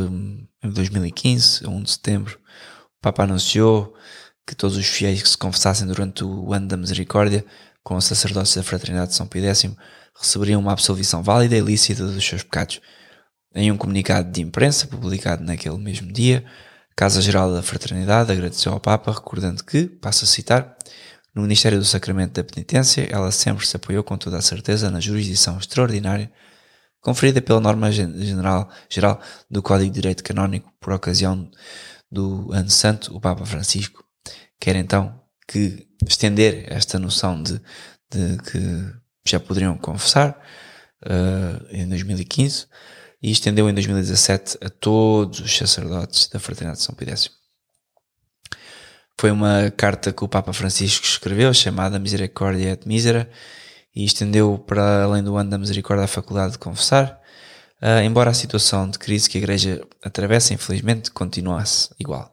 em 0.63 0.69
2015, 0.69 1.65
a 1.65 1.69
1 1.69 1.83
de 1.83 1.91
setembro, 1.91 2.39
o 2.97 3.01
Papa 3.01 3.23
anunciou 3.23 3.93
que 4.47 4.55
todos 4.55 4.77
os 4.77 4.85
fiéis 4.85 5.21
que 5.21 5.29
se 5.29 5.37
confessassem 5.37 5.85
durante 5.85 6.23
o 6.23 6.53
ano 6.53 6.67
da 6.67 6.77
misericórdia 6.77 7.45
com 7.83 7.95
os 7.95 8.05
sacerdotes 8.05 8.55
da 8.55 8.63
Fraternidade 8.63 9.11
de 9.11 9.17
São 9.17 9.27
Pio 9.27 9.43
X 9.43 9.69
receberiam 10.17 10.59
uma 10.59 10.71
absolvição 10.71 11.21
válida 11.21 11.55
e 11.55 11.61
lícita 11.61 12.05
dos 12.05 12.25
seus 12.25 12.43
pecados. 12.43 12.81
Em 13.53 13.71
um 13.71 13.77
comunicado 13.77 14.31
de 14.31 14.41
imprensa 14.41 14.87
publicado 14.87 15.43
naquele 15.43 15.77
mesmo 15.77 16.11
dia, 16.11 16.45
a 16.91 16.95
Casa 16.95 17.21
Geral 17.21 17.53
da 17.53 17.61
Fraternidade 17.61 18.31
agradeceu 18.31 18.71
ao 18.71 18.79
Papa, 18.79 19.11
recordando 19.11 19.63
que, 19.63 19.85
passo 19.85 20.23
a 20.23 20.27
citar, 20.27 20.77
no 21.33 21.41
Ministério 21.41 21.77
do 21.77 21.85
Sacramento 21.85 22.33
da 22.33 22.43
Penitência, 22.43 23.07
ela 23.11 23.31
sempre 23.31 23.65
se 23.65 23.75
apoiou 23.75 24.03
com 24.03 24.17
toda 24.17 24.37
a 24.37 24.41
certeza 24.41 24.89
na 24.89 24.99
jurisdição 24.99 25.57
extraordinária 25.57 26.31
conferida 27.01 27.41
pela 27.41 27.59
norma 27.59 27.91
gen- 27.91 28.17
general, 28.21 28.69
geral 28.89 29.21
do 29.49 29.61
Código 29.61 29.89
de 29.91 30.01
Direito 30.01 30.23
Canónico 30.23 30.71
por 30.79 30.93
ocasião 30.93 31.49
do 32.11 32.51
Ano 32.51 32.69
Santo, 32.69 33.15
o 33.15 33.19
Papa 33.21 33.45
Francisco 33.45 34.03
quer 34.59 34.75
então 34.75 35.21
que 35.47 35.87
estender 36.07 36.65
esta 36.71 36.99
noção 36.99 37.41
de, 37.41 37.59
de 38.11 38.37
que 38.43 38.93
já 39.27 39.39
poderiam 39.39 39.77
confessar 39.77 40.39
eh, 41.05 41.81
em 41.81 41.87
2015 41.87 42.67
e 43.21 43.31
estendeu 43.31 43.69
em 43.69 43.73
2017 43.73 44.57
a 44.61 44.69
todos 44.69 45.39
os 45.39 45.55
sacerdotes 45.57 46.27
da 46.27 46.39
Fraternidade 46.39 46.79
de 46.79 46.85
São 46.85 46.95
Pio 46.95 47.09
X. 47.09 47.29
Foi 49.19 49.31
uma 49.31 49.69
carta 49.75 50.13
que 50.13 50.23
o 50.23 50.29
Papa 50.29 50.53
Francisco 50.53 51.05
escreveu, 51.05 51.53
chamada 51.53 51.99
Misericórdia 51.99 52.69
et 52.69 52.85
Misera, 52.87 53.29
e 53.95 54.05
estendeu 54.05 54.57
para 54.57 55.03
além 55.03 55.23
do 55.23 55.35
ano 55.35 55.49
da 55.49 55.57
misericórdia 55.57 56.05
a 56.05 56.07
faculdade 56.07 56.53
de 56.53 56.59
confessar, 56.59 57.19
ah, 57.81 58.03
embora 58.03 58.29
a 58.29 58.33
situação 58.33 58.89
de 58.89 58.99
crise 58.99 59.29
que 59.29 59.37
a 59.37 59.41
Igreja 59.41 59.81
atravessa, 60.03 60.53
infelizmente, 60.53 61.11
continuasse 61.11 61.89
igual, 61.99 62.31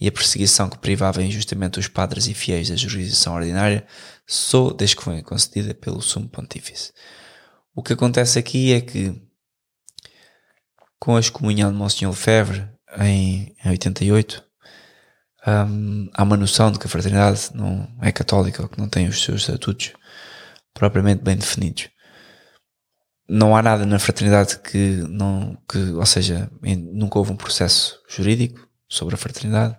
e 0.00 0.08
a 0.08 0.12
perseguição 0.12 0.68
que 0.68 0.78
privava 0.78 1.22
injustamente 1.22 1.78
os 1.78 1.88
padres 1.88 2.26
e 2.26 2.34
fiéis 2.34 2.68
da 2.68 2.76
jurisdição 2.76 3.34
ordinária 3.34 3.86
só 4.26 4.70
desde 4.70 4.96
que 4.96 5.02
foi 5.02 5.22
concedida 5.22 5.74
pelo 5.74 6.02
Sumo 6.02 6.28
Pontífice. 6.28 6.92
O 7.74 7.82
que 7.82 7.92
acontece 7.92 8.38
aqui 8.38 8.72
é 8.72 8.80
que, 8.80 9.14
com 10.98 11.16
a 11.16 11.20
excomunhão 11.20 11.72
de 11.72 11.78
Monsenhor 11.78 12.12
Lefebvre 12.12 12.68
em, 12.98 13.54
em 13.64 13.70
88, 13.70 14.44
hum, 15.46 16.10
há 16.12 16.22
uma 16.22 16.36
noção 16.36 16.72
de 16.72 16.78
que 16.78 16.86
a 16.86 16.90
fraternidade 16.90 17.50
não 17.54 17.88
é 18.02 18.12
católica 18.12 18.62
ou 18.62 18.68
que 18.68 18.78
não 18.78 18.88
tem 18.88 19.08
os 19.08 19.22
seus 19.22 19.42
estatutos 19.42 19.92
propriamente 20.74 21.22
bem 21.22 21.36
definidos. 21.36 21.88
Não 23.28 23.54
há 23.54 23.62
nada 23.62 23.84
na 23.84 23.98
fraternidade 23.98 24.58
que 24.60 25.02
não, 25.08 25.56
que, 25.70 25.78
ou 25.78 26.06
seja, 26.06 26.50
nunca 26.62 27.18
houve 27.18 27.32
um 27.32 27.36
processo 27.36 28.00
jurídico 28.08 28.66
sobre 28.88 29.14
a 29.14 29.18
fraternidade. 29.18 29.76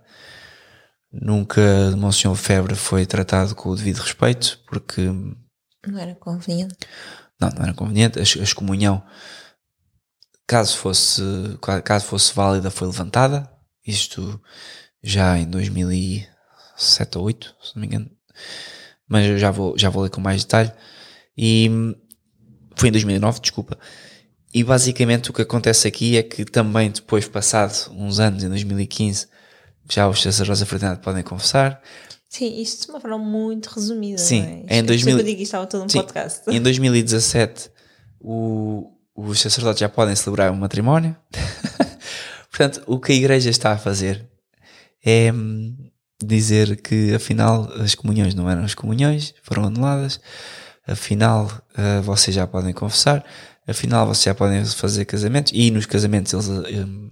Nunca 1.11 1.61
Monsenhor 1.97 2.35
Lefebvre 2.35 2.75
foi 2.75 3.05
tratado 3.07 3.55
com 3.55 3.69
o 3.69 3.75
devido 3.75 3.97
respeito, 3.97 4.59
porque 4.67 5.01
Não 5.87 5.97
era 5.99 6.13
conveniente. 6.13 6.75
não, 7.41 7.49
não 7.49 7.63
era 7.63 7.73
conveniente. 7.73 8.19
A 8.19 8.21
excomunhão, 8.21 9.03
caso 10.45 10.77
fosse, 10.77 11.23
caso 11.83 12.05
fosse 12.05 12.31
válida, 12.35 12.69
foi 12.69 12.87
levantada. 12.87 13.51
Isto 13.83 14.39
já 15.01 15.39
em 15.39 15.49
2007 15.49 17.17
ou 17.17 17.23
2008, 17.23 17.55
se 17.63 17.75
não 17.75 17.81
me 17.81 17.87
engano. 17.87 18.11
Mas 19.09 19.25
eu 19.25 19.37
já 19.37 19.49
vou, 19.51 19.75
já 19.77 19.89
vou 19.89 20.03
ler 20.03 20.09
com 20.09 20.21
mais 20.21 20.43
detalhe. 20.43 20.71
E 21.35 21.69
foi 22.75 22.89
em 22.89 22.91
2009, 22.91 23.39
desculpa. 23.41 23.77
E 24.53 24.63
basicamente 24.63 25.29
o 25.29 25.33
que 25.33 25.41
acontece 25.41 25.87
aqui 25.87 26.15
é 26.17 26.23
que 26.23 26.45
também 26.45 26.89
depois, 26.91 27.27
passado 27.27 27.91
uns 27.91 28.19
anos, 28.19 28.43
em 28.43 28.49
2015, 28.49 29.27
já 29.89 30.07
os 30.07 30.21
sacerdotes 30.21 30.59
da 30.59 30.65
fraternidade 30.65 31.03
podem 31.03 31.23
confessar. 31.23 31.81
Sim, 32.29 32.61
isto 32.61 32.85
de 32.85 32.91
uma 32.91 32.99
forma 33.01 33.17
muito 33.17 33.67
resumida. 33.67 34.19
Sim, 34.19 34.63
é? 34.67 34.75
em 34.75 34.79
Isto- 34.81 34.87
2000 34.87 35.17
Eu 35.17 35.23
digo 35.23 35.37
que 35.37 35.43
isto 35.43 35.49
estava 35.49 35.65
todo 35.65 35.83
um 35.83 35.89
Sim, 35.89 35.97
podcast. 35.99 36.41
Em 36.47 36.61
2017, 36.61 37.71
o- 38.21 38.91
os 39.15 39.39
sacerdotes 39.39 39.79
já 39.79 39.89
podem 39.89 40.15
celebrar 40.15 40.51
um 40.51 40.55
matrimónio. 40.55 41.15
Portanto, 42.51 42.83
o 42.87 42.99
que 42.99 43.11
a 43.11 43.15
igreja 43.15 43.49
está 43.49 43.71
a 43.71 43.77
fazer 43.77 44.27
é 45.03 45.31
hum, 45.31 45.75
dizer 46.23 46.81
que 46.81 47.13
afinal 47.13 47.71
as 47.81 47.95
comunhões 47.95 48.35
não 48.35 48.49
eram 48.49 48.63
as 48.63 48.73
comunhões, 48.75 49.33
foram 49.43 49.65
anuladas. 49.65 50.19
Afinal, 50.87 51.51
ah, 51.75 52.01
vocês 52.01 52.35
já 52.35 52.47
podem 52.47 52.73
confessar. 52.73 53.23
Afinal, 53.67 54.07
vocês 54.07 54.25
já 54.25 54.35
podem 54.35 54.63
fazer 54.65 55.05
casamentos. 55.05 55.51
E 55.55 55.71
nos 55.71 55.85
casamentos 55.85 56.33
eles 56.33 56.47
hum, 56.47 57.11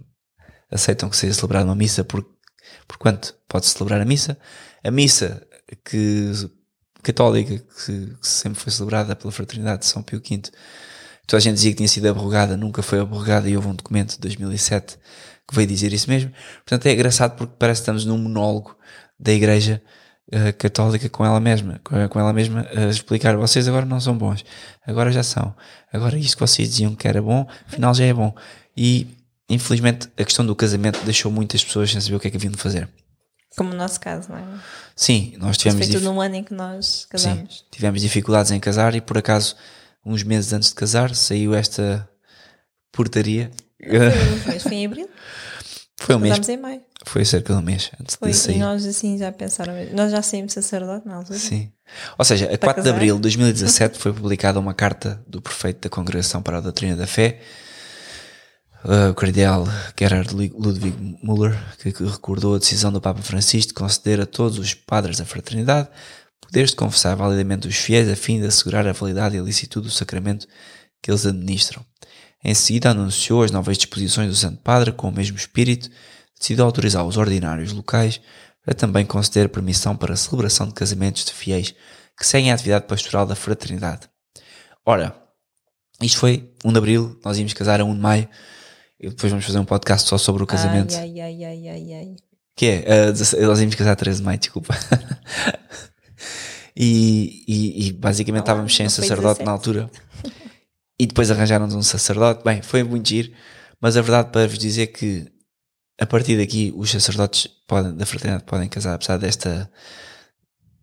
aceitam 0.70 1.08
que 1.08 1.16
seja 1.16 1.34
celebrada 1.34 1.66
uma 1.66 1.74
missa 1.74 2.04
por, 2.04 2.26
por 2.86 2.98
quanto 2.98 3.34
pode 3.48 3.66
celebrar 3.66 4.00
a 4.00 4.04
missa. 4.04 4.36
A 4.82 4.90
missa 4.90 5.42
que 5.84 6.32
católica 7.02 7.58
que, 7.58 7.84
que, 7.86 8.16
sempre 8.20 8.60
foi 8.60 8.72
celebrada 8.72 9.14
pela 9.14 9.32
fraternidade 9.32 9.80
de 9.80 9.86
São 9.86 10.02
Pio 10.02 10.20
V. 10.20 10.42
Toda 11.26 11.38
a 11.38 11.40
gente 11.40 11.54
dizia 11.54 11.70
que 11.70 11.76
tinha 11.76 11.88
sido 11.88 12.06
abrogada, 12.08 12.56
nunca 12.56 12.82
foi 12.82 13.00
abrogada 13.00 13.48
e 13.48 13.56
houve 13.56 13.68
um 13.68 13.74
documento 13.74 14.12
de 14.14 14.20
2007 14.20 14.98
que 15.48 15.54
veio 15.54 15.66
dizer 15.66 15.92
isso 15.92 16.08
mesmo. 16.10 16.30
Portanto, 16.64 16.86
é 16.86 16.92
engraçado 16.92 17.36
porque 17.36 17.54
parece 17.58 17.80
que 17.80 17.82
estamos 17.82 18.04
num 18.04 18.18
monólogo 18.18 18.76
da 19.18 19.32
Igreja 19.32 19.82
uh, 20.28 20.52
Católica 20.58 21.08
com 21.08 21.24
ela 21.24 21.40
mesma, 21.40 21.80
com, 21.82 22.08
com 22.08 22.20
ela 22.20 22.32
mesma 22.32 22.68
a 22.76 22.86
explicar: 22.86 23.36
vocês 23.36 23.66
agora 23.66 23.86
não 23.86 24.00
são 24.00 24.16
bons, 24.16 24.44
agora 24.86 25.10
já 25.10 25.22
são, 25.22 25.54
agora 25.92 26.18
isto 26.18 26.36
que 26.36 26.40
vocês 26.40 26.68
diziam 26.68 26.94
que 26.94 27.08
era 27.08 27.22
bom, 27.22 27.46
afinal 27.66 27.94
já 27.94 28.04
é 28.04 28.12
bom. 28.12 28.34
E 28.76 29.08
infelizmente 29.48 30.08
a 30.16 30.24
questão 30.24 30.44
do 30.44 30.54
casamento 30.54 31.02
deixou 31.04 31.32
muitas 31.32 31.64
pessoas 31.64 31.90
sem 31.90 32.00
saber 32.00 32.16
o 32.16 32.20
que 32.20 32.28
é 32.28 32.30
que 32.30 32.36
haviam 32.36 32.52
de 32.52 32.58
fazer. 32.58 32.88
Como 33.56 33.70
no 33.70 33.76
nosso 33.76 33.98
caso, 33.98 34.28
não 34.30 34.38
é? 34.38 34.44
Sim, 34.94 35.34
nós 35.38 35.56
tivemos. 35.56 35.84
Foi 35.86 35.94
tudo 35.94 36.12
um 36.12 36.20
ano 36.20 36.36
em 36.36 36.44
que 36.44 36.54
nós 36.54 37.06
casamos. 37.08 37.58
Sim, 37.58 37.64
tivemos 37.70 38.02
dificuldades 38.02 38.52
em 38.52 38.60
casar 38.60 38.94
e 38.94 39.00
por 39.00 39.18
acaso, 39.18 39.56
uns 40.04 40.22
meses 40.22 40.52
antes 40.52 40.68
de 40.68 40.74
casar, 40.74 41.14
saiu 41.14 41.54
esta 41.54 42.08
portaria. 42.92 43.50
Foi, 44.44 44.58
foi 44.58 44.74
em 44.74 44.86
abril? 44.86 45.08
Foi 45.96 46.14
um 46.14 46.18
mês. 46.18 46.48
Em 46.48 46.56
maio. 46.56 46.80
Foi 47.04 47.24
cerca 47.24 47.52
de 47.52 47.58
um 47.58 47.62
mês 47.62 47.90
antes 48.00 48.16
Foi, 48.16 48.30
de 48.30 48.36
sair. 48.36 48.56
e 48.56 48.58
nós 48.58 48.84
assim 48.86 49.18
já 49.18 49.32
pensaram. 49.32 49.72
Nós 49.92 50.10
já 50.10 50.22
saímos 50.22 50.52
sacerdote 50.52 51.06
na 51.06 51.16
altura. 51.16 51.38
Sim. 51.38 51.72
Ou 52.16 52.24
seja, 52.24 52.52
a 52.52 52.58
4 52.58 52.82
de 52.82 52.88
abril 52.88 53.16
de 53.16 53.22
2017 53.22 53.98
foi 53.98 54.12
publicada 54.12 54.58
uma 54.60 54.74
carta 54.74 55.22
do 55.26 55.40
prefeito 55.40 55.80
da 55.80 55.88
Congregação 55.88 56.42
para 56.42 56.58
a 56.58 56.60
Doutrina 56.60 56.94
da 56.94 57.06
Fé, 57.06 57.40
o 59.10 59.14
cardeal 59.14 59.66
Gerhard 59.98 60.32
Ludwig 60.34 61.18
Müller, 61.22 61.58
que, 61.78 61.92
que 61.92 62.04
recordou 62.04 62.54
a 62.54 62.58
decisão 62.58 62.92
do 62.92 63.00
Papa 63.00 63.22
Francisco 63.22 63.68
de 63.68 63.74
conceder 63.74 64.20
a 64.20 64.26
todos 64.26 64.58
os 64.58 64.74
padres 64.74 65.18
da 65.18 65.24
fraternidade 65.24 65.88
poderes 66.40 66.70
de 66.70 66.76
confessar 66.76 67.14
validamente 67.14 67.68
os 67.68 67.76
fiéis 67.76 68.08
a 68.08 68.16
fim 68.16 68.40
de 68.40 68.46
assegurar 68.46 68.86
a 68.86 68.92
validade 68.92 69.36
e 69.36 69.38
a 69.38 69.42
licitude 69.42 69.86
do 69.86 69.92
sacramento 69.92 70.46
que 71.02 71.10
eles 71.10 71.26
administram. 71.26 71.84
Em 72.44 72.54
seguida, 72.54 72.90
anunciou 72.90 73.42
as 73.42 73.50
novas 73.50 73.76
disposições 73.76 74.28
do 74.28 74.36
Santo 74.36 74.58
Padre 74.62 74.92
com 74.92 75.08
o 75.08 75.12
mesmo 75.12 75.36
espírito, 75.36 75.90
decidiu 76.38 76.64
autorizar 76.64 77.04
os 77.04 77.16
ordinários 77.16 77.72
locais 77.72 78.20
para 78.64 78.74
também 78.74 79.04
conceder 79.04 79.48
permissão 79.48 79.96
para 79.96 80.14
a 80.14 80.16
celebração 80.16 80.68
de 80.68 80.74
casamentos 80.74 81.24
de 81.24 81.32
fiéis 81.32 81.74
que 82.16 82.26
seguem 82.26 82.50
a 82.50 82.54
atividade 82.54 82.86
pastoral 82.86 83.26
da 83.26 83.34
fraternidade. 83.34 84.08
Ora, 84.84 85.14
isto 86.02 86.18
foi 86.18 86.52
1 86.64 86.72
de 86.72 86.78
Abril, 86.78 87.20
nós 87.24 87.38
íamos 87.38 87.52
casar 87.52 87.80
a 87.80 87.84
1 87.84 87.94
de 87.94 88.00
Maio, 88.00 88.28
e 89.00 89.08
depois 89.08 89.30
vamos 89.30 89.44
fazer 89.44 89.58
um 89.58 89.64
podcast 89.64 90.08
só 90.08 90.18
sobre 90.18 90.42
o 90.42 90.46
casamento. 90.46 90.94
Ai, 90.96 91.20
ai, 91.20 91.44
ai, 91.44 91.68
ai, 91.68 91.92
ai. 91.92 92.16
Que 92.56 92.66
é, 92.66 93.08
uh, 93.08 93.12
16 93.12 93.46
nós 93.46 93.60
íamos 93.60 93.74
casar 93.74 93.92
a 93.92 93.96
13 93.96 94.18
de 94.18 94.24
Maio, 94.24 94.38
desculpa. 94.38 94.76
e, 96.74 97.44
e, 97.46 97.86
e 97.86 97.92
basicamente 97.92 98.40
Não, 98.40 98.44
estávamos 98.44 98.74
sem 98.74 98.88
sacerdote 98.88 99.40
17. 99.40 99.44
na 99.44 99.52
altura. 99.52 99.90
E 100.98 101.06
depois 101.06 101.30
arranjaram-nos 101.30 101.74
um 101.74 101.82
sacerdote. 101.82 102.42
Bem, 102.44 102.60
foi 102.60 102.82
muito 102.82 103.08
giro, 103.08 103.32
mas 103.80 103.96
a 103.96 104.02
verdade 104.02 104.30
para 104.30 104.48
vos 104.48 104.58
dizer 104.58 104.88
que 104.88 105.30
a 106.00 106.06
partir 106.06 106.36
daqui 106.36 106.72
os 106.76 106.90
sacerdotes 106.90 107.48
podem, 107.66 107.94
da 107.94 108.06
fraternidade 108.06 108.44
podem 108.44 108.68
casar, 108.68 108.94
apesar 108.94 109.16
desta 109.16 109.70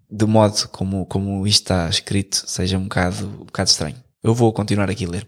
do 0.10 0.28
modo 0.28 0.68
como, 0.70 1.06
como 1.06 1.46
isto 1.48 1.64
está 1.64 1.90
escrito 1.90 2.44
seja 2.48 2.78
um 2.78 2.84
bocado, 2.84 3.26
um 3.26 3.46
bocado 3.46 3.70
estranho. 3.70 3.96
Eu 4.24 4.34
vou 4.34 4.52
continuar 4.54 4.90
aqui 4.90 5.06
a 5.06 5.10
ler. 5.10 5.28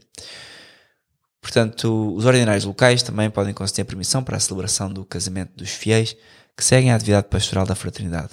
Portanto, 1.41 2.15
os 2.15 2.26
ordinários 2.26 2.65
locais 2.65 3.01
também 3.01 3.30
podem 3.30 3.53
conceder 3.53 3.85
permissão 3.85 4.23
para 4.23 4.38
a 4.38 4.39
celebração 4.39 4.91
do 4.91 5.05
casamento 5.05 5.55
dos 5.55 5.69
fiéis 5.69 6.15
que 6.55 6.64
seguem 6.64 6.91
a 6.91 6.95
atividade 6.95 7.27
pastoral 7.30 7.65
da 7.65 7.76
fraternidade. 7.76 8.31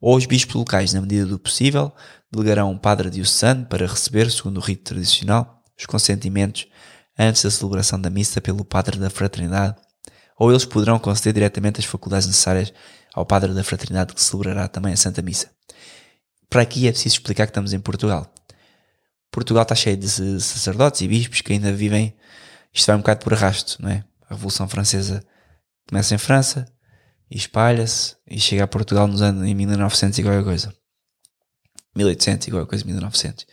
Ou 0.00 0.16
os 0.16 0.24
bispos 0.24 0.54
locais, 0.54 0.94
na 0.94 1.00
medida 1.00 1.26
do 1.26 1.38
possível, 1.38 1.92
delegarão 2.32 2.70
um 2.70 2.78
padre 2.78 3.10
diocesano 3.10 3.66
para 3.66 3.86
receber, 3.86 4.30
segundo 4.30 4.56
o 4.56 4.60
rito 4.60 4.84
tradicional, 4.84 5.59
os 5.80 5.86
consentimentos 5.86 6.66
antes 7.18 7.42
da 7.42 7.50
celebração 7.50 8.00
da 8.00 8.10
missa 8.10 8.40
pelo 8.40 8.64
padre 8.64 8.98
da 8.98 9.10
fraternidade, 9.10 9.76
ou 10.38 10.50
eles 10.50 10.64
poderão 10.64 10.98
conceder 10.98 11.34
diretamente 11.34 11.80
as 11.80 11.86
faculdades 11.86 12.26
necessárias 12.26 12.72
ao 13.12 13.26
padre 13.26 13.52
da 13.52 13.64
fraternidade 13.64 14.14
que 14.14 14.22
celebrará 14.22 14.68
também 14.68 14.92
a 14.92 14.96
Santa 14.96 15.20
Missa. 15.20 15.50
Para 16.48 16.62
aqui 16.62 16.86
é 16.86 16.92
preciso 16.92 17.16
explicar 17.16 17.46
que 17.46 17.50
estamos 17.50 17.72
em 17.72 17.80
Portugal. 17.80 18.32
Portugal 19.30 19.62
está 19.62 19.74
cheio 19.74 19.96
de 19.96 20.08
sacerdotes 20.08 21.00
e 21.00 21.08
bispos 21.08 21.40
que 21.40 21.52
ainda 21.52 21.72
vivem. 21.72 22.16
Isto 22.72 22.86
vai 22.86 22.96
um 22.96 23.00
bocado 23.00 23.20
por 23.24 23.34
arrasto, 23.34 23.80
não 23.80 23.90
é? 23.90 24.04
A 24.28 24.34
Revolução 24.34 24.68
Francesa 24.68 25.24
começa 25.88 26.14
em 26.14 26.18
França 26.18 26.66
e 27.30 27.36
espalha-se 27.36 28.16
e 28.28 28.40
chega 28.40 28.64
a 28.64 28.68
Portugal 28.68 29.06
nos 29.06 29.22
anos 29.22 29.46
em 29.46 29.54
1900 29.54 30.18
e 30.18 30.22
qualquer 30.22 30.44
coisa. 30.44 30.74
1800 31.94 32.48
e 32.48 32.50
qualquer 32.50 32.68
coisa, 32.68 32.84
1900. 32.84 33.46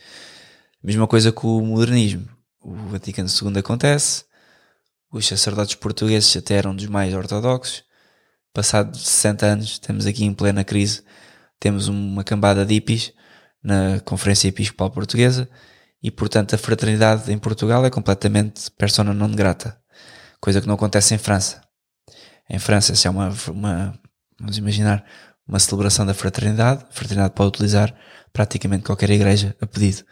Mesma 0.82 1.08
coisa 1.08 1.32
com 1.32 1.58
o 1.58 1.66
modernismo. 1.66 2.28
O 2.60 2.72
Vaticano 2.74 3.28
II 3.28 3.58
acontece, 3.58 4.24
os 5.10 5.26
sacerdotes 5.26 5.74
portugueses 5.74 6.36
até 6.36 6.54
eram 6.54 6.74
dos 6.74 6.86
mais 6.86 7.14
ortodoxos. 7.14 7.82
Passados 8.52 9.06
60 9.06 9.46
anos, 9.46 9.66
estamos 9.72 10.06
aqui 10.06 10.24
em 10.24 10.32
plena 10.32 10.64
crise, 10.64 11.02
temos 11.58 11.88
uma 11.88 12.22
cambada 12.22 12.64
de 12.64 12.74
hippies 12.74 13.12
na 13.62 14.00
Conferência 14.04 14.48
Episcopal 14.48 14.90
Portuguesa 14.90 15.48
e, 16.02 16.10
portanto, 16.10 16.54
a 16.54 16.58
fraternidade 16.58 17.32
em 17.32 17.38
Portugal 17.38 17.84
é 17.84 17.90
completamente 17.90 18.70
persona 18.70 19.12
non 19.12 19.32
grata, 19.32 19.80
coisa 20.40 20.60
que 20.60 20.66
não 20.66 20.74
acontece 20.74 21.14
em 21.14 21.18
França. 21.18 21.60
Em 22.48 22.58
França, 22.58 22.94
se 22.94 23.06
é 23.06 23.10
uma, 23.10 23.34
uma 23.48 23.98
vamos 24.38 24.56
imaginar, 24.56 25.04
uma 25.46 25.58
celebração 25.58 26.06
da 26.06 26.14
fraternidade, 26.14 26.84
a 26.88 26.92
fraternidade 26.92 27.34
pode 27.34 27.48
utilizar 27.48 27.94
praticamente 28.32 28.84
qualquer 28.84 29.10
igreja 29.10 29.56
a 29.60 29.66
pedido. 29.66 30.04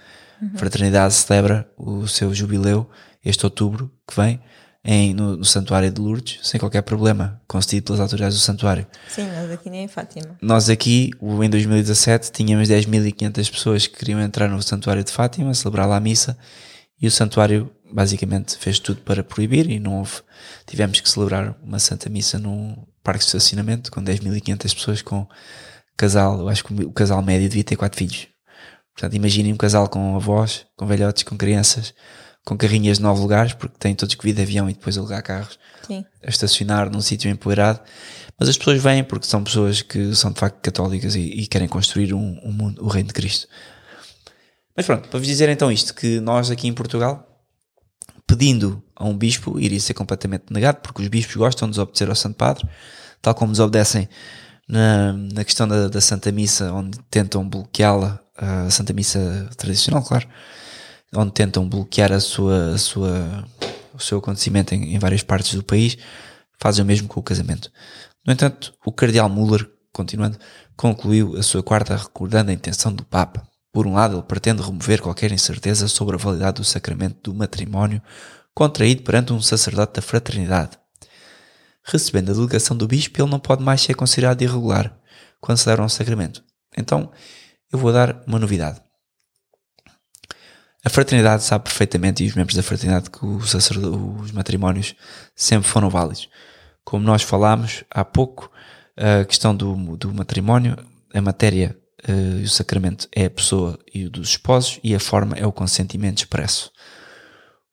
A 0.55 0.59
fraternidade 0.59 1.15
celebra 1.15 1.69
o 1.77 2.07
seu 2.07 2.35
jubileu 2.35 2.89
este 3.25 3.45
outubro 3.45 3.91
que 4.07 4.15
vem 4.15 4.41
em, 4.85 5.13
no, 5.13 5.37
no 5.37 5.45
Santuário 5.45 5.91
de 5.91 6.01
Lourdes, 6.01 6.39
sem 6.45 6.61
qualquer 6.61 6.83
problema, 6.83 7.43
concedido 7.49 7.87
pelas 7.87 8.01
autoridades 8.01 8.39
do 8.39 8.41
santuário. 8.41 8.87
Sim, 9.09 9.27
nós 9.27 9.51
aqui 9.51 9.69
nem 9.69 9.85
em 9.85 9.89
Fátima. 9.89 10.37
Nós 10.41 10.71
aqui, 10.71 11.11
em 11.21 11.51
2017, 11.51 12.31
tínhamos 12.31 12.69
10.500 12.69 13.51
pessoas 13.51 13.87
que 13.89 13.97
queriam 13.97 14.21
entrar 14.21 14.49
no 14.49 14.63
Santuário 14.63 15.03
de 15.03 15.11
Fátima, 15.11 15.53
celebrar 15.55 15.89
lá 15.89 15.97
a 15.97 16.01
missa, 16.01 16.39
e 17.03 17.07
o 17.09 17.11
Santuário 17.11 17.69
basicamente 17.93 18.57
fez 18.59 18.79
tudo 18.79 19.01
para 19.01 19.25
proibir 19.25 19.69
e 19.69 19.81
não 19.81 19.99
houve. 19.99 20.21
Tivemos 20.65 21.01
que 21.01 21.11
celebrar 21.11 21.57
uma 21.63 21.81
Santa 21.81 22.09
Missa 22.09 22.39
num 22.39 22.77
parque 23.03 23.21
de 23.21 23.27
estacionamento 23.27 23.91
com 23.91 24.03
10.500 24.03 24.75
pessoas 24.75 25.03
com 25.03 25.27
casal, 25.97 26.41
eu 26.41 26.49
acho 26.49 26.65
que 26.65 26.85
o 26.85 26.93
casal 26.93 27.23
médio 27.23 27.49
devia 27.49 27.65
ter 27.65 27.77
quatro 27.77 27.99
filhos. 27.99 28.29
Portanto, 28.97 29.15
imaginem 29.15 29.53
um 29.53 29.59
casal 29.59 29.89
com 29.89 30.17
avós, 30.17 30.65
com 30.75 30.87
velhotes, 30.87 31.23
com 31.23 31.37
crianças, 31.37 31.93
com 32.47 32.57
carrinhas 32.57 32.97
de 32.97 33.03
nove 33.03 33.21
lugares, 33.21 33.53
porque 33.53 33.77
têm 33.79 33.95
todos 33.95 34.15
que 34.15 34.25
vir 34.25 34.33
de 34.33 34.41
avião 34.41 34.71
e 34.71 34.73
depois 34.73 34.97
alugar 34.97 35.23
carros 35.23 35.59
Sim. 35.87 36.03
a 36.25 36.31
estacionar 36.31 36.91
num 36.91 37.03
sítio 37.03 37.31
empoeirado. 37.31 37.81
Mas 38.39 38.49
as 38.49 38.57
pessoas 38.57 38.83
vêm 38.83 39.05
porque 39.05 39.27
são 39.27 39.45
pessoas 39.45 39.83
que 39.83 40.15
são 40.15 40.33
de 40.33 40.41
facto 40.41 40.63
católicas 40.63 41.15
e, 41.15 41.21
e 41.21 41.47
querem 41.47 41.69
construir 41.69 42.15
um, 42.15 42.41
um 42.43 42.51
mundo, 42.51 42.83
o 42.83 42.89
reino 42.89 43.09
de 43.09 43.15
Cristo. 43.15 43.47
Mas 44.75 44.87
pronto, 44.87 45.09
para 45.09 45.19
vos 45.19 45.27
dizer 45.29 45.49
então 45.51 45.71
isto, 45.71 45.95
que 45.95 46.19
nós 46.21 46.51
aqui 46.51 46.67
em 46.67 46.73
Portugal, 46.73 47.27
pedindo 48.27 48.83
a 48.95 49.05
um 49.05 49.17
bispo, 49.17 49.61
iria 49.61 49.79
ser 49.79 49.93
completamente 49.93 50.45
negado, 50.51 50.81
porque 50.81 51.03
os 51.03 51.09
bispos 51.09 51.37
gostam 51.37 51.69
de 51.69 51.73
desobedecer 51.73 52.09
ao 52.09 52.15
Santo 52.15 52.37
Padre, 52.37 52.67
tal 53.21 53.35
como 53.35 53.53
desobedecem 53.53 54.09
na, 54.67 55.13
na 55.13 55.45
questão 55.45 55.69
da, 55.69 55.89
da 55.89 56.01
Santa 56.01 56.33
Missa, 56.33 56.73
onde 56.73 56.99
tentam 57.11 57.47
bloqueá-la, 57.47 58.26
a 58.37 58.71
Santa 58.71 58.93
Missa 58.93 59.49
tradicional, 59.57 60.03
claro, 60.03 60.27
onde 61.15 61.33
tentam 61.33 61.69
bloquear 61.69 62.13
a 62.13 62.21
sua, 62.21 62.75
a 62.75 62.79
sua, 62.79 63.45
o 63.95 63.99
seu 63.99 64.19
acontecimento 64.19 64.75
em, 64.75 64.95
em 64.95 64.99
várias 64.99 65.23
partes 65.23 65.55
do 65.55 65.63
país, 65.63 65.97
fazem 66.61 66.83
o 66.83 66.87
mesmo 66.87 67.09
com 67.09 67.21
o 67.21 67.23
casamento. 67.23 67.71
No 68.27 68.33
entanto, 68.33 68.75
o 68.85 68.93
cardeal 68.93 69.29
Muller, 69.29 69.69
continuando, 69.93 70.39
concluiu 70.77 71.37
a 71.37 71.43
sua 71.43 71.63
quarta 71.63 71.97
recordando 71.97 72.51
a 72.51 72.55
intenção 72.55 72.93
do 72.93 73.05
Papa. 73.05 73.47
Por 73.73 73.87
um 73.87 73.95
lado, 73.95 74.17
ele 74.17 74.23
pretende 74.23 74.63
remover 74.63 75.01
qualquer 75.01 75.33
incerteza 75.33 75.87
sobre 75.87 76.17
a 76.17 76.19
validade 76.19 76.57
do 76.57 76.65
sacramento 76.65 77.31
do 77.31 77.35
matrimónio 77.35 78.03
contraído 78.55 79.03
perante 79.03 79.35
um 79.35 79.43
sacerdote 79.43 79.95
da 79.95 80.03
fraternidade. 80.03 80.79
Recebendo 81.85 82.31
a 82.31 82.35
delegação 82.35 82.77
do 82.77 82.89
bispo, 82.89 83.21
ele 83.21 83.31
não 83.31 83.39
pode 83.39 83.63
mais 83.63 83.83
ser 83.83 83.95
considerado 83.95 84.41
irregular 84.43 84.99
quando 85.41 85.59
celebra 85.59 85.85
um 85.85 85.89
sacramento. 85.89 86.43
Então, 86.77 87.13
eu 87.73 87.79
vou 87.79 87.93
dar 87.93 88.23
uma 88.27 88.39
novidade. 88.39 88.81
A 90.85 90.89
fraternidade 90.89 91.43
sabe 91.43 91.65
perfeitamente, 91.65 92.23
e 92.23 92.29
os 92.29 92.35
membros 92.35 92.57
da 92.57 92.63
fraternidade, 92.63 93.11
que 93.11 93.27
os 93.27 94.31
matrimónios 94.33 94.95
sempre 95.35 95.69
foram 95.69 95.91
válidos. 95.91 96.29
Como 96.85 97.05
nós 97.05 97.23
falámos 97.23 97.83
há 97.91 98.05
pouco, 98.05 98.51
a 98.97 99.25
questão 99.25 99.55
do, 99.55 99.97
do 99.97 100.15
matrimónio, 100.15 100.77
a 101.13 101.21
matéria 101.21 101.77
eh, 102.07 102.41
e 102.41 102.45
o 102.45 102.49
sacramento 102.49 103.09
é 103.13 103.25
a 103.25 103.31
pessoa 103.31 103.79
e 103.93 104.07
o 104.07 104.11
dos 104.11 104.29
esposos, 104.29 104.79
e 104.83 104.95
a 104.95 105.01
forma 105.01 105.37
é 105.37 105.45
o 105.45 105.53
consentimento 105.53 106.19
expresso. 106.19 106.71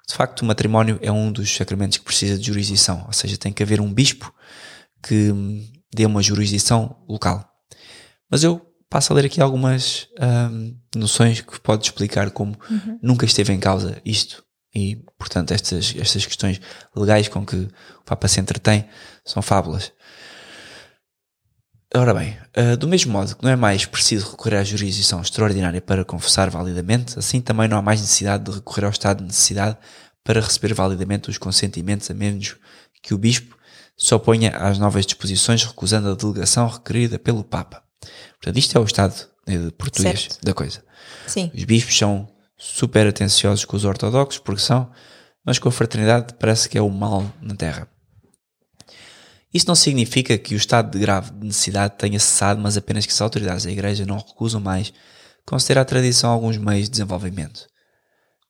De 0.07 0.15
facto, 0.15 0.41
o 0.41 0.45
matrimónio 0.45 0.97
é 1.01 1.11
um 1.11 1.31
dos 1.31 1.55
sacramentos 1.55 1.99
que 1.99 2.03
precisa 2.03 2.37
de 2.37 2.47
jurisdição, 2.47 3.03
ou 3.05 3.13
seja, 3.13 3.37
tem 3.37 3.53
que 3.53 3.61
haver 3.61 3.79
um 3.79 3.93
bispo 3.93 4.33
que 5.03 5.31
hum, 5.31 5.63
dê 5.93 6.05
uma 6.05 6.23
jurisdição 6.23 7.03
local. 7.07 7.47
Mas 8.29 8.43
eu 8.43 8.72
passo 8.93 9.11
a 9.11 9.15
ler 9.15 9.25
aqui 9.25 9.41
algumas 9.41 10.07
hum, 10.51 10.75
noções 10.95 11.41
que 11.41 11.59
pode 11.59 11.83
explicar 11.83 12.29
como 12.29 12.55
nunca 13.01 13.25
esteve 13.25 13.51
em 13.51 13.59
causa 13.59 13.99
isto. 14.05 14.43
E, 14.75 15.03
portanto, 15.17 15.51
estas, 15.51 15.95
estas 15.97 16.27
questões 16.27 16.61
legais 16.95 17.27
com 17.27 17.43
que 17.43 17.55
o 17.55 18.03
Papa 18.05 18.27
se 18.27 18.39
entretém 18.39 18.87
são 19.25 19.41
fábulas. 19.41 19.91
Ora 21.95 22.13
bem, 22.13 22.37
uh, 22.55 22.77
do 22.77 22.87
mesmo 22.87 23.11
modo 23.11 23.35
que 23.35 23.43
não 23.43 23.49
é 23.49 23.55
mais 23.55 23.83
preciso 23.87 24.29
recorrer 24.29 24.57
à 24.57 24.63
jurisdição 24.63 25.21
extraordinária 25.21 25.81
para 25.81 26.05
confessar 26.05 26.51
validamente, 26.51 27.17
assim 27.17 27.41
também 27.41 27.67
não 27.67 27.77
há 27.77 27.81
mais 27.81 27.99
necessidade 27.99 28.43
de 28.43 28.51
recorrer 28.51 28.85
ao 28.85 28.91
estado 28.91 29.19
de 29.19 29.25
necessidade 29.25 29.75
para 30.23 30.39
receber 30.39 30.75
validamente 30.75 31.31
os 31.31 31.39
consentimentos, 31.39 32.11
a 32.11 32.13
menos 32.13 32.57
que 33.01 33.15
o 33.15 33.17
Bispo 33.17 33.57
se 33.97 34.13
oponha 34.13 34.51
às 34.51 34.77
novas 34.77 35.03
disposições, 35.03 35.63
recusando 35.63 36.11
a 36.11 36.15
delegação 36.15 36.67
requerida 36.67 37.17
pelo 37.17 37.43
Papa. 37.43 37.83
Portanto, 38.41 38.57
isto 38.57 38.77
é 38.77 38.81
o 38.81 38.83
estado 38.83 39.13
eh, 39.47 39.71
português 39.77 40.21
Certo. 40.21 40.43
da 40.43 40.53
coisa. 40.53 40.83
Sim. 41.27 41.51
Os 41.53 41.63
bispos 41.63 41.97
são 41.97 42.27
super 42.57 43.07
atenciosos 43.07 43.65
com 43.65 43.75
os 43.75 43.85
ortodoxos, 43.85 44.39
porque 44.39 44.61
são, 44.61 44.89
mas 45.45 45.59
com 45.59 45.69
a 45.69 45.71
fraternidade 45.71 46.33
parece 46.39 46.69
que 46.69 46.77
é 46.77 46.81
o 46.81 46.89
mal 46.89 47.31
na 47.41 47.55
terra. 47.55 47.87
Isso 49.53 49.67
não 49.67 49.75
significa 49.75 50.37
que 50.37 50.55
o 50.55 50.57
estado 50.57 50.91
de 50.91 50.99
grave 50.99 51.31
necessidade 51.41 51.95
tenha 51.97 52.19
cessado, 52.19 52.59
mas 52.59 52.75
apenas 52.75 53.05
que 53.05 53.11
as 53.11 53.21
autoridades 53.21 53.65
da 53.65 53.71
Igreja 53.71 54.05
não 54.05 54.17
recusam 54.17 54.59
mais 54.59 54.91
conceder 55.45 55.77
à 55.77 55.85
tradição 55.85 56.31
alguns 56.31 56.57
meios 56.57 56.85
de 56.85 56.91
desenvolvimento. 56.91 57.67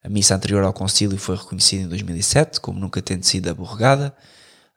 A 0.03 0.09
missa 0.09 0.35
anterior 0.35 0.63
ao 0.63 0.73
concílio 0.73 1.17
foi 1.17 1.35
reconhecida 1.35 1.83
em 1.83 1.87
2007 1.87 2.59
como 2.59 2.79
nunca 2.79 3.01
tendo 3.01 3.23
sido 3.23 3.49
aborregada. 3.49 4.15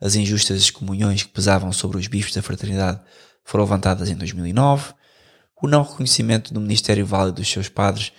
As 0.00 0.14
injustas 0.14 0.58
excomunhões 0.60 1.22
que 1.22 1.28
pesavam 1.30 1.72
sobre 1.72 1.96
os 1.98 2.06
bispos 2.06 2.34
da 2.34 2.42
fraternidade 2.42 3.00
foram 3.46 3.64
levantadas 3.64 4.10
em 4.10 4.16
2009. 4.16 4.92
O 5.62 5.68
não 5.68 5.82
reconhecimento 5.82 6.52
do 6.52 6.60
ministério 6.60 7.06
válido 7.06 7.36
dos 7.36 7.50
seus 7.50 7.68
padres 7.68 8.12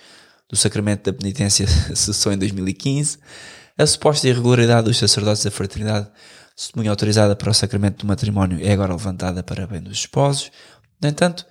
do 0.48 0.56
sacramento 0.56 1.04
da 1.04 1.16
penitência 1.16 1.66
cessou 1.94 2.32
em 2.32 2.38
2015. 2.38 3.18
A 3.76 3.86
suposta 3.86 4.26
irregularidade 4.26 4.86
dos 4.86 4.98
sacerdotes 4.98 5.44
da 5.44 5.50
fraternidade, 5.50 6.10
testemunha 6.56 6.90
autorizada 6.90 7.36
para 7.36 7.50
o 7.50 7.54
sacramento 7.54 7.98
do 7.98 8.06
matrimónio, 8.08 8.58
é 8.60 8.72
agora 8.72 8.92
levantada 8.92 9.42
para 9.42 9.66
bem 9.66 9.80
dos 9.80 9.98
esposos. 9.98 10.50
No 11.00 11.08
entanto, 11.08 11.46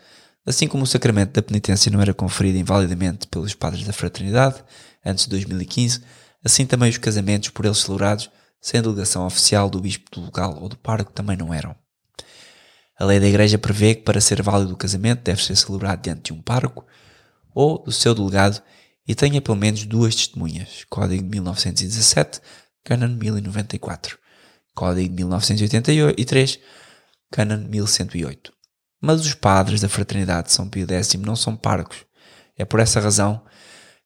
assim 0.45 0.67
como 0.67 0.83
o 0.83 0.87
sacramento 0.87 1.33
da 1.33 1.41
penitência 1.41 1.91
não 1.91 2.01
era 2.01 2.13
conferido 2.13 2.57
invalidamente 2.57 3.27
pelos 3.27 3.53
padres 3.53 3.85
da 3.85 3.93
fraternidade 3.93 4.61
antes 5.05 5.25
de 5.25 5.29
2015, 5.29 6.01
assim 6.43 6.65
também 6.65 6.89
os 6.89 6.97
casamentos 6.97 7.49
por 7.49 7.63
eles 7.63 7.77
celebrados 7.77 8.29
sem 8.59 8.81
delegação 8.81 9.25
oficial 9.25 9.69
do 9.69 9.79
bispo 9.79 10.09
do 10.11 10.25
local 10.25 10.57
ou 10.59 10.67
do 10.67 10.77
pároco 10.77 11.13
também 11.13 11.37
não 11.37 11.53
eram. 11.53 11.75
A 12.99 13.05
lei 13.05 13.19
da 13.19 13.27
Igreja 13.27 13.59
prevê 13.59 13.93
que 13.93 14.01
para 14.01 14.19
ser 14.19 14.41
válido 14.41 14.73
o 14.73 14.77
casamento 14.77 15.21
deve 15.21 15.43
ser 15.43 15.55
celebrado 15.55 16.01
diante 16.01 16.23
de 16.23 16.33
um 16.33 16.41
pároco 16.41 16.83
ou 17.53 17.83
do 17.83 17.91
seu 17.91 18.15
delegado 18.15 18.59
e 19.07 19.13
tenha 19.13 19.39
pelo 19.39 19.55
menos 19.55 19.85
duas 19.85 20.15
testemunhas. 20.15 20.83
Código 20.89 21.21
de 21.21 21.29
1917, 21.29 22.41
Canon 22.83 23.09
1094. 23.09 24.17
Código 24.73 25.09
de 25.09 25.15
1983, 25.15 26.59
Canon 27.31 27.67
1108. 27.69 28.51
Mas 28.99 29.21
os 29.21 29.35
padres 29.35 29.81
da 29.81 29.87
fraternidade 29.87 30.47
de 30.47 30.53
São 30.53 30.67
Pio 30.67 30.87
X 30.91 31.13
não 31.15 31.35
são 31.35 31.55
párocos. 31.55 31.99
É 32.57 32.65
por 32.65 32.79
essa 32.79 32.99
razão 32.99 33.43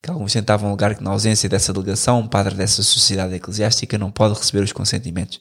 que 0.01 0.11
alguns 0.11 0.33
tentavam 0.33 0.67
alegar 0.67 0.95
que 0.95 1.03
na 1.03 1.11
ausência 1.11 1.47
dessa 1.47 1.71
delegação, 1.71 2.19
um 2.19 2.27
padre 2.27 2.55
dessa 2.55 2.83
sociedade 2.83 3.35
eclesiástica 3.35 3.97
não 3.97 4.11
pode 4.11 4.37
receber 4.37 4.63
os 4.63 4.73
consentimentos. 4.73 5.39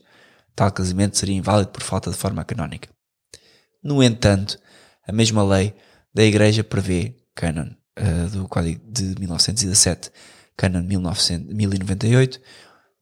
Tal 0.55 0.71
casamento 0.71 1.19
seria 1.19 1.35
inválido 1.35 1.71
por 1.71 1.83
falta 1.83 2.11
de 2.11 2.17
forma 2.17 2.45
canónica. 2.45 2.89
No 3.83 4.03
entanto, 4.03 4.59
a 5.07 5.13
mesma 5.13 5.43
lei 5.43 5.75
da 6.13 6.23
Igreja 6.23 6.63
prevê, 6.63 7.17
canon 7.35 7.71
uh, 7.99 8.31
do 8.31 8.49
Código 8.49 8.81
de 8.91 9.19
1917, 9.19 10.11
canon 10.57 10.83
1900, 10.83 11.55
1098, 11.55 12.41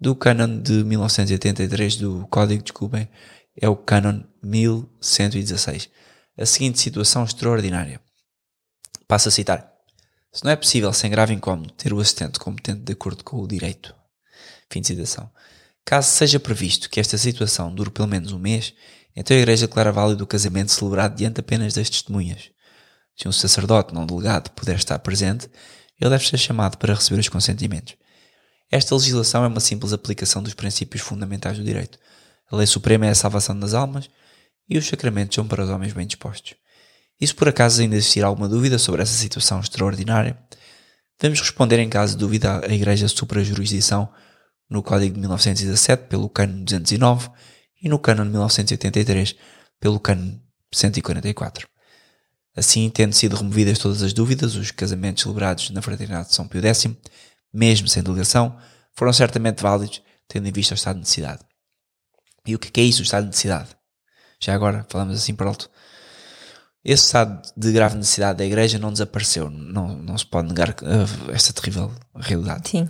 do 0.01 0.15
canon 0.15 0.61
de 0.61 0.85
1983 0.85 1.97
do 1.97 2.27
Código, 2.29 2.63
desculpem, 2.63 3.09
é 3.61 3.69
o 3.69 3.77
canon 3.77 4.23
1116. 4.43 5.91
A 6.37 6.47
seguinte 6.47 6.79
situação 6.79 7.25
extraordinária. 7.25 8.01
Passo 9.09 9.29
a 9.29 9.33
citar. 9.33 9.73
Se 10.33 10.45
não 10.45 10.53
é 10.53 10.57
possível, 10.57 10.93
sem 10.93 11.11
grave 11.11 11.35
incómodo, 11.35 11.73
ter 11.73 11.93
o 11.93 11.99
assistente 11.99 12.39
competente 12.39 12.81
de 12.81 12.93
acordo 12.93 13.25
com 13.25 13.39
o 13.39 13.49
direito. 13.49 13.93
Fim 14.71 14.81
de 14.81 14.89
citação. 14.89 15.29
Caso 15.85 16.11
seja 16.11 16.39
previsto 16.39 16.89
que 16.91 17.01
esta 17.01 17.17
situação 17.17 17.75
dure 17.75 17.91
pelo 17.91 18.07
menos 18.07 18.31
um 18.31 18.39
mês, 18.39 18.75
então 19.20 19.36
a 19.36 19.40
Igreja 19.40 19.66
declara 19.66 19.90
válido 19.90 20.23
o 20.23 20.27
casamento 20.28 20.70
celebrado 20.70 21.16
diante 21.16 21.40
apenas 21.40 21.74
das 21.74 21.90
testemunhas. 21.90 22.51
Se 23.16 23.27
um 23.27 23.32
sacerdote 23.32 23.93
não 23.93 24.07
delegado 24.07 24.49
puder 24.51 24.77
estar 24.77 24.97
presente, 25.01 25.51
ele 26.01 26.09
deve 26.09 26.24
ser 26.24 26.39
chamado 26.39 26.78
para 26.78 26.95
receber 26.95 27.19
os 27.19 27.28
consentimentos. 27.28 27.97
Esta 28.70 28.95
legislação 28.95 29.43
é 29.43 29.49
uma 29.49 29.59
simples 29.59 29.93
aplicação 29.93 30.40
dos 30.40 30.55
princípios 30.55 31.03
fundamentais 31.03 31.59
do 31.59 31.65
direito. 31.65 31.99
A 32.49 32.55
lei 32.55 32.65
suprema 32.65 33.07
é 33.07 33.11
a 33.11 33.15
salvação 33.15 33.59
das 33.59 33.74
almas 33.74 34.09
e 34.69 34.78
os 34.78 34.86
sacramentos 34.86 35.35
são 35.35 35.49
para 35.49 35.65
os 35.65 35.69
homens 35.69 35.93
bem 35.93 36.07
dispostos. 36.07 36.55
E 37.20 37.27
se 37.27 37.35
por 37.35 37.49
acaso 37.49 37.81
ainda 37.81 37.97
existir 37.97 38.23
alguma 38.23 38.49
dúvida 38.49 38.78
sobre 38.78 39.03
essa 39.03 39.15
situação 39.15 39.59
extraordinária, 39.59 40.39
devemos 41.20 41.40
responder 41.40 41.81
em 41.81 41.89
caso 41.89 42.12
de 42.12 42.19
dúvida 42.20 42.65
à 42.65 42.73
Igreja 42.73 43.09
supra-jurisdição 43.09 44.09
no 44.70 44.81
Código 44.81 45.15
de 45.15 45.20
1917 45.20 46.05
pelo 46.05 46.28
Cano 46.28 46.62
209 46.62 47.31
e 47.83 47.89
no 47.89 47.99
Cano 47.99 48.25
de 48.25 48.31
1983 48.31 49.37
pelo 49.81 50.01
Cano 50.01 50.41
144. 50.73 51.69
Assim, 52.57 52.91
tendo 52.91 53.13
sido 53.13 53.37
removidas 53.37 53.79
todas 53.79 54.03
as 54.03 54.13
dúvidas, 54.13 54.57
os 54.57 54.71
casamentos 54.71 55.23
celebrados 55.23 55.71
na 55.71 55.81
Fraternidade 55.81 56.29
de 56.29 56.35
São 56.35 56.49
Pio 56.49 56.61
X, 56.61 56.89
mesmo 57.53 57.87
sem 57.89 58.03
delegação, 58.03 58.59
foram 58.93 59.13
certamente 59.13 59.63
válidos, 59.63 60.03
tendo 60.27 60.49
em 60.49 60.53
vista 60.53 60.75
o 60.75 60.77
estado 60.77 60.97
de 60.97 61.01
necessidade. 61.01 61.41
E 62.45 62.55
o 62.55 62.59
que 62.59 62.81
é 62.81 62.85
isso, 62.85 63.01
o 63.01 63.05
estado 63.05 63.25
de 63.25 63.29
necessidade? 63.29 63.69
Já 64.41 64.55
agora, 64.55 64.85
falamos 64.89 65.17
assim 65.17 65.35
por 65.35 65.47
alto. 65.47 65.71
Esse 66.85 67.05
estado 67.05 67.43
de 67.57 67.73
grave 67.73 67.97
necessidade 67.97 68.39
da 68.39 68.45
Igreja 68.45 68.79
não 68.79 68.93
desapareceu, 68.93 69.51
não, 69.51 69.97
não 69.97 70.17
se 70.17 70.27
pode 70.27 70.49
negar 70.49 70.75
esta 71.33 71.53
terrível 71.53 71.93
realidade. 72.17 72.71
Sim. 72.71 72.89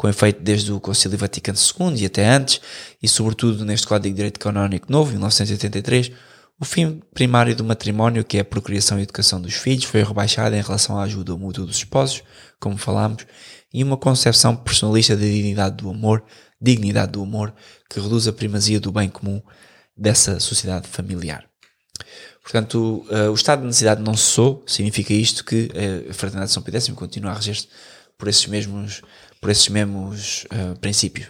Com 0.00 0.08
efeito 0.08 0.42
desde 0.42 0.72
o 0.72 0.80
Concílio 0.80 1.18
Vaticano 1.18 1.58
II 1.58 2.00
e 2.00 2.06
até 2.06 2.26
antes, 2.26 2.58
e 3.02 3.06
sobretudo 3.06 3.66
neste 3.66 3.86
Código 3.86 4.08
de 4.08 4.16
Direito 4.16 4.40
Canónico 4.40 4.90
Novo, 4.90 5.10
1983, 5.10 6.10
o 6.58 6.64
fim 6.64 7.02
primário 7.12 7.54
do 7.54 7.62
matrimónio, 7.62 8.24
que 8.24 8.38
é 8.38 8.40
a 8.40 8.44
procriação 8.44 8.98
e 8.98 9.02
educação 9.02 9.42
dos 9.42 9.52
filhos, 9.56 9.84
foi 9.84 10.02
rebaixado 10.02 10.56
em 10.56 10.62
relação 10.62 10.98
à 10.98 11.02
ajuda 11.02 11.36
mútua 11.36 11.66
dos 11.66 11.76
esposos, 11.76 12.22
como 12.58 12.78
falámos, 12.78 13.26
e 13.74 13.84
uma 13.84 13.98
concepção 13.98 14.56
personalista 14.56 15.14
da 15.14 15.22
dignidade 15.22 15.76
do 15.76 15.90
amor, 15.90 16.24
dignidade 16.58 17.12
do 17.12 17.22
amor, 17.22 17.52
que 17.90 18.00
reduz 18.00 18.26
a 18.26 18.32
primazia 18.32 18.80
do 18.80 18.90
bem 18.90 19.10
comum 19.10 19.42
dessa 19.94 20.40
sociedade 20.40 20.88
familiar. 20.88 21.44
Portanto, 22.42 23.04
uh, 23.10 23.30
o 23.30 23.34
estado 23.34 23.60
de 23.60 23.66
necessidade 23.66 24.00
não 24.00 24.16
cessou, 24.16 24.64
significa 24.66 25.12
isto 25.12 25.44
que 25.44 25.64
uh, 25.74 26.08
a 26.08 26.14
Fraternidade 26.14 26.46
de 26.46 26.54
São 26.54 26.64
X 26.64 26.88
continua 26.94 27.32
a 27.32 27.34
reger-se 27.34 27.68
por 28.16 28.28
esses 28.28 28.46
mesmos, 28.46 29.02
por 29.40 29.50
esses 29.50 29.68
mesmos 29.68 30.44
uh, 30.44 30.78
princípios. 30.78 31.28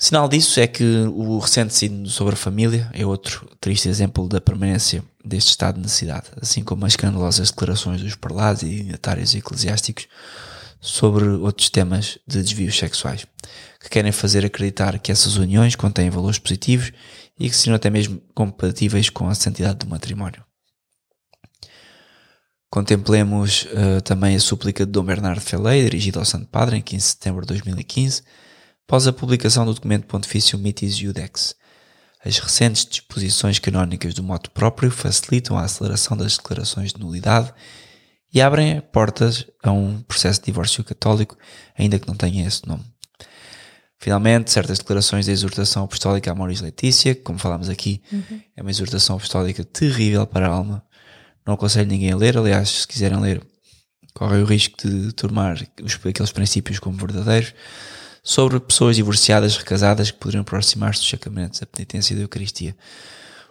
Sinal 0.00 0.28
disso 0.28 0.60
é 0.60 0.66
que 0.68 0.84
o 1.12 1.38
recente 1.38 1.74
sínodo 1.74 2.08
sobre 2.08 2.34
a 2.34 2.36
família 2.36 2.88
é 2.94 3.04
outro 3.04 3.50
triste 3.60 3.88
exemplo 3.88 4.28
da 4.28 4.40
permanência 4.40 5.02
deste 5.24 5.48
estado 5.50 5.74
de 5.74 5.82
necessidade, 5.82 6.28
assim 6.40 6.62
como 6.62 6.86
as 6.86 6.92
escandalosas 6.92 7.50
declarações 7.50 8.00
dos 8.00 8.14
prelados 8.14 8.62
e 8.62 8.68
dignatários 8.68 9.34
eclesiásticos 9.34 10.06
sobre 10.80 11.26
outros 11.26 11.68
temas 11.68 12.16
de 12.24 12.40
desvios 12.40 12.78
sexuais, 12.78 13.26
que 13.80 13.90
querem 13.90 14.12
fazer 14.12 14.46
acreditar 14.46 15.00
que 15.00 15.10
essas 15.10 15.36
uniões 15.36 15.74
contêm 15.74 16.10
valores 16.10 16.38
positivos 16.38 16.92
e 17.36 17.50
que 17.50 17.56
seriam 17.56 17.74
até 17.74 17.90
mesmo 17.90 18.22
compatíveis 18.34 19.10
com 19.10 19.28
a 19.28 19.34
santidade 19.34 19.78
do 19.78 19.88
matrimónio. 19.88 20.47
Contemplemos 22.70 23.64
uh, 23.64 24.00
também 24.02 24.36
a 24.36 24.40
súplica 24.40 24.84
de 24.84 24.92
Dom 24.92 25.04
Bernardo 25.04 25.40
Felei, 25.40 25.84
dirigida 25.84 26.18
ao 26.18 26.24
Santo 26.24 26.46
Padre 26.48 26.76
em 26.76 26.82
15 26.82 27.04
de 27.04 27.10
setembro 27.12 27.40
de 27.42 27.48
2015, 27.48 28.22
após 28.86 29.06
a 29.06 29.12
publicação 29.12 29.64
do 29.64 29.72
documento 29.72 30.06
pontifício 30.06 30.58
Mitis 30.58 30.96
Iudex. 30.96 31.54
As 32.24 32.38
recentes 32.38 32.84
disposições 32.84 33.58
canónicas 33.58 34.12
do 34.12 34.22
moto 34.22 34.50
próprio 34.50 34.90
facilitam 34.90 35.56
a 35.56 35.62
aceleração 35.62 36.16
das 36.16 36.36
declarações 36.36 36.92
de 36.92 37.00
nulidade 37.00 37.54
e 38.34 38.40
abrem 38.40 38.80
portas 38.80 39.46
a 39.62 39.70
um 39.72 40.02
processo 40.02 40.40
de 40.40 40.46
divórcio 40.46 40.84
católico, 40.84 41.36
ainda 41.78 41.98
que 41.98 42.06
não 42.06 42.14
tenha 42.14 42.46
esse 42.46 42.66
nome. 42.66 42.84
Finalmente, 43.98 44.50
certas 44.50 44.78
declarações 44.78 45.26
da 45.26 45.32
exortação 45.32 45.84
apostólica 45.84 46.30
Amoris 46.30 46.60
Letícia, 46.60 47.14
que, 47.14 47.22
como 47.22 47.38
falámos 47.38 47.68
aqui, 47.68 48.00
uhum. 48.12 48.40
é 48.56 48.62
uma 48.62 48.70
exortação 48.70 49.16
apostólica 49.16 49.64
terrível 49.64 50.26
para 50.26 50.46
a 50.46 50.50
alma. 50.50 50.84
Não 51.48 51.54
aconselho 51.54 51.88
ninguém 51.88 52.12
a 52.12 52.16
ler, 52.16 52.36
aliás, 52.36 52.68
se 52.68 52.86
quiserem 52.86 53.18
ler, 53.18 53.42
correm 54.12 54.42
o 54.42 54.44
risco 54.44 54.86
de 54.86 55.12
tomar 55.12 55.54
os, 55.82 55.94
aqueles 55.94 56.30
princípios 56.30 56.78
como 56.78 56.98
verdadeiros 56.98 57.54
sobre 58.22 58.60
pessoas 58.60 58.96
divorciadas, 58.96 59.56
recasadas, 59.56 60.10
que 60.10 60.18
poderiam 60.18 60.42
aproximar-se 60.42 61.00
dos 61.00 61.08
sacramentos 61.08 61.58
da 61.60 61.64
penitência 61.64 62.12
e 62.12 62.16
da 62.18 62.22
Eucaristia. 62.22 62.76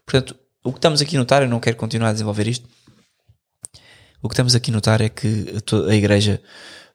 Portanto, 0.05 0.37
o 0.63 0.71
que 0.71 0.77
estamos 0.77 1.01
aqui 1.01 1.15
a 1.15 1.19
notar, 1.19 1.41
eu 1.41 1.49
não 1.49 1.59
quero 1.59 1.75
continuar 1.75 2.09
a 2.09 2.11
desenvolver 2.11 2.47
isto, 2.47 2.69
O 4.21 4.29
que 4.29 4.35
temos 4.35 4.53
aqui 4.53 4.69
a 4.69 4.73
notar 4.75 5.01
é 5.01 5.09
que 5.09 5.55
a 5.89 5.95
igreja 5.95 6.39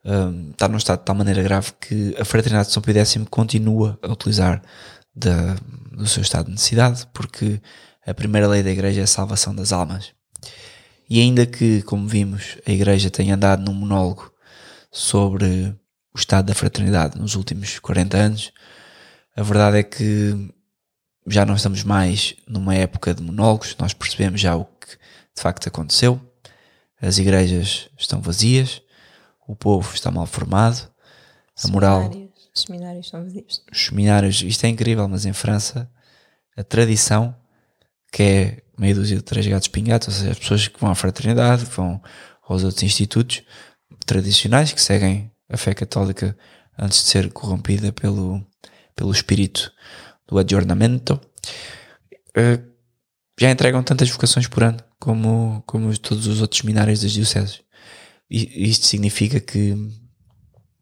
um, 0.05 0.51
está 0.51 0.69
num 0.69 0.77
estado 0.77 1.01
de 1.01 1.05
tal 1.05 1.17
maneira 1.17 1.43
grave 1.43 1.73
que 1.81 2.15
a 2.17 2.25
Fraternidade 2.25 2.69
de 2.69 2.75
São 2.75 2.81
Pio 2.81 2.97
X 2.97 3.19
continua 3.29 3.99
a 4.03 4.13
utilizar 4.13 4.63
da, 5.13 5.57
do 5.91 6.07
seu 6.07 6.23
estado 6.23 6.47
de 6.47 6.53
necessidade, 6.53 7.09
porque 7.13 7.61
a 8.07 8.15
primeira 8.15 8.47
lei 8.47 8.63
da 8.63 8.71
igreja 8.71 9.01
é 9.01 9.05
a 9.05 9.09
salvação 9.09 9.53
das 9.53 9.73
almas. 9.73 10.13
E 11.13 11.21
ainda 11.21 11.45
que, 11.45 11.83
como 11.83 12.09
vimos, 12.09 12.57
a 12.67 12.71
igreja 12.71 13.11
tenha 13.11 13.35
andado 13.35 13.63
num 13.63 13.75
monólogo 13.75 14.33
sobre 14.91 15.77
o 16.15 16.19
estado 16.19 16.47
da 16.47 16.55
fraternidade 16.55 17.21
nos 17.21 17.35
últimos 17.35 17.79
40 17.79 18.17
anos, 18.17 18.53
a 19.37 19.43
verdade 19.43 19.77
é 19.77 19.83
que 19.83 20.51
já 21.27 21.45
não 21.45 21.55
estamos 21.55 21.85
mais 21.85 22.35
numa 22.49 22.75
época 22.75 23.13
de 23.13 23.23
monólogos, 23.23 23.77
nós 23.79 23.93
percebemos 23.93 24.41
já 24.41 24.57
o 24.57 24.65
que 24.65 24.97
de 25.37 25.43
facto 25.43 25.69
aconteceu. 25.69 26.19
As 26.99 27.19
igrejas 27.19 27.91
estão 27.99 28.23
vazias, 28.23 28.81
o 29.47 29.55
povo 29.55 29.95
está 29.95 30.11
mal 30.11 30.25
formado, 30.25 30.91
a 31.63 31.69
moral. 31.69 32.11
Os 32.55 32.63
seminários 32.63 33.05
estão 33.05 33.23
vazios. 33.23 33.63
Os 33.71 33.85
seminários, 33.85 34.41
isto 34.41 34.65
é 34.65 34.69
incrível, 34.71 35.07
mas 35.07 35.27
em 35.27 35.35
França 35.35 35.93
a 36.57 36.65
tradição, 36.65 37.37
que 38.13 38.23
é 38.23 38.63
meia 38.79 38.95
dúzia 38.95 39.17
de 39.17 39.23
três 39.23 39.47
gatos 39.47 39.69
pingados, 39.69 40.09
ou 40.09 40.15
seja, 40.15 40.31
as 40.31 40.39
pessoas 40.39 40.69
que 40.69 40.79
vão 40.79 40.91
à 40.91 40.95
fraternidade, 40.95 41.67
que 41.67 41.75
vão 41.75 42.01
aos 42.47 42.63
outros 42.63 42.83
institutos 42.83 43.43
tradicionais, 44.05 44.73
que 44.73 44.83
seguem 44.83 45.33
a 45.49 45.57
fé 45.57 45.73
católica 45.73 46.37
antes 46.79 47.03
de 47.03 47.09
ser 47.09 47.33
corrompida 47.33 47.93
pelo, 47.93 48.45
pelo 48.95 49.11
espírito 49.11 49.73
do 50.29 50.39
adjornamento, 50.39 51.19
eh, 52.37 52.61
já 53.41 53.51
entregam 53.51 53.83
tantas 53.83 54.11
vocações 54.11 54.47
por 54.47 54.63
ano 54.63 54.79
como, 55.01 55.63
como 55.67 55.97
todos 55.99 56.27
os 56.27 56.41
outros 56.41 56.61
seminários 56.61 57.01
das 57.01 57.13
dioceses. 57.13 57.61
E 58.31 58.69
isto 58.69 58.87
significa 58.87 59.41
que 59.41 59.75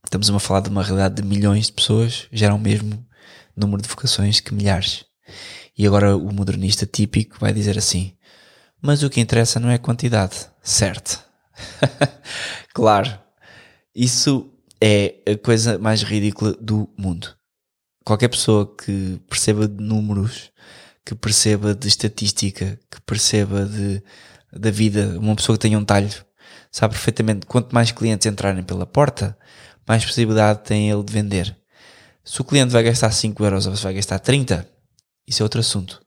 estamos 0.05 0.31
a 0.31 0.39
falar 0.39 0.61
de 0.61 0.69
uma 0.69 0.82
realidade 0.82 1.16
de 1.16 1.23
milhões 1.23 1.66
de 1.66 1.73
pessoas, 1.73 2.27
geram 2.32 2.57
o 2.57 2.61
mesmo 2.61 3.07
número 3.57 3.82
de 3.82 3.89
vocações 3.89 4.40
que 4.40 4.55
milhares. 4.55 5.05
E 5.77 5.87
agora 5.87 6.17
o 6.17 6.33
modernista 6.33 6.87
típico 6.87 7.39
vai 7.41 7.53
dizer 7.53 7.79
assim: 7.79 8.13
mas 8.81 9.03
o 9.03 9.11
que 9.11 9.21
interessa 9.21 9.61
não 9.61 9.71
é 9.71 9.75
a 9.75 9.79
quantidade, 9.79 10.49
certo? 10.63 11.23
claro, 12.73 13.19
isso 13.95 14.51
é 14.81 15.17
a 15.27 15.37
coisa 15.37 15.79
mais 15.79 16.03
ridícula 16.03 16.57
do 16.61 16.89
mundo. 16.97 17.35
Qualquer 18.05 18.29
pessoa 18.29 18.75
que 18.75 19.21
perceba 19.29 19.69
de 19.69 19.83
números, 19.83 20.51
que 21.05 21.15
perceba 21.15 21.75
de 21.75 21.87
estatística, 21.87 22.79
que 22.91 23.01
perceba 23.03 23.67
de, 23.67 24.03
da 24.51 24.71
vida, 24.71 25.19
uma 25.19 25.37
pessoa 25.37 25.59
que 25.59 25.63
tenha 25.63 25.79
um 25.79 25.85
talho, 25.85 26.11
sabe 26.73 26.95
perfeitamente 26.95 27.47
quanto 27.47 27.75
mais 27.75 27.93
clientes 27.93 28.27
entrarem 28.27 28.63
pela 28.63 28.87
porta, 28.87 29.37
mais 29.87 30.05
possibilidade 30.05 30.65
tem 30.65 30.91
ele 30.91 31.03
de 31.03 31.13
vender. 31.13 31.55
Se 32.25 32.41
o 32.41 32.45
cliente 32.45 32.73
vai 32.73 32.83
gastar 32.83 33.11
5 33.11 33.45
euros 33.45 33.67
ou 33.67 33.77
se 33.77 33.83
vai 33.83 33.93
gastar 33.93 34.19
30, 34.19 34.67
isso 35.31 35.43
é 35.43 35.44
outro 35.44 35.61
assunto. 35.61 36.02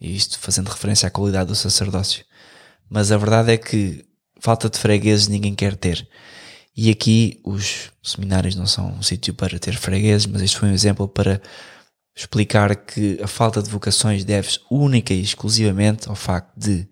E 0.00 0.16
isto 0.16 0.38
fazendo 0.38 0.68
referência 0.68 1.06
à 1.06 1.10
qualidade 1.10 1.48
do 1.48 1.54
sacerdócio. 1.54 2.24
Mas 2.88 3.12
a 3.12 3.18
verdade 3.18 3.52
é 3.52 3.58
que 3.58 4.02
falta 4.40 4.70
de 4.70 4.78
fregueses 4.78 5.28
ninguém 5.28 5.54
quer 5.54 5.76
ter. 5.76 6.08
E 6.74 6.90
aqui 6.90 7.38
os 7.44 7.90
seminários 8.02 8.56
não 8.56 8.66
são 8.66 8.88
um 8.92 9.02
sítio 9.02 9.34
para 9.34 9.58
ter 9.58 9.76
fregueses, 9.76 10.26
mas 10.26 10.40
este 10.40 10.56
foi 10.58 10.70
um 10.70 10.72
exemplo 10.72 11.06
para 11.06 11.40
explicar 12.16 12.74
que 12.76 13.20
a 13.22 13.26
falta 13.26 13.62
de 13.62 13.70
vocações 13.70 14.24
deve-se 14.24 14.60
única 14.70 15.12
e 15.12 15.20
exclusivamente 15.20 16.08
ao 16.08 16.14
facto 16.14 16.58
de 16.58 16.88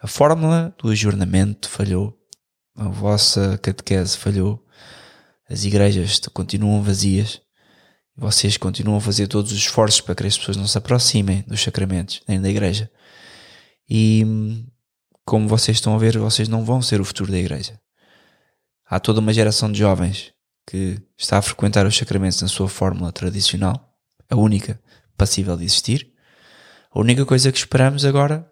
a 0.00 0.06
fórmula 0.06 0.74
do 0.78 0.90
ajornamento 0.90 1.68
falhou, 1.68 2.16
a 2.74 2.88
vossa 2.88 3.58
catequese 3.58 4.16
falhou, 4.16 4.62
as 5.48 5.64
igrejas 5.64 6.20
continuam 6.32 6.82
vazias, 6.82 7.40
vocês 8.16 8.56
continuam 8.56 8.98
a 8.98 9.00
fazer 9.00 9.26
todos 9.26 9.52
os 9.52 9.58
esforços 9.58 10.00
para 10.00 10.14
que 10.14 10.26
as 10.26 10.36
pessoas 10.38 10.56
não 10.56 10.66
se 10.66 10.78
aproximem 10.78 11.44
dos 11.46 11.62
sacramentos, 11.62 12.22
nem 12.26 12.40
da 12.40 12.48
igreja. 12.48 12.90
E 13.88 14.24
como 15.24 15.48
vocês 15.48 15.76
estão 15.76 15.94
a 15.94 15.98
ver, 15.98 16.16
vocês 16.18 16.48
não 16.48 16.64
vão 16.64 16.80
ser 16.80 17.00
o 17.00 17.04
futuro 17.04 17.30
da 17.30 17.38
igreja. 17.38 17.78
Há 18.88 18.98
toda 19.00 19.20
uma 19.20 19.32
geração 19.32 19.70
de 19.70 19.78
jovens 19.78 20.32
que 20.66 20.98
está 21.18 21.38
a 21.38 21.42
frequentar 21.42 21.86
os 21.86 21.96
sacramentos 21.96 22.40
na 22.40 22.48
sua 22.48 22.68
fórmula 22.68 23.12
tradicional, 23.12 23.94
a 24.30 24.36
única 24.36 24.80
passível 25.16 25.56
de 25.56 25.64
existir. 25.64 26.12
A 26.90 27.00
única 27.00 27.26
coisa 27.26 27.52
que 27.52 27.58
esperamos 27.58 28.04
agora 28.04 28.50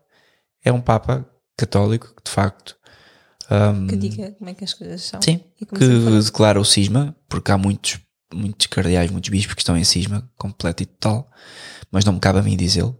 é 0.65 0.73
um 0.73 0.81
Papa 0.81 1.28
católico 1.57 2.15
que 2.15 2.24
de 2.24 2.31
facto 2.31 2.77
um, 3.51 3.86
que 3.86 3.97
diga 3.97 4.32
como 4.32 4.51
é 4.51 4.55
que 4.55 4.65
as 4.65 4.74
coisas 4.74 5.03
são. 5.03 5.20
Sim, 5.20 5.41
que 5.57 5.65
declara 6.23 6.61
o 6.61 6.65
cisma, 6.65 7.15
porque 7.28 7.53
há 7.53 7.59
muitos, 7.59 8.01
muitos 8.35 8.66
cardeais, 8.66 9.11
muitos 9.11 9.31
bispos 9.31 9.55
que 9.55 9.61
estão 9.61 9.77
em 9.77 9.85
cisma 9.85 10.28
completo 10.36 10.82
e 10.82 10.86
total, 10.86 11.31
mas 11.90 12.05
não 12.05 12.15
me 12.15 12.20
cabe 12.20 12.39
a 12.39 12.43
mim 12.43 12.56
dizê-lo. 12.56 12.98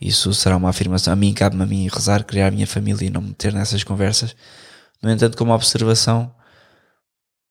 Isso 0.00 0.32
será 0.34 0.56
uma 0.56 0.70
afirmação. 0.70 1.12
A 1.12 1.16
mim 1.16 1.32
cabe-me 1.32 1.62
a 1.62 1.66
mim 1.66 1.88
rezar, 1.88 2.24
criar 2.24 2.48
a 2.48 2.50
minha 2.50 2.66
família 2.66 3.06
e 3.06 3.10
não 3.10 3.20
me 3.20 3.28
meter 3.28 3.52
nessas 3.52 3.84
conversas. 3.84 4.34
No 5.02 5.10
entanto, 5.10 5.36
como 5.36 5.52
observação, 5.52 6.34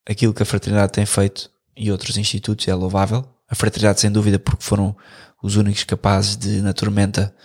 aquilo 0.08 0.34
que 0.34 0.44
a 0.44 0.46
Fraternidade 0.46 0.92
tem 0.92 1.06
feito 1.06 1.50
e 1.76 1.92
outros 1.92 2.18
institutos 2.18 2.68
é 2.68 2.74
louvável. 2.74 3.28
A 3.50 3.56
Fraternidade, 3.56 4.02
sem 4.02 4.12
dúvida, 4.12 4.40
porque 4.40 4.64
foram 4.64 4.96
os 5.42 5.56
únicos 5.56 5.84
capazes 5.84 6.36
de, 6.36 6.62
na 6.62 6.74
tormenta, 6.74 7.36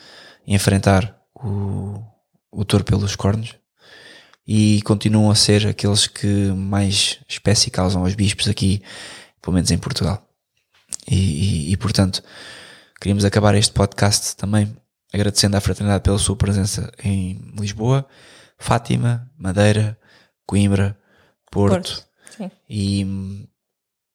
enfrentar 0.46 1.16
o, 1.34 2.02
o 2.50 2.64
touro 2.64 2.84
pelos 2.84 3.14
cornos 3.16 3.54
e 4.48 4.80
continuam 4.80 5.30
a 5.30 5.34
ser 5.34 5.66
aqueles 5.66 6.06
que 6.06 6.26
mais 6.26 7.18
espécie 7.28 7.70
causam 7.70 8.02
aos 8.02 8.14
bispos 8.14 8.48
aqui, 8.48 8.80
pelo 9.40 9.54
menos 9.54 9.70
em 9.70 9.78
Portugal. 9.78 10.26
E, 11.06 11.16
e, 11.16 11.72
e, 11.72 11.76
portanto, 11.76 12.22
queríamos 13.00 13.24
acabar 13.24 13.54
este 13.54 13.72
podcast 13.72 14.36
também 14.36 14.74
agradecendo 15.12 15.56
à 15.56 15.60
Fraternidade 15.60 16.04
pela 16.04 16.18
sua 16.18 16.36
presença 16.36 16.92
em 17.02 17.40
Lisboa, 17.58 18.06
Fátima, 18.58 19.30
Madeira, 19.38 19.98
Coimbra, 20.46 20.98
Porto, 21.50 22.06
Porto 22.36 22.52
e 22.68 23.46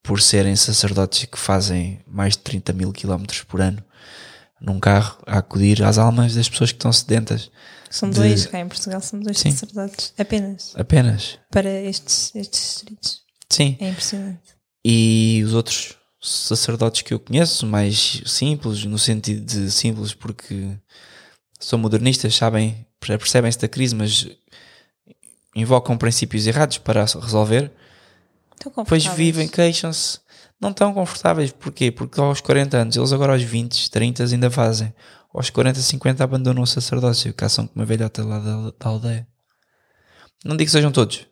por 0.02 0.22
serem 0.22 0.56
sacerdotes 0.56 1.26
que 1.26 1.40
fazem 1.40 2.04
mais 2.06 2.34
de 2.34 2.40
30 2.40 2.74
mil 2.74 2.92
quilómetros 2.92 3.44
por 3.44 3.62
ano 3.62 3.84
num 4.60 4.80
carro 4.80 5.18
a 5.26 5.40
acudir 5.40 5.84
às 5.84 5.98
almas 5.98 6.36
das 6.36 6.48
pessoas 6.48 6.72
que 6.72 6.78
estão 6.78 6.92
sedentas. 6.94 7.52
São 7.90 8.10
de... 8.10 8.16
dois, 8.16 8.46
cá 8.46 8.60
em 8.60 8.68
Portugal 8.68 9.02
são 9.02 9.20
dois 9.20 9.38
Sim. 9.38 9.52
sacerdotes, 9.52 10.14
apenas. 10.18 10.74
Apenas. 10.76 11.38
Para 11.52 11.70
estes, 11.70 12.34
estes 12.34 12.62
distritos. 12.62 13.22
Sim. 13.50 13.78
É 13.80 13.90
impressionante. 13.90 14.53
E 14.84 15.42
os 15.46 15.54
outros 15.54 15.96
sacerdotes 16.22 17.02
que 17.02 17.14
eu 17.14 17.20
conheço, 17.20 17.66
mais 17.66 18.22
simples, 18.26 18.84
no 18.86 18.98
sentido 18.98 19.46
de 19.46 19.72
simples 19.72 20.14
porque 20.14 20.70
são 21.60 21.80
modernistas, 21.80 22.36
sabem, 22.36 22.86
percebem-se 23.00 23.60
da 23.60 23.68
crise, 23.68 23.96
mas 23.96 24.28
invocam 25.56 25.98
princípios 25.98 26.48
errados 26.48 26.78
para 26.78 27.06
resolver 27.06 27.72
depois 28.72 29.06
vivem, 29.06 29.48
queixam-se, 29.48 30.20
não 30.60 30.70
estão 30.70 30.94
confortáveis. 30.94 31.52
Porquê? 31.52 31.92
Porque 31.92 32.20
aos 32.20 32.40
40 32.40 32.78
anos, 32.78 32.96
eles 32.96 33.12
agora 33.12 33.34
aos 33.34 33.44
20, 33.44 33.92
30 33.92 34.24
ainda 34.24 34.50
fazem. 34.50 34.94
Aos 35.34 35.50
40, 35.50 35.80
50 35.80 36.24
abandonam 36.24 36.64
o 36.64 36.68
sacerdócio, 36.68 37.34
caçam 37.34 37.68
com 37.68 37.80
uma 37.80 37.86
velhota 37.86 38.24
lá 38.24 38.40
da, 38.40 38.72
da 38.80 38.90
aldeia. 38.90 39.28
Não 40.46 40.56
digo 40.56 40.68
que 40.68 40.72
sejam 40.72 40.92
todos. 40.92 41.26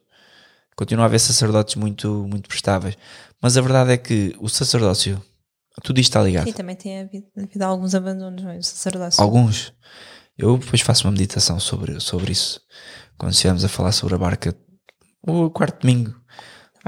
Continua 0.75 1.05
a 1.05 1.07
haver 1.07 1.19
sacerdotes 1.19 1.75
muito, 1.75 2.25
muito 2.27 2.49
prestáveis. 2.49 2.97
Mas 3.41 3.57
a 3.57 3.61
verdade 3.61 3.91
é 3.91 3.97
que 3.97 4.35
o 4.39 4.47
sacerdócio, 4.47 5.21
tudo 5.83 5.99
isto 5.99 6.11
está 6.11 6.21
ligado. 6.21 6.47
E 6.47 6.53
também 6.53 6.75
tem 6.75 7.01
havido, 7.01 7.27
havido 7.37 7.65
alguns 7.65 7.95
abandonos 7.95 8.43
no 8.43 8.49
é? 8.51 8.61
sacerdócio. 8.61 9.21
Alguns. 9.21 9.73
Eu 10.37 10.57
depois 10.57 10.81
faço 10.81 11.07
uma 11.07 11.11
meditação 11.11 11.59
sobre, 11.59 11.99
sobre 11.99 12.31
isso. 12.31 12.61
Quando 13.17 13.33
estivemos 13.33 13.65
a 13.65 13.69
falar 13.69 13.91
sobre 13.91 14.15
a 14.15 14.17
barca, 14.17 14.55
o 15.27 15.49
quarto 15.49 15.81
domingo, 15.81 16.15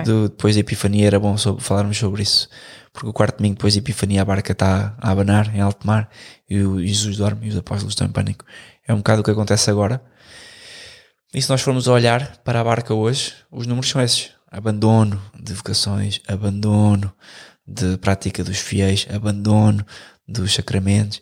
do, 0.05 0.29
depois 0.29 0.55
da 0.55 0.61
Epifania 0.61 1.05
era 1.07 1.19
bom 1.19 1.37
sobre, 1.37 1.63
falarmos 1.63 1.97
sobre 1.97 2.23
isso. 2.23 2.49
Porque 2.91 3.09
o 3.09 3.13
quarto 3.13 3.37
domingo 3.37 3.55
depois 3.55 3.73
da 3.73 3.79
Epifania 3.79 4.21
a 4.21 4.25
barca 4.25 4.51
está 4.51 4.95
a 4.99 5.11
abanar 5.11 5.55
em 5.55 5.61
alto 5.61 5.85
mar 5.85 6.09
e 6.49 6.61
o 6.61 6.83
Jesus 6.85 7.17
dorme 7.17 7.47
e 7.47 7.49
os 7.49 7.57
apóstolos 7.57 7.93
estão 7.93 8.07
em 8.07 8.11
pânico. 8.11 8.45
É 8.87 8.93
um 8.93 8.97
bocado 8.97 9.21
o 9.21 9.23
que 9.23 9.31
acontece 9.31 9.69
agora. 9.69 10.03
E 11.33 11.41
se 11.41 11.49
nós 11.49 11.61
formos 11.61 11.87
olhar 11.87 12.37
para 12.43 12.61
a 12.61 12.63
barca 12.63 12.93
hoje, 12.93 13.33
os 13.51 13.65
números 13.65 13.89
são 13.89 14.01
esses. 14.01 14.31
Abandono 14.53 15.19
de 15.33 15.51
vocações, 15.53 16.21
abandono 16.27 17.11
de 17.67 17.97
prática 17.97 18.43
dos 18.43 18.59
fiéis, 18.59 19.07
abandono 19.09 19.83
dos 20.27 20.53
sacramentos. 20.53 21.21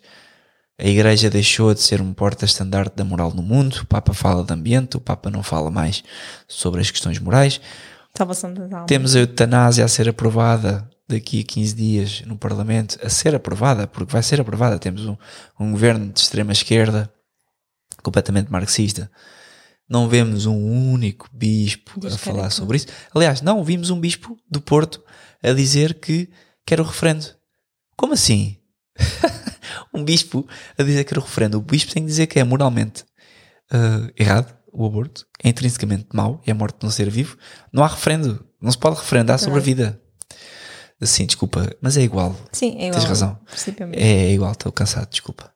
A 0.78 0.86
Igreja 0.86 1.30
deixou 1.30 1.72
de 1.72 1.80
ser 1.80 2.02
um 2.02 2.12
porta-estandarte 2.12 2.94
da 2.94 3.04
moral 3.04 3.32
no 3.32 3.42
mundo. 3.42 3.76
O 3.82 3.86
Papa 3.86 4.12
fala 4.12 4.44
de 4.44 4.52
ambiente, 4.52 4.98
o 4.98 5.00
Papa 5.00 5.30
não 5.30 5.42
fala 5.42 5.70
mais 5.70 6.04
sobre 6.46 6.82
as 6.82 6.90
questões 6.90 7.18
morais. 7.18 7.58
Salvação 8.14 8.52
das 8.52 8.70
almas. 8.70 8.86
Temos 8.86 9.16
a 9.16 9.20
eutanásia 9.20 9.84
a 9.84 9.88
ser 9.88 10.08
aprovada 10.08 10.86
daqui 11.08 11.40
a 11.40 11.44
15 11.44 11.74
dias 11.74 12.22
no 12.26 12.36
Parlamento, 12.36 12.98
a 13.02 13.08
ser 13.08 13.34
aprovada, 13.34 13.86
porque 13.86 14.12
vai 14.12 14.22
ser 14.22 14.40
aprovada. 14.40 14.78
Temos 14.78 15.06
um, 15.06 15.16
um 15.58 15.72
governo 15.72 16.12
de 16.12 16.20
extrema 16.20 16.52
esquerda, 16.52 17.10
completamente 18.02 18.50
marxista. 18.50 19.10
Não 19.92 20.08
vemos 20.08 20.46
um 20.46 20.90
único 20.90 21.28
bispo 21.30 22.00
Diz 22.00 22.14
a 22.14 22.18
falar 22.18 22.48
sobre 22.48 22.78
isso. 22.78 22.86
Aliás, 23.14 23.42
não, 23.42 23.62
vimos 23.62 23.90
um 23.90 24.00
bispo 24.00 24.38
do 24.50 24.58
Porto 24.58 25.04
a 25.42 25.52
dizer 25.52 26.00
que 26.00 26.30
quer 26.64 26.80
o 26.80 26.84
referendo. 26.84 27.26
Como 27.94 28.14
assim? 28.14 28.56
um 29.92 30.02
bispo 30.02 30.48
a 30.78 30.82
dizer 30.82 31.04
que 31.04 31.12
era 31.12 31.20
o 31.20 31.22
referendo. 31.22 31.58
O 31.58 31.60
bispo 31.60 31.92
tem 31.92 32.02
que 32.02 32.08
dizer 32.08 32.26
que 32.26 32.40
é 32.40 32.44
moralmente 32.44 33.04
ah, 33.70 34.10
errado 34.16 34.56
o 34.72 34.86
aborto, 34.86 35.26
é 35.44 35.50
intrinsecamente 35.50 36.06
mau, 36.14 36.40
é 36.46 36.52
a 36.52 36.54
morte 36.54 36.80
de 36.80 36.86
um 36.86 36.90
ser 36.90 37.10
vivo. 37.10 37.36
Não 37.70 37.84
há 37.84 37.88
referendo. 37.88 38.42
Não 38.62 38.72
se 38.72 38.78
pode 38.78 38.96
referendar 38.96 39.38
sobre 39.38 39.58
a 39.58 39.62
vida. 39.62 40.00
Assim, 40.98 41.26
desculpa, 41.26 41.70
mas 41.82 41.98
é 41.98 42.00
igual. 42.00 42.34
Sim, 42.50 42.78
é 42.78 42.86
igual. 42.86 42.92
Tens 42.92 43.04
razão. 43.04 43.38
É. 43.92 44.28
É 44.28 44.32
igual, 44.32 44.52
estou 44.52 44.72
cansado, 44.72 45.10
desculpa. 45.10 45.52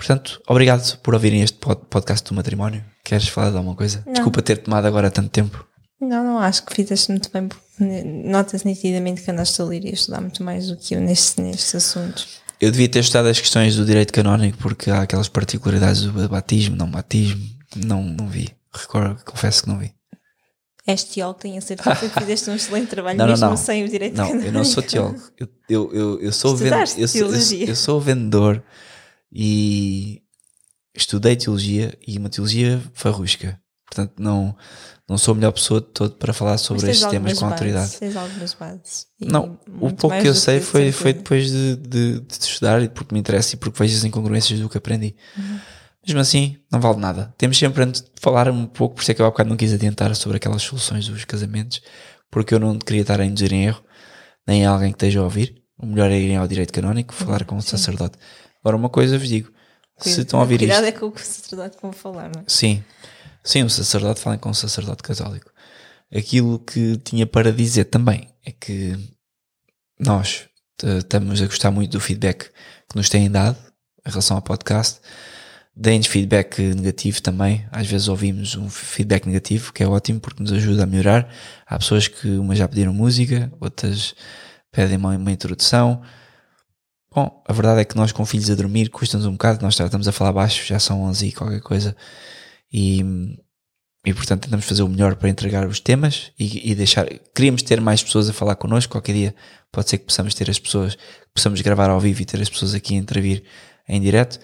Portanto, 0.00 0.40
obrigado 0.48 0.96
por 1.02 1.12
ouvirem 1.12 1.42
este 1.42 1.58
pod- 1.58 1.82
podcast 1.90 2.26
do 2.26 2.34
matrimónio. 2.34 2.82
Queres 3.04 3.28
falar 3.28 3.50
de 3.50 3.58
alguma 3.58 3.76
coisa? 3.76 4.02
Não. 4.06 4.14
Desculpa 4.14 4.40
ter 4.40 4.56
tomado 4.56 4.86
agora 4.86 5.10
tanto 5.10 5.28
tempo. 5.28 5.62
Não, 6.00 6.24
não, 6.24 6.38
acho 6.38 6.64
que 6.64 6.74
fizeste 6.74 7.10
muito 7.10 7.28
bem, 7.30 7.46
notas 8.24 8.64
nitidamente 8.64 9.20
que 9.20 9.30
andaste 9.30 9.60
a 9.60 9.64
ler 9.66 9.84
e 9.84 9.88
a 9.90 9.92
estudar 9.92 10.22
muito 10.22 10.42
mais 10.42 10.68
do 10.68 10.76
que 10.78 10.94
eu 10.94 11.00
nestes, 11.02 11.36
nestes 11.36 11.74
assuntos. 11.74 12.40
Eu 12.58 12.70
devia 12.70 12.88
ter 12.88 13.00
estudado 13.00 13.26
as 13.26 13.38
questões 13.38 13.76
do 13.76 13.84
direito 13.84 14.10
canónico 14.10 14.56
porque 14.56 14.90
há 14.90 15.02
aquelas 15.02 15.28
particularidades 15.28 16.00
do 16.02 16.28
batismo, 16.30 16.76
não 16.76 16.90
batismo. 16.90 17.44
Não, 17.76 18.02
não 18.02 18.26
vi. 18.26 18.48
Recordo, 18.72 19.22
confesso 19.24 19.62
que 19.64 19.68
não 19.68 19.78
vi. 19.78 19.92
És 20.86 21.04
teólogo, 21.04 21.40
tenho 21.40 21.58
a 21.58 21.60
certeza 21.60 22.08
que 22.08 22.20
fizeste 22.20 22.48
um 22.48 22.54
excelente 22.54 22.88
trabalho, 22.90 23.18
Não, 23.18 23.26
não, 23.26 23.32
mesmo 23.32 23.48
não. 23.50 23.56
sem 23.58 23.84
o 23.84 23.88
direito 23.88 24.16
Não, 24.16 24.28
eu 24.40 24.50
não 24.52 24.64
sou 24.64 24.82
canónico. 24.82 25.20
teólogo. 25.20 25.22
Eu, 25.38 25.48
eu, 25.68 25.94
eu, 25.94 26.20
eu 26.22 26.32
sou 26.32 26.54
Estudaste 26.54 26.98
eu, 27.00 27.06
sou, 27.08 27.20
eu, 27.20 27.26
teologia. 27.28 27.66
eu 27.68 27.76
sou 27.76 28.00
vendedor 28.00 28.62
e 29.32 30.22
estudei 30.94 31.36
teologia 31.36 31.96
e 32.06 32.18
uma 32.18 32.28
teologia 32.28 32.82
farrusca. 32.94 33.60
Portanto, 33.86 34.14
não, 34.18 34.56
não 35.08 35.18
sou 35.18 35.32
a 35.32 35.34
melhor 35.34 35.50
pessoa 35.50 35.80
de 35.80 35.88
todo 35.88 36.14
para 36.14 36.32
falar 36.32 36.56
sobre 36.58 36.88
estes 36.88 37.08
temas 37.08 37.38
com 37.38 37.46
autoridade. 37.46 37.86
bases, 37.86 37.98
Tens 37.98 38.16
algumas 38.16 38.54
bases. 38.54 39.06
Não, 39.20 39.58
o 39.80 39.92
pouco 39.92 40.16
que 40.20 40.28
eu 40.28 40.34
sei 40.34 40.60
de 40.60 40.64
foi, 40.64 40.92
certeza. 40.92 41.02
foi 41.02 41.12
depois 41.12 41.50
de, 41.50 41.76
de, 41.76 42.20
de 42.20 42.34
estudar 42.34 42.80
e 42.82 42.88
porque 42.88 43.12
me 43.12 43.18
interessa 43.18 43.56
e 43.56 43.58
porque 43.58 43.76
vejo 43.82 43.96
as 43.96 44.04
incongruências 44.04 44.60
do 44.60 44.68
que 44.68 44.78
aprendi. 44.78 45.16
Uhum. 45.36 45.58
Mesmo 46.06 46.20
assim, 46.20 46.56
não 46.70 46.80
vale 46.80 46.98
nada. 46.98 47.34
Temos 47.36 47.58
sempre 47.58 47.82
antes 47.82 48.00
de 48.00 48.10
falar 48.20 48.48
um 48.48 48.64
pouco, 48.64 48.94
por 48.94 49.02
isso 49.02 49.10
é 49.10 49.14
que 49.14 49.20
eu 49.20 49.26
há 49.26 49.30
bocado 49.30 49.50
não 49.50 49.56
quis 49.56 49.72
adiantar 49.72 50.14
sobre 50.14 50.36
aquelas 50.36 50.62
soluções 50.62 51.08
dos 51.08 51.24
casamentos, 51.24 51.82
porque 52.30 52.54
eu 52.54 52.60
não 52.60 52.78
queria 52.78 53.02
estar 53.02 53.20
a 53.20 53.26
induzir 53.26 53.52
em 53.52 53.64
erro, 53.64 53.82
nem 54.46 54.64
a 54.64 54.70
alguém 54.70 54.92
que 54.92 54.96
esteja 54.96 55.20
a 55.20 55.24
ouvir. 55.24 55.60
O 55.76 55.86
melhor 55.86 56.10
é 56.10 56.18
irem 56.18 56.36
ao 56.36 56.46
direito 56.46 56.72
canónico, 56.72 57.12
falar 57.12 57.44
com 57.44 57.56
o 57.56 57.62
sacerdote. 57.62 58.16
Agora, 58.62 58.76
uma 58.76 58.88
coisa 58.88 59.18
vos 59.18 59.28
digo: 59.28 59.52
se 59.98 60.20
estão 60.20 60.40
a 60.40 60.42
ouvir 60.42 60.58
Cuidado 60.58 60.84
isto. 60.84 60.96
é 60.96 60.98
com 60.98 61.06
o 61.06 61.12
que 61.12 61.20
o 61.20 61.24
sacerdote 61.24 61.76
vão 61.80 61.92
falar, 61.92 62.30
não 62.34 62.42
é? 62.42 62.44
Sim, 62.46 62.82
sim, 63.44 63.62
o 63.62 63.70
sacerdote, 63.70 64.20
falem 64.20 64.38
com 64.38 64.50
o 64.50 64.54
sacerdote 64.54 65.02
católico. 65.02 65.50
Aquilo 66.14 66.58
que 66.58 66.96
tinha 66.98 67.26
para 67.26 67.52
dizer 67.52 67.84
também 67.84 68.28
é 68.44 68.50
que 68.50 68.96
nós 69.98 70.48
eh, 70.82 70.98
estamos 70.98 71.40
a 71.40 71.46
gostar 71.46 71.70
muito 71.70 71.92
do 71.92 72.00
feedback 72.00 72.50
que 72.88 72.96
nos 72.96 73.08
têm 73.08 73.30
dado 73.30 73.56
em 74.06 74.10
relação 74.10 74.36
ao 74.36 74.42
podcast. 74.42 75.00
Deem-nos 75.76 76.08
feedback 76.08 76.58
negativo 76.58 77.22
também. 77.22 77.64
Às 77.70 77.86
vezes 77.86 78.08
ouvimos 78.08 78.56
um 78.56 78.68
feedback 78.68 79.26
negativo, 79.26 79.72
que 79.72 79.82
é 79.82 79.86
ótimo 79.86 80.20
porque 80.20 80.42
nos 80.42 80.52
ajuda 80.52 80.82
a 80.82 80.86
melhorar. 80.86 81.32
Há 81.66 81.78
pessoas 81.78 82.08
que 82.08 82.28
umas 82.28 82.58
já 82.58 82.66
pediram 82.66 82.92
música, 82.92 83.52
outras 83.60 84.14
pedem 84.72 84.96
uma, 84.96 85.16
uma 85.16 85.32
introdução. 85.32 86.02
Bom, 87.12 87.42
a 87.46 87.52
verdade 87.52 87.80
é 87.80 87.84
que 87.84 87.96
nós 87.96 88.12
com 88.12 88.24
filhos 88.24 88.48
a 88.50 88.54
dormir 88.54 88.88
custa-nos 88.88 89.26
um 89.26 89.32
bocado, 89.32 89.62
nós 89.62 89.78
estamos 89.78 90.06
a 90.06 90.12
falar 90.12 90.32
baixo, 90.32 90.64
já 90.64 90.78
são 90.78 91.02
11 91.02 91.26
e 91.26 91.32
qualquer 91.32 91.60
coisa. 91.60 91.96
E, 92.72 93.00
e 94.06 94.14
portanto 94.14 94.42
tentamos 94.44 94.64
fazer 94.64 94.82
o 94.82 94.88
melhor 94.88 95.16
para 95.16 95.28
entregar 95.28 95.66
os 95.66 95.80
temas 95.80 96.30
e, 96.38 96.70
e 96.70 96.74
deixar. 96.74 97.06
Queríamos 97.34 97.62
ter 97.62 97.80
mais 97.80 98.02
pessoas 98.02 98.28
a 98.30 98.32
falar 98.32 98.54
connosco. 98.54 98.92
Qualquer 98.92 99.12
dia 99.12 99.34
pode 99.72 99.90
ser 99.90 99.98
que 99.98 100.04
possamos 100.06 100.34
ter 100.34 100.48
as 100.48 100.58
pessoas, 100.58 100.96
possamos 101.34 101.60
gravar 101.60 101.90
ao 101.90 101.98
vivo 101.98 102.22
e 102.22 102.24
ter 102.24 102.40
as 102.40 102.48
pessoas 102.48 102.74
aqui 102.74 102.94
a 102.94 102.98
intervir 102.98 103.42
em 103.88 104.00
direto. 104.00 104.38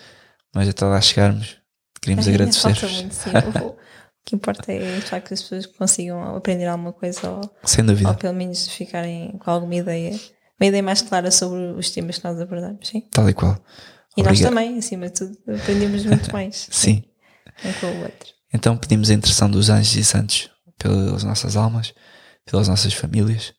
Mas 0.53 0.69
até 0.69 0.85
lá 0.85 1.01
chegarmos, 1.01 1.59
queríamos 2.03 2.27
Ainda 2.27 2.37
agradecer. 2.37 2.61
falta 2.75 2.89
muito, 2.89 3.15
sim. 3.15 3.31
O- 3.65 3.77
que 4.25 4.35
importa 4.35 4.73
é 4.73 5.01
facto 5.03 5.29
que 5.29 5.35
as 5.35 5.43
pessoas 5.43 5.67
consigam 5.67 6.35
aprender 6.35 6.67
alguma 6.67 6.93
coisa 6.93 7.31
ou, 7.31 7.41
Sem 7.63 7.83
ou 7.85 7.91
dúvida, 7.91 8.13
pelo 8.15 8.35
menos 8.35 8.67
ficarem 8.67 9.39
com 9.39 9.49
alguma 9.49 9.77
ideia, 9.77 10.19
uma 10.61 10.67
ideia 10.67 10.83
mais 10.83 11.03
clara 11.03 11.31
sobre 11.31 11.59
os 11.79 11.91
temas 11.91 12.19
que 12.19 12.25
nós 12.25 12.41
abordamos, 12.41 12.89
sim. 12.89 13.03
tal 13.11 13.29
e 13.29 13.35
qual. 13.35 13.59
E 14.17 14.23
nós 14.23 14.41
também, 14.41 14.79
acima 14.79 15.07
de 15.11 15.13
tudo, 15.13 15.37
aprendemos 15.61 16.05
muito 16.07 16.33
mais 16.33 16.69
Sim. 16.73 17.05
um 17.63 17.73
com 17.75 17.87
o 17.87 18.03
outro. 18.03 18.31
Então 18.53 18.75
pedimos 18.77 19.11
a 19.11 19.15
intercessão 19.15 19.51
dos 19.51 19.69
anjos 19.69 19.95
e 19.95 20.03
santos 20.05 20.51
pelas 20.79 21.23
nossas 21.23 21.55
almas, 21.55 21.93
pelas 22.47 22.67
nossas 22.67 22.95
famílias. 22.95 23.53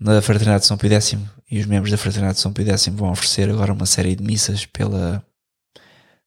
Na 0.00 0.20
Fraternidade 0.22 0.62
de 0.62 0.66
São 0.66 0.76
Pio 0.76 0.92
X 0.92 1.16
e 1.50 1.60
os 1.60 1.66
membros 1.66 1.90
da 1.92 1.96
Fraternidade 1.96 2.36
de 2.36 2.40
São 2.40 2.52
Pio 2.52 2.68
X 2.68 2.88
vão 2.88 3.10
oferecer 3.12 3.48
agora 3.48 3.72
uma 3.72 3.86
série 3.86 4.16
de 4.16 4.24
missas 4.24 4.66
pela, 4.66 5.24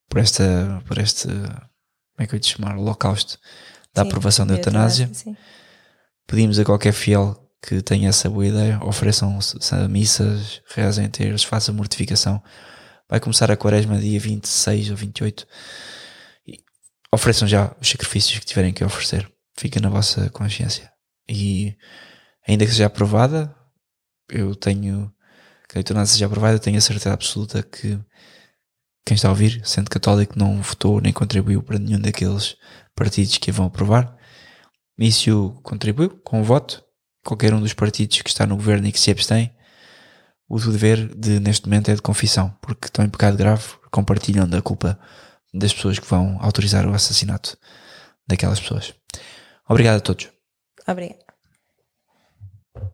por 0.07 0.19
esta, 0.19 0.81
por 0.85 0.97
este, 0.97 1.27
como 1.27 2.17
é 2.19 2.27
que 2.27 2.33
eu 2.33 2.37
ia 2.37 2.41
te 2.41 2.53
chamar, 2.55 2.77
holocausto 2.77 3.37
da 3.93 4.03
Sim, 4.03 4.07
aprovação 4.07 4.47
da 4.47 4.53
eutanásia. 4.55 5.09
sim. 5.13 5.35
Pedimos 6.27 6.59
a 6.59 6.63
qualquer 6.63 6.93
fiel 6.93 7.40
que 7.61 7.81
tenha 7.81 8.09
essa 8.09 8.29
boa 8.29 8.47
ideia, 8.47 8.79
ofereçam 8.83 9.37
missas, 9.89 10.61
rezem 10.73 11.09
terços, 11.09 11.43
façam 11.43 11.75
mortificação. 11.75 12.41
Vai 13.07 13.19
começar 13.19 13.51
a 13.51 13.57
quaresma 13.57 13.99
dia 13.99 14.19
26 14.19 14.89
ou 14.89 14.95
28. 14.95 15.47
E 16.47 16.59
ofereçam 17.13 17.47
já 17.47 17.75
os 17.79 17.89
sacrifícios 17.89 18.39
que 18.39 18.45
tiverem 18.45 18.73
que 18.73 18.83
oferecer. 18.83 19.31
Fica 19.57 19.79
na 19.79 19.89
vossa 19.89 20.29
consciência. 20.31 20.91
E 21.29 21.75
ainda 22.47 22.65
que 22.65 22.71
seja 22.71 22.87
aprovada, 22.87 23.53
eu 24.29 24.55
tenho 24.55 25.13
que 25.69 25.77
a 25.77 25.81
eutanásia 25.81 26.13
seja 26.13 26.25
aprovada, 26.25 26.55
eu 26.55 26.59
tenho 26.59 26.77
a 26.77 26.81
certeza 26.81 27.13
absoluta 27.13 27.63
que 27.63 27.97
quem 29.05 29.15
está 29.15 29.29
a 29.29 29.31
ouvir, 29.31 29.61
sendo 29.65 29.89
católico, 29.89 30.37
não 30.37 30.61
votou 30.61 30.99
nem 30.99 31.13
contribuiu 31.13 31.63
para 31.63 31.79
nenhum 31.79 31.99
daqueles 31.99 32.55
partidos 32.95 33.37
que 33.37 33.51
vão 33.51 33.67
aprovar. 33.67 34.17
Se 35.11 35.31
o 35.31 35.51
contribuiu 35.63 36.09
com 36.23 36.41
o 36.41 36.43
voto, 36.43 36.83
qualquer 37.23 37.53
um 37.53 37.61
dos 37.61 37.73
partidos 37.73 38.21
que 38.21 38.29
está 38.29 38.45
no 38.45 38.55
governo 38.55 38.87
e 38.87 38.91
que 38.91 38.99
se 38.99 39.11
abstém, 39.11 39.51
o 40.47 40.59
dever 40.59 41.07
de, 41.15 41.39
neste 41.39 41.65
momento 41.65 41.89
é 41.89 41.95
de 41.95 42.01
confissão, 42.01 42.53
porque 42.61 42.87
estão 42.87 43.05
em 43.05 43.09
pecado 43.09 43.37
grave, 43.37 43.63
compartilham 43.89 44.47
da 44.47 44.61
culpa 44.61 44.99
das 45.53 45.73
pessoas 45.73 45.97
que 45.97 46.07
vão 46.07 46.37
autorizar 46.41 46.85
o 46.85 46.93
assassinato 46.93 47.57
daquelas 48.27 48.59
pessoas. 48.59 48.93
Obrigado 49.67 49.97
a 49.97 50.01
todos. 50.01 50.29
Obrigada. 50.87 51.30